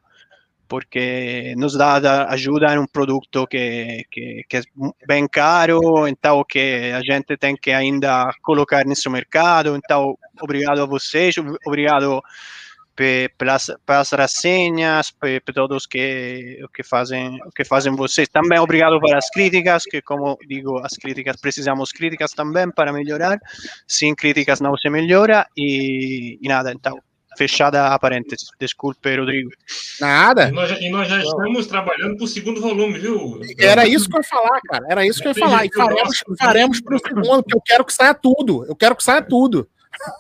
porque 0.68 1.54
nos 1.58 1.78
dá 1.78 2.28
ajuda 2.30 2.74
em 2.74 2.80
um 2.80 2.86
produto 2.86 3.48
que, 3.48 4.06
que, 4.12 4.44
que, 4.48 4.58
é 4.58 4.62
bem 5.08 5.28
caro, 5.28 6.08
então 6.08 6.44
que 6.48 6.92
a 6.94 7.02
gente 7.02 7.38
tem 7.38 7.56
que 7.56 7.72
ainda 7.72 8.30
colocar 8.42 8.86
nesse 8.86 9.10
mercado. 9.10 9.76
Então, 9.76 10.18
obrigado 10.42 10.82
a 10.82 10.86
vocês, 10.86 11.36
obrigado 11.66 12.22
pelas, 13.38 13.72
pelas 13.86 14.12
resenhas, 14.12 15.12
por 15.12 15.54
todos 15.54 15.86
que 15.86 16.66
que 16.74 16.84
fazem 16.84 17.40
que 17.56 17.64
fazem 17.64 17.96
vocês. 17.96 18.28
Também 18.28 18.60
obrigado 18.60 19.00
pelas 19.00 19.30
críticas, 19.30 19.84
que 19.84 20.02
como 20.02 20.38
digo, 20.48 20.80
as 20.80 20.94
críticas 20.94 21.38
precisamos 21.38 21.92
críticas 21.92 22.32
também 22.32 22.72
para 22.72 22.92
melhorar. 22.92 23.38
Sem 23.88 24.16
críticas 24.16 24.60
não 24.60 24.76
se 24.76 24.90
melhora 24.90 25.48
e, 25.56 26.40
e 26.42 26.48
nada. 26.48 26.72
Então, 26.74 27.00
fechada 27.38 27.88
a 27.88 28.00
parênteses. 28.00 28.50
Desculpe, 28.60 29.16
Rodrigo. 29.16 29.52
Nada. 30.02 30.50
E 30.50 30.52
nós, 30.52 30.70
já, 30.70 30.80
e 30.80 30.90
nós 30.90 31.08
já 31.08 31.20
estamos 31.20 31.68
trabalhando 31.68 32.18
para 32.18 32.26
o 32.26 32.28
segundo 32.28 32.60
volume, 32.60 33.00
viu? 33.00 33.40
Era 33.60 33.88
isso 33.88 34.10
que 34.10 34.16
eu 34.16 34.22
ia 34.22 34.28
falar, 34.28 34.60
cara. 34.62 34.86
Era 34.90 35.06
isso 35.06 35.22
que 35.22 35.28
eu 35.28 35.32
ia 35.32 35.40
falar. 35.40 35.66
E 35.66 35.70
faremos, 35.74 36.24
faremos 36.40 36.82
para 36.82 36.96
o 36.96 37.00
segundo, 37.00 37.44
porque 37.44 37.56
eu 37.56 37.62
quero 37.62 37.86
que 37.86 37.94
saia 37.94 38.14
tudo. 38.14 38.66
Eu 38.68 38.76
quero 38.76 38.96
que 38.96 39.04
saia 39.04 39.22
tudo. 39.22 39.68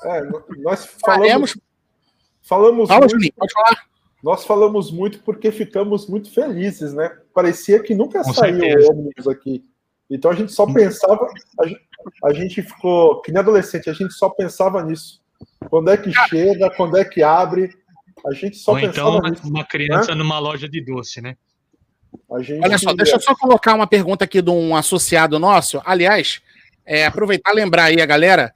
É, 0.06 0.22
nós 0.60 0.86
falamos. 1.04 1.52
Faremos... 1.52 1.58
Falamos 2.48 2.88
Fala, 2.88 3.02
muito, 3.02 3.12
Juninho, 3.12 3.34
pode 3.36 3.52
falar. 3.52 3.88
Nós 4.24 4.46
falamos 4.46 4.90
muito 4.90 5.20
porque 5.20 5.52
ficamos 5.52 6.08
muito 6.08 6.34
felizes, 6.34 6.94
né? 6.94 7.12
Parecia 7.34 7.84
que 7.84 7.94
nunca 7.94 8.24
Com 8.24 8.34
saiu 8.34 8.58
o 8.58 8.92
ônibus 8.92 9.28
aqui. 9.28 9.66
Então 10.10 10.32
a 10.32 10.34
gente 10.34 10.54
só 10.54 10.66
pensava, 10.66 11.28
a 11.60 11.68
gente, 11.68 11.82
a 12.24 12.34
gente 12.34 12.62
ficou, 12.62 13.22
que 13.22 13.34
nem 13.34 13.42
adolescente, 13.42 13.90
a 13.90 13.94
gente 13.94 14.14
só 14.14 14.30
pensava 14.30 14.82
nisso. 14.82 15.22
Quando 15.70 15.90
é 15.90 15.98
que 15.98 16.12
chega? 16.30 16.70
Quando 16.72 16.98
é 16.98 17.06
que 17.06 17.24
abre? 17.24 17.70
A 18.26 18.34
gente 18.34 18.58
só 18.58 18.72
Ou 18.72 18.80
então 18.80 19.18
uma, 19.18 19.30
nisso, 19.30 19.48
uma 19.48 19.66
criança 19.66 20.12
né? 20.12 20.18
numa 20.18 20.40
loja 20.40 20.68
de 20.68 20.84
doce, 20.84 21.22
né? 21.22 21.36
Olha 22.30 22.78
só, 22.78 22.94
deixa 22.94 23.16
eu 23.16 23.22
só 23.22 23.36
colocar 23.36 23.74
uma 23.74 23.88
pergunta 23.88 24.26
aqui 24.26 24.42
de 24.42 24.50
um 24.50 24.76
associado 24.76 25.38
nosso. 25.40 25.82
Aliás, 25.86 26.42
é, 26.86 27.06
aproveitar 27.06 27.52
e 27.52 27.56
lembrar 27.56 27.86
aí 27.86 28.02
a 28.02 28.06
galera 28.06 28.54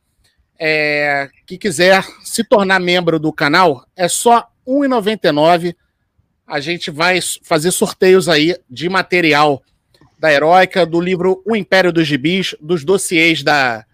é, 0.60 1.30
que 1.45 1.58
quiser 1.58 2.03
se 2.24 2.44
tornar 2.44 2.80
membro 2.80 3.20
do 3.20 3.32
canal, 3.32 3.86
é 3.95 4.08
só 4.08 4.40
R$ 4.66 4.88
1,99. 4.88 5.76
A 6.48 6.60
gente 6.60 6.91
vai 6.91 7.20
fazer 7.44 7.72
sorteios 7.72 8.28
aí 8.28 8.56
de 8.70 8.90
material 8.90 9.62
da 10.20 10.32
Heróica, 10.32 10.86
do 10.86 10.99
livro 10.99 11.41
O 11.45 11.56
Império 11.56 11.91
dos 11.91 12.08
Gibis, 12.08 12.56
dos 12.62 12.84
dossiês 12.84 13.41
da, 13.41 13.86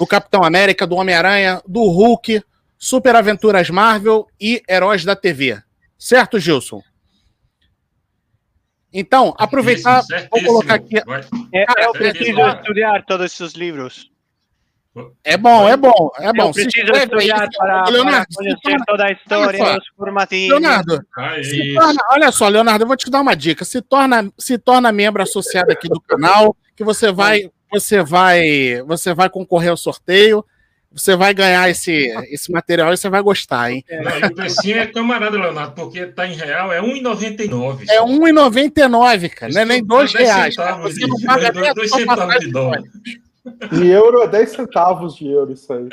do 0.00 0.06
Capitão 0.06 0.42
América, 0.42 0.86
do 0.86 0.96
Homem-Aranha, 0.96 1.60
do 1.68 1.82
Hulk, 1.82 2.42
Super 2.78 3.14
Aventuras 3.14 3.68
Marvel 3.68 4.26
e 4.40 4.62
Heróis 4.66 5.04
da 5.04 5.14
TV. 5.14 5.62
Certo, 5.98 6.38
Gilson? 6.38 6.80
Então, 8.90 9.34
aproveitar, 9.36 10.02
vou 10.30 10.42
colocar 10.42 10.76
aqui. 10.76 10.96
É, 11.52 11.84
eu 11.84 11.92
preciso 11.92 12.40
estudar 12.40 13.04
todos 13.04 13.26
esses 13.26 13.52
livros. 13.52 14.10
É 15.22 15.36
bom, 15.36 15.68
é 15.68 15.76
bom, 15.76 16.10
é 16.18 16.32
bom. 16.32 16.46
Eu 16.46 16.52
preciso 16.52 16.92
estudar 16.94 17.48
para, 17.58 17.84
Leonardo, 17.90 18.26
para 18.34 18.36
conhecer 18.36 18.84
toda 18.86 19.04
a 19.04 19.12
história, 19.12 19.78
os 19.78 19.88
formatinhos. 19.94 20.48
Leonardo, 20.48 20.98
torna, 21.74 22.02
olha 22.10 22.32
só, 22.32 22.48
Leonardo, 22.48 22.84
eu 22.84 22.88
vou 22.88 22.96
te 22.96 23.10
dar 23.10 23.20
uma 23.20 23.36
dica. 23.36 23.66
Se 23.66 23.82
torna, 23.82 24.32
se 24.38 24.56
torna 24.56 24.90
membro 24.90 25.22
associado 25.22 25.70
aqui 25.70 25.90
do 25.90 26.00
canal, 26.00 26.56
que 26.74 26.82
você 26.82 27.12
vai 27.12 27.50
você 27.70 28.02
vai, 28.02 28.82
você 28.86 29.14
vai 29.14 29.30
concorrer 29.30 29.70
ao 29.70 29.76
sorteio, 29.76 30.44
você 30.92 31.14
vai 31.14 31.32
ganhar 31.32 31.70
esse, 31.70 31.92
esse 32.30 32.50
material 32.50 32.92
e 32.92 32.96
você 32.96 33.08
vai 33.08 33.22
gostar, 33.22 33.70
hein? 33.70 33.84
Não, 33.90 34.28
o 34.28 34.34
precinho 34.34 34.78
é 34.78 34.86
camarada, 34.86 35.38
Leonardo, 35.38 35.74
porque 35.74 36.06
tá 36.06 36.26
em 36.26 36.34
real, 36.34 36.72
é 36.72 36.80
R$1,99. 36.80 37.88
É 37.88 38.00
R$1,99, 38.00 39.30
cara, 39.30 39.52
não 39.52 39.60
é 39.60 39.64
nem 39.64 39.84
dois 39.84 40.12
reais. 40.12 40.54
Centavos, 40.54 40.94
você 40.94 41.06
não 41.06 41.16
paga 41.20 41.52
dois, 41.52 41.74
dois 41.74 41.90
centavos 41.90 42.40
de 42.40 42.50
dólar. 42.50 42.82
E 43.72 43.88
euro 43.88 44.22
é 44.22 44.28
10 44.28 44.50
centavos 44.50 45.16
de 45.16 45.26
euro, 45.28 45.52
isso 45.52 45.72
aí. 45.72 45.88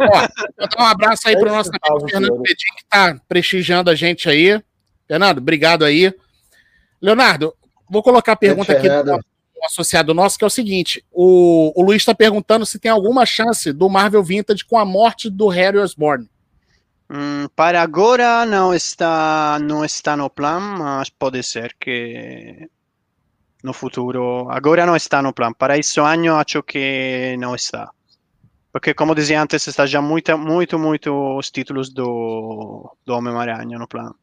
Ó, 0.00 0.66
dar 0.66 0.82
um 0.82 0.86
abraço 0.86 1.28
aí 1.28 1.36
para 1.36 1.52
o 1.52 1.56
nosso 1.56 1.70
amigo 1.70 2.08
Fernando 2.08 2.42
Pedin, 2.42 2.74
que 2.76 2.82
está 2.82 3.20
prestigiando 3.28 3.90
a 3.90 3.94
gente 3.94 4.28
aí. 4.28 4.62
Fernando, 5.06 5.38
obrigado 5.38 5.84
aí. 5.84 6.14
Leonardo, 7.02 7.52
vou 7.90 8.02
colocar 8.02 8.32
a 8.32 8.36
pergunta 8.36 8.72
aqui 8.72 8.88
associado 9.64 10.14
nosso, 10.14 10.38
que 10.38 10.44
é 10.44 10.46
o 10.46 10.50
seguinte: 10.50 11.04
o, 11.10 11.72
o 11.74 11.84
Luiz 11.84 12.02
está 12.02 12.14
perguntando 12.14 12.66
se 12.66 12.78
tem 12.78 12.90
alguma 12.90 13.24
chance 13.24 13.72
do 13.72 13.88
Marvel 13.88 14.22
Vintage 14.22 14.64
com 14.64 14.78
a 14.78 14.84
morte 14.84 15.30
do 15.30 15.48
Harry 15.48 15.78
Osborn. 15.78 16.28
Hum, 17.10 17.46
para 17.54 17.82
agora 17.82 18.46
não 18.46 18.74
está, 18.74 19.58
não 19.60 19.84
está 19.84 20.16
no 20.16 20.30
plano, 20.30 20.78
mas 20.78 21.10
pode 21.10 21.42
ser 21.42 21.74
que 21.78 22.68
no 23.62 23.72
futuro. 23.72 24.48
Agora 24.50 24.84
não 24.86 24.94
está 24.94 25.22
no 25.22 25.32
plano. 25.32 25.54
Para 25.54 25.78
esse 25.78 25.98
ano 26.00 26.36
acho 26.36 26.62
que 26.62 27.36
não 27.38 27.54
está. 27.54 27.90
Porque, 28.72 28.92
como 28.92 29.14
dizia 29.14 29.40
antes, 29.40 29.66
está 29.66 29.86
já 29.86 30.02
muito, 30.02 30.36
muito, 30.36 31.38
os 31.38 31.50
títulos 31.50 31.90
do, 31.90 32.96
do 33.06 33.14
Homem-Aranha 33.14 33.78
no 33.78 33.86
plano. 33.86 34.16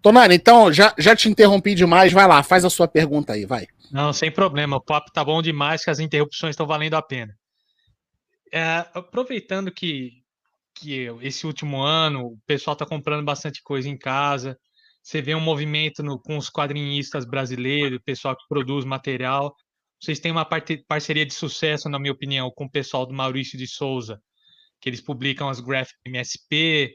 Tonani, 0.00 0.34
então, 0.34 0.72
já, 0.72 0.94
já 0.96 1.14
te 1.14 1.28
interrompi 1.28 1.74
demais, 1.74 2.12
vai 2.12 2.26
lá, 2.26 2.42
faz 2.42 2.64
a 2.64 2.70
sua 2.70 2.86
pergunta 2.86 3.32
aí, 3.32 3.44
vai. 3.44 3.66
Não, 3.90 4.12
sem 4.12 4.30
problema, 4.30 4.76
o 4.76 4.80
papo 4.80 5.10
tá 5.12 5.24
bom 5.24 5.42
demais, 5.42 5.84
que 5.84 5.90
as 5.90 5.98
interrupções 5.98 6.50
estão 6.50 6.66
valendo 6.66 6.94
a 6.94 7.02
pena. 7.02 7.34
É, 8.52 8.86
aproveitando 8.94 9.72
que, 9.72 10.22
que 10.74 11.08
esse 11.20 11.46
último 11.46 11.82
ano 11.82 12.26
o 12.26 12.38
pessoal 12.46 12.72
está 12.74 12.86
comprando 12.86 13.24
bastante 13.24 13.62
coisa 13.62 13.88
em 13.88 13.98
casa, 13.98 14.58
você 15.02 15.20
vê 15.20 15.34
um 15.34 15.40
movimento 15.40 16.02
no, 16.02 16.18
com 16.18 16.36
os 16.36 16.48
quadrinistas 16.48 17.24
brasileiros, 17.24 17.98
o 17.98 18.02
pessoal 18.02 18.36
que 18.36 18.46
produz 18.48 18.84
material. 18.84 19.54
Vocês 20.00 20.20
têm 20.20 20.30
uma 20.30 20.46
parceria 20.86 21.26
de 21.26 21.34
sucesso, 21.34 21.88
na 21.88 21.98
minha 21.98 22.12
opinião, 22.12 22.50
com 22.54 22.66
o 22.66 22.70
pessoal 22.70 23.04
do 23.04 23.14
Maurício 23.14 23.58
de 23.58 23.66
Souza, 23.66 24.20
que 24.80 24.88
eles 24.88 25.00
publicam 25.00 25.48
as 25.48 25.60
Graphic 25.60 25.98
MSP, 26.06 26.94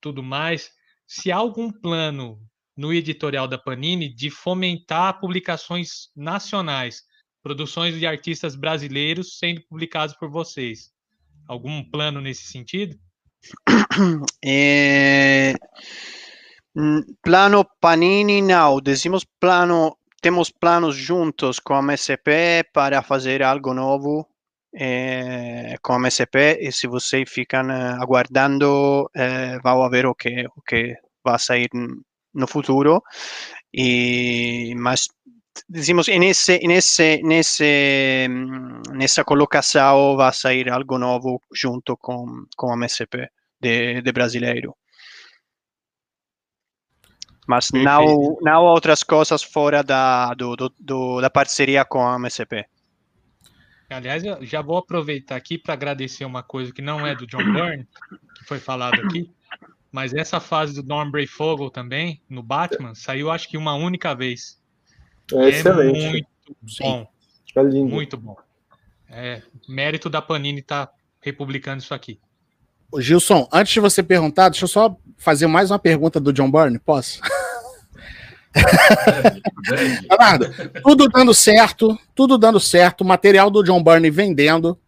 tudo 0.00 0.22
mais 0.22 0.70
se 1.08 1.32
há 1.32 1.36
algum 1.36 1.72
plano 1.72 2.38
no 2.76 2.92
editorial 2.92 3.48
da 3.48 3.56
Panini 3.56 4.12
de 4.12 4.30
fomentar 4.30 5.18
publicações 5.18 6.10
nacionais, 6.14 7.02
produções 7.42 7.98
de 7.98 8.06
artistas 8.06 8.54
brasileiros 8.54 9.38
sendo 9.38 9.62
publicados 9.62 10.14
por 10.14 10.30
vocês. 10.30 10.92
Algum 11.48 11.82
plano 11.82 12.20
nesse 12.20 12.44
sentido? 12.44 12.96
É... 14.44 15.54
Plano 17.22 17.64
Panini 17.80 18.40
não, 18.40 18.80
decimos 18.80 19.24
plano, 19.40 19.98
temos 20.20 20.50
planos 20.50 20.94
juntos 20.94 21.58
com 21.58 21.74
a 21.74 21.82
MSP 21.82 22.64
para 22.72 23.02
fazer 23.02 23.42
algo 23.42 23.74
novo 23.74 24.28
é, 24.80 25.76
com 25.82 25.94
a 25.94 25.96
MSP 25.96 26.58
e 26.60 26.70
se 26.70 26.86
vocês 26.86 27.28
ficam 27.28 27.68
eh, 27.70 27.96
aguardando, 28.00 29.10
é, 29.12 29.58
vão 29.58 29.90
ver 29.90 30.06
o 30.06 30.14
que, 30.14 30.46
o 30.56 30.62
que 30.62 30.94
vai 31.24 31.38
sair 31.38 31.68
no 32.32 32.46
futuro. 32.46 33.02
E, 33.74 34.74
mas 34.76 35.08
en, 35.74 36.22
ese, 36.22 36.60
en, 36.62 36.70
ese, 36.70 38.24
en 38.24 39.02
esa 39.02 39.24
colocação 39.24 40.16
vai 40.16 40.32
sair 40.32 40.70
algo 40.70 40.96
novo 40.96 41.42
junto 41.52 41.96
com, 41.96 42.46
com 42.56 42.72
a 42.72 42.76
MSP 42.76 43.30
de, 43.60 44.00
de 44.00 44.12
brasileiro. 44.12 44.76
Mas 47.48 47.72
não, 47.72 48.36
não 48.42 48.62
outras 48.64 49.02
coisas 49.02 49.42
fora 49.42 49.82
da, 49.82 50.34
do, 50.34 50.54
do, 50.54 50.72
do, 50.78 51.20
da 51.20 51.30
parceria 51.30 51.84
com 51.84 52.06
a 52.06 52.16
MSP. 52.16 52.66
Aliás, 53.90 54.22
eu 54.22 54.44
já 54.44 54.60
vou 54.60 54.76
aproveitar 54.76 55.36
aqui 55.36 55.56
para 55.56 55.72
agradecer 55.72 56.24
uma 56.24 56.42
coisa 56.42 56.72
que 56.72 56.82
não 56.82 57.06
é 57.06 57.14
do 57.14 57.26
John 57.26 57.38
Byrne, 57.52 57.88
que 58.34 58.44
foi 58.44 58.58
falado 58.58 59.00
aqui, 59.00 59.30
mas 59.90 60.12
essa 60.12 60.38
fase 60.40 60.74
do 60.74 60.86
Norm 60.86 61.10
Brayfogle 61.10 61.70
também, 61.70 62.20
no 62.28 62.42
Batman, 62.42 62.94
saiu 62.94 63.30
acho 63.30 63.48
que 63.48 63.56
uma 63.56 63.74
única 63.74 64.14
vez. 64.14 64.60
É 65.32 65.48
excelente. 65.48 66.04
É 66.04 66.10
muito 66.10 66.28
bom. 66.80 67.10
É 67.56 67.62
lindo. 67.62 67.88
Muito 67.88 68.16
bom. 68.16 68.36
É 69.08 69.42
mérito 69.66 70.10
da 70.10 70.20
Panini 70.20 70.60
estar 70.60 70.86
tá 70.86 70.92
republicando 71.22 71.82
isso 71.82 71.94
aqui. 71.94 72.20
Ô, 72.92 73.00
Gilson, 73.00 73.48
antes 73.50 73.72
de 73.72 73.80
você 73.80 74.02
perguntar, 74.02 74.50
deixa 74.50 74.64
eu 74.64 74.68
só 74.68 74.96
fazer 75.16 75.46
mais 75.46 75.70
uma 75.70 75.78
pergunta 75.78 76.20
do 76.20 76.32
John 76.32 76.50
Byrne, 76.50 76.78
posso? 76.78 77.20
Leonardo, 80.08 80.46
tudo 80.82 81.08
dando 81.08 81.34
certo, 81.34 81.98
tudo 82.14 82.38
dando 82.38 82.58
certo, 82.58 83.04
material 83.04 83.50
do 83.50 83.62
John 83.62 83.82
Byrne 83.82 84.10
vendendo. 84.10 84.78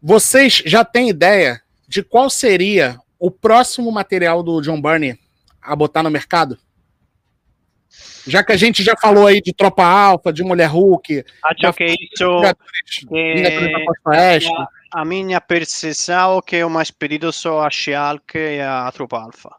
Vocês 0.00 0.62
já 0.64 0.84
têm 0.84 1.08
ideia 1.08 1.60
de 1.88 2.02
qual 2.02 2.30
seria 2.30 3.00
o 3.18 3.30
próximo 3.30 3.90
material 3.90 4.42
do 4.42 4.60
John 4.60 4.80
Byrne 4.80 5.18
a 5.60 5.74
botar 5.74 6.02
no 6.02 6.10
mercado? 6.10 6.58
Já 8.26 8.44
que 8.44 8.52
a 8.52 8.56
gente 8.56 8.82
já 8.82 8.94
falou 9.00 9.26
aí 9.26 9.40
de 9.40 9.54
Tropa 9.54 9.84
Alfa, 9.84 10.32
de 10.32 10.44
Mulher 10.44 10.68
Hulk. 10.68 11.24
Acho 11.42 11.72
que 11.72 11.84
isso 11.86 12.44
é, 14.12 14.38
a, 14.92 15.00
a 15.00 15.04
minha 15.04 15.40
percepção 15.40 16.42
que 16.42 16.56
é 16.56 16.66
o 16.66 16.70
mais 16.70 16.90
pedido 16.90 17.32
só 17.32 17.66
a 17.66 17.70
She-Hulk 17.70 18.36
e 18.36 18.60
a 18.60 18.90
Tropa 18.92 19.18
Alfa. 19.18 19.56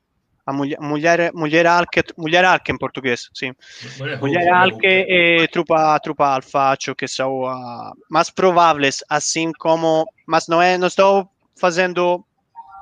A 0.50 0.54
mulher, 0.54 0.80
mulher, 0.82 1.32
mulher, 1.32 1.68
Hulk, 1.68 2.14
mulher 2.18 2.44
Hulk 2.44 2.72
em 2.72 2.78
português, 2.80 3.30
sim. 3.36 3.54
Mulher, 4.00 4.20
mulher 4.20 4.52
Hulk 4.52 4.80
e 4.84 5.48
Trupa, 5.50 6.00
Trupa 6.00 6.26
Alfa, 6.26 6.72
acho 6.72 6.96
que 6.96 7.08
são 7.08 7.42
uh, 7.44 7.94
mais 8.10 8.32
prováveis, 8.32 9.04
assim 9.08 9.52
como. 9.60 10.12
Mas 10.26 10.48
não 10.48 10.60
é, 10.60 10.76
não 10.76 10.88
estou 10.88 11.30
fazendo 11.56 12.26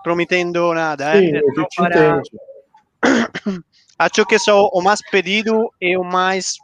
prometendo 0.01 0.73
nada. 0.73 1.11
Sim, 1.11 1.35
eh? 1.35 1.41
para... 1.75 2.21
Acho 3.99 4.25
que 4.25 4.39
são 4.39 4.69
o 4.71 4.81
mais 4.81 5.01
pedido 5.11 5.73
e 5.81 5.97
o 5.97 6.03
mais 6.03 6.55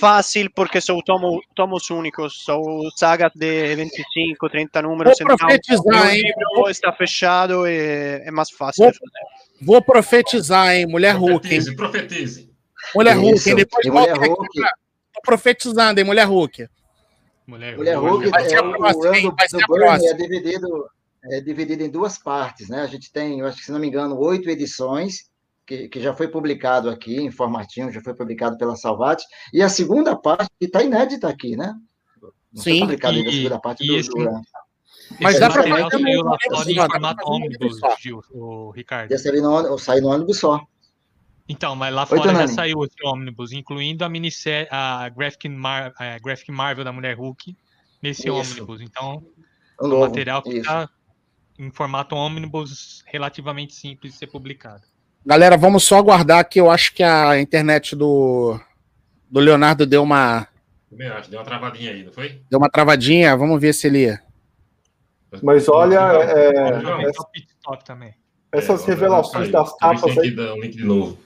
fácil 0.00 0.50
porque 0.54 0.80
são 0.80 1.00
tomos, 1.00 1.40
tomos 1.54 1.88
únicos, 1.88 2.44
são 2.44 2.60
sagas 2.96 3.30
de 3.34 3.76
25, 3.76 4.50
30 4.50 4.82
números. 4.82 5.16
Vou 5.18 5.36
profetizar, 5.38 6.14
hein? 6.14 6.22
O 6.36 6.56
livro 6.56 6.70
está 6.70 6.92
fechado 6.92 7.66
e 7.66 8.22
é 8.24 8.30
mais 8.30 8.50
fácil. 8.50 8.84
Vou, 8.84 8.92
vou 9.64 9.82
profetizar, 9.82 10.74
hein? 10.74 10.86
Mulher 10.86 11.16
Hulk. 11.16 11.40
Profetize, 11.48 11.76
profetize. 11.76 12.50
Mulher 12.94 13.16
Hulk, 13.16 13.48
hein? 13.48 13.56
Depois 13.56 13.86
Mulher 13.86 14.16
Hulk. 14.16 14.48
Tô 15.12 15.20
profetizando, 15.22 16.00
hein? 16.00 16.06
Mulher 16.06 16.26
Hulk. 16.26 16.68
Mulher, 17.46 17.76
Mulher 17.76 17.96
Hulk, 17.98 18.28
vai 18.30 18.48
ser 18.48 18.58
a 18.58 18.62
próxima, 18.62 19.18
hein? 19.18 19.32
Vai 19.36 19.48
ser 19.48 19.62
a 19.62 19.66
próxima. 19.66 20.10
É 20.10 20.14
dividido, 20.14 20.90
é 21.24 21.40
dividido 21.40 21.82
em 21.82 21.90
duas 21.90 22.18
partes, 22.18 22.68
né? 22.68 22.80
A 22.80 22.86
gente 22.86 23.12
tem, 23.12 23.40
eu 23.40 23.46
acho 23.46 23.58
que 23.58 23.64
se 23.64 23.72
não 23.72 23.78
me 23.78 23.86
engano, 23.86 24.18
oito 24.18 24.48
edições 24.48 25.30
que, 25.66 25.88
que, 25.88 26.00
já 26.00 26.14
foi 26.14 26.28
publicado 26.28 26.88
aqui 26.88 27.16
em 27.16 27.30
formatinho, 27.30 27.92
já 27.92 28.00
foi 28.00 28.14
publicado 28.14 28.56
pela 28.58 28.76
Salvat, 28.76 29.22
e 29.52 29.62
a 29.62 29.68
segunda 29.68 30.14
parte 30.16 30.50
que 30.58 30.66
está 30.66 30.82
inédita 30.82 31.28
aqui, 31.28 31.56
né? 31.56 31.74
Não 32.52 32.62
Sim, 32.62 32.80
publicado 32.80 33.16
ainda 33.16 33.30
a 33.30 33.32
segunda 33.32 33.60
parte 33.60 33.86
do, 33.86 33.96
esse, 33.96 34.08
do 34.08 34.42
Mas 35.20 35.38
dá 35.38 35.50
para 35.50 35.62
fazer 35.62 35.88
também 35.88 36.22
lá 36.22 36.36
fora 36.48 36.70
em 36.70 36.74
formato 36.74 37.30
ônibus, 37.30 37.80
o 38.30 38.70
Ricardo. 38.70 39.10
Já 39.10 39.18
saiu 39.18 39.42
no, 39.42 39.76
no 39.76 40.08
ônibus 40.08 40.38
só. 40.38 40.60
Então, 41.48 41.76
mas 41.76 41.94
lá 41.94 42.06
fora 42.06 42.34
já 42.34 42.48
saiu 42.48 42.84
esse 42.84 42.96
ônibus, 43.04 43.52
incluindo 43.52 44.04
a 44.04 44.08
minissérie, 44.08 44.68
a 44.70 45.08
Graphic, 45.10 45.48
Mar, 45.48 45.92
a 45.98 46.18
Graphic 46.18 46.50
Marvel 46.50 46.84
da 46.84 46.92
Mulher 46.92 47.16
Hulk, 47.16 47.54
nesse 48.02 48.28
isso. 48.28 48.32
ônibus. 48.32 48.80
Então, 48.80 49.22
o 49.78 49.86
um 49.86 50.00
material 50.00 50.42
que 50.42 50.56
está 50.56 50.88
em 51.58 51.70
formato 51.70 52.16
ônibus 52.16 53.04
relativamente 53.06 53.74
simples 53.74 54.12
de 54.12 54.18
ser 54.18 54.26
publicado. 54.28 54.82
Galera, 55.24 55.56
vamos 55.56 55.84
só 55.84 55.98
aguardar 55.98 56.48
que 56.48 56.60
eu 56.60 56.70
acho 56.70 56.94
que 56.94 57.02
a 57.02 57.40
internet 57.40 57.94
do, 57.94 58.58
do 59.30 59.40
Leonardo 59.40 59.86
deu 59.86 60.02
uma. 60.02 60.48
Acho, 61.16 61.30
deu 61.30 61.40
uma 61.40 61.44
travadinha 61.44 61.90
aí, 61.90 62.04
não 62.04 62.12
foi? 62.12 62.42
Deu 62.50 62.58
uma 62.58 62.70
travadinha, 62.70 63.36
vamos 63.36 63.60
ver 63.60 63.72
se 63.72 63.86
ele. 63.86 64.18
Mas 65.42 65.68
olha. 65.68 66.00
É, 66.00 67.10
também. 67.84 68.14
Essas 68.52 68.82
é, 68.82 68.90
revelações 68.92 69.50
das 69.50 69.76
capas 69.76 70.16
aí. 70.16 70.30
Link 70.30 70.76
de 70.76 70.84
novo. 70.84 71.18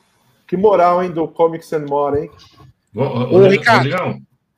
Que 0.47 0.57
moral, 0.57 1.03
hein, 1.03 1.11
do 1.11 1.29
Comics 1.29 1.73
and 1.73 1.87
More, 1.87 2.23
hein? 2.23 2.31
Ô, 2.95 3.47
Ricardo, 3.47 3.89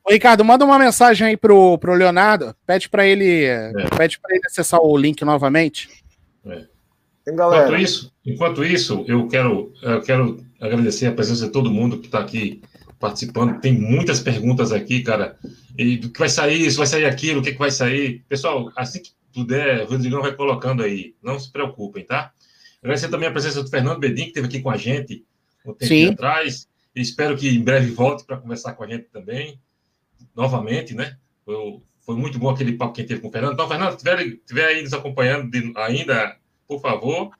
ô, 0.03 0.11
Ricardo, 0.11 0.45
manda 0.45 0.63
uma 0.63 0.79
mensagem 0.79 1.27
aí 1.27 1.37
pro, 1.37 1.77
pro 1.77 1.93
Leonardo. 1.93 2.55
Pede 2.65 2.89
para 2.89 3.05
ele, 3.05 3.43
é. 3.43 3.71
pede 3.97 4.19
para 4.19 4.33
ele 4.33 4.45
acessar 4.45 4.79
o 4.81 4.97
link 4.97 5.23
novamente. 5.25 5.89
É. 6.45 6.65
Enquanto 7.27 7.75
isso, 7.75 8.11
enquanto 8.25 8.63
isso, 8.63 9.05
eu 9.07 9.27
quero, 9.27 9.73
eu 9.81 10.01
quero 10.01 10.43
agradecer 10.59 11.07
a 11.07 11.11
presença 11.11 11.45
de 11.45 11.51
todo 11.51 11.69
mundo 11.69 11.99
que 11.99 12.07
está 12.07 12.19
aqui 12.19 12.61
participando. 12.99 13.59
Tem 13.59 13.73
muitas 13.73 14.19
perguntas 14.19 14.71
aqui, 14.71 15.01
cara. 15.01 15.37
E 15.77 15.97
do 15.97 16.09
que 16.09 16.19
vai 16.19 16.29
sair, 16.29 16.65
isso 16.65 16.77
vai 16.77 16.87
sair 16.87 17.05
aquilo, 17.05 17.41
o 17.41 17.43
que, 17.43 17.51
que 17.51 17.59
vai 17.59 17.71
sair. 17.71 18.23
Pessoal, 18.27 18.71
assim 18.75 19.01
que 19.01 19.11
puder, 19.31 19.83
o 19.83 19.89
Rodrigão 19.89 20.21
vai 20.21 20.35
colocando 20.35 20.83
aí. 20.83 21.15
Não 21.21 21.39
se 21.39 21.51
preocupem, 21.51 22.05
tá? 22.05 22.31
Agradecer 22.81 23.09
também 23.09 23.29
a 23.29 23.31
presença 23.31 23.61
do 23.63 23.69
Fernando 23.69 23.99
Bedin, 23.99 24.23
que 24.23 24.29
esteve 24.29 24.47
aqui 24.47 24.61
com 24.61 24.69
a 24.69 24.77
gente 24.77 25.25
um 25.65 25.73
tempo 25.73 26.13
atrás. 26.13 26.67
Espero 26.95 27.37
que 27.37 27.47
em 27.47 27.63
breve 27.63 27.91
volte 27.91 28.25
para 28.25 28.37
conversar 28.37 28.73
com 28.73 28.83
a 28.83 28.87
gente 28.87 29.05
também, 29.05 29.59
novamente, 30.35 30.93
né? 30.93 31.17
Foi, 31.45 31.55
foi 32.01 32.15
muito 32.15 32.37
bom 32.37 32.49
aquele 32.49 32.73
papo 32.73 32.93
que 32.93 33.01
a 33.01 33.03
gente 33.03 33.09
teve 33.09 33.21
com 33.21 33.29
o 33.29 33.31
Fernando. 33.31 33.53
Então, 33.53 33.67
Fernando, 33.67 33.91
se 33.91 33.97
tiver, 33.97 34.37
tiver 34.45 34.65
aí 34.65 34.81
nos 34.81 34.93
acompanhando 34.93 35.49
de, 35.49 35.71
ainda, 35.77 36.37
por 36.67 36.81
favor, 36.81 37.31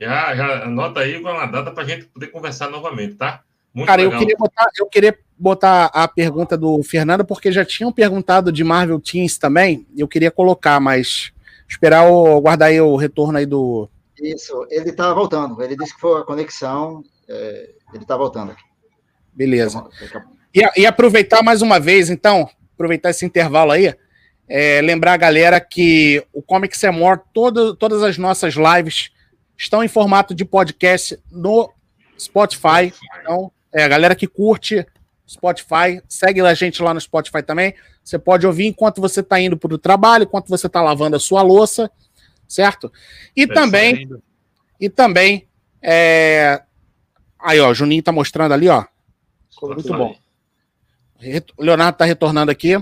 já, 0.00 0.34
já 0.34 0.64
anota 0.64 1.00
aí 1.00 1.18
uma 1.18 1.46
data 1.46 1.72
para 1.72 1.82
a 1.82 1.86
gente 1.86 2.06
poder 2.06 2.28
conversar 2.28 2.70
novamente, 2.70 3.16
tá? 3.16 3.42
Muito 3.74 3.88
Cara, 3.88 4.02
legal. 4.02 4.14
eu 4.14 4.18
queria, 4.20 4.36
botar, 4.38 4.66
eu 4.78 4.86
queria 4.86 5.18
botar 5.38 5.86
a 5.86 6.08
pergunta 6.08 6.56
do 6.56 6.82
Fernando, 6.82 7.24
porque 7.24 7.52
já 7.52 7.64
tinham 7.64 7.92
perguntado 7.92 8.50
de 8.50 8.64
Marvel 8.64 9.00
Teams 9.00 9.38
também, 9.38 9.86
eu 9.96 10.08
queria 10.08 10.30
colocar, 10.30 10.80
mas 10.80 11.32
esperar 11.68 12.10
o, 12.10 12.40
guardar 12.40 12.68
aí 12.68 12.80
o 12.80 12.96
retorno 12.96 13.38
aí 13.38 13.46
do. 13.46 13.88
Isso, 14.20 14.66
ele 14.70 14.90
está 14.90 15.12
voltando. 15.12 15.60
Ele 15.62 15.76
disse 15.76 15.94
que 15.94 16.00
foi 16.00 16.20
a 16.20 16.24
conexão, 16.24 17.04
é, 17.28 17.70
ele 17.92 18.02
está 18.02 18.16
voltando 18.16 18.52
aqui. 18.52 18.62
Beleza. 19.32 19.84
E, 20.54 20.62
e, 20.80 20.86
aproveitar 20.86 21.42
mais 21.42 21.60
uma 21.60 21.78
vez, 21.78 22.08
então, 22.08 22.48
aproveitar 22.74 23.10
esse 23.10 23.26
intervalo 23.26 23.72
aí, 23.72 23.94
é, 24.48 24.80
lembrar 24.80 25.12
a 25.12 25.18
galera 25.18 25.60
que 25.60 26.24
o 26.32 26.40
Comics 26.40 26.82
é 26.82 26.90
More, 26.90 27.20
todo, 27.34 27.76
todas 27.76 28.02
as 28.02 28.16
nossas 28.16 28.54
lives 28.54 29.10
estão 29.58 29.84
em 29.84 29.88
formato 29.88 30.34
de 30.34 30.46
podcast 30.46 31.18
no 31.30 31.70
Spotify. 32.18 32.92
Então, 33.20 33.52
é, 33.70 33.84
a 33.84 33.88
galera 33.88 34.14
que 34.14 34.26
curte 34.26 34.86
Spotify, 35.26 36.00
segue 36.08 36.40
a 36.40 36.54
gente 36.54 36.82
lá 36.82 36.94
no 36.94 37.00
Spotify 37.00 37.42
também. 37.42 37.74
Você 38.02 38.18
pode 38.18 38.46
ouvir 38.46 38.66
enquanto 38.66 39.00
você 39.00 39.20
está 39.20 39.40
indo 39.40 39.56
para 39.56 39.74
o 39.74 39.78
trabalho, 39.78 40.24
enquanto 40.24 40.48
você 40.48 40.68
está 40.68 40.80
lavando 40.80 41.16
a 41.16 41.20
sua 41.20 41.42
louça, 41.42 41.90
certo? 42.46 42.92
E 43.36 43.42
é 43.42 43.46
também, 43.46 44.08
e 44.80 44.88
também, 44.88 45.48
é... 45.82 46.62
aí 47.38 47.58
ó, 47.58 47.70
o 47.70 47.74
Juninho 47.74 48.02
tá 48.02 48.12
mostrando 48.12 48.52
ali, 48.52 48.68
ó. 48.68 48.84
Muito 49.62 49.88
bom. 49.88 50.16
O 51.56 51.64
Leonardo 51.64 51.94
está 51.94 52.04
retornando 52.04 52.52
aqui. 52.52 52.76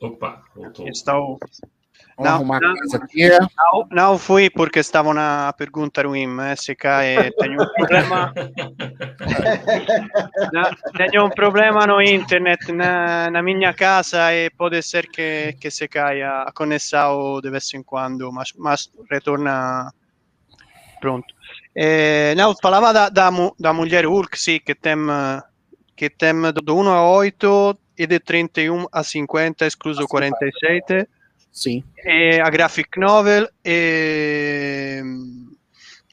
Opa, 0.00 0.42
voltou. 0.54 0.86
Não, 2.18 2.42
não, 2.42 2.58
não, 2.58 2.74
não, 3.90 4.18
fui 4.18 4.48
porque 4.48 4.78
estava 4.78 5.12
na 5.12 5.52
pergunta 5.52 6.02
ruim, 6.02 6.26
Messica, 6.26 7.04
e 7.04 7.30
tenho 7.32 7.62
um 7.62 7.66
problema. 7.66 8.32
tenho 10.96 11.26
um 11.26 11.28
problema 11.28 11.86
no 11.86 12.00
internet 12.00 12.72
na, 12.72 13.30
na 13.30 13.42
minha 13.42 13.74
casa 13.74 14.32
e 14.32 14.48
pode 14.48 14.80
ser 14.80 15.08
que, 15.08 15.54
que 15.60 15.70
se 15.70 15.86
caia 15.88 16.44
a 16.44 16.52
conexão 16.52 17.38
de 17.42 17.50
vez 17.50 17.74
em 17.74 17.82
quando, 17.82 18.32
mas, 18.32 18.54
mas 18.56 18.90
retorna 19.10 19.92
pronto. 20.98 21.34
Eh, 21.74 22.34
não, 22.34 22.56
falava 22.56 22.94
da, 22.94 23.10
da, 23.10 23.30
da 23.60 23.74
mulher 23.74 24.06
Hulk, 24.06 24.38
sim, 24.38 24.58
que 24.58 24.74
tem, 24.74 24.96
que 25.94 26.08
tem 26.08 26.32
do 26.64 26.78
1 26.78 26.88
a 26.88 27.10
8 27.10 27.78
e 27.98 28.06
de 28.06 28.18
31 28.18 28.86
a 28.90 29.02
50, 29.02 29.66
escluso 29.66 30.06
47. 30.06 31.06
Sim. 31.56 31.82
E 32.04 32.38
a 32.38 32.50
graphic 32.50 33.00
novel 33.00 33.48
e, 33.64 35.02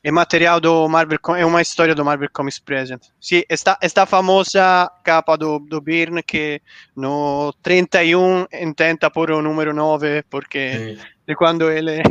É 0.02 0.10
material 0.10 0.62
do 0.62 0.88
Marvel, 0.88 1.20
é 1.38 1.46
uma 1.46 1.62
história 1.62 1.94
do 1.94 2.06
Marvel 2.06 2.30
Comics 2.32 2.60
Present. 2.60 3.02
Sim, 3.20 3.44
esta, 3.50 3.78
esta 3.82 4.06
famosa 4.06 4.90
capa 5.04 5.38
do, 5.38 5.60
do 5.60 5.82
Byrne 5.82 6.24
que 6.24 6.62
no 6.96 7.54
31 7.62 8.46
intenta 8.54 9.12
pôr 9.12 9.32
o 9.32 9.42
número 9.42 9.74
9 9.74 10.24
porque 10.30 10.98
Sim. 10.98 10.98
de 11.28 11.36
quando 11.36 11.70
ele 11.70 12.02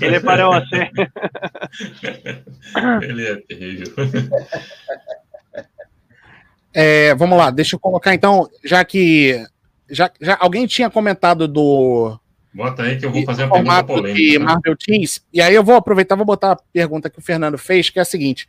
ele 0.00 0.20
parou 0.20 0.54
assim. 0.54 0.88
ele 3.02 3.26
é 3.26 3.36
terrível. 3.36 3.94
É, 6.72 7.14
vamos 7.14 7.36
lá, 7.36 7.50
deixa 7.50 7.76
eu 7.76 7.80
colocar 7.80 8.14
então, 8.14 8.48
já 8.64 8.82
que 8.82 9.46
já, 9.92 10.10
já 10.20 10.38
alguém 10.40 10.66
tinha 10.66 10.88
comentado 10.88 11.46
do 11.46 12.18
Bota 12.54 12.82
aí 12.82 12.98
que 12.98 13.06
eu 13.06 13.10
vou 13.10 13.24
fazer 13.24 13.44
uma 13.44 13.54
pergunta 13.54 13.84
polêmica. 13.84 14.14
De 14.14 14.38
tá? 14.38 14.44
Marvel 14.44 14.76
Teams. 14.76 15.24
E 15.32 15.40
aí 15.40 15.54
eu 15.54 15.64
vou 15.64 15.74
aproveitar, 15.74 16.16
vou 16.16 16.26
botar 16.26 16.52
a 16.52 16.56
pergunta 16.56 17.08
que 17.08 17.18
o 17.18 17.22
Fernando 17.22 17.56
fez, 17.56 17.88
que 17.88 17.98
é 17.98 18.02
a 18.02 18.04
seguinte: 18.04 18.46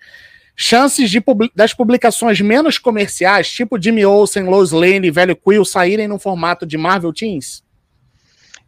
chances 0.55 1.09
de 1.09 1.23
das 1.55 1.73
publicações 1.73 2.41
menos 2.41 2.77
comerciais, 2.77 3.49
tipo 3.49 3.81
Jimmy 3.81 4.05
Olsen, 4.05 4.43
Lois 4.43 4.71
Lane 4.71 5.07
e 5.07 5.11
Velho 5.11 5.35
Quill, 5.35 5.63
saírem 5.63 6.07
no 6.07 6.19
formato 6.19 6.65
de 6.65 6.77
Marvel 6.77 7.13
Teams? 7.13 7.63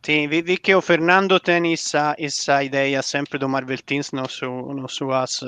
Sim, 0.05 0.27
vedi 0.27 0.55
que 0.55 0.73
o 0.73 0.81
Fernando 0.81 1.39
tem 1.39 1.73
essa, 1.73 2.15
essa 2.17 2.63
ideia 2.63 3.01
sempre 3.01 3.39
do 3.39 3.49
Marvel 3.49 3.79
Teams 3.79 4.11
no 4.11 4.29
seu, 4.29 4.51
no 4.51 4.87
suas, 4.87 5.41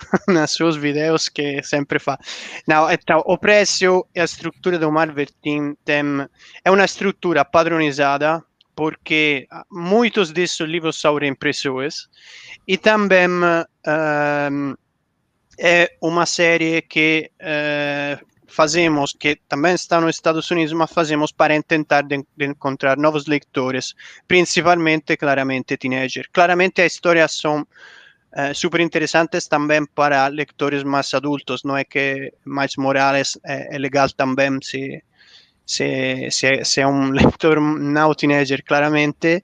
nos 0.26 0.50
seus 0.50 0.76
vídeos 0.76 1.28
que 1.28 1.62
sempre 1.62 2.00
fa. 2.00 2.18
Não, 2.66 2.90
então, 2.90 3.22
o 3.24 3.38
preço 3.38 4.04
e 4.12 4.20
a 4.20 4.24
estrutura 4.24 4.80
do 4.80 4.90
Marvel 4.90 5.28
Team 5.40 5.76
tem, 5.84 6.02
é 6.64 6.70
uma 6.70 6.84
estrutura 6.84 7.44
padronizada 7.44 8.44
porque 8.80 9.46
muitos 9.70 10.32
desses 10.32 10.58
livros 10.60 10.98
são 10.98 11.14
reimpressões 11.18 12.08
e 12.66 12.78
também 12.78 13.28
uh, 13.28 14.78
é 15.58 15.90
uma 16.00 16.24
série 16.24 16.80
que 16.80 17.30
uh, 17.42 18.26
fazemos, 18.48 19.12
que 19.12 19.36
também 19.46 19.74
está 19.74 20.00
nos 20.00 20.16
Estados 20.16 20.50
Unidos, 20.50 20.72
mas 20.72 20.90
fazemos 20.90 21.30
para 21.30 21.62
tentar 21.62 22.04
de, 22.04 22.24
de 22.34 22.46
encontrar 22.46 22.96
novos 22.96 23.26
leitores, 23.26 23.94
principalmente, 24.26 25.14
claramente, 25.14 25.76
teenager. 25.76 26.26
Claramente, 26.32 26.80
as 26.80 26.94
histórias 26.94 27.38
são 27.38 27.60
uh, 27.60 28.54
super 28.54 28.80
interessantes 28.80 29.46
também 29.46 29.84
para 29.84 30.26
leitores 30.28 30.84
mais 30.84 31.12
adultos, 31.12 31.64
não 31.64 31.76
é 31.76 31.84
que 31.84 32.32
mais 32.46 32.76
Morales 32.78 33.38
é, 33.44 33.76
é 33.76 33.78
legal 33.78 34.08
também 34.08 34.58
se 34.62 35.02
se, 35.70 36.28
se, 36.32 36.64
se, 36.64 36.80
é 36.80 36.86
um 36.86 37.10
leitor 37.14 37.60
não 37.60 38.12
teenager, 38.12 38.60
claramente, 38.64 39.40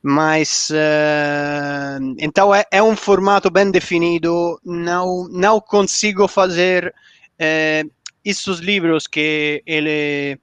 mas 0.00 0.70
uh, 0.70 2.14
então 2.16 2.54
é, 2.54 2.64
é, 2.70 2.80
um 2.80 2.94
formato 2.94 3.50
bem 3.50 3.72
definido, 3.72 4.60
não, 4.64 5.26
não 5.28 5.60
consigo 5.60 6.28
fazer 6.28 6.94
uh, 7.40 7.90
esses 8.24 8.58
livros 8.60 9.08
que 9.08 9.64
ele 9.66 10.38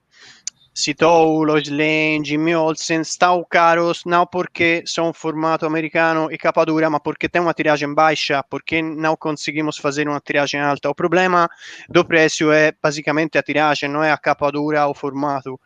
citou 0.73 1.43
Lois 1.43 1.67
Lane, 1.69 2.23
Jimmy 2.23 2.55
Olsen, 2.55 3.01
estão 3.01 3.45
caros 3.49 4.03
não 4.05 4.25
porque 4.25 4.83
são 4.85 5.13
formato 5.13 5.65
americano 5.65 6.31
e 6.31 6.37
capa 6.37 6.65
dura, 6.65 6.89
mas 6.89 7.01
porque 7.03 7.27
tem 7.27 7.41
uma 7.41 7.53
tiragem 7.53 7.93
baixa, 7.93 8.43
porque 8.49 8.81
não 8.81 9.15
conseguimos 9.15 9.77
fazer 9.77 10.07
uma 10.07 10.19
tiragem 10.19 10.59
alta. 10.59 10.89
O 10.89 10.95
problema 10.95 11.49
do 11.89 12.05
preço 12.05 12.51
é 12.51 12.73
basicamente 12.81 13.37
a 13.37 13.43
tiragem, 13.43 13.89
não 13.89 14.03
é 14.03 14.11
a 14.11 14.17
capa 14.17 14.51
dura 14.51 14.85
ou 14.85 14.91
o 14.91 14.95
formato. 14.95 15.59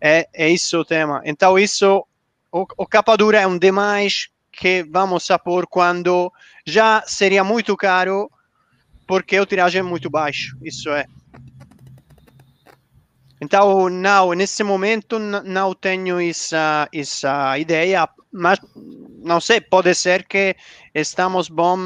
É, 0.00 0.28
é 0.32 0.48
isso 0.48 0.78
o 0.78 0.84
tema. 0.84 1.20
Então, 1.24 1.58
isso, 1.58 2.06
o, 2.50 2.66
o 2.76 2.86
capa 2.86 3.16
dura 3.16 3.40
é 3.40 3.46
um 3.46 3.58
demais 3.58 4.28
que 4.50 4.82
vamos 4.90 5.30
a 5.30 5.38
pôr 5.38 5.66
quando 5.66 6.32
já 6.64 7.02
seria 7.06 7.44
muito 7.44 7.76
caro 7.76 8.30
porque 9.06 9.36
a 9.36 9.46
tiragem 9.46 9.80
é 9.80 9.82
muito 9.82 10.10
baixo. 10.10 10.56
Isso 10.62 10.90
é. 10.90 11.06
Então, 13.46 13.88
não, 13.88 14.32
nesse 14.32 14.64
momento 14.64 15.20
não 15.20 15.72
tenho 15.72 16.20
essa, 16.20 16.88
essa 16.92 17.56
ideia, 17.56 18.08
mas 18.32 18.58
não 19.22 19.40
sei, 19.40 19.60
pode 19.60 19.94
ser 19.94 20.26
que 20.26 20.56
estamos 20.92 21.48
bom, 21.48 21.78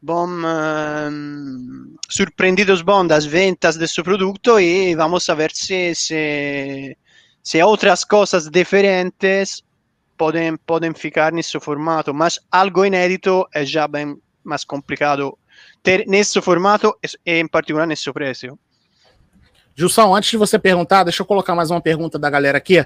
bom 0.00 0.28
uh, 0.28 1.98
surpreendidos 2.08 2.80
bom 2.80 3.06
das 3.06 3.26
ventas 3.26 3.76
desse 3.76 4.02
produto 4.02 4.58
e 4.58 4.94
vamos 4.94 5.26
ver 5.26 5.50
se, 5.52 5.94
se, 5.94 6.96
se 7.42 7.62
outras 7.62 8.02
coisas 8.04 8.48
diferentes 8.48 9.62
podem, 10.16 10.56
podem 10.56 10.94
ficar 10.94 11.32
nesse 11.32 11.60
formato, 11.60 12.14
mas 12.14 12.40
algo 12.50 12.86
inédito 12.86 13.46
é 13.52 13.66
já 13.66 13.86
bem 13.86 14.16
mais 14.42 14.64
complicado 14.64 15.36
ter 15.82 16.06
nesse 16.06 16.40
formato 16.40 16.96
e 17.26 17.40
em 17.40 17.46
particular 17.46 17.86
nesse 17.86 18.10
preço. 18.10 18.58
Gilson, 19.74 20.14
antes 20.14 20.30
de 20.30 20.36
você 20.36 20.58
perguntar, 20.58 21.04
deixa 21.04 21.22
eu 21.22 21.26
colocar 21.26 21.54
mais 21.54 21.70
uma 21.70 21.80
pergunta 21.80 22.18
da 22.18 22.28
galera 22.28 22.58
aqui. 22.58 22.84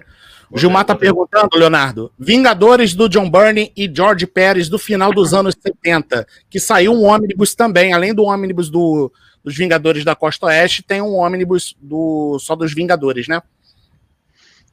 O 0.51 0.59
Gilmar 0.59 0.85
tá 0.85 0.95
perguntando, 0.95 1.51
Leonardo. 1.57 2.13
Vingadores 2.19 2.95
do 2.95 3.09
John 3.09 3.29
Byrne 3.29 3.73
e 3.77 3.91
George 3.93 4.27
Pérez 4.27 4.69
do 4.69 4.79
final 4.79 5.13
dos 5.13 5.35
anos 5.35 5.57
70, 5.61 6.27
que 6.49 6.61
saiu 6.61 6.93
um 6.93 7.05
ônibus 7.05 7.55
também, 7.55 7.93
além 7.93 8.15
do 8.15 8.23
ônibus 8.23 8.71
do, 8.71 9.13
dos 9.43 9.57
Vingadores 9.57 10.05
da 10.05 10.15
Costa 10.15 10.47
Oeste, 10.47 10.83
tem 10.83 11.03
um 11.03 11.15
ônibus 11.15 11.77
do, 11.81 12.39
só 12.39 12.55
dos 12.55 12.73
Vingadores, 12.73 13.27
né? 13.27 13.43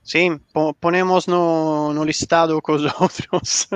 Sim, 0.04 0.40
ponemos 0.80 1.26
no, 1.26 1.94
no 1.94 2.04
listado 2.04 2.62
com 2.62 2.74
os 2.74 2.84
outros. 3.02 3.68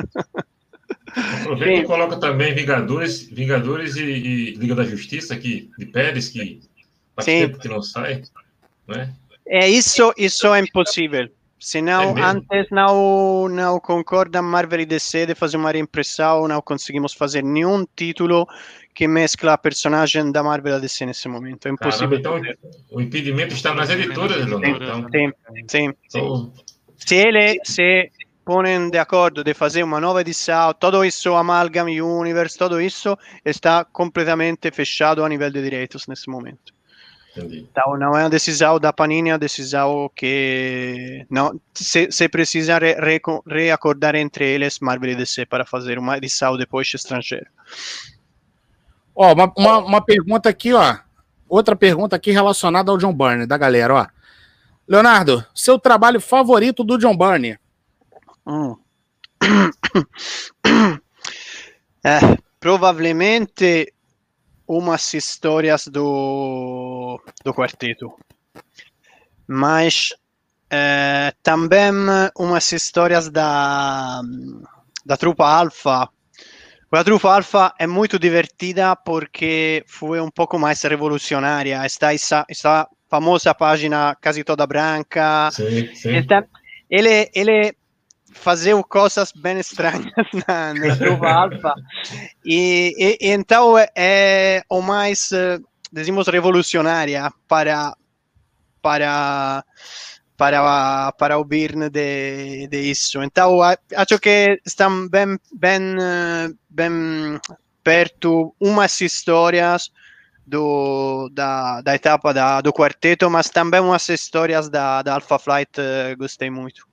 Aproveita 1.42 1.82
e 1.82 1.86
coloca 1.86 2.18
também 2.18 2.54
Vingadores, 2.54 3.24
Vingadores 3.24 3.96
e, 3.96 4.04
e 4.04 4.52
Liga 4.54 4.76
da 4.76 4.84
Justiça 4.84 5.34
aqui, 5.34 5.72
de 5.80 5.86
Pérez, 5.86 6.30
que 6.30 6.62
Faz 7.18 7.26
Sim. 7.26 7.48
tempo 7.48 7.58
que 7.58 7.68
não 7.68 7.82
sai, 7.82 8.22
né? 8.88 9.12
É 9.48 9.68
isso, 9.68 10.14
isso 10.16 10.54
é 10.54 10.60
impossível. 10.60 11.28
Senão, 11.60 12.16
é 12.16 12.22
antes 12.22 12.70
não, 12.70 13.50
não 13.50 13.80
concordam 13.80 14.44
Marvel 14.44 14.82
e 14.82 14.86
DC 14.86 15.26
de 15.26 15.34
fazer 15.34 15.58
uma 15.58 15.72
reimpressão, 15.72 16.48
não 16.48 16.62
conseguimos 16.62 17.14
fazer 17.14 17.44
nenhum 17.44 17.84
título 17.96 18.48
que 18.94 19.08
mescla 19.08 19.58
personagem 19.58 20.32
da 20.32 20.44
Marvel 20.44 20.74
e 20.74 20.76
da 20.76 20.80
DC 20.80 21.08
nesse 21.08 21.28
momento. 21.28 21.68
É 21.68 21.72
impossível. 21.72 22.22
Caramba, 22.22 22.48
então, 22.48 22.76
o 22.92 23.02
impedimento 23.02 23.56
está 23.56 23.74
nas 23.74 23.90
editoras, 23.90 24.46
Leonardo. 24.46 24.84
Então. 24.84 25.08
Sim, 25.10 25.32
sim. 25.68 25.94
sim. 26.08 26.52
Se 26.98 27.16
ele 27.16 27.60
se 27.64 28.12
põem 28.46 28.92
de 28.92 29.00
acordo 29.00 29.44
de 29.44 29.56
fazer 29.56 29.82
uma 29.82 30.00
nova 30.00 30.22
edição, 30.22 30.74
tudo 30.76 31.04
isso, 31.04 31.34
Amalgam 31.34 31.88
Universe, 31.88 32.56
tudo 32.56 32.80
isso 32.80 33.18
está 33.44 33.84
completamente 33.84 34.70
fechado 34.72 35.26
a 35.26 35.30
nível 35.30 35.50
de 35.50 35.62
direitos 35.62 36.06
nesse 36.08 36.30
momento. 36.30 36.77
Entendi. 37.38 37.68
Então 37.72 37.98
não 37.98 38.18
é 38.18 38.24
uma 38.24 38.30
decisão 38.30 38.80
da 38.80 38.92
Panini, 38.92 39.30
é 39.30 39.34
uma 39.34 39.40
decisão 39.40 40.10
que 40.16 41.26
não 41.30 41.60
se, 41.74 42.12
se 42.12 42.28
precisa 42.28 42.80
re, 42.80 42.94
re, 42.96 43.22
reacordar 43.46 44.16
entre 44.16 44.46
eles 44.46 44.80
Marvel 44.80 45.12
e 45.12 45.16
DC 45.16 45.46
para 45.46 45.66
fazer 45.66 46.00
uma 46.00 46.18
edição 46.18 46.58
depois 46.58 46.92
estrangeira. 46.94 47.48
Ó, 49.16 49.34
uma, 49.34 49.52
uma, 49.56 49.78
uma, 49.80 50.02
pergunta 50.02 50.50
aqui, 50.50 50.74
ó. 50.74 50.98
Outra 51.48 51.76
pergunta 51.76 52.16
aqui 52.16 52.32
relacionada 52.32 52.92
ao 52.92 52.98
John 52.98 53.14
Byrne, 53.14 53.46
da 53.46 53.58
galera, 53.58 53.94
ó. 53.94 54.08
Leonardo, 54.88 55.46
seu 55.54 55.78
trabalho 55.78 56.20
favorito 56.20 56.84
do 56.84 56.98
John 56.98 57.16
Byrne? 57.16 57.58
Hum. 58.46 58.76
É, 62.04 62.20
provavelmente 62.58 63.94
umas 64.68 65.14
histórias 65.14 65.88
do, 65.88 67.22
do 67.44 67.54
quarteto, 67.54 68.14
mas 69.48 70.10
é, 70.70 71.34
também 71.42 71.92
umas 72.38 72.72
histórias 72.72 73.30
da, 73.30 74.22
da 75.06 75.18
trupa 75.18 75.48
Alpha. 75.48 76.10
A 76.92 77.04
trupa 77.04 77.34
Alpha 77.34 77.74
é 77.80 77.88
muito 77.88 78.18
divertida 78.20 78.96
porque 78.96 79.84
foi 79.88 80.20
um 80.22 80.30
pouco 80.30 80.58
mais 80.58 80.82
revolucionária. 80.84 81.86
Está 81.86 82.14
essa, 82.14 82.46
essa 82.50 82.88
famosa 83.10 83.54
página 83.54 84.16
quase 84.22 84.44
toda 84.44 84.68
branca. 84.68 85.50
Sim, 85.52 85.94
sim. 85.96 86.10
ele, 86.90 87.30
ele 87.34 87.76
fazer 88.34 88.76
coisas 88.84 89.32
bem 89.32 89.60
estranhas 89.60 90.12
na, 90.48 90.74
na 90.74 90.98
curva 90.98 91.30
alfa. 91.30 91.74
E, 92.46 92.94
e, 92.98 93.18
então 93.32 93.78
é, 93.78 93.88
é 93.96 94.64
o 94.70 94.82
mais, 94.82 95.32
eh, 95.32 95.60
dizemos, 95.92 96.28
revolucionária 96.28 97.32
para, 97.48 97.96
para, 98.82 99.64
para, 100.36 101.12
para 101.14 101.38
o 101.40 101.44
Birn 101.44 101.90
de, 101.90 102.68
de 102.68 102.78
isso. 102.92 103.22
Então 103.24 103.62
acho 103.62 104.20
que 104.20 104.60
estão 104.66 105.08
bem, 105.08 105.40
bem, 105.54 105.96
eh, 106.00 106.50
bem 106.70 107.40
perto 107.84 108.54
umas 108.60 109.00
histórias 109.02 109.92
do, 110.48 111.30
da, 111.34 111.82
da 111.82 111.94
etapa 111.94 112.34
da, 112.34 112.62
do 112.62 112.72
quarteto, 112.72 113.30
mas 113.30 113.50
também 113.50 113.82
umas 113.82 114.08
histórias 114.08 114.70
da, 114.70 115.02
da 115.02 115.16
Alpha 115.16 115.38
Flight 115.38 115.72
uh, 115.80 116.18
gostei 116.18 116.50
muito. 116.50 116.87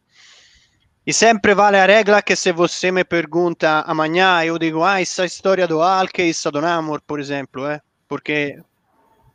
E 1.06 1.12
sempre 1.12 1.54
vale 1.54 1.76
a 1.76 1.86
regra 1.86 2.22
que 2.22 2.34
se 2.34 2.50
você 2.50 2.90
me 2.90 3.04
pergunta 3.04 3.84
amanhã, 3.86 4.42
eu 4.42 4.58
digo, 4.58 4.82
ah, 4.82 5.02
essa 5.02 5.24
história 5.26 5.68
do 5.68 5.82
Alck 5.82 6.22
e 6.22 6.30
essa 6.30 6.50
do 6.50 6.60
Namor, 6.60 7.02
por 7.06 7.20
exemplo, 7.20 7.66
eh? 7.66 7.80
porque 8.08 8.58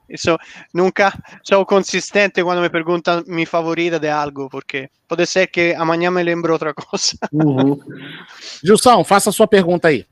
isso 0.10 0.36
nunca 0.74 1.14
sou 1.44 1.64
consistente 1.66 2.44
quando 2.44 2.62
me 2.62 2.70
perguntam 2.70 3.24
minha 3.28 3.46
favorita 3.46 4.00
de 4.00 4.10
algo, 4.10 4.50
porque 4.50 4.90
pode 5.08 5.26
ser 5.28 5.48
que 5.48 5.76
amanhã 5.76 6.10
me 6.10 6.24
lembre 6.24 6.52
outra 6.52 6.74
coisa. 6.74 7.16
Uhum. 7.32 7.80
Gilson, 8.64 9.04
faça 9.04 9.30
a 9.30 9.34
sua 9.34 9.48
pergunta 9.48 9.90
aí. 9.90 10.08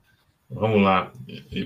Vamos 0.49 0.81
lá. 0.81 1.11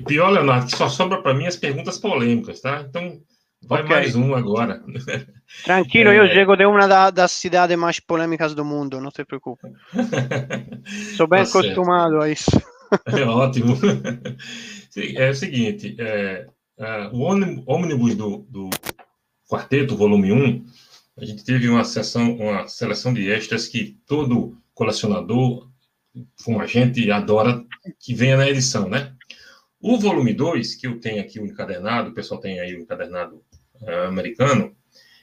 Pior, 0.07 0.29
Leonardo, 0.29 0.73
só 0.75 0.87
sobra 0.87 1.21
para 1.21 1.33
mim 1.33 1.45
as 1.45 1.57
perguntas 1.57 1.97
polêmicas, 1.97 2.61
tá? 2.61 2.85
Então, 2.87 3.19
vai 3.63 3.83
okay. 3.83 3.95
mais 3.95 4.15
um 4.15 4.33
agora. 4.35 4.83
Tranquilo, 5.63 6.09
é... 6.09 6.19
eu 6.19 6.27
chego 6.27 6.55
de 6.55 6.65
uma 6.65 6.87
da, 6.87 7.09
das 7.09 7.31
cidades 7.31 7.77
mais 7.77 7.99
polêmicas 7.99 8.55
do 8.55 8.65
mundo, 8.65 9.01
não 9.01 9.11
se 9.11 9.23
preocupe. 9.25 9.67
Sou 11.15 11.27
bem 11.27 11.43
tá 11.43 11.49
acostumado 11.49 12.21
certo. 12.21 12.23
a 12.23 12.29
isso. 12.29 12.51
É 13.05 13.23
ótimo. 13.25 13.77
É 15.15 15.29
o 15.29 15.35
seguinte, 15.35 15.95
é, 15.99 16.47
é, 16.77 17.07
o 17.13 17.19
ônibus 17.19 18.15
do, 18.15 18.45
do 18.49 18.69
quarteto, 19.49 19.95
volume 19.95 20.31
1, 20.31 20.65
a 21.17 21.25
gente 21.25 21.43
teve 21.43 21.69
uma 21.69 21.83
sessão, 21.83 22.35
uma 22.35 22.67
seleção 22.67 23.13
de 23.13 23.29
extras 23.29 23.67
que 23.67 23.97
todo 24.05 24.57
colecionador, 24.73 25.69
como 26.43 26.61
a 26.61 26.65
gente 26.65 27.09
adora, 27.11 27.63
que 27.99 28.13
venha 28.13 28.37
na 28.37 28.49
edição, 28.49 28.89
né? 28.89 29.13
O 29.79 29.97
volume 29.97 30.33
2, 30.33 30.75
que 30.75 30.87
eu 30.87 30.99
tenho 30.99 31.21
aqui 31.21 31.39
o 31.39 31.45
encadernado, 31.45 32.09
o 32.11 32.13
pessoal 32.13 32.39
tem 32.39 32.59
aí 32.59 32.75
o 32.75 32.79
encadernado 32.79 33.43
americano, 34.07 34.75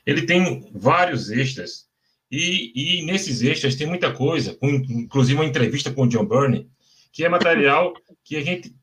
ele 0.05 0.23
tem 0.23 0.71
vários 0.75 1.31
extras, 1.31 1.87
e, 2.31 2.73
e, 3.01 3.07
nesses 3.07 3.43
extras 3.43 3.75
tem 3.75 3.87
muita 3.87 4.13
coisa, 4.13 4.55
com, 4.55 4.69
inclusive 4.69 5.39
uma 5.39 5.47
entrevista 5.47 5.91
com 5.91 6.03
o 6.03 6.09
John 6.09 6.27
Burney, 6.27 6.69
que 7.13 7.25
é 7.25 7.29
material 7.29 7.95
que 8.23 8.37
a 8.37 8.41
gente 8.43 8.75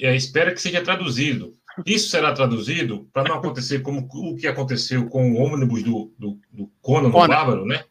é, 0.00 0.14
espera 0.14 0.52
que 0.52 0.60
seja 0.60 0.82
traduzido. 0.82 1.54
Isso 1.84 2.08
será 2.08 2.32
traduzido 2.32 3.08
para 3.12 3.28
não 3.28 3.36
acontecer 3.36 3.80
como 3.80 4.08
o 4.12 4.36
que 4.36 4.46
aconteceu 4.46 5.06
com 5.06 5.32
o 5.32 5.36
ônibus 5.36 5.82
do, 5.82 6.12
do, 6.18 6.38
do 6.52 6.70
Conan, 6.80 7.10
Conan. 7.10 7.26
Bárbaro, 7.26 7.64
né? 7.64 7.84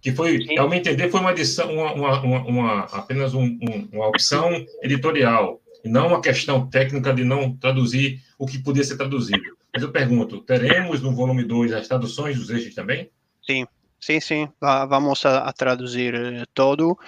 Que 0.00 0.12
foi, 0.12 0.42
Sim. 0.42 0.58
ao 0.58 0.68
me 0.68 0.76
entender, 0.76 1.10
foi 1.10 1.20
uma 1.20 1.32
edição, 1.32 1.72
uma, 1.72 2.20
uma, 2.20 2.44
uma 2.44 2.80
apenas 2.84 3.34
um, 3.34 3.58
uma 3.90 4.06
opção 4.06 4.64
editorial, 4.82 5.60
e 5.86 5.88
não 5.88 6.08
uma 6.08 6.20
questão 6.20 6.66
técnica 6.66 7.14
de 7.14 7.22
não 7.22 7.56
traduzir 7.56 8.20
o 8.36 8.44
que 8.44 8.58
podia 8.58 8.82
ser 8.82 8.96
traduzido. 8.96 9.56
Mas 9.72 9.82
eu 9.82 9.92
pergunto, 9.92 10.40
teremos 10.40 11.00
no 11.00 11.14
volume 11.14 11.44
2 11.44 11.72
as 11.72 11.86
traduções 11.86 12.36
dos 12.36 12.50
eixos 12.50 12.74
também? 12.74 13.08
Sim, 13.40 13.64
sim, 14.00 14.18
sim. 14.18 14.48
Vamos 14.60 15.24
a, 15.24 15.44
a 15.44 15.52
traduzir 15.52 16.14
eh, 16.14 16.44
todo. 16.52 16.98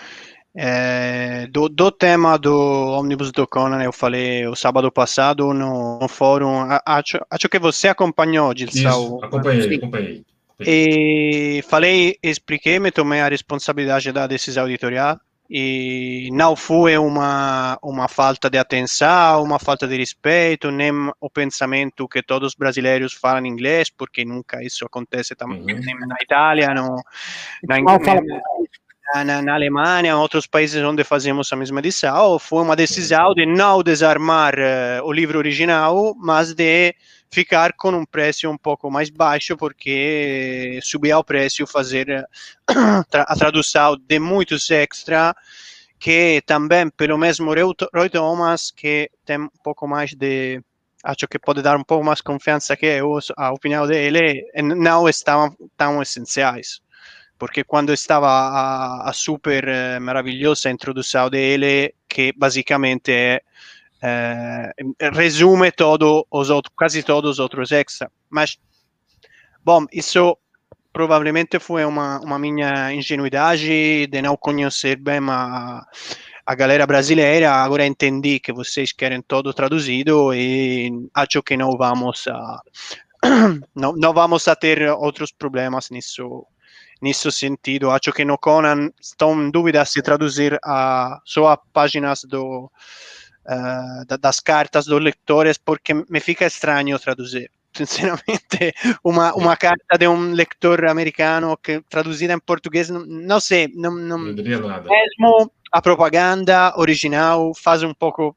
É, 0.54 1.48
do, 1.48 1.68
do, 1.68 1.90
tema 1.90 2.38
do 2.38 2.54
ônibus 2.54 3.32
do 3.32 3.46
Conan, 3.46 3.82
eu 3.82 3.92
falei 3.92 4.46
o 4.46 4.54
sábado 4.54 4.92
passado 4.92 5.52
no, 5.52 5.98
no 5.98 6.08
fórum. 6.08 6.68
Acho, 6.86 7.18
acho 7.28 7.48
que 7.48 7.58
você 7.58 7.88
acompanhou, 7.88 8.56
Gilson. 8.56 9.18
Acompanhei, 9.24 9.76
acompanhei. 9.76 10.24
E 10.60 11.62
falei, 11.68 12.16
expliquei, 12.22 12.78
me 12.78 12.92
tomei 12.92 13.20
a 13.20 13.28
responsabilidade 13.28 14.12
da 14.12 14.26
decisão 14.26 14.68
editorial 14.68 15.18
e 15.50 16.28
não 16.32 16.54
foi 16.54 16.98
uma 16.98 17.78
uma 17.82 18.06
falta 18.06 18.50
de 18.50 18.58
atenção, 18.58 19.42
uma 19.42 19.58
falta 19.58 19.88
de 19.88 19.96
respeito, 19.96 20.70
nem 20.70 20.92
o 21.20 21.30
pensamento 21.30 22.06
que 22.06 22.22
todos 22.22 22.48
os 22.48 22.54
brasileiros 22.54 23.14
falam 23.14 23.46
inglês, 23.46 23.88
porque 23.88 24.24
nunca 24.24 24.62
isso 24.62 24.84
acontece 24.84 25.34
também 25.34 25.60
uhum. 25.60 26.06
na 26.06 26.16
Itália, 26.20 26.74
no, 26.74 26.96
na, 27.66 27.80
na, 27.80 29.24
na, 29.24 29.42
na, 29.42 29.54
Alemanha, 29.54 30.18
outros 30.18 30.46
países 30.46 30.82
onde 30.84 31.02
fazemos 31.02 31.50
a 31.50 31.56
mesma 31.56 31.78
edição, 31.78 32.38
foi 32.38 32.62
uma 32.62 32.76
decisão 32.76 33.32
de 33.32 33.46
não 33.46 33.82
desarmar 33.82 34.54
uh, 34.54 35.04
o 35.04 35.12
livro 35.12 35.38
original, 35.38 36.14
mas 36.18 36.52
de 36.52 36.94
ficar 37.30 37.72
com 37.74 37.90
um 37.90 38.04
preço 38.04 38.48
um 38.48 38.56
pouco 38.56 38.90
mais 38.90 39.10
baixo, 39.10 39.56
porque 39.56 40.78
subiu 40.82 41.18
o 41.18 41.24
preço 41.24 41.66
fazer 41.66 42.08
eh, 42.08 42.24
a 43.12 43.36
tradução 43.36 43.96
de 43.96 44.18
muitos 44.18 44.70
extra, 44.70 45.34
que 45.98 46.42
também, 46.46 46.88
pelo 46.90 47.18
mesmo 47.18 47.52
Roy 47.94 48.10
Thomas, 48.10 48.70
que 48.70 49.10
tem 49.24 49.38
um 49.38 49.48
pouco 49.62 49.86
mais 49.86 50.14
de 50.14 50.62
acho 51.04 51.28
que 51.28 51.38
pode 51.38 51.62
dar 51.62 51.76
um 51.76 51.84
pouco 51.84 52.04
mais 52.04 52.20
confiança 52.20 52.76
que 52.76 52.86
eu, 52.86 53.18
a 53.36 53.52
opinião 53.52 53.86
dele, 53.86 54.44
não 54.62 55.08
estavam 55.08 55.56
tão 55.76 56.02
essenciais. 56.02 56.80
Porque 57.38 57.62
quando 57.62 57.92
estava 57.92 58.26
a, 58.28 59.08
a 59.08 59.12
super 59.12 59.68
eh, 59.68 60.00
maravilhosa 60.00 60.70
introdução 60.70 61.30
dele, 61.30 61.94
que 62.08 62.32
basicamente 62.36 63.12
é, 63.12 63.42
eh, 64.02 64.72
resume 65.12 65.72
todo 65.72 66.26
os 66.30 66.50
outros, 66.50 66.72
quase 66.76 67.02
todos 67.02 67.32
os 67.32 67.38
outros 67.38 67.72
extra. 67.72 68.10
Mas, 68.30 68.58
bom, 69.64 69.86
isso 69.92 70.36
provavelmente 70.92 71.58
foi 71.58 71.84
uma, 71.84 72.20
uma 72.20 72.38
minha 72.38 72.92
ingenuidade 72.92 74.06
de 74.06 74.22
não 74.22 74.36
conhecer 74.36 74.96
bem 74.96 75.20
a, 75.28 75.84
a 76.46 76.54
galera 76.54 76.86
brasileira. 76.86 77.52
Agora 77.52 77.86
entendi 77.86 78.40
que 78.40 78.52
vocês 78.52 78.92
querem 78.92 79.22
todo 79.22 79.52
traduzido 79.52 80.32
e 80.34 80.90
acho 81.14 81.42
que 81.42 81.56
não 81.56 81.76
vamos 81.76 82.26
a 82.28 82.60
não, 83.74 83.92
não 83.94 84.12
vamos 84.12 84.46
a 84.46 84.54
ter 84.54 84.88
outros 84.90 85.32
problemas 85.32 85.90
nisso 85.90 86.46
nisso 87.00 87.30
sentido. 87.30 87.90
Acho 87.90 88.12
que 88.12 88.24
no 88.24 88.36
Conan 88.36 88.90
estou 89.00 89.32
em 89.34 89.50
dúvida 89.50 89.84
se 89.84 90.02
traduzir 90.02 90.58
a, 90.64 91.20
só 91.24 91.48
a 91.48 91.56
páginas 91.56 92.22
do, 92.24 92.70
uh, 93.48 94.18
das 94.18 94.40
cartas 94.40 94.84
dos 94.86 95.02
leitores, 95.02 95.58
porque 95.58 95.94
me 95.94 96.20
fica 96.20 96.46
estranho 96.46 96.98
traduzir. 96.98 97.50
Sinceramente, 97.74 98.74
uma, 99.02 99.32
uma 99.34 99.56
carta 99.56 99.96
de 99.98 100.08
um 100.08 100.32
leitor 100.32 100.86
americano 100.86 101.56
que 101.56 101.80
traduzida 101.88 102.32
em 102.32 102.38
português, 102.38 102.88
não, 102.90 103.04
não 103.06 103.40
sei, 103.40 103.68
não, 103.74 103.94
não, 103.94 104.18
não 104.18 104.34
mesmo 104.34 105.52
a 105.70 105.82
propaganda 105.82 106.74
original 106.78 107.52
faz 107.54 107.82
um 107.82 107.92
pouco 107.92 108.34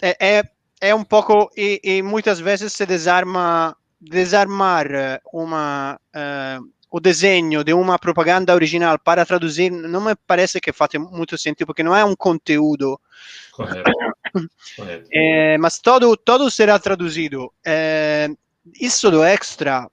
é, 0.00 0.16
é, 0.38 0.42
é 0.80 0.94
um 0.94 1.04
pouco 1.04 1.50
e, 1.56 1.80
e, 1.82 2.02
muitas 2.02 2.40
vezes 2.40 2.72
se 2.72 2.86
desarma 2.86 3.76
desarmar 4.00 4.86
uma 5.32 5.98
uh, 6.14 6.76
o 6.90 7.00
desenho 7.00 7.64
de 7.64 7.74
uma 7.74 7.98
propaganda 7.98 8.54
original 8.54 8.98
para 8.98 9.26
traduzir 9.26 9.70
não 9.70 10.00
me 10.00 10.14
parece 10.26 10.60
que 10.60 10.72
faz 10.72 10.90
muito 10.94 11.36
sentido, 11.36 11.66
porque 11.66 11.82
não 11.82 11.94
é 11.94 12.04
um 12.04 12.16
conteúdo. 12.16 12.98
Correto. 13.56 13.90
Correto. 14.76 15.08
É, 15.10 15.56
mas 15.58 15.78
todo, 15.78 16.14
todo 16.16 16.50
será 16.50 16.78
traduzido. 16.78 17.50
É, 17.64 18.28
isso 18.78 19.10
do 19.10 19.24
extra, 19.24 19.88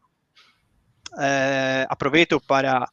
é, 1.17 1.85
aproveito 1.89 2.41
para 2.41 2.85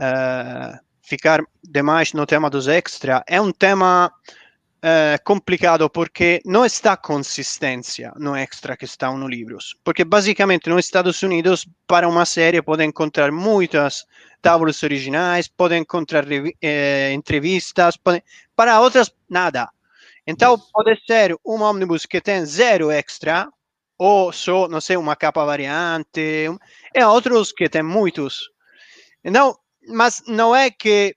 é, 0.00 0.78
ficar 1.00 1.40
demais 1.62 2.12
no 2.12 2.26
tema 2.26 2.50
dos 2.50 2.66
extra, 2.66 3.22
é 3.28 3.40
um 3.40 3.52
tema 3.52 4.12
é, 4.82 5.16
complicado 5.18 5.88
porque 5.88 6.42
não 6.44 6.64
está 6.64 6.96
consistência 6.96 8.12
no 8.16 8.34
extra 8.34 8.76
que 8.76 8.84
estão 8.84 9.16
no 9.16 9.28
livros. 9.28 9.76
Porque 9.84 10.04
basicamente 10.04 10.68
nos 10.68 10.84
Estados 10.84 11.22
Unidos, 11.22 11.68
para 11.86 12.08
uma 12.08 12.24
série, 12.24 12.60
pode 12.60 12.84
encontrar 12.84 13.30
muitas 13.30 14.04
tábuas 14.42 14.82
originais, 14.82 15.46
pode 15.46 15.76
encontrar 15.76 16.26
é, 16.60 17.12
entrevistas, 17.12 17.96
pode... 17.96 18.22
para 18.56 18.80
outras, 18.80 19.14
nada. 19.30 19.70
Então, 20.26 20.58
pode 20.72 20.98
ser 21.06 21.36
um 21.44 21.60
ônibus 21.62 22.06
que 22.06 22.20
tem 22.20 22.44
zero 22.46 22.90
extra, 22.90 23.48
ou 23.98 24.32
só, 24.32 24.68
não 24.68 24.80
sei, 24.80 24.96
uma 24.96 25.16
capa 25.16 25.44
variante, 25.44 26.48
e 26.94 27.04
outros 27.04 27.52
que 27.52 27.68
tem 27.68 27.82
muitos. 27.82 28.50
Então, 29.22 29.56
mas 29.88 30.22
não 30.26 30.54
é 30.56 30.70
que 30.70 31.14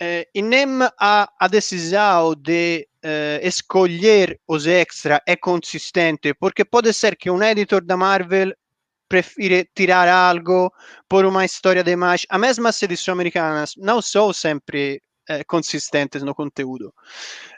eh, 0.00 0.26
e 0.34 0.42
nem 0.42 0.66
a, 0.98 1.28
a 1.38 1.48
decisão 1.48 2.34
de 2.34 2.88
eh, 3.02 3.40
escolher 3.44 4.40
os 4.48 4.66
extra 4.66 5.22
é 5.26 5.36
consistente, 5.36 6.34
porque 6.34 6.64
pode 6.64 6.92
ser 6.92 7.16
que 7.16 7.30
um 7.30 7.42
editor 7.42 7.84
da 7.84 7.96
Marvel 7.96 8.52
prefira 9.08 9.64
tirar 9.74 10.08
algo 10.08 10.72
por 11.08 11.24
uma 11.24 11.44
história 11.44 11.84
demais. 11.84 12.26
As 12.28 12.40
mesmas 12.40 12.82
edições 12.82 13.14
americanas 13.14 13.74
não 13.76 14.02
são 14.02 14.32
sempre 14.32 15.00
eh, 15.32 15.44
consistentes 15.44 16.22
no 16.22 16.34
conteúdo. 16.34 16.92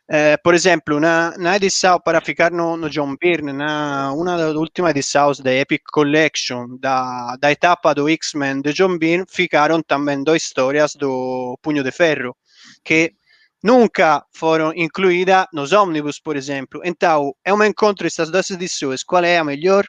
Eh, 0.08 0.36
por 0.38 0.54
exemplo, 0.54 1.00
na, 1.00 1.36
na 1.38 1.56
edição, 1.56 1.98
para 2.00 2.20
ficar 2.20 2.50
no, 2.50 2.76
no 2.76 2.90
John 2.90 3.16
Byrne, 3.20 3.52
na 3.52 4.12
uma 4.12 4.36
das 4.36 4.54
últimas 4.54 4.90
edições 4.90 5.40
da 5.40 5.52
Epic 5.52 5.82
Collection, 5.92 6.76
da, 6.78 7.36
da 7.40 7.50
etapa 7.50 7.94
do 7.94 8.08
X-Men 8.08 8.60
de 8.60 8.72
John 8.72 8.98
Byrne, 8.98 9.24
ficaram 9.28 9.82
também 9.82 10.22
duas 10.22 10.42
histórias 10.42 10.94
do 10.94 11.58
Punho 11.62 11.82
de 11.82 11.90
Ferro, 11.90 12.36
que 12.84 13.14
nunca 13.62 14.22
foram 14.30 14.74
incluídas 14.76 15.46
nos 15.52 15.72
ônibus, 15.72 16.20
por 16.20 16.36
exemplo. 16.36 16.82
Então, 16.84 17.34
é 17.42 17.52
um 17.54 17.64
encontro 17.64 18.04
dessas 18.04 18.30
duas 18.30 18.50
edições. 18.50 19.02
Qual 19.02 19.24
é 19.24 19.38
a 19.38 19.44
melhor? 19.44 19.86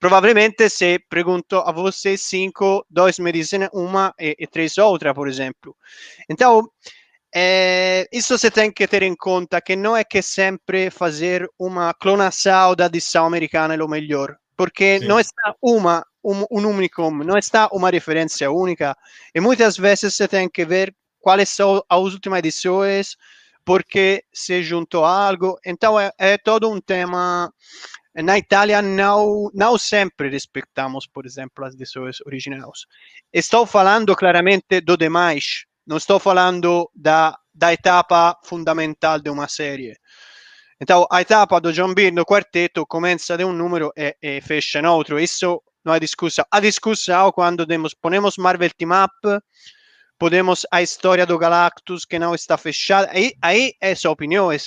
Provavelmente, 0.00 0.68
se 0.68 0.98
pergunto 1.10 1.58
a 1.58 1.70
vocês 1.70 2.22
cinco, 2.22 2.84
dois 2.90 3.18
me 3.18 3.30
dizem 3.30 3.68
uma 3.72 4.14
e, 4.18 4.34
e 4.38 4.46
três 4.46 4.78
outra, 4.78 5.14
por 5.14 5.28
exemplo. 5.28 5.76
Então, 6.28 6.68
é, 7.34 8.06
isso 8.12 8.36
você 8.36 8.50
tem 8.50 8.70
que 8.70 8.86
ter 8.86 9.02
em 9.02 9.14
conta 9.14 9.60
que 9.60 9.74
não 9.74 9.96
é 9.96 10.04
que 10.04 10.20
sempre 10.20 10.90
fazer 10.90 11.48
uma 11.58 11.94
clonação 11.94 12.74
da 12.74 12.86
edição 12.86 13.24
americana 13.26 13.74
é 13.74 13.82
o 13.82 13.88
melhor, 13.88 14.36
porque 14.56 14.98
Sim. 14.98 15.06
não 15.06 15.18
está 15.18 15.54
uma 15.62 16.04
um, 16.22 16.44
um 16.50 16.68
único, 16.68 17.10
não 17.10 17.38
está 17.38 17.68
uma 17.72 17.90
referência 17.90 18.50
única 18.50 18.96
e 19.34 19.40
muitas 19.40 19.76
vezes 19.76 20.14
você 20.14 20.28
tem 20.28 20.48
que 20.48 20.64
ver 20.64 20.94
quais 21.20 21.48
são 21.48 21.82
as 21.88 22.12
últimas 22.12 22.40
edições, 22.40 23.16
porque 23.64 24.24
se 24.32 24.62
juntou 24.62 25.04
algo. 25.04 25.58
Então 25.64 25.98
é, 25.98 26.12
é 26.18 26.36
todo 26.36 26.70
um 26.70 26.80
tema. 26.80 27.52
Na 28.14 28.36
Itália 28.36 28.82
não, 28.82 29.50
não 29.54 29.78
sempre 29.78 30.28
respeitamos, 30.28 31.06
por 31.06 31.24
exemplo, 31.24 31.64
as 31.64 31.72
edições 31.72 32.20
originais. 32.26 32.84
Estou 33.32 33.64
falando 33.64 34.14
claramente 34.14 34.82
do 34.82 34.98
demais, 34.98 35.64
não 35.86 35.96
estou 35.96 36.18
falando 36.18 36.90
da, 36.94 37.36
da 37.54 37.72
etapa 37.72 38.38
fundamental 38.44 39.18
de 39.18 39.30
uma 39.30 39.48
série. 39.48 39.96
Então, 40.80 41.06
a 41.10 41.20
etapa 41.20 41.60
do 41.60 41.72
John 41.72 41.94
Beer 41.94 42.12
no 42.12 42.24
quarteto 42.24 42.84
começa 42.86 43.36
de 43.36 43.44
um 43.44 43.52
número 43.52 43.92
e, 43.96 44.16
e 44.20 44.40
fecha 44.40 44.80
em 44.80 44.86
outro. 44.86 45.18
Isso 45.18 45.62
não 45.84 45.94
é 45.94 46.00
discussão. 46.00 46.44
A 46.50 46.60
discussão 46.60 47.30
quando 47.32 47.66
demos, 47.66 47.94
ponemos 47.94 48.36
Marvel 48.36 48.70
Team 48.70 48.90
Up, 49.04 49.44
podemos 50.18 50.66
a 50.70 50.82
história 50.82 51.26
do 51.26 51.38
Galactus 51.38 52.04
que 52.04 52.18
não 52.18 52.34
está 52.34 52.56
fechada. 52.56 53.10
Aí, 53.12 53.32
aí 53.40 53.74
é 53.80 53.94
sua 53.94 54.10
opinião. 54.10 54.52
E, 54.52 54.60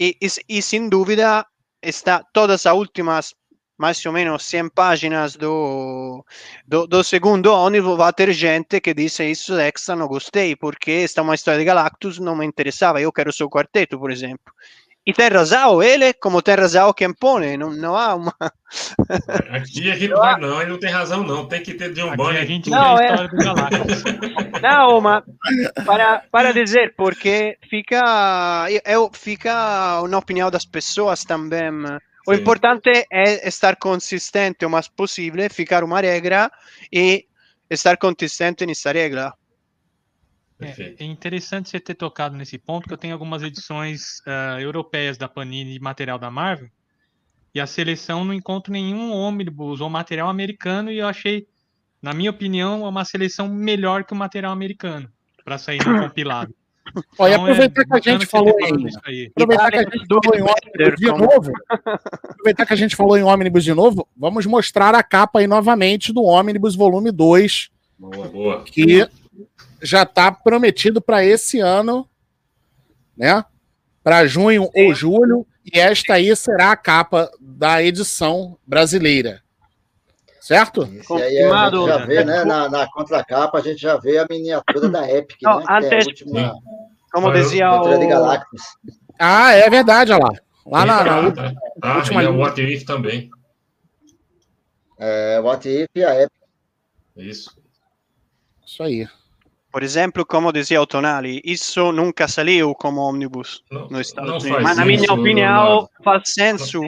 e, 0.00 0.16
e 0.48 0.62
sem 0.62 0.88
dúvida 0.88 1.46
está 1.82 2.24
todas 2.32 2.66
as 2.66 2.74
últimas 2.74 3.34
mais 3.78 4.04
ou 4.06 4.12
menos 4.12 4.44
100 4.44 4.70
páginas 4.70 5.36
do, 5.36 6.24
do, 6.66 6.86
do 6.86 7.04
segundo 7.04 7.52
ônibus, 7.52 7.96
vai 7.96 8.12
ter 8.12 8.32
gente 8.32 8.80
que 8.80 8.94
diz 8.94 9.18
isso 9.20 9.58
extra 9.58 9.96
não 9.96 10.08
gostei, 10.08 10.56
porque 10.56 10.90
esta 10.90 11.20
é 11.20 11.24
uma 11.24 11.34
história 11.34 11.58
de 11.58 11.64
Galactus, 11.64 12.18
não 12.18 12.36
me 12.36 12.46
interessava, 12.46 13.00
eu 13.00 13.12
quero 13.12 13.32
seu 13.32 13.48
quarteto, 13.48 13.98
por 13.98 14.10
exemplo. 14.10 14.52
E 15.06 15.12
tem 15.12 15.28
razão, 15.28 15.80
ele, 15.80 16.12
como 16.14 16.42
tem 16.42 16.56
razão 16.56 16.92
quem 16.92 17.14
põe, 17.14 17.56
não, 17.56 17.70
não 17.70 17.96
há 17.96 18.16
uma... 18.16 18.34
Aqui 19.50 19.88
a 19.88 19.94
gente 19.94 20.08
não, 20.08 20.38
não, 20.38 20.60
ele 20.60 20.72
não 20.72 20.80
tem 20.80 20.90
razão 20.90 21.22
não, 21.22 21.46
tem 21.46 21.62
que 21.62 21.74
ter 21.74 21.92
de 21.92 22.02
um 22.02 22.16
banho. 22.16 22.40
A 22.40 22.44
gente 22.44 22.68
não, 22.68 22.98
é... 22.98 23.06
história 23.06 23.28
do 23.28 23.36
Galactus. 23.36 24.02
Não, 24.60 25.00
mas 25.00 25.22
para, 25.84 26.24
para 26.32 26.52
dizer, 26.52 26.94
porque 26.96 27.56
fica, 27.70 28.66
eu, 28.84 29.08
fica 29.12 30.02
na 30.08 30.18
opinião 30.18 30.50
das 30.50 30.64
pessoas 30.64 31.22
também 31.22 31.70
o 32.26 32.34
importante 32.34 33.06
é 33.10 33.46
estar 33.46 33.76
consistente 33.76 34.64
o 34.66 34.70
mais 34.70 34.88
possível, 34.88 35.48
ficar 35.48 35.84
uma 35.84 36.00
regra 36.00 36.50
e 36.92 37.26
estar 37.70 37.96
consistente 37.96 38.66
nessa 38.66 38.92
regra. 38.92 39.32
É, 40.58 40.96
é, 40.98 41.04
interessante 41.04 41.68
você 41.68 41.78
ter 41.78 41.94
tocado 41.94 42.36
nesse 42.36 42.58
ponto, 42.58 42.88
que 42.88 42.92
eu 42.92 42.98
tenho 42.98 43.12
algumas 43.12 43.42
edições 43.42 44.20
uh, 44.20 44.58
europeias 44.58 45.18
da 45.18 45.28
Panini 45.28 45.74
de 45.74 45.80
material 45.80 46.18
da 46.18 46.30
Marvel, 46.30 46.70
e 47.54 47.60
a 47.60 47.66
seleção 47.66 48.24
não 48.24 48.34
encontro 48.34 48.72
nenhum 48.72 49.12
ônibus 49.12 49.80
ou 49.80 49.88
material 49.90 50.28
americano, 50.28 50.90
e 50.90 50.98
eu 50.98 51.06
achei, 51.06 51.46
na 52.00 52.12
minha 52.12 52.30
opinião, 52.30 52.82
uma 52.82 53.04
seleção 53.04 53.48
melhor 53.48 54.04
que 54.04 54.14
o 54.14 54.16
material 54.16 54.52
americano, 54.52 55.10
para 55.44 55.58
sair 55.58 55.78
no 55.86 56.00
compilado. 56.00 56.54
Olha, 57.18 57.34
então, 57.34 57.44
aproveitar 57.44 57.82
é 57.82 57.84
que 57.84 58.08
a 58.08 58.12
gente 58.12 58.26
falou 58.26 58.54
em. 58.60 58.88
Aproveitar 59.34 59.70
que 59.70 59.78
a 59.78 59.82
gente 59.82 60.06
falou 60.06 60.34
em 60.34 60.42
ônibus 60.42 60.96
de 60.96 61.06
novo. 61.06 61.52
aproveitar 62.30 62.66
que 62.66 62.72
a 62.72 62.76
gente 62.76 62.96
falou 62.96 63.18
em 63.18 63.22
ônibus 63.22 63.64
de 63.64 63.74
novo, 63.74 64.08
vamos 64.16 64.46
mostrar 64.46 64.94
a 64.94 65.02
capa 65.02 65.40
aí 65.40 65.46
novamente 65.46 66.12
do 66.12 66.22
ônibus 66.22 66.74
volume 66.74 67.10
2. 67.10 67.70
Boa, 67.98 68.28
boa. 68.28 68.64
Que 68.64 69.08
já 69.82 70.02
está 70.02 70.30
prometido 70.32 71.00
para 71.00 71.24
esse 71.24 71.60
ano, 71.60 72.08
né? 73.16 73.44
Para 74.02 74.26
junho 74.26 74.70
ou 74.74 74.94
julho. 74.94 75.46
E 75.64 75.78
esta 75.78 76.14
aí 76.14 76.34
será 76.36 76.70
a 76.70 76.76
capa 76.76 77.30
da 77.40 77.82
edição 77.82 78.56
brasileira. 78.64 79.42
Certo? 80.46 80.84
Isso 80.84 81.12
aí 81.12 81.42
a 81.42 81.64
gente 81.64 81.86
já 81.88 82.06
vê, 82.06 82.24
né? 82.24 82.44
Na, 82.44 82.68
na 82.68 82.88
contracapa, 82.92 83.58
a 83.58 83.60
gente 83.60 83.82
já 83.82 83.96
vê 83.96 84.16
a 84.18 84.26
miniatura 84.30 84.88
da 84.88 85.10
Epic, 85.10 85.38
Não, 85.42 85.58
né? 85.58 85.64
Antes, 85.68 85.88
que 85.88 85.94
é 85.96 85.98
a 85.98 86.04
última, 86.06 86.54
como 87.12 87.32
dizia 87.32 87.68
o... 87.72 87.98
de 87.98 88.06
Galactus. 88.06 88.62
Ah, 89.18 89.54
é 89.54 89.68
verdade, 89.68 90.12
olha 90.12 90.22
lá. 90.22 90.32
Lá 90.64 90.86
na, 90.86 91.02
na, 91.02 91.22
na 91.32 91.54
ah, 91.82 91.96
última. 91.96 92.22
E 92.22 92.26
a 92.26 92.30
What 92.30 92.62
If 92.62 92.84
também. 92.84 93.28
É, 95.00 95.40
What 95.40 95.68
If 95.68 95.88
e 95.96 96.04
a 96.04 96.14
Epic. 96.22 96.40
Isso. 97.16 97.50
Isso 98.64 98.84
aí. 98.84 99.08
Por 99.72 99.82
exemplo, 99.82 100.24
como 100.24 100.52
dizia 100.52 100.80
o 100.80 100.86
Tonali, 100.86 101.42
isso 101.44 101.90
nunca 101.90 102.28
saiu 102.28 102.72
como 102.72 103.00
ônibus 103.00 103.64
no 103.68 103.88
nos 103.88 104.06
Estados 104.06 104.44
Unidos. 104.44 104.62
Mas, 104.62 104.76
na 104.76 104.84
minha 104.84 105.12
opinião, 105.12 105.88
faz 106.04 106.22
senso. 106.32 106.82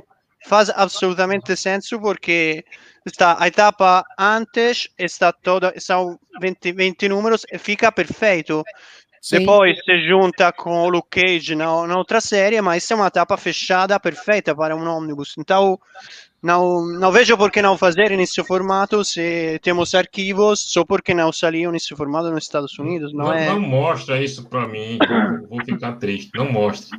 Faz 0.46 0.70
absolutamente 0.70 1.56
senso 1.56 2.00
porque 2.00 2.64
está 3.08 3.36
a 3.40 3.48
etapa 3.48 4.04
antes 4.18 4.88
está 4.98 5.32
toda 5.32 5.72
são 5.78 6.18
20, 6.40 6.72
20 6.72 7.08
números 7.08 7.44
e 7.50 7.58
fica 7.58 7.90
perfeito 7.90 8.62
Sim. 9.20 9.40
depois 9.40 9.76
se 9.84 10.06
junta 10.06 10.52
com 10.52 10.82
o 10.82 10.88
Luke 10.88 11.20
Cage 11.20 11.54
na, 11.54 11.86
na 11.86 11.96
outra 11.96 12.20
série 12.20 12.60
mas 12.60 12.88
é 12.90 12.94
uma 12.94 13.06
etapa 13.06 13.36
fechada 13.36 13.98
perfeita 13.98 14.54
para 14.54 14.76
um 14.76 14.86
ônibus 14.86 15.34
então 15.38 15.78
não, 16.42 16.86
não 16.86 17.10
vejo 17.10 17.36
por 17.36 17.50
que 17.50 17.60
não 17.60 17.76
fazer 17.76 18.10
nesse 18.16 18.42
formato 18.44 19.04
se 19.04 19.58
temos 19.62 19.94
arquivos, 19.94 20.60
só 20.72 20.84
porque 20.84 21.12
não 21.12 21.32
saiu 21.32 21.72
nesse 21.72 21.96
formato 21.96 22.30
nos 22.30 22.44
Estados 22.44 22.78
Unidos. 22.78 23.12
Não, 23.12 23.26
não, 23.26 23.32
é... 23.32 23.46
não 23.46 23.60
mostra 23.60 24.22
isso 24.22 24.48
para 24.48 24.66
mim, 24.68 24.98
vou 25.48 25.64
ficar 25.64 25.94
triste. 25.94 26.30
Não 26.34 26.50
mostra. 26.50 26.96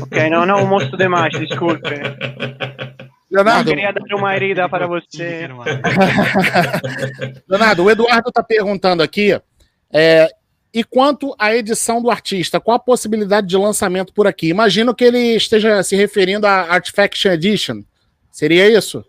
Ok, 0.00 0.30
não, 0.30 0.46
não 0.46 0.66
mostro 0.66 0.96
demais, 0.96 1.32
desculpe. 1.38 1.90
Leonardo, 3.28 3.70
eu 3.70 3.74
queria 3.74 3.92
dar 3.92 4.16
uma 4.16 4.34
herida 4.36 4.68
para 4.68 4.86
você. 4.86 5.48
Leonardo, 7.48 7.84
o 7.84 7.90
Eduardo 7.90 8.28
está 8.28 8.42
perguntando 8.42 9.02
aqui. 9.02 9.38
É, 9.92 10.28
e 10.72 10.84
quanto 10.84 11.34
à 11.38 11.54
edição 11.54 12.00
do 12.00 12.10
artista, 12.10 12.60
qual 12.60 12.76
a 12.76 12.80
possibilidade 12.80 13.48
de 13.48 13.56
lançamento 13.56 14.12
por 14.12 14.26
aqui? 14.28 14.48
Imagino 14.48 14.94
que 14.94 15.04
ele 15.04 15.34
esteja 15.34 15.82
se 15.82 15.96
referindo 15.96 16.46
à 16.46 16.72
Artifaction 16.72 17.32
Edition. 17.32 17.82
Seria 18.36 18.68
isso? 18.68 19.02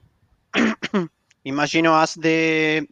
Imagino 1.43 1.93
as 1.93 2.15
de 2.15 2.87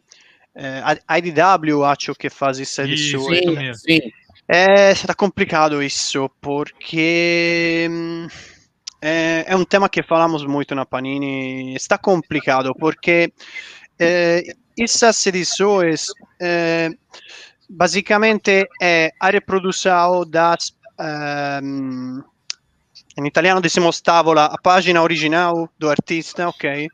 eh, 0.54 0.82
IDW, 1.18 1.82
acho 1.82 2.14
que 2.14 2.28
faz 2.28 2.60
essa 2.60 2.82
edição. 2.84 3.22
Sim, 3.22 3.72
sim. 3.72 4.00
É, 4.46 4.94
será 4.94 5.14
complicado 5.14 5.82
isso, 5.82 6.30
porque 6.38 7.88
hum, 7.90 8.28
é, 9.00 9.46
é, 9.46 9.56
um 9.56 9.64
tema 9.64 9.88
que 9.88 10.02
falamos 10.02 10.44
muito 10.44 10.74
na 10.74 10.84
Panini. 10.84 11.74
Está 11.74 11.96
complicado 11.96 12.74
porque 12.74 13.32
é, 13.98 14.42
essas 14.78 15.26
edições 15.26 16.08
é, 16.38 16.90
basicamente 17.66 18.68
é 18.82 19.10
a 19.18 19.30
reprodução 19.30 20.22
das 20.28 20.76
um, 21.62 22.22
em 23.16 23.26
italiano 23.26 23.60
diciamo 23.60 23.90
tavola 24.02 24.44
a 24.44 24.58
página 24.58 25.02
original 25.02 25.68
do 25.78 25.88
artista, 25.88 26.48
ok? 26.48 26.88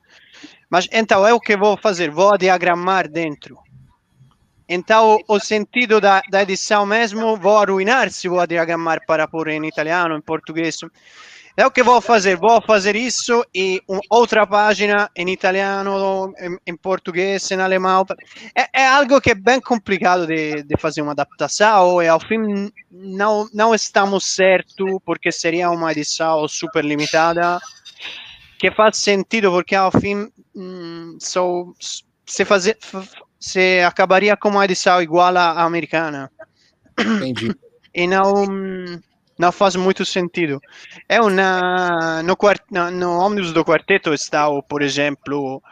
Mas 0.71 0.89
então 0.93 1.27
é 1.27 1.35
o 1.35 1.41
que 1.41 1.57
vou 1.57 1.77
fazer, 1.77 2.11
vou 2.11 2.39
diagramar 2.39 3.09
dentro. 3.09 3.59
Então 4.69 5.19
o 5.27 5.39
sentido 5.41 6.01
da, 6.01 6.23
da 6.31 6.43
edição 6.43 6.87
mesmo 6.87 7.37
vou 7.37 7.59
arruinar 7.59 8.11
se 8.11 8.29
vou 8.29 8.47
diagramar 8.47 9.05
para 9.05 9.27
pôr 9.27 9.49
em 9.49 9.67
italiano, 9.67 10.17
em 10.17 10.21
português. 10.21 10.79
É 11.55 11.67
o 11.67 11.71
que 11.71 11.83
vou 11.83 12.01
fazer, 12.01 12.37
vou 12.37 12.63
fazer 12.63 12.97
isso 12.97 13.45
e 13.55 13.83
um, 13.87 14.01
outra 14.09 14.47
página 14.47 15.11
em 15.15 15.29
italiano, 15.29 16.33
em, 16.39 16.57
em 16.67 16.77
português, 16.77 17.51
em 17.51 17.61
alemão. 17.61 18.07
É, 18.55 18.83
é, 18.83 18.87
algo 18.87 19.21
que 19.21 19.33
é 19.33 19.35
bem 19.35 19.61
complicado 19.61 20.27
de, 20.27 20.63
de 20.63 20.77
fazer 20.79 21.03
uma 21.03 21.13
adaptação 21.13 22.03
e 22.03 22.09
ao 22.09 22.19
fim 22.21 22.73
não, 22.91 23.47
não 23.53 23.75
estamos 23.75 24.25
certo 24.25 25.01
porque 25.05 25.31
seria 25.31 25.71
uma 25.71 25.93
edição 25.93 26.49
super 26.49 26.83
limitada 26.83 27.61
que 28.59 28.71
faz 28.71 28.97
sentido 28.97 29.51
porque 29.51 29.75
ao 29.75 29.91
fim 29.91 30.31
hum, 30.55 31.19
so, 31.21 31.75
se, 32.25 32.47
fazer, 32.47 32.79
se 33.39 33.81
acabaria 33.83 34.37
com 34.39 34.49
uma 34.49 34.65
edição 34.65 35.03
igual 35.03 35.37
à 35.37 35.63
americana. 35.63 36.31
Entendi. 36.99 37.55
E 37.95 38.07
não 38.07 38.47
não 39.39 39.53
faz 39.53 39.77
muito 39.77 40.05
sentido. 40.05 40.61
É 41.09 41.21
uma 41.21 42.23
no, 42.23 42.37
no, 42.71 42.91
no 42.91 43.19
ônibus 43.19 43.53
do 43.53 43.65
quarteto 43.65 44.13
está, 44.13 44.47
por 44.63 44.83
exemplo, 44.83 45.63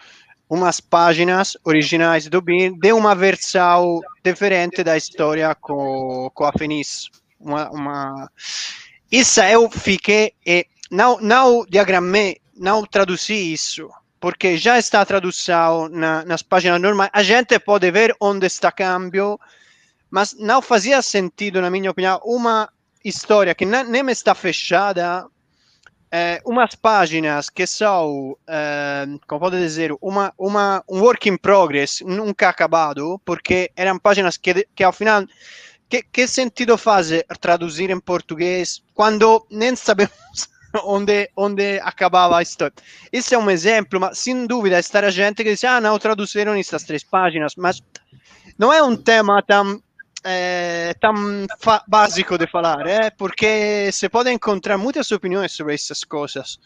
umas 0.48 0.80
páginas 0.80 1.56
originais 1.64 2.26
do 2.26 2.42
Bean 2.42 2.72
de 2.72 2.92
uma 2.92 3.14
versão 3.14 4.00
diferente 4.24 4.82
da 4.82 4.96
história 4.96 5.54
com, 5.54 6.30
com 6.34 6.44
a 6.44 6.52
Fenice. 6.52 7.08
uma, 7.38 7.70
uma... 7.70 8.30
Isso 9.10 9.40
eu 9.42 9.70
fiquei 9.70 10.34
e 10.44 10.66
não, 10.90 11.18
não 11.20 11.64
diagramei, 11.68 12.38
não 12.56 12.84
traduzi 12.84 13.52
isso, 13.52 13.88
porque 14.20 14.56
já 14.56 14.78
está 14.78 15.04
tradução 15.04 15.88
na, 15.88 16.24
nas 16.24 16.42
páginas 16.42 16.80
normais. 16.80 17.10
A 17.12 17.22
gente 17.22 17.58
pode 17.60 17.90
ver 17.90 18.14
onde 18.20 18.46
está 18.46 18.72
câmbio, 18.72 19.38
mas 20.10 20.34
não 20.38 20.60
fazia 20.60 21.00
sentido, 21.00 21.60
na 21.60 21.70
minha 21.70 21.92
opinião, 21.92 22.20
uma 22.24 22.68
história 23.04 23.54
que 23.54 23.64
nem 23.64 24.10
está 24.10 24.34
fechada 24.34 25.26
é, 26.12 26.40
umas 26.44 26.74
páginas 26.74 27.48
que 27.48 27.66
são, 27.66 28.36
é, 28.48 29.06
como 29.26 29.40
pode 29.40 29.58
dizer, 29.58 29.92
uma, 30.00 30.32
uma, 30.36 30.82
um 30.88 31.00
work 31.00 31.28
in 31.28 31.36
progress, 31.36 32.02
nunca 32.04 32.48
acabado, 32.48 33.20
porque 33.24 33.70
eram 33.76 33.98
páginas 33.98 34.36
que, 34.36 34.66
que 34.74 34.82
ao 34.82 34.92
final, 34.92 35.24
que, 35.88 36.02
que 36.02 36.26
sentido 36.26 36.76
faz 36.76 37.10
traduzir 37.40 37.90
em 37.90 38.00
português 38.00 38.82
quando 38.92 39.46
nem 39.50 39.76
sabemos 39.76 40.48
onde, 40.84 41.30
onde 41.36 41.78
acabava 41.80 42.38
a 42.38 42.42
história? 42.42 42.74
Esse 43.12 43.34
é 43.34 43.38
um 43.38 43.50
exemplo, 43.50 44.00
mas 44.00 44.18
sem 44.18 44.46
dúvida 44.46 44.80
está 44.80 44.98
a 45.00 45.10
gente 45.10 45.44
que 45.44 45.50
diz, 45.50 45.62
ah, 45.62 45.80
não, 45.80 45.98
traduziram 45.98 46.54
essas 46.54 46.82
três 46.82 47.04
páginas, 47.04 47.54
mas 47.56 47.80
não 48.58 48.72
é 48.72 48.82
um 48.82 48.96
tema 48.96 49.40
tão 49.42 49.80
é 50.24 50.94
tão 51.00 51.46
básico 51.86 52.36
de 52.36 52.46
falar, 52.46 52.86
é 52.86 53.10
porque 53.10 53.90
se 53.92 54.08
pode 54.08 54.30
encontrar 54.30 54.78
muitas 54.78 55.10
opiniões 55.12 55.52
sobre 55.52 55.74
essas 55.74 56.04
coisas. 56.04 56.58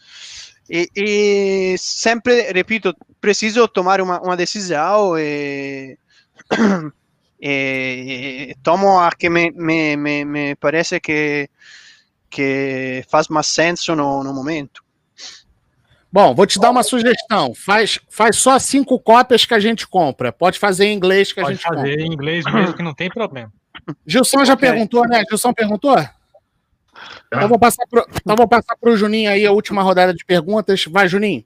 E, 0.69 0.89
e 0.95 1.75
sempre, 1.77 2.51
repito, 2.51 2.95
preciso 3.21 3.67
tomar 3.67 4.01
uma, 4.01 4.19
uma 4.19 4.35
decisão 4.35 5.17
e, 5.17 5.97
e, 7.39 8.55
tomo 8.63 8.99
a 8.99 9.11
que 9.11 9.29
me, 9.29 9.51
me, 9.51 9.95
me, 9.95 10.25
me 10.25 10.55
parece 10.55 10.99
que, 10.99 11.49
que 12.29 13.05
faz 13.09 13.27
mais 13.27 13.47
senso 13.47 13.95
no, 13.95 14.23
no 14.23 14.33
momento. 14.33 14.84
Bom, 16.15 16.33
vou 16.33 16.47
te 16.47 16.57
dar 16.57 16.69
uma 16.69 16.81
sugestão. 16.81 17.53
Faz, 17.53 17.99
faz 18.09 18.37
só 18.37 18.57
cinco 18.57 18.97
cópias 18.97 19.43
que 19.43 19.53
a 19.53 19.59
gente 19.59 19.85
compra. 19.85 20.31
Pode 20.31 20.57
fazer 20.57 20.85
em 20.85 20.95
inglês 20.95 21.33
que 21.33 21.41
a 21.41 21.43
Pode 21.43 21.55
gente 21.55 21.67
fazer 21.67 21.89
compra. 21.89 22.03
em 22.03 22.07
inglês 22.07 22.45
mesmo, 22.45 22.73
que 22.73 22.81
não 22.81 22.93
tem 22.93 23.09
problema. 23.09 23.51
Gilson 24.07 24.45
já 24.45 24.53
Ok. 24.53 24.69
perguntou, 24.69 25.05
né? 25.05 25.25
Gilson 25.29 25.51
perguntou? 25.53 25.97
Então 27.27 27.49
vou 27.49 27.59
passar 27.59 27.85
pro, 27.89 28.07
então 28.15 28.33
vou 28.33 28.47
passar 28.47 28.77
pro 28.77 28.95
Juninho 28.95 29.29
aí 29.29 29.45
a 29.45 29.51
última 29.51 29.83
rodada 29.83 30.13
de 30.13 30.23
perguntas. 30.23 30.85
Vai, 30.85 31.09
Juninho. 31.09 31.43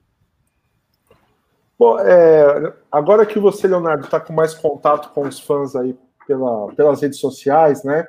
Bom, 1.76 1.98
é, 1.98 2.72
agora 2.92 3.26
que 3.26 3.40
você, 3.40 3.66
Leonardo, 3.66 4.04
está 4.04 4.20
com 4.20 4.32
mais 4.32 4.54
contato 4.54 5.12
com 5.12 5.22
os 5.22 5.40
fãs 5.40 5.74
aí 5.74 5.98
pela, 6.28 6.72
pelas 6.74 7.02
redes 7.02 7.18
sociais, 7.18 7.82
né? 7.82 8.06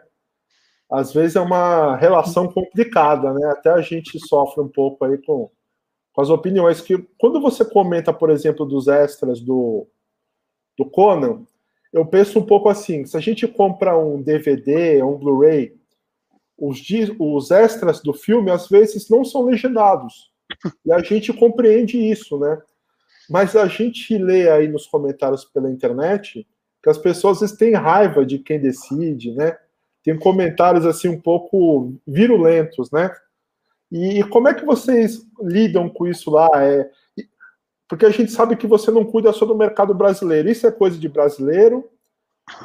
Às 0.91 1.11
vezes 1.11 1.35
é 1.35 1.41
uma 1.41 1.95
relação 1.95 2.47
complicada, 2.47 3.33
né? 3.33 3.49
Até 3.49 3.71
a 3.71 3.81
gente 3.81 4.19
sofre 4.27 4.61
um 4.61 4.69
pouco 4.69 5.03
aí 5.05 5.17
com, 5.17 5.49
com 6.13 6.21
as 6.21 6.29
opiniões 6.29 6.81
que 6.81 6.97
quando 7.17 7.39
você 7.41 7.63
comenta, 7.63 8.13
por 8.13 8.29
exemplo, 8.29 8.65
dos 8.65 8.87
extras 8.87 9.39
do, 9.39 9.87
do 10.77 10.85
Conan, 10.85 11.45
eu 11.91 12.05
penso 12.05 12.39
um 12.39 12.45
pouco 12.45 12.69
assim, 12.69 13.05
se 13.05 13.17
a 13.17 13.19
gente 13.19 13.47
compra 13.47 13.97
um 13.97 14.21
DVD, 14.21 15.03
um 15.03 15.17
Blu-ray, 15.17 15.75
os, 16.57 16.81
os 17.19 17.51
extras 17.51 18.01
do 18.01 18.13
filme 18.13 18.51
às 18.51 18.67
vezes 18.67 19.09
não 19.09 19.25
são 19.25 19.45
legendados. 19.45 20.31
E 20.85 20.91
a 20.91 20.99
gente 20.99 21.33
compreende 21.33 21.97
isso, 21.97 22.37
né? 22.37 22.61
Mas 23.29 23.55
a 23.55 23.67
gente 23.67 24.17
lê 24.17 24.49
aí 24.49 24.67
nos 24.67 24.85
comentários 24.85 25.45
pela 25.45 25.71
internet 25.71 26.45
que 26.83 26.89
as 26.89 26.97
pessoas 26.97 27.37
às 27.37 27.41
vezes 27.41 27.57
têm 27.57 27.73
raiva 27.73 28.25
de 28.25 28.39
quem 28.39 28.59
decide, 28.59 29.33
né? 29.33 29.57
Tem 30.03 30.17
comentários 30.17 30.85
assim 30.85 31.09
um 31.09 31.19
pouco 31.19 31.93
virulentos, 32.05 32.89
né? 32.91 33.11
E 33.91 34.23
como 34.25 34.47
é 34.47 34.53
que 34.53 34.65
vocês 34.65 35.21
lidam 35.41 35.89
com 35.89 36.07
isso 36.07 36.31
lá? 36.31 36.49
É, 36.63 36.89
e- 37.17 37.27
porque 37.89 38.05
a 38.05 38.09
gente 38.09 38.31
sabe 38.31 38.55
que 38.55 38.65
você 38.65 38.89
não 38.89 39.03
cuida 39.03 39.33
só 39.33 39.45
do 39.45 39.55
mercado 39.55 39.93
brasileiro. 39.93 40.49
Isso 40.49 40.65
é 40.65 40.71
coisa 40.71 40.97
de 40.97 41.09
brasileiro? 41.09 41.89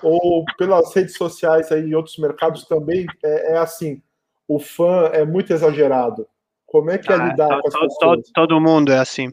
Ou 0.02 0.44
pelas 0.56 0.94
redes 0.94 1.16
sociais 1.16 1.70
aí, 1.72 1.82
em 1.82 1.94
outros 1.94 2.16
mercados 2.18 2.64
também 2.64 3.06
é, 3.24 3.54
é 3.54 3.58
assim? 3.58 4.00
O 4.48 4.58
fã 4.58 5.10
é 5.12 5.24
muito 5.24 5.52
exagerado. 5.52 6.26
Como 6.64 6.90
é 6.90 6.98
que 6.98 7.12
é 7.12 7.16
Ah, 7.16 7.28
lidar 7.28 7.60
com 7.60 7.68
as 7.68 7.74
to- 7.74 7.88
to- 8.22 8.22
todo 8.34 8.60
mundo 8.60 8.92
é 8.92 8.98
assim. 8.98 9.32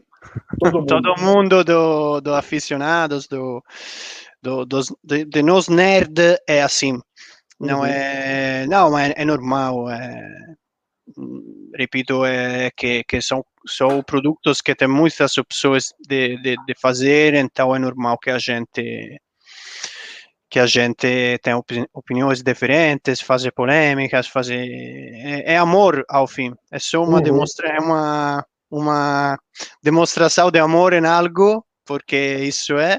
Todo 0.58 0.78
mundo. 0.80 0.86
Todo 0.86 1.20
mundo 1.20 1.64
do, 1.64 2.20
do 2.20 2.34
aficionados, 2.34 3.26
do, 3.28 3.62
do, 4.42 4.64
dos, 4.64 4.92
de, 5.02 5.24
de 5.24 5.42
nós 5.42 5.68
nerd 5.68 6.18
é 6.48 6.62
assim. 6.62 6.98
Não 7.60 7.80
Uhum. 7.80 7.86
é, 7.86 8.66
não, 8.66 8.90
mas 8.90 9.12
é, 9.16 9.24
normal. 9.24 9.88
É, 9.90 10.54
repito, 11.74 12.24
é 12.24 12.70
que, 12.76 13.04
que 13.04 13.20
são, 13.20 13.44
são 13.66 14.02
produtos 14.02 14.60
que 14.60 14.74
tem 14.74 14.88
muitas 14.88 15.36
opções 15.38 15.92
de, 16.08 16.36
de, 16.42 16.56
de 16.66 16.74
fazer, 16.80 17.34
então 17.34 17.74
é 17.74 17.78
normal 17.78 18.18
que 18.18 18.30
a 18.30 18.38
gente 18.38 19.20
que 20.48 20.60
a 20.60 20.66
gente 20.66 21.38
tem 21.42 21.54
opi- 21.54 21.88
opiniões 21.92 22.40
diferentes, 22.42 23.20
fazer 23.20 23.50
polêmicas, 23.52 24.28
fazer 24.28 24.64
é, 24.68 25.54
é 25.54 25.56
amor 25.56 26.04
ao 26.08 26.28
fim. 26.28 26.54
É 26.70 26.78
só 26.78 27.02
uma 27.02 27.16
Uhum. 27.18 27.22
demonstra 27.22 27.68
é 27.68 27.80
uma 27.80 28.44
uma 28.70 29.38
demonstração 29.82 30.50
de 30.50 30.58
amor 30.58 30.92
em 30.92 31.04
algo, 31.06 31.64
porque 31.84 32.16
isso 32.42 32.76
é 32.78 32.98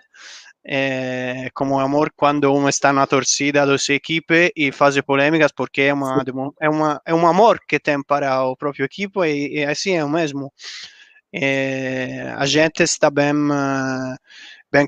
é 0.68 1.50
como 1.54 1.80
amor 1.80 2.12
quando 2.16 2.52
um 2.52 2.68
está 2.68 2.92
na 2.92 3.06
torcida 3.06 3.66
da 3.66 3.78
sua 3.78 3.96
equipe 3.96 4.52
e 4.56 4.72
faz 4.72 5.00
polêmicas 5.02 5.52
porque 5.52 5.84
é 5.84 5.94
uma 5.94 6.24
é 6.60 6.70
uma 6.70 7.02
é 7.06 7.14
um 7.14 7.28
amor 7.28 7.60
que 7.68 7.80
tem 7.80 8.02
para 8.02 8.44
o 8.44 8.58
próprio 8.58 8.86
equipe 8.86 9.20
e, 9.28 9.60
e 9.60 9.66
assim 9.66 9.92
é 9.96 10.04
o 10.04 10.10
mesmo. 10.10 10.52
É, 11.34 12.34
a 12.38 12.46
gente 12.46 12.82
está 12.82 13.10
bem 13.12 13.34
eh, 13.34 14.16
bem 14.76 14.88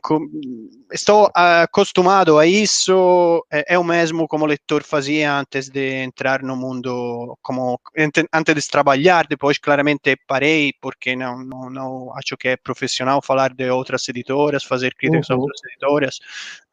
estou 0.92 1.32
acostumado 1.34 2.38
a 2.38 2.46
isso 2.46 3.46
é 3.50 3.80
o 3.80 3.84
mesmo 3.84 4.28
como 4.28 4.46
leitor 4.46 4.84
fazia 4.84 5.40
antes 5.40 5.70
de 5.70 6.04
entrar 6.04 6.44
no 6.44 6.58
mundo 6.58 7.38
como 7.42 7.80
ante- 7.98 8.28
antes 8.34 8.56
de 8.56 8.70
trabalhar 8.70 9.26
depois 9.28 9.58
claramente 9.58 10.18
parei 10.28 10.74
porque 10.82 11.16
não, 11.16 11.40
não, 11.40 11.70
não 11.70 12.14
acho 12.18 12.36
que 12.36 12.50
é 12.50 12.58
profissional 12.58 13.22
falar 13.22 13.54
de 13.54 13.70
outras 13.70 14.10
editoras 14.10 14.66
fazer 14.66 14.94
críticas 14.94 15.30
a 15.30 15.36
Uhum. 15.36 15.42
outras 15.42 15.62
editoras 15.64 16.20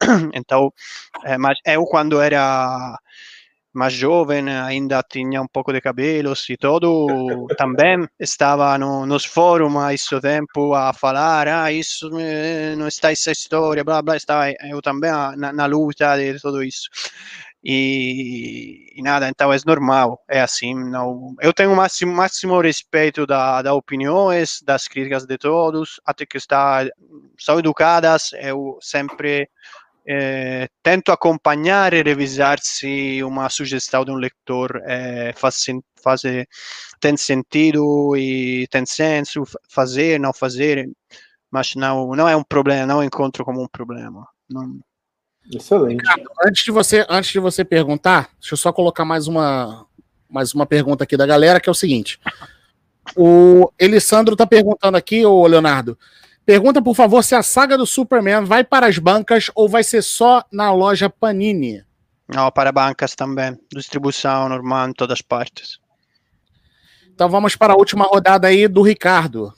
então 0.33 0.73
eh, 1.23 1.37
mas 1.37 1.57
eu 1.65 1.85
quando 1.85 2.19
era 2.19 2.99
mais 3.75 3.93
jovem 3.93 4.49
ainda 4.49 5.03
tinha 5.03 5.41
um 5.41 5.47
pouco 5.47 5.73
de 5.73 5.81
cabelos 5.81 6.49
e 6.49 6.55
todo 6.55 7.45
também 7.57 8.07
estava 8.19 8.77
no, 8.77 9.05
nos 9.05 9.25
fóruns 9.25 9.75
há 9.75 9.93
isso 9.93 10.19
tempo 10.21 10.73
a 10.73 10.93
falar 10.93 11.47
ah 11.47 11.71
isso 11.71 12.09
não 12.77 12.87
está 12.87 13.11
essa 13.11 13.31
história 13.31 13.83
blá 13.83 14.01
blá 14.01 14.15
estava 14.15 14.49
eu 14.69 14.81
também 14.81 15.11
na, 15.11 15.51
na 15.51 15.65
luta 15.65 16.15
de 16.17 16.39
tudo 16.39 16.63
isso. 16.63 16.89
E, 17.67 18.93
e 18.95 19.01
nada 19.01 19.27
então 19.27 19.51
é 19.51 19.57
normal 19.65 20.23
é 20.29 20.39
assim 20.39 20.73
não 20.73 21.35
eu 21.41 21.51
tenho 21.51 21.73
o 21.73 21.75
máximo 21.75 22.13
máximo 22.13 22.61
respeito 22.61 23.25
da, 23.25 23.61
da 23.61 23.73
opiniões 23.73 24.61
das 24.63 24.87
críticas 24.87 25.25
de 25.25 25.37
todos 25.37 25.99
até 26.05 26.25
que 26.25 26.37
está 26.37 26.85
são 27.37 27.59
educadas 27.59 28.31
eu 28.33 28.77
sempre 28.79 29.49
eh, 30.07 30.67
tento 30.83 31.11
acompanhar 31.11 31.93
e 31.93 32.01
revisar 32.03 32.59
se 32.61 33.21
uma 33.23 33.49
sugestão 33.49 34.03
de 34.05 34.11
um 34.11 34.15
leitor 34.15 34.81
eh, 34.85 35.33
faz, 35.35 35.55
sen- 35.55 35.83
faz, 36.01 36.23
eh, 36.25 36.45
tem 36.99 37.15
sentido 37.17 38.15
e 38.15 38.67
tem 38.69 38.85
senso 38.85 39.45
fa- 39.45 39.59
fazer, 39.69 40.19
não 40.19 40.33
fazer, 40.33 40.89
mas 41.51 41.75
não, 41.75 42.11
não 42.15 42.27
é 42.27 42.35
um 42.35 42.43
problema, 42.43 42.85
não 42.85 43.03
encontro 43.03 43.43
como 43.45 43.61
um 43.63 43.67
problema. 43.67 44.27
Não, 44.49 44.79
Excelente. 45.51 46.03
Antes 46.43 46.63
de 46.63 46.71
você, 46.71 47.05
antes 47.07 47.31
de 47.31 47.39
você 47.39 47.63
perguntar, 47.63 48.29
deixa 48.39 48.53
eu 48.53 48.57
só 48.57 48.73
colocar 48.73 49.05
mais 49.05 49.27
uma, 49.27 49.85
mais 50.29 50.53
uma 50.53 50.65
pergunta 50.65 51.03
aqui 51.03 51.15
da 51.15 51.25
galera, 51.25 51.59
que 51.59 51.69
é 51.69 51.71
o 51.71 51.75
seguinte. 51.75 52.19
O 53.15 53.71
Elisandro 53.77 54.35
tá 54.35 54.47
perguntando 54.47 54.97
aqui, 54.97 55.25
ô 55.25 55.45
Leonardo. 55.45 55.97
Pergunta, 56.45 56.81
por 56.81 56.95
favor, 56.95 57.23
se 57.23 57.33
a 57.33 57.41
saga 57.41 57.75
do 57.75 57.87
Superman 57.87 58.45
vai 58.45 58.63
para 58.63 58.85
as 58.85 58.99
bancas 58.99 59.49
ou 59.55 59.67
vai 59.67 59.83
ser 59.83 60.03
só 60.03 60.43
na 60.51 60.71
loja 60.71 61.09
Panini. 61.09 61.83
não, 62.27 62.51
para 62.51 62.71
bancas 62.71 63.15
também, 63.15 63.57
distribuição 63.73 64.47
normal 64.47 64.89
em 64.89 64.93
todas 64.93 65.15
as 65.15 65.21
partes. 65.21 65.79
Então 67.13 67.29
vamos 67.29 67.55
para 67.55 67.73
a 67.73 67.77
última 67.77 68.05
rodada 68.05 68.47
aí 68.47 68.67
do 68.67 68.81
Ricardo. 68.81 69.51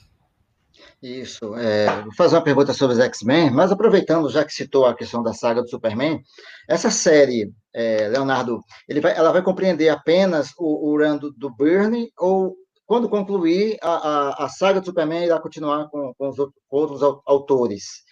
Isso. 1.02 1.54
é, 1.56 2.02
vou 2.02 2.14
fazer 2.14 2.36
uma 2.36 2.42
pergunta 2.42 2.72
sobre 2.72 2.94
os 2.94 3.00
X-Men, 3.00 3.50
mas 3.50 3.70
aproveitando, 3.70 4.28
já 4.30 4.44
que 4.44 4.52
citou 4.52 4.84
a 4.84 4.96
questão 4.96 5.22
da 5.22 5.32
saga 5.32 5.62
do 5.62 5.68
Superman, 5.68 6.20
essa 6.68 6.90
série, 6.90 7.52
é, 7.74 8.08
Leonardo, 8.08 8.60
ele 8.88 9.00
vai, 9.00 9.16
ela 9.16 9.30
vai 9.30 9.42
compreender 9.42 9.88
apenas 9.90 10.52
o, 10.58 10.90
o 10.90 10.98
run 10.98 11.16
do, 11.16 11.30
do 11.32 11.54
Byrne 11.54 12.10
ou 12.18 12.56
quando 12.88 13.08
concluir 13.08 13.78
a, 13.82 13.90
a, 13.90 14.44
a 14.46 14.48
saga 14.48 14.80
do 14.80 14.86
Superman, 14.86 15.24
irá 15.26 15.38
continuar 15.38 15.88
com, 15.90 16.12
com 16.14 16.28
os 16.30 16.38
outros, 16.38 16.58
outros 16.70 17.02
au- 17.02 17.22
autores? 17.26 18.02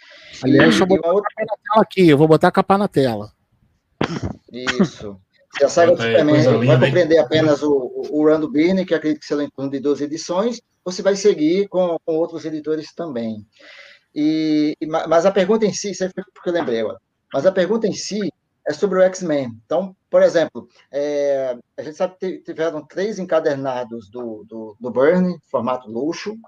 Aliás, 0.45 0.77
E- 0.77 0.79
deixa 0.79 0.83
eu 0.85 0.87
e 0.87 0.89
botar 0.91 1.09
uma 1.09 1.15
outra- 1.15 1.31
a 1.35 1.41
capa 1.41 1.57
na 1.57 1.73
tela 1.73 1.83
aqui, 1.83 2.09
eu 2.09 2.19
vou 2.19 2.29
botar 2.29 2.49
a 2.49 2.53
capa 2.53 2.79
na 2.79 2.87
tela. 2.89 3.33
Isso. 4.53 5.19
a 5.63 5.69
saga 5.69 5.93
do 5.93 6.03
Superman 6.03 6.43
vai 6.67 6.79
compreender 6.81 7.19
apenas 7.19 7.63
o, 7.63 7.73
o, 7.73 8.21
o 8.21 8.29
Run 8.31 8.41
do 8.41 8.51
Byrne, 8.51 8.85
que 8.85 8.95
acredito 8.95 9.21
que 9.21 9.27
será 9.27 9.43
em 9.43 9.51
torno 9.51 9.71
de 9.71 9.81
12 9.81 10.05
edições, 10.05 10.61
ou 10.85 10.93
se 10.93 11.01
vai 11.03 11.17
seguir 11.17 11.69
com, 11.69 11.97
com 12.05 12.15
outros 12.15 12.45
editores 12.45 12.95
também. 12.95 13.45
E, 14.15 14.77
mas 15.09 15.27
a 15.27 15.33
pergunta 15.33 15.65
em 15.67 15.73
si, 15.73 15.91
isso 15.91 16.05
foi 16.15 16.25
porque 16.35 16.49
eu 16.51 16.53
lembrei 16.55 16.81
agora, 16.81 16.99
mas 17.33 17.45
a 17.47 17.53
pergunta 17.53 17.87
em 17.87 17.93
si 17.93 18.31
é 18.69 18.73
sobre 18.73 18.99
o 18.99 19.03
X-Men. 19.03 19.51
Então, 19.65 19.97
por 20.17 20.23
exemplo, 20.23 20.67
é, 20.91 21.59
a 21.77 21.83
gente 21.83 21.95
sabe 21.95 22.15
que 22.19 22.39
tiveram 22.39 22.83
três 22.87 23.19
encadernados 23.19 24.09
do, 24.09 24.47
do, 24.49 24.75
do 24.81 24.91
Burn, 24.91 25.39
formato 25.51 25.91
luxo, 25.91 26.39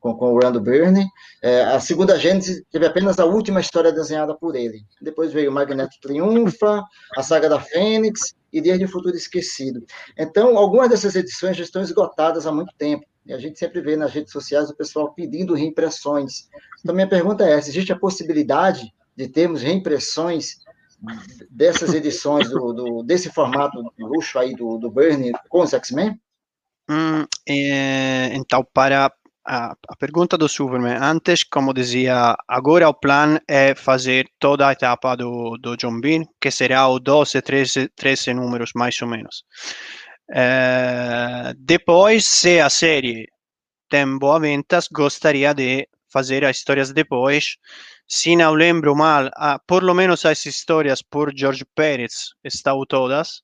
com, 0.00 0.14
com 0.14 0.32
o 0.32 0.40
Rando 0.40 0.62
Byrne. 0.62 1.06
É, 1.42 1.60
a 1.64 1.78
segunda 1.78 2.18
Gênesis 2.18 2.62
teve 2.72 2.86
apenas 2.86 3.18
a 3.18 3.26
última 3.26 3.60
história 3.60 3.92
desenhada 3.92 4.34
por 4.34 4.56
ele. 4.56 4.80
Depois 5.02 5.30
veio 5.30 5.50
o 5.50 5.52
Magneto 5.52 6.00
Triunfa, 6.00 6.82
a 7.14 7.22
Saga 7.22 7.50
da 7.50 7.60
Fênix 7.60 8.34
e 8.50 8.62
Dias 8.62 8.78
de 8.78 8.86
Futuro 8.86 9.14
Esquecido. 9.14 9.84
Então, 10.16 10.56
algumas 10.56 10.88
dessas 10.88 11.14
edições 11.14 11.54
já 11.54 11.64
estão 11.64 11.82
esgotadas 11.82 12.46
há 12.46 12.50
muito 12.50 12.72
tempo. 12.78 13.04
E 13.26 13.34
a 13.34 13.38
gente 13.38 13.58
sempre 13.58 13.82
vê 13.82 13.94
nas 13.94 14.10
redes 14.10 14.32
sociais 14.32 14.70
o 14.70 14.74
pessoal 14.74 15.12
pedindo 15.12 15.52
reimpressões. 15.52 16.48
Então, 16.80 16.94
minha 16.94 17.06
pergunta 17.06 17.44
é 17.44 17.52
essa: 17.52 17.68
existe 17.68 17.92
a 17.92 17.98
possibilidade 17.98 18.90
de 19.14 19.28
termos 19.28 19.60
reimpressões 19.60 20.66
dessas 21.50 21.94
edições, 21.94 22.50
do, 22.50 22.72
do 22.72 23.02
desse 23.02 23.30
formato 23.30 23.92
luxo 23.98 24.38
aí 24.38 24.54
do, 24.54 24.78
do 24.78 24.90
Byrne 24.90 25.32
com 25.48 25.60
os 25.60 25.72
X-Men? 25.72 26.20
Hum, 26.90 27.26
é, 27.48 28.30
então, 28.34 28.66
para 28.72 29.12
a, 29.46 29.72
a, 29.88 29.96
pergunta 29.96 30.36
do 30.36 30.48
Superman, 30.48 30.98
antes, 31.00 31.44
como 31.44 31.72
dizia, 31.72 32.34
agora 32.46 32.88
o 32.88 32.94
plano 32.94 33.40
é 33.46 33.74
fazer 33.74 34.26
toda 34.38 34.68
a 34.68 34.72
etapa 34.72 35.16
do, 35.16 35.56
do 35.58 35.76
John 35.76 36.00
Bean, 36.00 36.24
que 36.40 36.50
será 36.50 36.88
o 36.88 36.98
12, 36.98 37.40
13, 37.42 37.88
13 37.94 38.34
números, 38.34 38.72
mais 38.74 39.00
ou 39.00 39.08
menos. 39.08 39.44
É, 40.30 41.54
depois, 41.58 42.26
se 42.26 42.60
a 42.60 42.68
série 42.68 43.26
tem 43.88 44.18
boa 44.18 44.38
ventas, 44.38 44.88
gostaria 44.92 45.54
de 45.54 45.88
fazer 46.10 46.44
as 46.44 46.58
histórias 46.58 46.92
depois. 46.92 47.56
Se 48.06 48.36
não 48.36 48.54
lembro 48.54 48.94
mal, 48.96 49.30
ah, 49.36 49.58
por 49.66 49.82
lo 49.82 49.94
menos 49.94 50.24
as 50.24 50.44
histórias 50.46 51.02
por 51.02 51.32
George 51.36 51.64
Pérez 51.74 52.30
estão 52.44 52.84
todas 52.86 53.42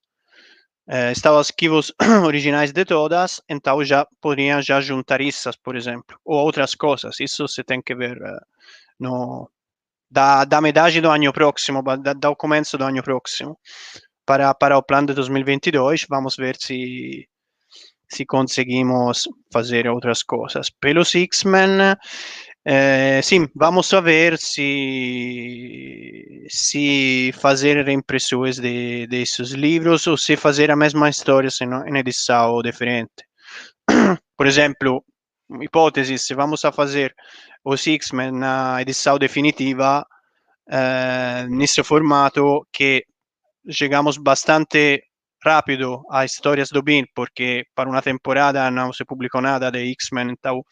eh, 0.86 1.12
estavam 1.12 1.38
arquivos 1.38 1.92
originais 2.26 2.72
de 2.72 2.84
todas, 2.84 3.40
então 3.48 3.82
já 3.84 4.06
poderiam 4.20 4.60
já 4.60 4.80
juntar 4.82 5.20
isso, 5.22 5.50
por 5.62 5.76
exemplo, 5.76 6.18
ou 6.24 6.36
outras 6.44 6.74
coisas. 6.74 7.18
Isso 7.20 7.48
você 7.48 7.64
tem 7.64 7.80
que 7.82 7.94
ver 7.94 8.18
uh, 8.18 8.40
no, 9.00 9.50
da, 10.10 10.44
da 10.44 10.60
metade 10.60 11.00
do 11.00 11.10
ano 11.10 11.32
próximo, 11.32 11.82
da, 11.82 12.12
do 12.12 12.36
começo 12.36 12.76
do 12.78 12.84
ano 12.84 13.02
próximo, 13.02 13.58
para, 14.26 14.54
para 14.54 14.78
o 14.78 14.82
plano 14.82 15.08
de 15.08 15.14
2022. 15.14 16.06
Vamos 16.08 16.36
ver 16.36 16.56
se 16.56 17.28
se 18.08 18.24
conseguimos 18.26 19.28
fazer 19.52 19.88
outras 19.88 20.22
coisas. 20.22 20.70
Pelos 20.70 21.14
X-Men, 21.14 21.96
eh, 22.66 23.20
sim, 23.22 23.46
vamos 23.54 23.90
ver 24.02 24.38
se, 24.38 26.46
se 26.48 27.30
fazer 27.34 27.84
reimpressões 27.84 28.58
de, 28.58 29.06
desses 29.06 29.50
livros 29.50 30.06
ou 30.06 30.16
se 30.16 30.34
fazer 30.36 30.70
a 30.70 30.76
mesma 30.76 31.10
história 31.10 31.50
em, 31.60 31.98
edição 31.98 32.62
diferente. 32.62 33.12
Por 34.36 34.46
exemplo, 34.46 35.04
hipótese, 35.60 36.18
se 36.18 36.34
vamos 36.34 36.64
a 36.64 36.72
fazer 36.72 37.14
os 37.64 37.86
X-Men 37.86 38.32
na 38.32 38.80
edição 38.80 39.18
definitiva, 39.18 40.06
eh, 40.70 41.46
nesse 41.50 41.82
formato 41.84 42.66
que 42.72 43.04
chegamos 43.70 44.16
bastante 44.16 45.02
rápido 45.44 46.02
a 46.10 46.24
histórias 46.24 46.70
do 46.70 46.82
Bean, 46.82 47.04
porque 47.14 47.66
para 47.74 47.88
uma 47.88 48.02
temporada 48.02 48.70
não 48.70 48.92
se 48.92 49.04
publicou 49.04 49.40
nada 49.40 49.70
de 49.70 49.90
X-Men, 49.92 50.30
então, 50.30 50.64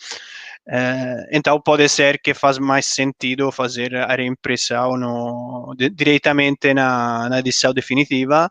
eh, 0.67 1.29
então 1.33 1.61
pode 1.61 1.89
ser 1.89 2.21
que 2.21 2.35
faz 2.35 2.59
mais 2.59 2.87
sentido 2.87 3.53
fazer 3.53 3.95
a 3.97 4.15
reimpressão 4.15 4.95
diretamente 5.95 6.75
na, 6.75 7.39
edição 7.39 7.73
definitiva. 7.73 8.49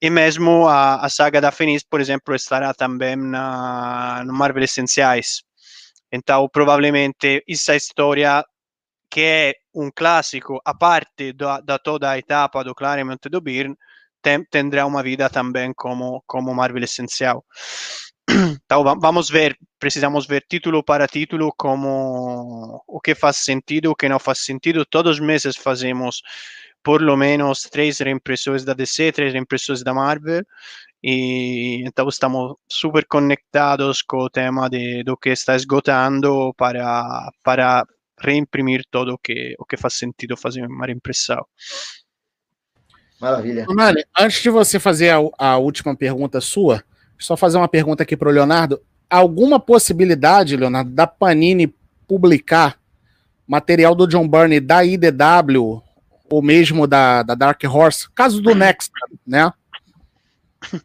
E 0.00 0.10
mesmo 0.10 0.68
a, 0.68 0.96
a 1.04 1.08
saga 1.08 1.40
da 1.40 1.50
Fênix, 1.50 1.82
por 1.82 2.00
exemplo, 2.00 2.34
estará 2.34 2.74
também 2.74 3.16
na, 3.16 4.22
no 4.26 4.32
Marvel 4.34 4.64
Essenciais. 4.64 5.42
Então, 6.12 6.48
provavelmente, 6.52 7.42
essa 7.48 7.74
história 7.74 8.44
que 9.10 9.20
é 9.22 9.54
um 9.74 9.90
clássico, 9.90 10.60
a 10.64 10.74
parte 10.74 11.32
da, 11.32 11.60
da 11.60 11.78
toda 11.78 12.10
a 12.10 12.18
etapa 12.18 12.62
do 12.64 12.74
Claremont 12.74 13.18
e 13.24 13.30
do 13.30 13.40
Byrne, 13.40 13.76
tendrá 14.50 14.86
uma 14.86 15.02
vida 15.02 15.28
também 15.30 15.72
como, 15.74 16.22
como 16.26 16.54
Marvel 16.54 16.84
essencial. 16.84 17.44
Então 18.66 18.82
vamos 19.00 19.30
ver, 19.30 19.56
precisamos 19.78 20.26
ver 20.26 20.44
título 20.48 20.82
para 20.82 21.06
título 21.06 21.52
como 21.56 22.82
o 22.86 23.00
que 23.00 23.14
faz 23.14 23.36
sentido, 23.38 23.90
o 23.90 23.94
que 23.94 24.08
não 24.08 24.18
faz 24.18 24.40
sentido. 24.40 24.84
Todos 24.84 25.18
os 25.18 25.20
meses 25.20 25.56
fazemos 25.56 26.20
por 26.82 27.02
lo 27.02 27.16
menos 27.16 27.62
três 27.62 27.98
reimpressões 27.98 28.64
da 28.64 28.74
DC, 28.74 29.12
três 29.12 29.32
reimpressões 29.32 29.82
da 29.82 29.92
Marvel, 29.92 30.42
e 31.02 31.82
então 31.86 32.08
estamos 32.08 32.54
super 32.68 33.04
conectados 33.06 34.02
com 34.02 34.18
o 34.18 34.30
tema 34.30 34.68
de, 34.70 35.02
do 35.04 35.16
que 35.16 35.30
está 35.30 35.56
esgotando 35.56 36.54
para, 36.56 37.28
para 37.42 37.84
reimprimir 38.20 38.84
tudo 38.90 39.14
o 39.14 39.18
que, 39.18 39.54
o 39.58 39.64
que 39.64 39.76
faz 39.76 39.94
sentido 39.94 40.36
fazer 40.36 40.64
uma 40.66 40.86
reimpressão. 40.86 41.44
Maravilha. 43.30 43.66
Antes 44.16 44.42
de 44.42 44.50
você 44.50 44.78
fazer 44.78 45.10
a, 45.10 45.18
a, 45.38 45.56
última 45.58 45.94
pergunta 45.96 46.40
sua, 46.40 46.82
só 47.18 47.36
fazer 47.36 47.56
uma 47.58 47.68
pergunta 47.68 48.02
aqui 48.02 48.16
para 48.16 48.28
o 48.28 48.32
Leonardo. 48.32 48.80
Alguma 49.08 49.58
possibilidade, 49.58 50.56
Leonardo, 50.56 50.90
da 50.90 51.06
Panini 51.06 51.74
publicar 52.06 52.78
material 53.46 53.94
do 53.94 54.06
John 54.06 54.26
Burney 54.26 54.60
da 54.60 54.84
IDW 54.84 55.82
ou 56.28 56.42
mesmo 56.42 56.86
da, 56.86 57.22
da 57.22 57.34
Dark 57.34 57.62
Horse? 57.64 58.08
Caso 58.14 58.40
do 58.40 58.54
Next, 58.54 58.90
né? 59.26 59.50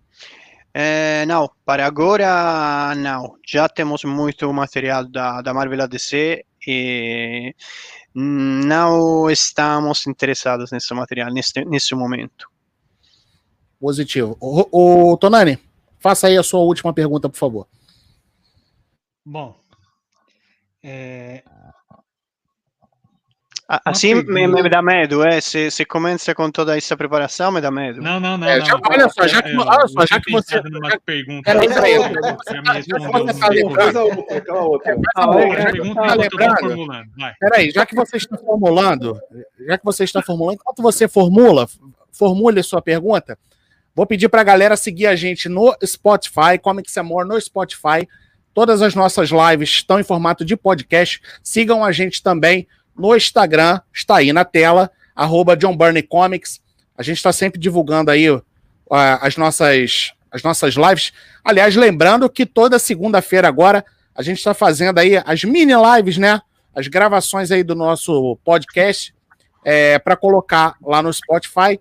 É, 0.73 1.25
não, 1.25 1.51
para 1.65 1.85
agora 1.85 2.95
não. 2.95 3.35
Já 3.45 3.67
temos 3.67 4.05
muito 4.05 4.51
material 4.53 5.03
da, 5.05 5.41
da 5.41 5.53
Marvel 5.53 5.81
ADC 5.83 6.45
e 6.65 7.53
não 8.13 9.29
estamos 9.29 10.05
interessados 10.05 10.71
nesse 10.71 10.93
material 10.93 11.31
nesse, 11.31 11.63
nesse 11.65 11.95
momento. 11.95 12.49
Positivo. 13.79 14.37
O, 14.39 15.11
o, 15.11 15.17
Tonani, 15.17 15.57
faça 15.99 16.27
aí 16.27 16.37
a 16.37 16.43
sua 16.43 16.59
última 16.59 16.93
pergunta, 16.93 17.29
por 17.29 17.37
favor. 17.37 17.67
Bom, 19.25 19.55
é, 20.83 21.43
Assim 23.85 24.15
me, 24.15 24.47
me, 24.47 24.69
dá 24.69 24.81
medo, 24.81 25.23
é. 25.25 25.39
Se, 25.39 25.71
se 25.71 25.85
começa 25.85 26.35
com 26.35 26.51
toda 26.51 26.77
essa 26.77 26.97
preparação, 26.97 27.53
me 27.53 27.61
dá 27.61 27.71
medo. 27.71 28.01
Não, 28.01 28.19
não, 28.19 28.37
não. 28.37 28.45
É, 28.45 28.59
já, 28.59 28.73
não. 28.73 28.81
Olha 28.85 29.07
só, 29.07 29.25
já 29.25 29.41
que, 29.41 29.55
olha 29.55 29.87
só, 29.87 30.05
já 30.05 30.19
que 30.19 30.29
você. 30.29 30.61
Numa 30.63 30.99
pergunta. 30.99 31.43
Peraí, 31.43 31.69
peraí. 31.69 31.93
Peraí, 37.39 37.71
já 37.71 37.85
que 37.85 37.95
você 37.95 38.17
está 38.17 38.37
formulando, 38.37 39.17
já 39.65 39.77
que 39.77 39.85
você 39.85 40.03
está 40.03 40.21
formulando, 40.21 40.55
enquanto 40.55 40.81
você 40.81 41.07
formula, 41.07 41.65
formule 42.11 42.61
sua 42.63 42.81
pergunta, 42.81 43.39
vou 43.95 44.05
pedir 44.05 44.27
para 44.27 44.41
a 44.41 44.45
galera 44.45 44.75
seguir 44.75 45.07
a 45.07 45.15
gente 45.15 45.47
no 45.47 45.73
Spotify, 45.85 46.59
Comics 46.61 46.97
Amor 46.97 47.25
no 47.25 47.39
Spotify. 47.39 48.05
Todas 48.53 48.81
as 48.81 48.95
nossas 48.95 49.29
lives 49.29 49.69
estão 49.69 49.97
em 49.97 50.03
formato 50.03 50.43
de 50.43 50.57
podcast. 50.57 51.21
Sigam 51.41 51.85
a 51.85 51.93
gente 51.93 52.21
também 52.21 52.67
no 52.95 53.15
Instagram, 53.15 53.79
está 53.93 54.17
aí 54.17 54.33
na 54.33 54.45
tela, 54.45 54.91
arroba 55.15 55.55
John 55.55 55.75
Burney 55.75 56.03
Comics. 56.03 56.61
A 56.97 57.03
gente 57.03 57.17
está 57.17 57.31
sempre 57.33 57.59
divulgando 57.59 58.11
aí 58.11 58.29
uh, 58.29 58.41
as, 58.89 59.37
nossas, 59.37 60.13
as 60.31 60.43
nossas 60.43 60.75
lives. 60.75 61.13
Aliás, 61.43 61.75
lembrando 61.75 62.29
que 62.29 62.45
toda 62.45 62.77
segunda-feira 62.79 63.47
agora 63.47 63.83
a 64.15 64.21
gente 64.21 64.37
está 64.37 64.53
fazendo 64.53 64.99
aí 64.99 65.21
as 65.25 65.43
mini 65.43 65.73
lives, 65.73 66.17
né? 66.17 66.41
As 66.75 66.87
gravações 66.87 67.51
aí 67.51 67.63
do 67.63 67.75
nosso 67.75 68.37
podcast 68.43 69.13
é, 69.63 69.99
para 69.99 70.15
colocar 70.15 70.75
lá 70.81 71.01
no 71.01 71.11
Spotify, 71.11 71.79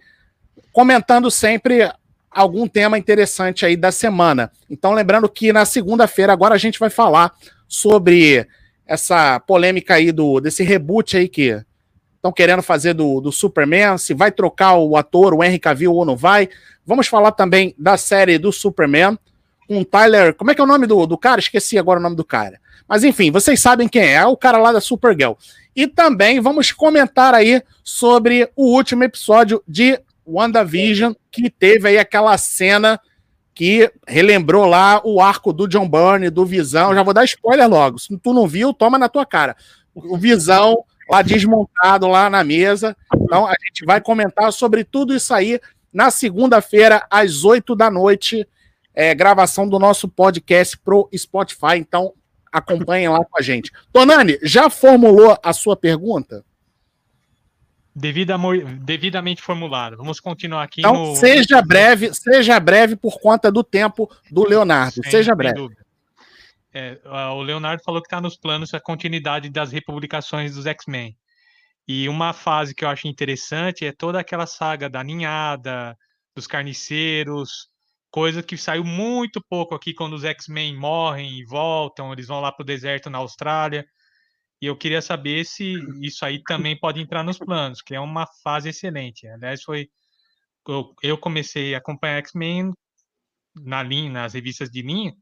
comentando 0.73 1.31
sempre 1.31 1.91
algum 2.31 2.69
tema 2.69 2.97
interessante 2.97 3.67
aí 3.67 3.77
da 3.77 3.91
semana. 3.91 4.51
Então, 4.69 4.93
lembrando 4.93 5.29
que 5.29 5.53
na 5.53 5.65
segunda-feira 5.65 6.33
agora 6.33 6.55
a 6.55 6.59
gente 6.59 6.79
vai 6.79 6.91
falar 6.91 7.33
sobre 7.67 8.47
essa 8.91 9.39
polêmica 9.39 9.95
aí 9.95 10.11
do 10.11 10.41
desse 10.41 10.65
reboot 10.65 11.17
aí 11.17 11.29
que 11.29 11.57
estão 12.17 12.33
querendo 12.33 12.61
fazer 12.61 12.93
do, 12.93 13.21
do 13.21 13.31
Superman, 13.31 13.97
se 13.97 14.13
vai 14.13 14.33
trocar 14.33 14.75
o 14.75 14.97
ator, 14.97 15.33
o 15.33 15.45
Henry 15.45 15.61
Cavill 15.61 15.95
ou 15.95 16.05
não 16.05 16.17
vai. 16.17 16.49
Vamos 16.85 17.07
falar 17.07 17.31
também 17.31 17.73
da 17.79 17.97
série 17.97 18.37
do 18.37 18.51
Superman 18.51 19.17
com 19.69 19.85
Tyler, 19.85 20.35
como 20.35 20.51
é 20.51 20.57
que 20.57 20.61
é 20.61 20.65
o 20.65 20.67
nome 20.67 20.89
do, 20.89 21.07
do 21.07 21.17
cara? 21.17 21.39
Esqueci 21.39 21.79
agora 21.79 22.01
o 22.01 22.03
nome 22.03 22.17
do 22.17 22.25
cara. 22.25 22.61
Mas 22.89 23.05
enfim, 23.05 23.31
vocês 23.31 23.61
sabem 23.61 23.87
quem 23.87 24.03
é, 24.03 24.15
é 24.15 24.27
o 24.27 24.37
cara 24.37 24.59
lá 24.59 24.73
da 24.73 24.81
Supergirl. 24.81 25.35
E 25.77 25.87
também 25.87 26.41
vamos 26.41 26.73
comentar 26.73 27.33
aí 27.33 27.63
sobre 27.85 28.51
o 28.57 28.75
último 28.75 29.05
episódio 29.05 29.63
de 29.69 30.01
WandaVision, 30.27 31.13
que 31.31 31.49
teve 31.49 31.91
aí 31.91 31.99
aquela 31.99 32.37
cena 32.37 33.01
que 33.61 33.93
relembrou 34.09 34.65
lá 34.65 35.03
o 35.05 35.21
arco 35.21 35.53
do 35.53 35.69
John 35.69 35.87
Byrne, 35.87 36.31
do 36.31 36.47
Visão. 36.47 36.95
Já 36.95 37.03
vou 37.03 37.13
dar 37.13 37.27
spoiler 37.27 37.69
logo. 37.69 37.99
Se 37.99 38.17
tu 38.17 38.33
não 38.33 38.49
viu, 38.49 38.73
toma 38.73 38.97
na 38.97 39.07
tua 39.07 39.27
cara. 39.27 39.55
O 39.95 40.17
Visão 40.17 40.83
lá 41.11 41.21
desmontado 41.21 42.07
lá 42.09 42.31
na 42.31 42.43
mesa. 42.43 42.97
Então 43.15 43.47
a 43.47 43.51
gente 43.51 43.85
vai 43.85 44.01
comentar 44.01 44.51
sobre 44.51 44.83
tudo 44.83 45.15
isso 45.15 45.35
aí 45.35 45.61
na 45.93 46.11
segunda-feira, 46.11 47.07
às 47.11 47.45
8 47.45 47.77
da 47.77 47.91
noite. 47.91 48.49
É, 48.95 49.15
gravação 49.15 49.69
do 49.69 49.79
nosso 49.79 50.09
podcast 50.09 50.79
pro 50.79 51.11
Spotify. 51.15 51.77
Então 51.77 52.15
acompanhem 52.51 53.11
lá 53.11 53.23
com 53.23 53.39
a 53.39 53.43
gente. 53.43 53.71
Tonani, 53.93 54.39
já 54.43 54.71
formulou 54.71 55.37
a 55.43 55.53
sua 55.53 55.77
pergunta? 55.77 56.43
Devida, 57.95 58.37
devidamente 58.81 59.43
formulado. 59.43 59.97
Vamos 59.97 60.21
continuar 60.21 60.63
aqui. 60.63 60.81
Então, 60.81 61.07
no... 61.07 61.17
seja 61.17 61.61
breve, 61.61 62.15
seja 62.15 62.59
breve 62.61 62.97
por 62.97 63.21
conta 63.21 63.51
do 63.51 63.65
tempo 63.65 64.09
do 64.31 64.47
Leonardo. 64.47 65.03
Sem, 65.03 65.11
seja 65.11 65.35
breve. 65.35 65.69
É, 66.73 67.01
o 67.33 67.43
Leonardo 67.43 67.83
falou 67.83 68.01
que 68.01 68.07
está 68.07 68.21
nos 68.21 68.37
planos 68.37 68.73
a 68.75 68.81
continuidade 68.81 69.51
das 69.51 69.73
republicações 69.73 70.55
dos 70.55 70.67
X-Men. 70.67 71.17
E 71.87 72.09
uma 72.09 72.33
fase 72.33 72.75
que 72.75 72.85
eu 72.85 72.89
acho 72.89 73.09
interessante 73.09 73.85
é 73.85 73.91
toda 73.91 74.21
aquela 74.21 74.47
saga 74.47 74.89
da 74.89 75.03
ninhada, 75.03 75.99
dos 76.35 76.47
carniceiros, 76.47 77.69
coisa 78.11 78.43
que 78.43 78.57
saiu 78.57 78.85
muito 78.85 79.43
pouco 79.49 79.75
aqui 79.75 79.93
quando 79.93 80.15
os 80.15 80.25
X-Men 80.25 80.77
morrem 80.77 81.39
e 81.39 81.45
voltam, 81.45 82.13
eles 82.13 82.29
vão 82.29 82.41
lá 82.41 82.53
para 82.53 82.63
o 82.63 82.67
deserto 82.67 83.11
na 83.11 83.19
Austrália. 83.19 83.85
E 84.61 84.67
eu 84.67 84.77
queria 84.77 85.01
saber 85.01 85.45
se 85.45 85.75
isso 86.03 86.25
aí 86.25 86.43
também 86.43 86.79
pode 86.79 87.01
entrar 87.01 87.23
nos 87.25 87.39
planos, 87.39 87.81
que 87.81 87.95
é 87.95 88.01
uma 88.01 88.27
fase 88.43 88.69
excelente. 88.69 89.27
Aliás, 89.27 89.63
foi 89.63 89.89
eu 91.03 91.19
comecei 91.19 91.75
a 91.75 91.79
acompanhar 91.79 92.19
X-Men 92.19 92.73
na 93.57 93.83
linha, 93.83 94.11
nas 94.11 94.35
revistas 94.35 94.71
de 94.71 94.83
linha, 94.83 95.15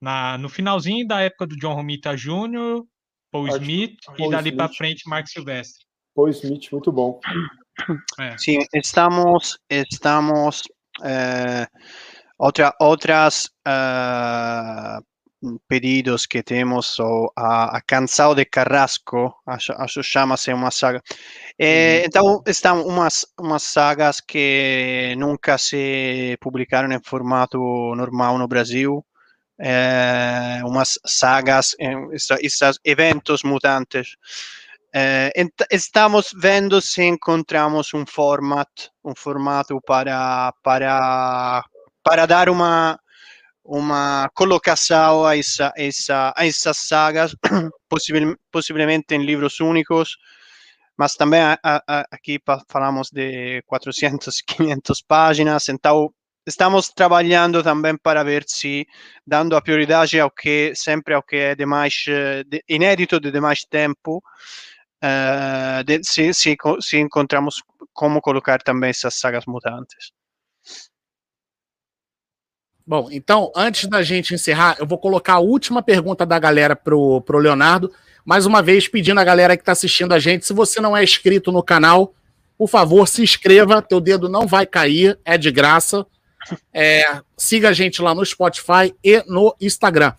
na, 0.00 0.38
no 0.38 0.48
finalzinho 0.48 1.06
da 1.06 1.20
época 1.20 1.46
do 1.46 1.56
John 1.56 1.74
Romita 1.74 2.16
Jr., 2.16 2.82
Paul 3.30 3.46
Acho, 3.46 3.58
Smith 3.58 3.96
Paul 4.04 4.28
e 4.28 4.30
dali 4.30 4.52
para 4.52 4.68
frente 4.68 5.08
Mark 5.08 5.28
Silvestre. 5.28 5.84
Paul 6.14 6.30
Smith, 6.30 6.72
muito 6.72 6.90
bom. 6.90 7.20
É. 8.18 8.36
Sim, 8.36 8.58
estamos, 8.74 9.56
estamos 9.70 10.62
eh, 11.02 11.66
outra, 12.38 12.74
outras 12.80 13.44
uh, 13.66 15.02
pedidos 15.68 16.26
que 16.26 16.42
temos 16.42 16.98
o 16.98 17.32
a, 17.36 17.76
a 17.76 17.80
Cansado 17.80 18.34
de 18.34 18.44
Carrasco, 18.44 19.34
acho, 19.46 19.72
acho 19.72 20.02
chama-se 20.02 20.52
uma 20.52 20.70
saga. 20.70 21.02
É, 21.58 22.04
então, 22.04 22.42
estão 22.46 22.86
umas, 22.86 23.26
umas 23.38 23.62
sagas 23.62 24.20
que 24.20 25.14
nunca 25.18 25.56
se 25.58 26.36
publicaram 26.40 26.92
em 26.92 27.00
formato 27.02 27.58
normal 27.96 28.38
no 28.38 28.46
Brasil, 28.46 29.04
é, 29.58 30.60
umas 30.64 30.98
sagas, 31.04 31.74
esses 32.40 32.78
eventos 32.84 33.42
mutantes. 33.42 34.16
É, 34.92 35.32
estamos 35.70 36.30
vendo 36.34 36.80
se 36.80 37.04
encontramos 37.04 37.94
um 37.94 38.04
format, 38.04 38.68
um 39.04 39.14
formato 39.14 39.80
para, 39.86 40.52
para, 40.64 41.64
para 42.02 42.26
dar 42.26 42.48
uma 42.48 42.98
uma 43.64 44.28
colocação 44.34 45.24
a, 45.24 45.36
essa, 45.36 45.72
essa, 45.76 46.32
a 46.36 46.46
essas 46.46 46.76
sagas, 46.78 47.34
possivel, 47.88 48.36
possivelmente 48.50 49.14
em 49.14 49.24
livros 49.24 49.60
únicos, 49.60 50.16
mas 50.96 51.14
também 51.14 51.40
a, 51.40 51.58
a, 51.62 52.04
aqui 52.10 52.38
falamos 52.68 53.10
de 53.10 53.62
400, 53.66 54.42
500 54.42 55.02
páginas, 55.08 55.68
então 55.68 56.12
estamos 56.46 56.88
trabalhando 56.88 57.62
também 57.62 57.96
para 57.96 58.22
ver 58.24 58.44
se, 58.46 58.86
dando 59.26 59.56
a 59.56 59.62
prioridade 59.62 60.18
ao 60.18 60.30
que 60.30 60.74
sempre 60.74 61.14
ao 61.14 61.22
que 61.22 61.36
é 61.36 61.54
de 61.54 61.66
mais 61.66 61.94
de, 62.46 62.62
inédito 62.68 63.20
de 63.20 63.40
mais 63.40 63.64
tempo, 63.64 64.22
uh, 65.02 65.84
de, 65.84 66.02
se, 66.04 66.32
se, 66.34 66.56
se 66.80 66.98
encontramos 66.98 67.62
como 67.92 68.20
colocar 68.20 68.62
também 68.62 68.90
essas 68.90 69.14
sagas 69.14 69.44
mutantes. 69.46 70.12
Bom, 72.90 73.06
então, 73.12 73.52
antes 73.54 73.88
da 73.88 74.02
gente 74.02 74.34
encerrar, 74.34 74.74
eu 74.80 74.84
vou 74.84 74.98
colocar 74.98 75.34
a 75.34 75.38
última 75.38 75.80
pergunta 75.80 76.26
da 76.26 76.40
galera 76.40 76.74
pro, 76.74 77.20
pro 77.20 77.38
Leonardo. 77.38 77.92
Mais 78.24 78.46
uma 78.46 78.60
vez, 78.60 78.88
pedindo 78.88 79.20
a 79.20 79.22
galera 79.22 79.56
que 79.56 79.62
está 79.62 79.70
assistindo 79.70 80.12
a 80.12 80.18
gente, 80.18 80.44
se 80.44 80.52
você 80.52 80.80
não 80.80 80.96
é 80.96 81.04
inscrito 81.04 81.52
no 81.52 81.62
canal, 81.62 82.12
por 82.58 82.68
favor, 82.68 83.06
se 83.06 83.22
inscreva, 83.22 83.80
teu 83.80 84.00
dedo 84.00 84.28
não 84.28 84.44
vai 84.44 84.66
cair, 84.66 85.16
é 85.24 85.38
de 85.38 85.52
graça. 85.52 86.04
É, 86.74 87.20
siga 87.36 87.68
a 87.68 87.72
gente 87.72 88.02
lá 88.02 88.12
no 88.12 88.26
Spotify 88.26 88.92
e 89.04 89.22
no 89.28 89.54
Instagram. 89.60 90.12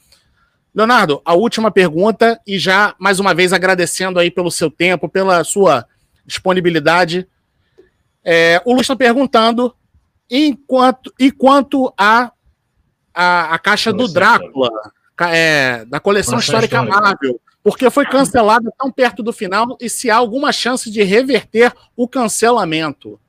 Leonardo, 0.74 1.22
a 1.26 1.34
última 1.34 1.72
pergunta, 1.72 2.40
e 2.48 2.58
já 2.58 2.96
mais 2.98 3.20
uma 3.20 3.34
vez 3.34 3.52
agradecendo 3.52 4.18
aí 4.18 4.32
pelo 4.32 4.50
seu 4.50 4.72
tempo, 4.72 5.10
pela 5.10 5.44
sua 5.44 5.86
disponibilidade. 6.26 7.28
É, 8.24 8.62
o 8.64 8.74
Lu 8.74 8.80
está 8.80 8.96
perguntando 8.96 9.76
enquanto, 10.30 11.14
e 11.20 11.34
quanto 11.34 11.94
a 11.98 12.32
a, 13.14 13.54
a 13.54 13.60
caixa 13.60 13.92
do 13.92 14.08
Drácula, 14.08 14.70
é, 15.30 15.86
da 15.86 16.00
coleção 16.00 16.40
histórica, 16.40 16.82
Marvel, 16.84 17.40
porque 17.64 17.90
foi 17.90 18.06
cancelada 18.06 18.72
tão 18.78 18.92
perto 18.92 19.22
do 19.22 19.32
final 19.32 19.78
e 19.80 19.90
se 19.90 20.10
há 20.10 20.16
alguma 20.16 20.52
chance 20.52 20.90
de 20.90 21.04
reverter 21.04 21.74
o 21.96 22.08
cancelamento. 22.08 23.20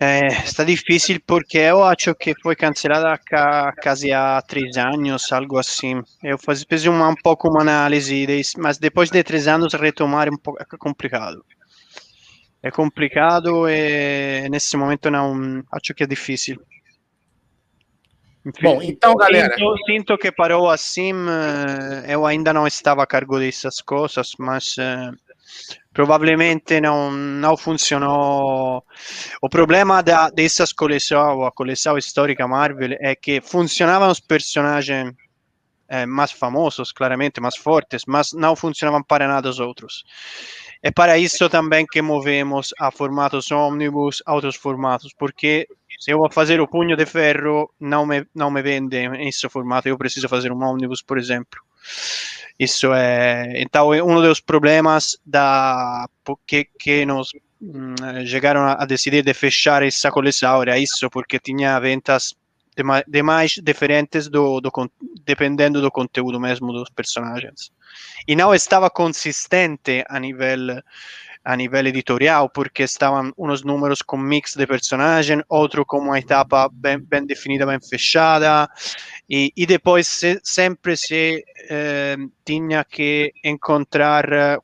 É, 0.00 0.28
está 0.44 0.62
difícil 0.62 1.20
porque 1.26 1.58
eu 1.58 1.82
acho 1.82 2.14
que 2.14 2.32
foi 2.40 2.54
cancelada 2.54 3.18
há 3.32 3.72
quase 3.72 4.12
há 4.12 4.40
três 4.42 4.76
anos, 4.76 5.32
algo 5.32 5.58
assim. 5.58 6.00
Eu 6.22 6.38
fiz, 6.38 6.64
fiz 6.68 6.84
uma, 6.86 7.08
um 7.08 7.16
pouco 7.16 7.48
uma 7.48 7.62
análise, 7.62 8.24
mas 8.58 8.78
depois 8.78 9.10
de 9.10 9.24
três 9.24 9.48
anos 9.48 9.74
retomar 9.74 10.28
é 10.28 10.30
um 10.30 10.36
pouco 10.36 10.62
é 10.62 10.76
complicado. 10.76 11.44
É 12.62 12.70
complicado 12.70 13.68
e 13.68 14.48
nesse 14.48 14.76
momento 14.76 15.10
não 15.10 15.64
acho 15.72 15.92
que 15.94 16.04
é 16.04 16.06
difícil. 16.06 16.60
Bom, 18.62 18.80
então, 18.82 19.14
galera. 19.14 19.54
Eu 19.58 19.76
sinto 19.86 20.16
que 20.16 20.32
parou 20.32 20.70
assim. 20.70 21.12
Eh, 21.12 22.14
eu 22.14 22.24
ainda 22.24 22.52
não 22.52 22.66
estava 22.66 23.02
a 23.02 23.06
cargo 23.06 23.38
dessas 23.38 23.80
coisas, 23.80 24.32
mas 24.38 24.76
uh, 24.78 25.16
provavelmente 25.92 26.80
não, 26.80 27.10
não 27.10 27.56
funcionou. 27.56 28.84
O 29.42 29.48
problema 29.48 30.02
da, 30.02 30.30
dessas 30.30 30.72
coleções, 30.72 31.46
a 31.46 31.50
coleção 31.50 31.98
histórica 31.98 32.46
Marvel, 32.46 32.96
é 33.00 33.14
que 33.14 33.40
funcionavam 33.40 34.10
os 34.10 34.20
personagens 34.20 35.12
eh, 35.88 36.06
mais 36.06 36.32
famosos, 36.32 36.92
claramente, 36.92 37.40
mais 37.40 37.56
fortes, 37.56 38.02
mas 38.06 38.32
não 38.32 38.54
funcionavam 38.54 39.02
para 39.02 39.26
nada 39.26 39.48
os 39.48 39.58
outros. 39.58 40.04
É 40.82 40.90
para 40.90 41.18
isso 41.18 41.48
também 41.48 41.86
que 41.86 42.00
movemos 42.00 42.72
a 42.78 42.90
formatos 42.90 43.50
omnibus, 43.50 44.22
a 44.24 44.34
outros 44.34 44.54
formatos, 44.54 45.12
porque 45.18 45.66
se 45.98 46.12
eu 46.12 46.18
vou 46.18 46.30
fazer 46.30 46.60
o 46.60 46.68
punho 46.68 46.96
de 46.96 47.04
ferro, 47.04 47.70
não 47.80 48.06
me, 48.06 48.24
não 48.34 48.50
me 48.50 48.62
vende 48.62 48.96
em 48.96 49.28
esse 49.28 49.48
formato, 49.48 49.88
eu 49.88 49.98
preciso 49.98 50.28
fazer 50.28 50.52
um 50.52 50.62
omnibus, 50.62 51.02
por 51.02 51.18
exemplo. 51.18 51.60
Isso 52.58 52.92
é. 52.92 53.60
Então, 53.60 53.92
é 53.92 54.02
um 54.02 54.20
dos 54.20 54.40
problemas 54.40 55.18
da, 55.26 56.08
que, 56.46 56.68
que 56.78 57.04
nos 57.04 57.32
hum, 57.60 57.94
chegaram 58.26 58.64
a 58.64 58.84
decidir 58.84 59.24
de 59.24 59.34
fechar 59.34 59.82
essa 59.82 60.10
coleção, 60.10 60.62
era 60.62 60.78
isso, 60.78 61.10
porque 61.10 61.38
tinha 61.38 61.78
ventas 61.80 62.34
demais 63.08 63.54
diferentes 63.60 64.28
do, 64.28 64.60
do, 64.60 64.70
dependendo 65.24 65.80
do 65.80 65.90
conteúdo 65.90 66.38
mesmo 66.38 66.72
dos 66.72 66.88
personagens. 66.90 67.72
E 68.26 68.36
não 68.36 68.54
estava 68.54 68.88
consistente 68.88 70.04
a 70.08 70.20
nível 70.20 70.80
a 71.48 71.56
nível 71.56 71.86
editorial, 71.86 72.50
porque 72.50 72.82
estavam 72.82 73.32
uns 73.38 73.64
números 73.64 74.02
com 74.02 74.18
mix 74.18 74.54
de 74.54 74.66
personagem, 74.66 75.42
outro 75.48 75.82
com 75.82 75.98
uma 75.98 76.18
etapa 76.18 76.68
bem, 76.70 76.98
bem 76.98 77.24
definida, 77.24 77.64
bem 77.64 77.80
fechada, 77.80 78.68
e, 79.30 79.50
e 79.56 79.64
depois 79.64 80.06
se, 80.06 80.38
sempre 80.44 80.94
se 80.94 81.42
eh, 81.70 82.16
tinha 82.44 82.84
que 82.84 83.32
encontrar 83.42 84.30
eh, 84.30 84.58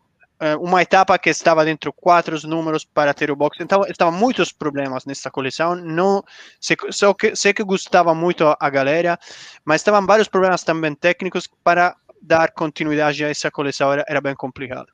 uma 0.61 0.83
etapa 0.83 1.19
que 1.19 1.31
estava 1.31 1.65
dentro 1.65 1.91
quatro 1.91 2.37
números 2.47 2.85
para 2.85 3.15
ter 3.15 3.31
o 3.31 3.37
box. 3.37 3.57
Então, 3.63 3.83
estavam 3.89 4.13
muitos 4.13 4.53
problemas 4.53 5.07
nessa 5.07 5.31
coleção. 5.31 5.75
Não, 5.75 6.23
sei, 6.61 6.77
só 6.91 7.15
que, 7.15 7.35
sei 7.35 7.55
que 7.55 7.65
gostava 7.65 8.15
muito 8.15 8.45
a 8.61 8.69
galera, 8.69 9.19
mas 9.65 9.81
estavam 9.81 10.05
vários 10.05 10.29
problemas 10.29 10.63
também 10.63 10.95
técnicos 10.95 11.49
para 11.65 11.97
dar 12.21 12.53
continuidade 12.53 13.25
a 13.25 13.31
essa 13.31 13.51
coleção. 13.51 13.91
Era, 13.91 14.05
era 14.07 14.21
bem 14.21 14.35
complicado. 14.35 14.93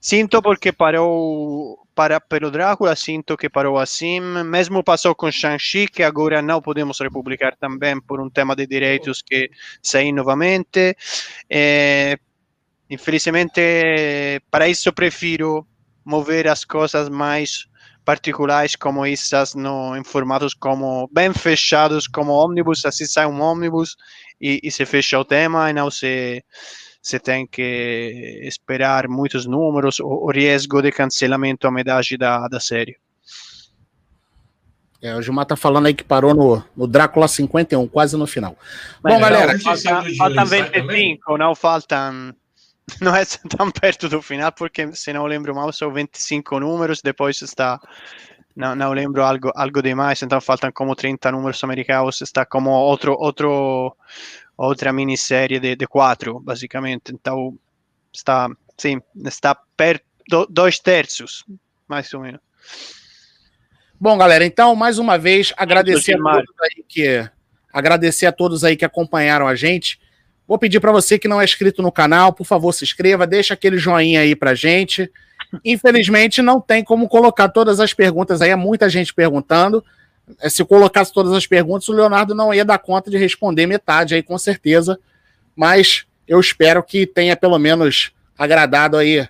Sinto 0.00 0.40
porque 0.40 0.72
parou 0.72 1.78
para 1.94 2.18
pelo 2.18 2.50
Drácula, 2.50 2.96
sinto 2.96 3.36
que 3.36 3.50
parou 3.50 3.78
assim. 3.78 4.20
Mesmo 4.20 4.82
passou 4.82 5.14
com 5.14 5.30
Shang-Chi, 5.30 5.88
que 5.88 6.02
agora 6.02 6.40
não 6.40 6.62
podemos 6.62 6.98
republicar 6.98 7.54
também 7.56 8.00
por 8.00 8.18
um 8.20 8.30
tema 8.30 8.56
de 8.56 8.66
direitos 8.66 9.20
que 9.20 9.50
sai 9.82 10.10
novamente. 10.10 10.96
É, 11.50 12.18
infelizmente, 12.88 13.60
para 14.50 14.66
isso 14.66 14.90
prefiro 14.94 15.66
mover 16.02 16.48
as 16.48 16.64
coisas 16.64 17.10
mais 17.10 17.66
particulares 18.02 18.74
como 18.74 19.04
essas 19.04 19.54
no, 19.54 19.94
em 19.94 20.02
formatos 20.02 20.54
como 20.54 21.08
bem 21.12 21.34
fechados 21.34 22.08
como 22.08 22.32
ônibus, 22.32 22.84
assim 22.86 23.04
sai 23.04 23.26
um 23.26 23.40
ônibus 23.42 23.94
e, 24.40 24.58
e 24.64 24.70
se 24.70 24.86
fecha 24.86 25.18
o 25.18 25.24
tema 25.24 25.68
e 25.68 25.74
não 25.74 25.90
se, 25.90 26.42
se 27.00 27.18
tem 27.18 27.46
que 27.46 28.40
esperar 28.42 29.08
muitos 29.08 29.46
números 29.46 30.00
ou, 30.00 30.24
ou 30.24 30.30
risco 30.30 30.82
de 30.82 30.92
cancelamento 30.92 31.66
a 31.66 31.70
metade 31.70 32.16
da, 32.16 32.46
da 32.48 32.60
série. 32.60 32.96
É, 35.02 35.14
o 35.16 35.22
Gilmar 35.22 35.46
tá 35.46 35.56
falando 35.56 35.86
aí 35.86 35.94
que 35.94 36.04
parou 36.04 36.34
no, 36.34 36.62
no 36.76 36.86
Drácula 36.86 37.26
51, 37.26 37.88
quase 37.88 38.16
no 38.18 38.26
final. 38.26 38.54
Bom, 39.02 39.18
galera. 39.18 39.58
Falta, 39.58 40.04
faltam 40.16 40.46
25, 40.46 41.38
não 41.38 41.54
faltam. 41.54 42.34
Não 43.00 43.16
é 43.16 43.24
tão 43.24 43.70
perto 43.72 44.08
do 44.10 44.20
final, 44.20 44.52
porque 44.52 44.92
se 44.92 45.12
não 45.12 45.24
lembro 45.24 45.54
mal, 45.54 45.72
são 45.72 45.90
25 45.90 46.60
números, 46.60 47.00
depois 47.02 47.40
está. 47.40 47.80
Não, 48.54 48.74
não 48.74 48.92
lembro 48.92 49.22
algo, 49.22 49.50
algo 49.54 49.80
demais, 49.80 50.20
então 50.22 50.40
faltam 50.40 50.70
como 50.72 50.94
30 50.94 51.32
números 51.32 51.62
americanos, 51.64 52.20
está 52.20 52.44
como 52.44 52.68
outro, 52.70 53.16
outro, 53.18 53.96
outra 54.66 54.92
minissérie 54.92 55.58
de, 55.58 55.74
de 55.74 55.86
quatro, 55.86 56.38
basicamente. 56.38 57.12
Então, 57.12 57.58
está, 58.12 58.48
sim, 58.76 59.00
está 59.24 59.54
perto, 59.54 60.04
dois 60.48 60.78
terços, 60.78 61.44
mais 61.88 62.12
ou 62.12 62.20
menos. 62.20 62.40
Bom, 63.98 64.16
galera, 64.18 64.44
então, 64.44 64.74
mais 64.76 64.98
uma 64.98 65.18
vez, 65.18 65.52
agradecer 65.56 66.14
a 66.14 66.22
todos 66.22 66.54
aí 66.62 66.84
que, 66.86 67.30
agradecer 67.72 68.26
a 68.26 68.32
todos 68.32 68.64
aí 68.64 68.76
que 68.76 68.84
acompanharam 68.84 69.48
a 69.48 69.54
gente. 69.54 69.98
Vou 70.46 70.58
pedir 70.58 70.80
para 70.80 70.92
você 70.92 71.18
que 71.18 71.28
não 71.28 71.40
é 71.40 71.44
inscrito 71.44 71.80
no 71.82 71.92
canal, 71.92 72.32
por 72.32 72.44
favor, 72.44 72.72
se 72.72 72.84
inscreva, 72.84 73.26
deixa 73.26 73.54
aquele 73.54 73.78
joinha 73.78 74.20
aí 74.20 74.34
pra 74.34 74.54
gente. 74.54 75.10
Infelizmente, 75.64 76.42
não 76.42 76.60
tem 76.60 76.84
como 76.84 77.08
colocar 77.08 77.48
todas 77.48 77.80
as 77.80 77.94
perguntas 77.94 78.42
aí, 78.42 78.50
é 78.50 78.56
muita 78.56 78.88
gente 78.90 79.14
perguntando. 79.14 79.84
É, 80.40 80.48
se 80.48 80.64
colocasse 80.64 81.12
todas 81.12 81.32
as 81.32 81.46
perguntas, 81.46 81.88
o 81.88 81.92
Leonardo 81.92 82.34
não 82.34 82.52
ia 82.52 82.64
dar 82.64 82.78
conta 82.78 83.10
de 83.10 83.16
responder 83.16 83.66
metade 83.66 84.14
aí, 84.14 84.22
com 84.22 84.36
certeza. 84.38 84.98
Mas 85.56 86.06
eu 86.26 86.38
espero 86.38 86.82
que 86.82 87.06
tenha 87.06 87.36
pelo 87.36 87.58
menos 87.58 88.12
agradado 88.38 88.96
aí 88.96 89.26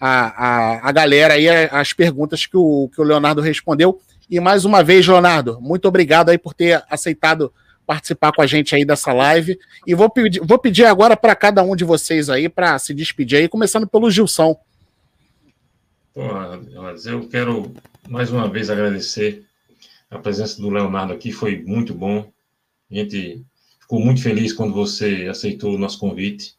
a, 0.00 0.80
a, 0.80 0.88
a 0.88 0.92
galera 0.92 1.34
aí 1.34 1.48
as 1.48 1.92
perguntas 1.92 2.46
que 2.46 2.56
o, 2.56 2.88
que 2.94 3.00
o 3.00 3.04
Leonardo 3.04 3.40
respondeu. 3.40 4.00
E 4.28 4.40
mais 4.40 4.64
uma 4.64 4.82
vez, 4.82 5.06
Leonardo, 5.06 5.60
muito 5.60 5.86
obrigado 5.86 6.30
aí 6.30 6.38
por 6.38 6.54
ter 6.54 6.82
aceitado 6.88 7.52
participar 7.86 8.32
com 8.32 8.40
a 8.40 8.46
gente 8.46 8.74
aí 8.74 8.84
dessa 8.84 9.12
live. 9.12 9.58
E 9.86 9.94
vou 9.94 10.08
pedir, 10.08 10.40
vou 10.40 10.58
pedir 10.58 10.84
agora 10.84 11.16
para 11.16 11.34
cada 11.34 11.62
um 11.62 11.76
de 11.76 11.84
vocês 11.84 12.30
aí 12.30 12.48
para 12.48 12.78
se 12.78 12.94
despedir 12.94 13.38
aí, 13.38 13.48
começando 13.48 13.86
pelo 13.86 14.10
Gilson. 14.10 14.56
Pô, 16.14 16.22
eu 17.04 17.28
quero 17.28 17.74
mais 18.08 18.30
uma 18.30 18.48
vez 18.48 18.70
agradecer 18.70 19.44
a 20.12 20.18
presença 20.18 20.60
do 20.60 20.68
Leonardo 20.68 21.12
aqui, 21.12 21.32
foi 21.32 21.62
muito 21.62 21.94
bom. 21.94 22.30
A 22.90 22.94
gente 22.94 23.42
ficou 23.80 23.98
muito 23.98 24.22
feliz 24.22 24.52
quando 24.52 24.74
você 24.74 25.26
aceitou 25.30 25.74
o 25.74 25.78
nosso 25.78 25.98
convite, 25.98 26.54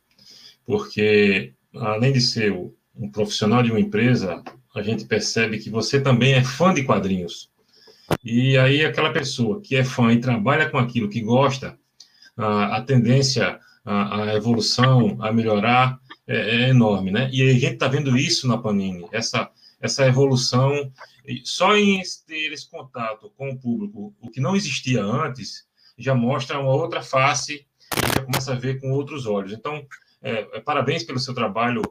porque 0.66 1.54
além 1.76 2.12
de 2.12 2.20
ser 2.20 2.52
um 2.96 3.10
profissional 3.12 3.62
de 3.62 3.70
uma 3.70 3.80
empresa, 3.80 4.44
a 4.76 4.82
gente 4.82 5.06
percebe 5.06 5.60
que 5.60 5.70
você 5.70 6.02
também 6.02 6.34
é 6.34 6.44
fã 6.44 6.74
de 6.74 6.84
quadrinhos. 6.84 7.52
E 8.24 8.58
aí, 8.58 8.84
aquela 8.84 9.14
pessoa 9.14 9.62
que 9.62 9.76
é 9.76 9.84
fã 9.84 10.12
e 10.12 10.20
trabalha 10.20 10.70
com 10.70 10.78
aquilo 10.78 11.10
que 11.10 11.22
gosta, 11.22 11.78
a, 12.36 12.78
a 12.78 12.82
tendência, 12.82 13.60
a, 13.86 14.24
a, 14.24 14.36
evolução, 14.36 15.18
a 15.22 15.32
melhorar 15.32 16.00
é, 16.28 16.38
é, 16.38 16.70
enorme, 16.70 17.12
né? 17.12 17.30
E 17.32 17.42
a 17.44 17.54
gente 17.54 17.74
está 17.74 17.88
vendo 17.88 18.18
isso 18.18 18.48
na 18.48 18.58
Panini, 18.58 19.06
essa, 19.12 19.50
essa 19.84 20.08
evolução. 20.08 20.92
Só 21.44 21.76
em 21.76 22.02
ter 22.26 22.54
esse 22.54 22.70
contato 22.70 23.32
com 23.38 23.50
o 23.50 23.60
público, 23.60 24.16
o 24.22 24.32
que 24.32 24.40
não 24.40 24.56
existia 24.56 25.04
antes, 25.04 25.66
já 25.98 26.16
mostra 26.16 26.60
uma 26.60 26.74
outra 26.74 27.02
face, 27.02 27.68
já 28.16 28.24
começa 28.24 28.54
a 28.54 28.56
ver 28.56 28.80
com 28.80 28.92
outros 28.92 29.26
olhos. 29.26 29.52
Então, 29.52 29.86
é, 30.22 30.48
é, 30.54 30.60
parabéns 30.62 31.04
pelo 31.04 31.20
seu 31.20 31.34
trabalho 31.34 31.82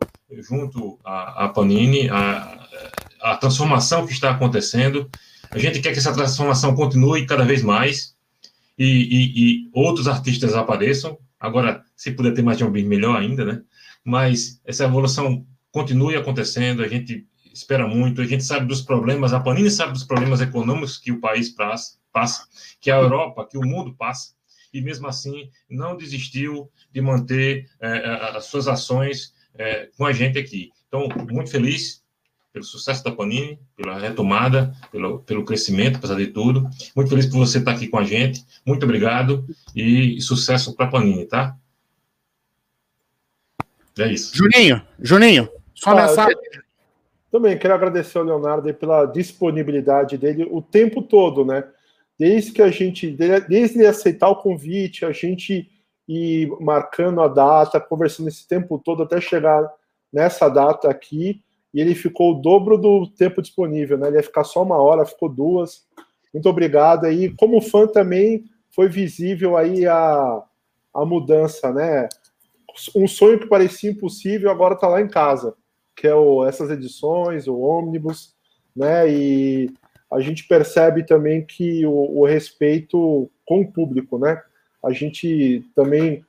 junto 0.48 0.98
à, 1.04 1.44
à 1.44 1.48
Panini, 1.50 2.08
a, 2.08 2.66
a, 3.20 3.36
transformação 3.36 4.06
que 4.06 4.12
está 4.12 4.30
acontecendo. 4.30 5.10
A 5.50 5.58
gente 5.58 5.80
quer 5.80 5.92
que 5.92 5.98
essa 5.98 6.14
transformação 6.14 6.74
continue 6.74 7.26
cada 7.26 7.44
vez 7.44 7.62
mais 7.62 8.16
e, 8.78 8.86
e, 8.86 9.32
e 9.36 9.70
outros 9.74 10.08
artistas 10.08 10.54
apareçam. 10.54 11.18
Agora, 11.38 11.84
se 11.94 12.10
puder 12.12 12.32
ter 12.32 12.42
mais 12.42 12.56
de 12.56 12.64
um 12.64 12.70
melhor 12.70 13.20
ainda, 13.20 13.44
né? 13.44 13.60
Mas 14.02 14.60
essa 14.64 14.84
evolução 14.84 15.46
continue 15.70 16.16
acontecendo, 16.16 16.82
a 16.82 16.88
gente 16.88 17.26
espera 17.52 17.86
muito, 17.86 18.20
a 18.20 18.24
gente 18.24 18.44
sabe 18.44 18.66
dos 18.66 18.82
problemas, 18.82 19.32
a 19.32 19.40
Panini 19.40 19.70
sabe 19.70 19.92
dos 19.92 20.04
problemas 20.04 20.40
econômicos 20.40 20.98
que 20.98 21.12
o 21.12 21.20
país 21.20 21.54
passa, 22.12 22.46
que 22.80 22.90
a 22.90 22.96
Europa, 22.96 23.46
que 23.50 23.58
o 23.58 23.62
mundo 23.62 23.94
passa 23.94 24.32
e 24.72 24.80
mesmo 24.80 25.06
assim 25.06 25.50
não 25.68 25.96
desistiu 25.96 26.70
de 26.90 27.00
manter 27.00 27.68
é, 27.80 28.36
as 28.36 28.46
suas 28.46 28.66
ações 28.66 29.34
é, 29.54 29.88
com 29.96 30.06
a 30.06 30.12
gente 30.12 30.38
aqui. 30.38 30.70
Então, 30.88 31.08
muito 31.30 31.50
feliz 31.50 32.02
pelo 32.52 32.64
sucesso 32.64 33.02
da 33.02 33.10
Panini, 33.10 33.58
pela 33.76 33.98
retomada, 33.98 34.74
pelo, 34.90 35.20
pelo 35.20 35.44
crescimento, 35.44 35.96
apesar 35.96 36.16
de 36.16 36.26
tudo. 36.28 36.68
Muito 36.94 37.08
feliz 37.08 37.26
por 37.26 37.38
você 37.38 37.58
estar 37.58 37.72
aqui 37.72 37.88
com 37.88 37.98
a 37.98 38.04
gente. 38.04 38.44
Muito 38.64 38.84
obrigado 38.84 39.46
e 39.74 40.20
sucesso 40.20 40.74
para 40.74 40.86
a 40.86 40.90
Panini, 40.90 41.24
tá? 41.26 41.56
É 43.98 44.10
isso. 44.10 44.36
Juninho, 44.36 44.82
Juninho, 45.00 45.48
só 45.74 45.90
ah, 45.90 46.06
mensagem. 46.06 46.36
Também 47.32 47.58
quero 47.58 47.74
agradecer 47.74 48.18
ao 48.18 48.24
Leonardo 48.24 48.72
pela 48.74 49.06
disponibilidade 49.06 50.16
dele 50.16 50.46
o 50.50 50.62
tempo 50.62 51.02
todo, 51.02 51.44
né? 51.44 51.64
desde 52.22 52.52
que 52.52 52.62
a 52.62 52.70
gente, 52.70 53.10
desde 53.48 53.78
ele 53.78 53.86
aceitar 53.86 54.28
o 54.28 54.36
convite, 54.36 55.04
a 55.04 55.10
gente 55.10 55.68
ir 56.08 56.48
marcando 56.60 57.20
a 57.20 57.26
data, 57.26 57.80
conversando 57.80 58.28
esse 58.28 58.46
tempo 58.46 58.78
todo 58.78 59.02
até 59.02 59.20
chegar 59.20 59.68
nessa 60.12 60.48
data 60.48 60.88
aqui, 60.88 61.42
e 61.74 61.80
ele 61.80 61.96
ficou 61.96 62.30
o 62.30 62.40
dobro 62.40 62.78
do 62.78 63.08
tempo 63.08 63.42
disponível, 63.42 63.98
né? 63.98 64.06
Ele 64.06 64.18
ia 64.18 64.22
ficar 64.22 64.44
só 64.44 64.62
uma 64.62 64.76
hora, 64.76 65.04
ficou 65.04 65.28
duas. 65.28 65.84
Muito 66.32 66.48
obrigado 66.48 67.06
aí. 67.06 67.34
Como 67.34 67.60
fã 67.60 67.88
também 67.88 68.44
foi 68.70 68.88
visível 68.88 69.56
aí 69.56 69.84
a, 69.84 70.42
a 70.94 71.04
mudança, 71.04 71.72
né? 71.72 72.08
Um 72.94 73.08
sonho 73.08 73.40
que 73.40 73.48
parecia 73.48 73.90
impossível 73.90 74.48
agora 74.48 74.74
está 74.74 74.86
lá 74.86 75.00
em 75.00 75.08
casa, 75.08 75.54
que 75.96 76.06
é 76.06 76.14
o, 76.14 76.44
essas 76.44 76.70
edições, 76.70 77.46
o 77.46 77.58
ônibus, 77.58 78.34
né? 78.74 79.10
E 79.10 79.70
a 80.10 80.20
gente 80.20 80.46
percebe 80.46 81.04
também 81.04 81.44
que 81.44 81.86
o, 81.86 82.20
o 82.20 82.26
respeito 82.26 83.30
com 83.46 83.60
o 83.60 83.72
público, 83.72 84.18
né? 84.18 84.40
A 84.82 84.92
gente 84.92 85.64
também 85.74 86.24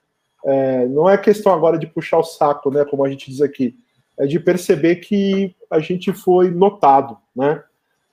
é, 0.45 0.87
não 0.87 1.09
é 1.09 1.17
questão 1.17 1.53
agora 1.53 1.77
de 1.77 1.87
puxar 1.87 2.17
o 2.17 2.23
saco, 2.23 2.69
né? 2.69 2.85
Como 2.85 3.03
a 3.03 3.09
gente 3.09 3.29
diz 3.29 3.41
aqui, 3.41 3.75
é 4.19 4.25
de 4.25 4.39
perceber 4.39 4.97
que 4.97 5.55
a 5.69 5.79
gente 5.79 6.13
foi 6.13 6.51
notado, 6.51 7.17
né? 7.35 7.63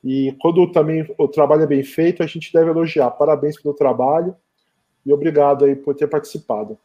E 0.03 0.35
quando 0.41 0.67
também 0.73 1.07
o 1.19 1.29
trabalho 1.29 1.63
é 1.63 1.67
bem 1.67 1.83
feito, 1.83 2.23
a 2.23 2.27
gente 2.27 2.53
deve 2.53 2.71
elogiar. 2.71 3.11
Parabéns 3.11 3.61
pelo 3.61 3.75
trabalho 3.75 4.35
e 5.05 5.13
obrigado 5.13 5.65
aí 5.65 5.77
por 5.77 5.95
ter 5.95 6.07
participado. 6.07 6.79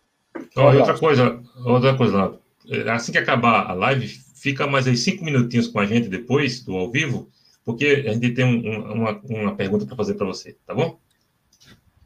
outra 0.55 0.97
coisa, 0.97 1.39
outra 1.65 1.95
coisa, 1.95 2.37
assim 2.91 3.13
que 3.13 3.17
acabar 3.17 3.69
a 3.69 3.73
live, 3.73 4.24
fica 4.45 4.67
mais 4.67 4.85
aí 4.85 4.95
cinco 4.95 5.25
minutinhos 5.25 5.67
com 5.67 5.79
a 5.79 5.87
gente 5.87 6.07
depois 6.07 6.63
do 6.63 6.75
ao 6.77 6.91
vivo 6.91 7.31
porque 7.65 8.05
a 8.07 8.13
gente 8.13 8.31
tem 8.31 8.45
um, 8.45 8.93
uma, 8.93 9.19
uma 9.23 9.55
pergunta 9.55 9.87
para 9.87 9.95
fazer 9.95 10.13
para 10.13 10.27
você, 10.27 10.55
tá 10.67 10.73
bom? 10.73 10.99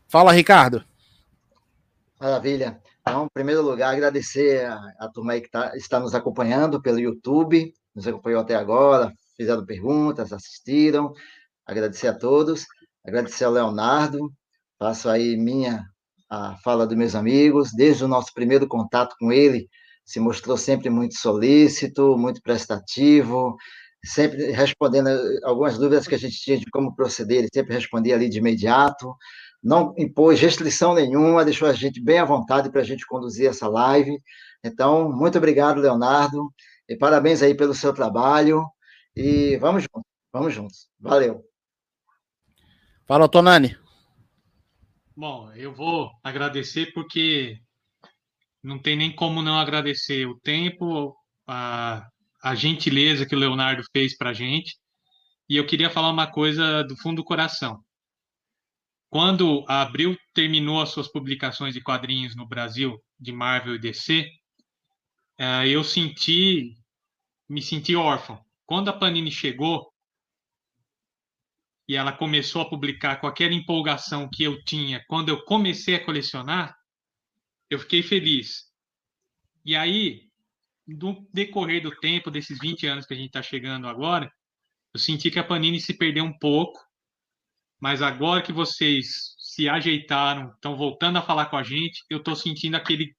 Fala, 0.08 0.32
Ricardo. 0.32 0.84
Maravilha. 2.18 2.82
Então, 3.02 3.26
em 3.26 3.34
primeiro 3.34 3.62
lugar, 3.62 3.94
agradecer 3.94 4.66
a, 4.66 4.80
a 5.00 5.10
turma 5.10 5.34
aí 5.34 5.42
que 5.42 5.52
tá, 5.52 5.76
está 5.76 6.00
nos 6.00 6.16
acompanhando 6.16 6.82
pelo 6.82 6.98
YouTube, 6.98 7.74
nos 7.94 8.08
acompanhou 8.08 8.40
até 8.40 8.56
agora, 8.56 9.14
fizeram 9.36 9.66
perguntas, 9.66 10.32
assistiram. 10.32 11.14
Agradecer 11.66 12.08
a 12.08 12.18
todos, 12.18 12.66
agradecer 13.06 13.44
ao 13.44 13.52
Leonardo, 13.52 14.32
faço 14.80 15.10
aí 15.10 15.36
minha 15.38 15.86
a 16.30 16.56
fala 16.64 16.88
dos 16.88 16.98
meus 16.98 17.16
amigos, 17.16 17.72
desde 17.74 18.04
o 18.04 18.08
nosso 18.08 18.34
primeiro 18.34 18.68
contato 18.68 19.16
com 19.20 19.32
ele, 19.32 19.68
se 20.10 20.20
mostrou 20.20 20.58
sempre 20.58 20.90
muito 20.90 21.14
solícito, 21.20 22.18
muito 22.18 22.42
prestativo, 22.42 23.56
sempre 24.04 24.52
respondendo 24.52 25.08
algumas 25.44 25.78
dúvidas 25.78 26.08
que 26.08 26.16
a 26.16 26.18
gente 26.18 26.36
tinha 26.36 26.58
de 26.58 26.66
como 26.72 26.96
proceder, 26.96 27.38
ele 27.38 27.50
sempre 27.54 27.76
respondia 27.76 28.16
ali 28.16 28.28
de 28.28 28.40
imediato, 28.40 29.16
não 29.62 29.94
impôs 30.00 30.40
restrição 30.40 30.96
nenhuma, 30.96 31.46
deixou 31.46 31.68
a 31.68 31.74
gente 31.74 32.02
bem 32.02 32.18
à 32.18 32.26
vontade 32.26 32.72
para 32.72 32.82
a 32.82 32.84
gente 32.84 33.06
conduzir 33.06 33.48
essa 33.48 33.68
live. 33.68 34.18
Então, 34.64 35.12
muito 35.12 35.38
obrigado, 35.38 35.80
Leonardo, 35.80 36.52
e 36.88 36.98
parabéns 36.98 37.44
aí 37.44 37.54
pelo 37.54 37.76
seu 37.76 37.94
trabalho, 37.94 38.66
e 39.16 39.58
vamos 39.58 39.84
juntos, 39.84 40.12
vamos 40.34 40.54
juntos. 40.56 40.90
Valeu. 41.00 41.46
Fala, 43.06 43.30
Tonani. 43.30 43.78
Bom, 45.16 45.52
eu 45.54 45.72
vou 45.72 46.10
agradecer 46.24 46.92
porque 46.94 47.60
não 48.64 48.80
tem 48.80 48.96
nem 48.96 49.14
como 49.16 49.42
não 49.42 49.58
agradecer 49.58 50.26
o 50.28 50.40
tempo, 50.40 51.16
a 51.48 52.08
a 52.42 52.56
gentileza 52.56 53.26
que 53.26 53.36
o 53.36 53.40
Leonardo 53.40 53.84
fez 53.92 54.18
para 54.18 54.32
a 54.32 54.34
gente. 54.34 54.78
e 55.50 55.58
eu 55.58 55.66
queria 55.66 55.90
falar 55.90 56.12
uma 56.12 56.28
coisa 56.32 56.84
do 56.84 56.96
fundo 56.96 57.18
do 57.18 57.24
coração. 57.24 57.84
Quando 59.10 59.66
a 59.68 59.82
Abril 59.82 60.16
terminou 60.32 60.80
as 60.80 60.90
suas 60.90 61.08
publicações 61.12 61.74
de 61.74 61.82
quadrinhos 61.82 62.36
no 62.36 62.48
Brasil, 62.48 63.04
de 63.20 63.32
Marvel 63.32 63.74
e 63.76 63.80
DC, 63.80 64.30
eh, 65.40 65.68
eu 65.68 65.84
senti, 65.84 66.76
me 67.50 67.64
senti 67.64 67.96
órfão. 67.96 68.40
Quando 68.64 68.90
a 68.90 68.94
Panini 68.94 69.32
chegou 69.32 69.92
e 71.88 71.96
ela 71.96 72.12
começou 72.12 72.62
a 72.62 72.70
publicar 72.70 73.20
com 73.20 73.26
aquela 73.26 73.56
empolgação 73.56 74.30
que 74.32 74.44
eu 74.44 74.64
tinha 74.64 75.04
quando 75.08 75.30
eu 75.30 75.44
comecei 75.46 75.96
a 75.96 76.06
colecionar, 76.06 76.76
eu 77.70 77.80
fiquei 77.80 78.02
feliz. 78.02 78.66
E 79.64 79.76
aí, 79.76 80.30
no 80.88 81.28
decorrer 81.34 81.82
do 81.82 81.92
tempo, 81.92 82.32
desses 82.32 82.58
20 82.60 82.88
anos 82.88 83.06
que 83.06 83.14
a 83.14 83.18
gente 83.18 83.28
está 83.28 83.42
chegando 83.42 83.88
agora, 83.88 84.32
eu 84.94 85.00
senti 85.00 85.30
que 85.30 85.38
a 85.38 85.44
Panini 85.44 85.80
se 85.80 85.94
perdeu 85.94 86.24
um 86.24 86.38
pouco, 86.38 86.80
mas 87.80 88.02
agora 88.02 88.42
que 88.42 88.52
vocês 88.52 89.36
se 89.38 89.70
ajeitaram, 89.70 90.52
estão 90.54 90.76
voltando 90.76 91.18
a 91.18 91.22
falar 91.22 91.46
com 91.46 91.58
a 91.58 91.64
gente, 91.64 92.04
eu 92.10 92.18
estou 92.18 92.36
sentindo 92.36 92.76
aquele, 92.76 93.16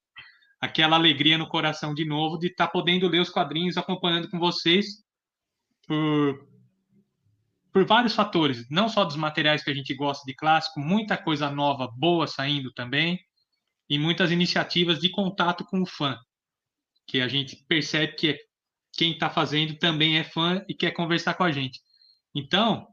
aquela 0.61 0.97
alegria 0.97 1.39
no 1.39 1.49
coração 1.49 1.95
de 1.95 2.05
novo 2.05 2.39
de 2.39 2.49
estar 2.49 2.67
tá 2.67 2.73
podendo 2.73 3.09
ler 3.09 3.21
os 3.21 3.31
quadrinhos, 3.31 3.77
acompanhando 3.77 4.29
com 4.29 4.39
vocês 4.39 5.05
por, 5.87 6.49
por 7.73 7.85
vários 7.85 8.15
fatores, 8.15 8.69
não 8.69 8.89
só 8.89 9.05
dos 9.05 9.17
materiais 9.17 9.63
que 9.63 9.71
a 9.71 9.75
gente 9.75 9.95
gosta 9.95 10.25
de 10.27 10.35
clássico, 10.35 10.81
muita 10.81 11.17
coisa 11.17 11.51
nova, 11.51 11.89
boa 11.97 12.27
saindo 12.27 12.73
também, 12.73 13.21
e 13.91 13.99
muitas 13.99 14.31
iniciativas 14.31 15.01
de 15.01 15.11
contato 15.11 15.65
com 15.65 15.83
o 15.83 15.87
fã, 15.87 16.17
que 17.09 17.21
a 17.21 17.27
gente 17.27 17.57
percebe 17.69 18.15
que 18.15 18.39
quem 18.97 19.13
está 19.13 19.29
fazendo 19.29 19.77
também 19.77 20.17
é 20.17 20.23
fã 20.23 20.65
e 20.69 20.75
quer 20.75 20.93
conversar 20.93 21.35
com 21.35 21.43
a 21.43 21.51
gente. 21.51 21.81
Então, 22.33 22.87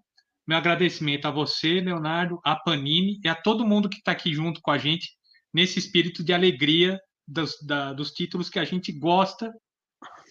meu 0.48 0.58
agradecimento 0.58 1.28
a 1.28 1.32
você, 1.32 1.80
Leonardo, 1.80 2.40
a 2.44 2.56
Panini 2.56 3.20
e 3.24 3.28
a 3.28 3.36
todo 3.36 3.66
mundo 3.66 3.88
que 3.88 3.98
está 3.98 4.12
aqui 4.12 4.34
junto 4.34 4.60
com 4.60 4.72
a 4.72 4.78
gente 4.78 5.12
nesse 5.54 5.78
espírito 5.78 6.24
de 6.24 6.34
alegria 6.34 7.00
dos, 7.28 7.56
da, 7.62 7.94
dos 7.94 8.12
títulos 8.12 8.50
que 8.50 8.58
a 8.58 8.66
gente 8.66 8.92
gosta, 8.92 9.54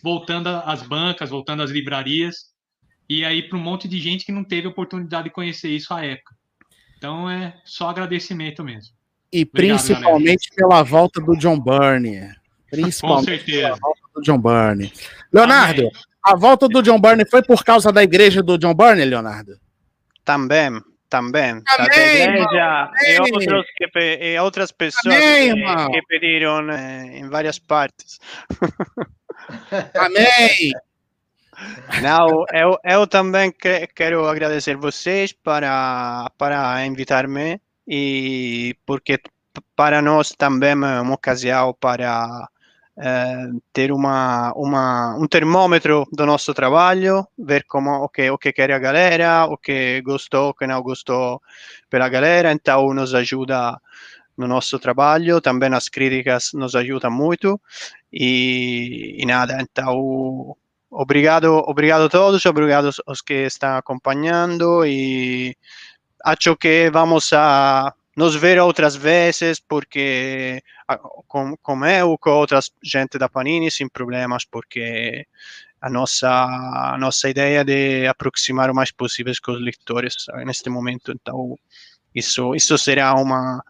voltando 0.02 0.48
às 0.48 0.82
bancas, 0.82 1.30
voltando 1.30 1.62
às 1.62 1.70
livrarias, 1.70 2.55
e 3.09 3.24
aí 3.24 3.48
para 3.48 3.59
um 3.59 3.62
monte 3.62 3.86
de 3.86 4.01
gente 4.01 4.24
que 4.24 4.32
não 4.32 4.44
teve 4.44 4.66
oportunidade 4.66 5.28
de 5.28 5.34
conhecer 5.34 5.70
isso 5.70 5.94
à 5.94 6.05
época. 6.05 6.34
Então 6.97 7.30
é 7.30 7.60
só 7.64 7.88
agradecimento 7.88 8.64
mesmo. 8.64 8.95
E 9.32 9.42
Obrigado, 9.42 9.78
principalmente 9.78 10.48
galera. 10.50 10.68
pela 10.68 10.82
volta 10.82 11.20
do 11.20 11.36
John 11.36 11.58
Byrne. 11.60 12.34
Principalmente 12.70 13.26
Com 13.26 13.36
certeza. 13.36 13.62
pela 13.62 13.76
volta 13.76 14.00
do 14.14 14.22
John 14.22 14.38
Byrne. 14.38 14.92
Leonardo, 15.32 15.80
Amém. 15.80 15.92
a 16.22 16.36
volta 16.36 16.68
do 16.68 16.82
John 16.82 17.00
Byrne 17.00 17.28
foi 17.28 17.42
por 17.42 17.64
causa 17.64 17.92
da 17.92 18.02
igreja 18.02 18.42
do 18.42 18.58
John 18.58 18.74
Byrne, 18.74 19.04
Leonardo? 19.04 19.58
Também, 20.24 20.80
também. 21.08 21.62
Também, 21.62 22.22
igreja 22.22 22.90
e, 23.04 23.20
outros 23.20 23.66
que, 23.76 23.98
e 23.98 24.38
outras 24.38 24.72
pessoas 24.72 25.14
Amém, 25.14 25.54
que, 25.54 25.92
que, 25.92 26.06
pediram 26.08 26.70
eh, 26.70 27.18
em 27.18 27.28
várias 27.28 27.58
partes. 27.58 28.18
Amém. 29.94 30.72
Não, 32.02 32.44
eu, 32.52 32.78
eu 32.84 33.06
também 33.06 33.50
que, 33.50 33.86
quero 33.88 34.28
agradecer 34.28 34.76
vocês 34.76 35.32
para, 35.32 36.30
para 36.36 36.84
invitar-me 36.84 37.60
e 37.86 38.76
porque 38.84 39.20
para 39.74 40.02
nós 40.02 40.32
também 40.32 40.70
é 40.72 41.00
uma 41.00 41.14
ocasião 41.14 41.74
para 41.78 42.48
eh, 42.98 43.50
ter 43.72 43.92
uma, 43.92 44.52
uma, 44.54 45.16
um 45.18 45.26
termômetro 45.26 46.06
do 46.12 46.24
nosso 46.24 46.54
trabalho, 46.54 47.26
ver 47.38 47.64
como 47.64 47.90
o 48.04 48.08
que, 48.08 48.30
o 48.30 48.38
que 48.38 48.52
quer 48.52 48.72
a 48.72 48.78
galera, 48.78 49.44
o 49.46 49.58
que 49.58 50.00
gostou, 50.02 50.50
o 50.50 50.54
que 50.54 50.66
não 50.66 50.82
gostou 50.82 51.42
pela 51.90 52.08
galera, 52.08 52.52
então 52.52 52.94
nos 52.94 53.14
ajuda 53.14 53.78
no 54.36 54.46
nosso 54.48 54.78
trabalho, 54.78 55.40
também 55.40 55.72
as 55.74 55.88
críticas 55.88 56.50
nos 56.54 56.74
ajudam 56.74 57.10
muito. 57.10 57.60
E, 58.12 59.16
e 59.18 59.26
nada, 59.26 59.58
então 59.60 60.56
obrigado, 60.90 61.52
obrigado 61.66 62.04
a 62.04 62.08
todos, 62.08 62.46
obrigado 62.46 62.90
aos 63.06 63.20
que 63.20 63.46
estão 63.46 63.76
acompanhando 63.76 64.84
e 64.86 65.56
acho 66.26 66.56
que 66.56 66.90
vamos 66.90 67.32
a 67.32 67.94
nos 68.16 68.34
ver 68.34 68.58
outras 68.58 68.96
vezes, 68.96 69.60
porque 69.60 70.60
com, 71.28 71.56
com 71.58 71.86
eu, 71.86 72.18
com 72.18 72.30
outras 72.30 72.72
gente 72.82 73.16
da 73.18 73.28
Panini, 73.28 73.70
sem 73.70 73.88
problemas, 73.88 74.44
porque 74.44 75.26
a 75.80 75.88
nossa, 75.88 76.28
a 76.28 76.96
nossa 76.98 77.28
ideia 77.28 77.60
é 77.60 77.64
de 77.64 78.06
aproximar 78.08 78.70
o 78.70 78.74
mais 78.74 78.90
possível 78.90 79.32
com 79.40 79.52
os 79.52 79.60
leitores 79.60 80.16
neste 80.44 80.68
momento. 80.68 81.12
Então, 81.12 81.56
isso, 82.14 82.54
isso 82.54 82.76
será 82.76 83.14
uma 83.14 83.62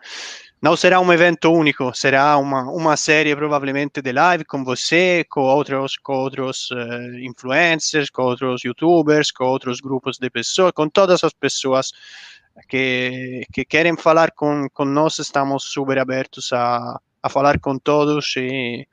não 0.61 0.75
será 0.75 1.01
um 1.01 1.13
evento 1.13 1.53
único, 1.53 1.95
será 1.95 2.39
uma, 2.39 2.63
uma 2.63 2.97
série 2.97 3.37
provavelmente 3.37 4.01
de 4.01 4.11
live 4.11 4.45
com 4.45 4.65
você, 4.65 5.25
com 5.29 5.43
outros, 5.43 5.99
com 5.99 6.15
outros 6.15 6.71
uh, 6.71 7.19
influencers, 7.21 8.09
com 8.09 8.23
outros 8.23 8.65
youtubers, 8.65 9.31
com 9.31 9.45
outros 9.45 9.81
grupos 9.81 10.19
de 10.19 10.31
pessoas, 10.31 10.73
com 10.73 10.89
todas 10.89 11.23
as 11.23 11.35
pessoas 11.35 11.93
que, 12.69 13.45
que 13.53 13.65
querem 13.65 13.97
falar 13.97 14.31
com, 14.33 14.69
com 14.73 14.85
nós, 14.85 15.19
estamos 15.19 15.65
super 15.65 15.99
abertos 15.99 16.53
a, 16.53 17.01
a 17.23 17.29
falar 17.29 17.59
com 17.59 17.79
todos 17.79 18.35
e 18.37 18.87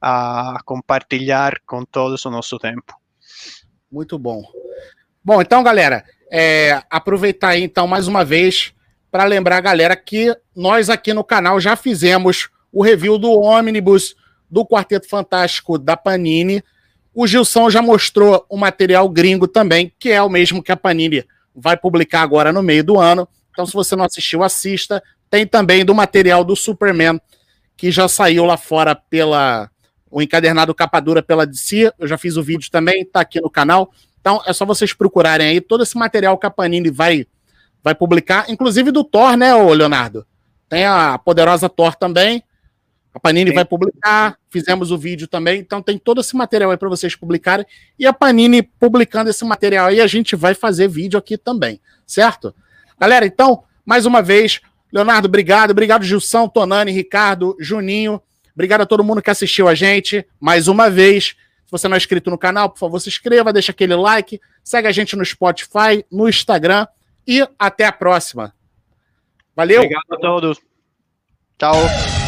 a 0.00 0.58
compartilhar 0.64 1.60
com 1.66 1.84
todos 1.84 2.24
o 2.24 2.30
nosso 2.30 2.58
tempo. 2.58 2.94
Muito 3.90 4.18
bom. 4.18 4.42
Bom, 5.24 5.42
então, 5.42 5.62
galera, 5.62 6.04
é, 6.30 6.82
aproveitar 6.90 7.48
aí, 7.48 7.62
então, 7.62 7.86
mais 7.86 8.06
uma 8.06 8.24
vez, 8.24 8.72
para 9.10 9.24
lembrar 9.24 9.56
a 9.56 9.62
galera 9.62 9.96
que 9.96 10.34
nós 10.54 10.88
aqui 10.90 11.12
no 11.12 11.24
canal 11.24 11.60
já 11.60 11.76
fizemos 11.76 12.48
o 12.72 12.82
review 12.82 13.18
do 13.18 13.32
ônibus 13.32 14.14
do 14.50 14.64
Quarteto 14.64 15.08
Fantástico 15.08 15.78
da 15.78 15.96
Panini. 15.96 16.62
O 17.14 17.26
Gilson 17.26 17.70
já 17.70 17.82
mostrou 17.82 18.46
o 18.48 18.56
material 18.56 19.08
gringo 19.08 19.48
também, 19.48 19.92
que 19.98 20.10
é 20.10 20.22
o 20.22 20.28
mesmo 20.28 20.62
que 20.62 20.70
a 20.70 20.76
Panini 20.76 21.24
vai 21.58 21.76
publicar 21.76 22.22
agora 22.22 22.52
no 22.52 22.62
meio 22.62 22.84
do 22.84 22.98
ano. 22.98 23.28
Então, 23.50 23.66
se 23.66 23.72
você 23.72 23.96
não 23.96 24.04
assistiu, 24.04 24.42
assista. 24.42 25.02
Tem 25.28 25.46
também 25.46 25.84
do 25.84 25.94
material 25.94 26.44
do 26.44 26.56
Superman, 26.56 27.20
que 27.76 27.90
já 27.90 28.08
saiu 28.08 28.44
lá 28.44 28.56
fora 28.56 28.94
pela 28.94 29.70
o 30.10 30.22
encadernado 30.22 30.74
capa 30.74 31.00
dura 31.00 31.22
pela 31.22 31.46
DC. 31.46 31.92
Eu 31.98 32.08
já 32.08 32.16
fiz 32.16 32.36
o 32.36 32.42
vídeo 32.42 32.70
também, 32.70 33.04
tá 33.04 33.20
aqui 33.20 33.40
no 33.40 33.50
canal. 33.50 33.92
Então, 34.20 34.42
é 34.46 34.52
só 34.52 34.64
vocês 34.64 34.92
procurarem 34.92 35.48
aí 35.48 35.60
todo 35.60 35.82
esse 35.82 35.96
material 35.96 36.38
que 36.38 36.46
a 36.46 36.50
Panini 36.50 36.90
vai 36.90 37.26
vai 37.82 37.94
publicar, 37.94 38.50
inclusive 38.50 38.90
do 38.90 39.04
Thor, 39.04 39.36
né, 39.36 39.54
Leonardo? 39.54 40.26
Tem 40.68 40.84
a 40.84 41.18
poderosa 41.18 41.68
Thor 41.68 41.94
também. 41.94 42.42
A 43.18 43.20
Panini 43.20 43.50
Sim. 43.50 43.56
vai 43.56 43.64
publicar, 43.64 44.38
fizemos 44.48 44.92
o 44.92 44.96
vídeo 44.96 45.26
também, 45.26 45.58
então 45.58 45.82
tem 45.82 45.98
todo 45.98 46.20
esse 46.20 46.36
material 46.36 46.70
aí 46.70 46.76
para 46.76 46.88
vocês 46.88 47.16
publicarem. 47.16 47.66
E 47.98 48.06
a 48.06 48.12
Panini 48.12 48.62
publicando 48.62 49.28
esse 49.28 49.44
material 49.44 49.88
aí, 49.88 50.00
a 50.00 50.06
gente 50.06 50.36
vai 50.36 50.54
fazer 50.54 50.86
vídeo 50.86 51.18
aqui 51.18 51.36
também, 51.36 51.80
certo? 52.06 52.54
Galera, 52.96 53.26
então, 53.26 53.64
mais 53.84 54.06
uma 54.06 54.22
vez, 54.22 54.60
Leonardo, 54.92 55.26
obrigado. 55.26 55.72
Obrigado, 55.72 56.04
Gilson, 56.04 56.48
Tonani, 56.48 56.92
Ricardo, 56.92 57.56
Juninho. 57.58 58.22
Obrigado 58.54 58.82
a 58.82 58.86
todo 58.86 59.02
mundo 59.02 59.20
que 59.20 59.30
assistiu 59.30 59.66
a 59.66 59.74
gente 59.74 60.24
mais 60.38 60.68
uma 60.68 60.88
vez. 60.88 61.34
Se 61.64 61.72
você 61.72 61.88
não 61.88 61.96
é 61.96 61.98
inscrito 61.98 62.30
no 62.30 62.38
canal, 62.38 62.70
por 62.70 62.78
favor, 62.78 63.00
se 63.00 63.08
inscreva, 63.08 63.52
deixa 63.52 63.72
aquele 63.72 63.96
like, 63.96 64.40
segue 64.62 64.86
a 64.86 64.92
gente 64.92 65.16
no 65.16 65.24
Spotify, 65.24 66.04
no 66.10 66.28
Instagram 66.28 66.86
e 67.26 67.44
até 67.58 67.84
a 67.84 67.92
próxima. 67.92 68.54
Valeu! 69.56 69.80
Obrigado 69.80 70.04
a 70.12 70.16
todos. 70.18 70.58
Tchau. 71.58 72.27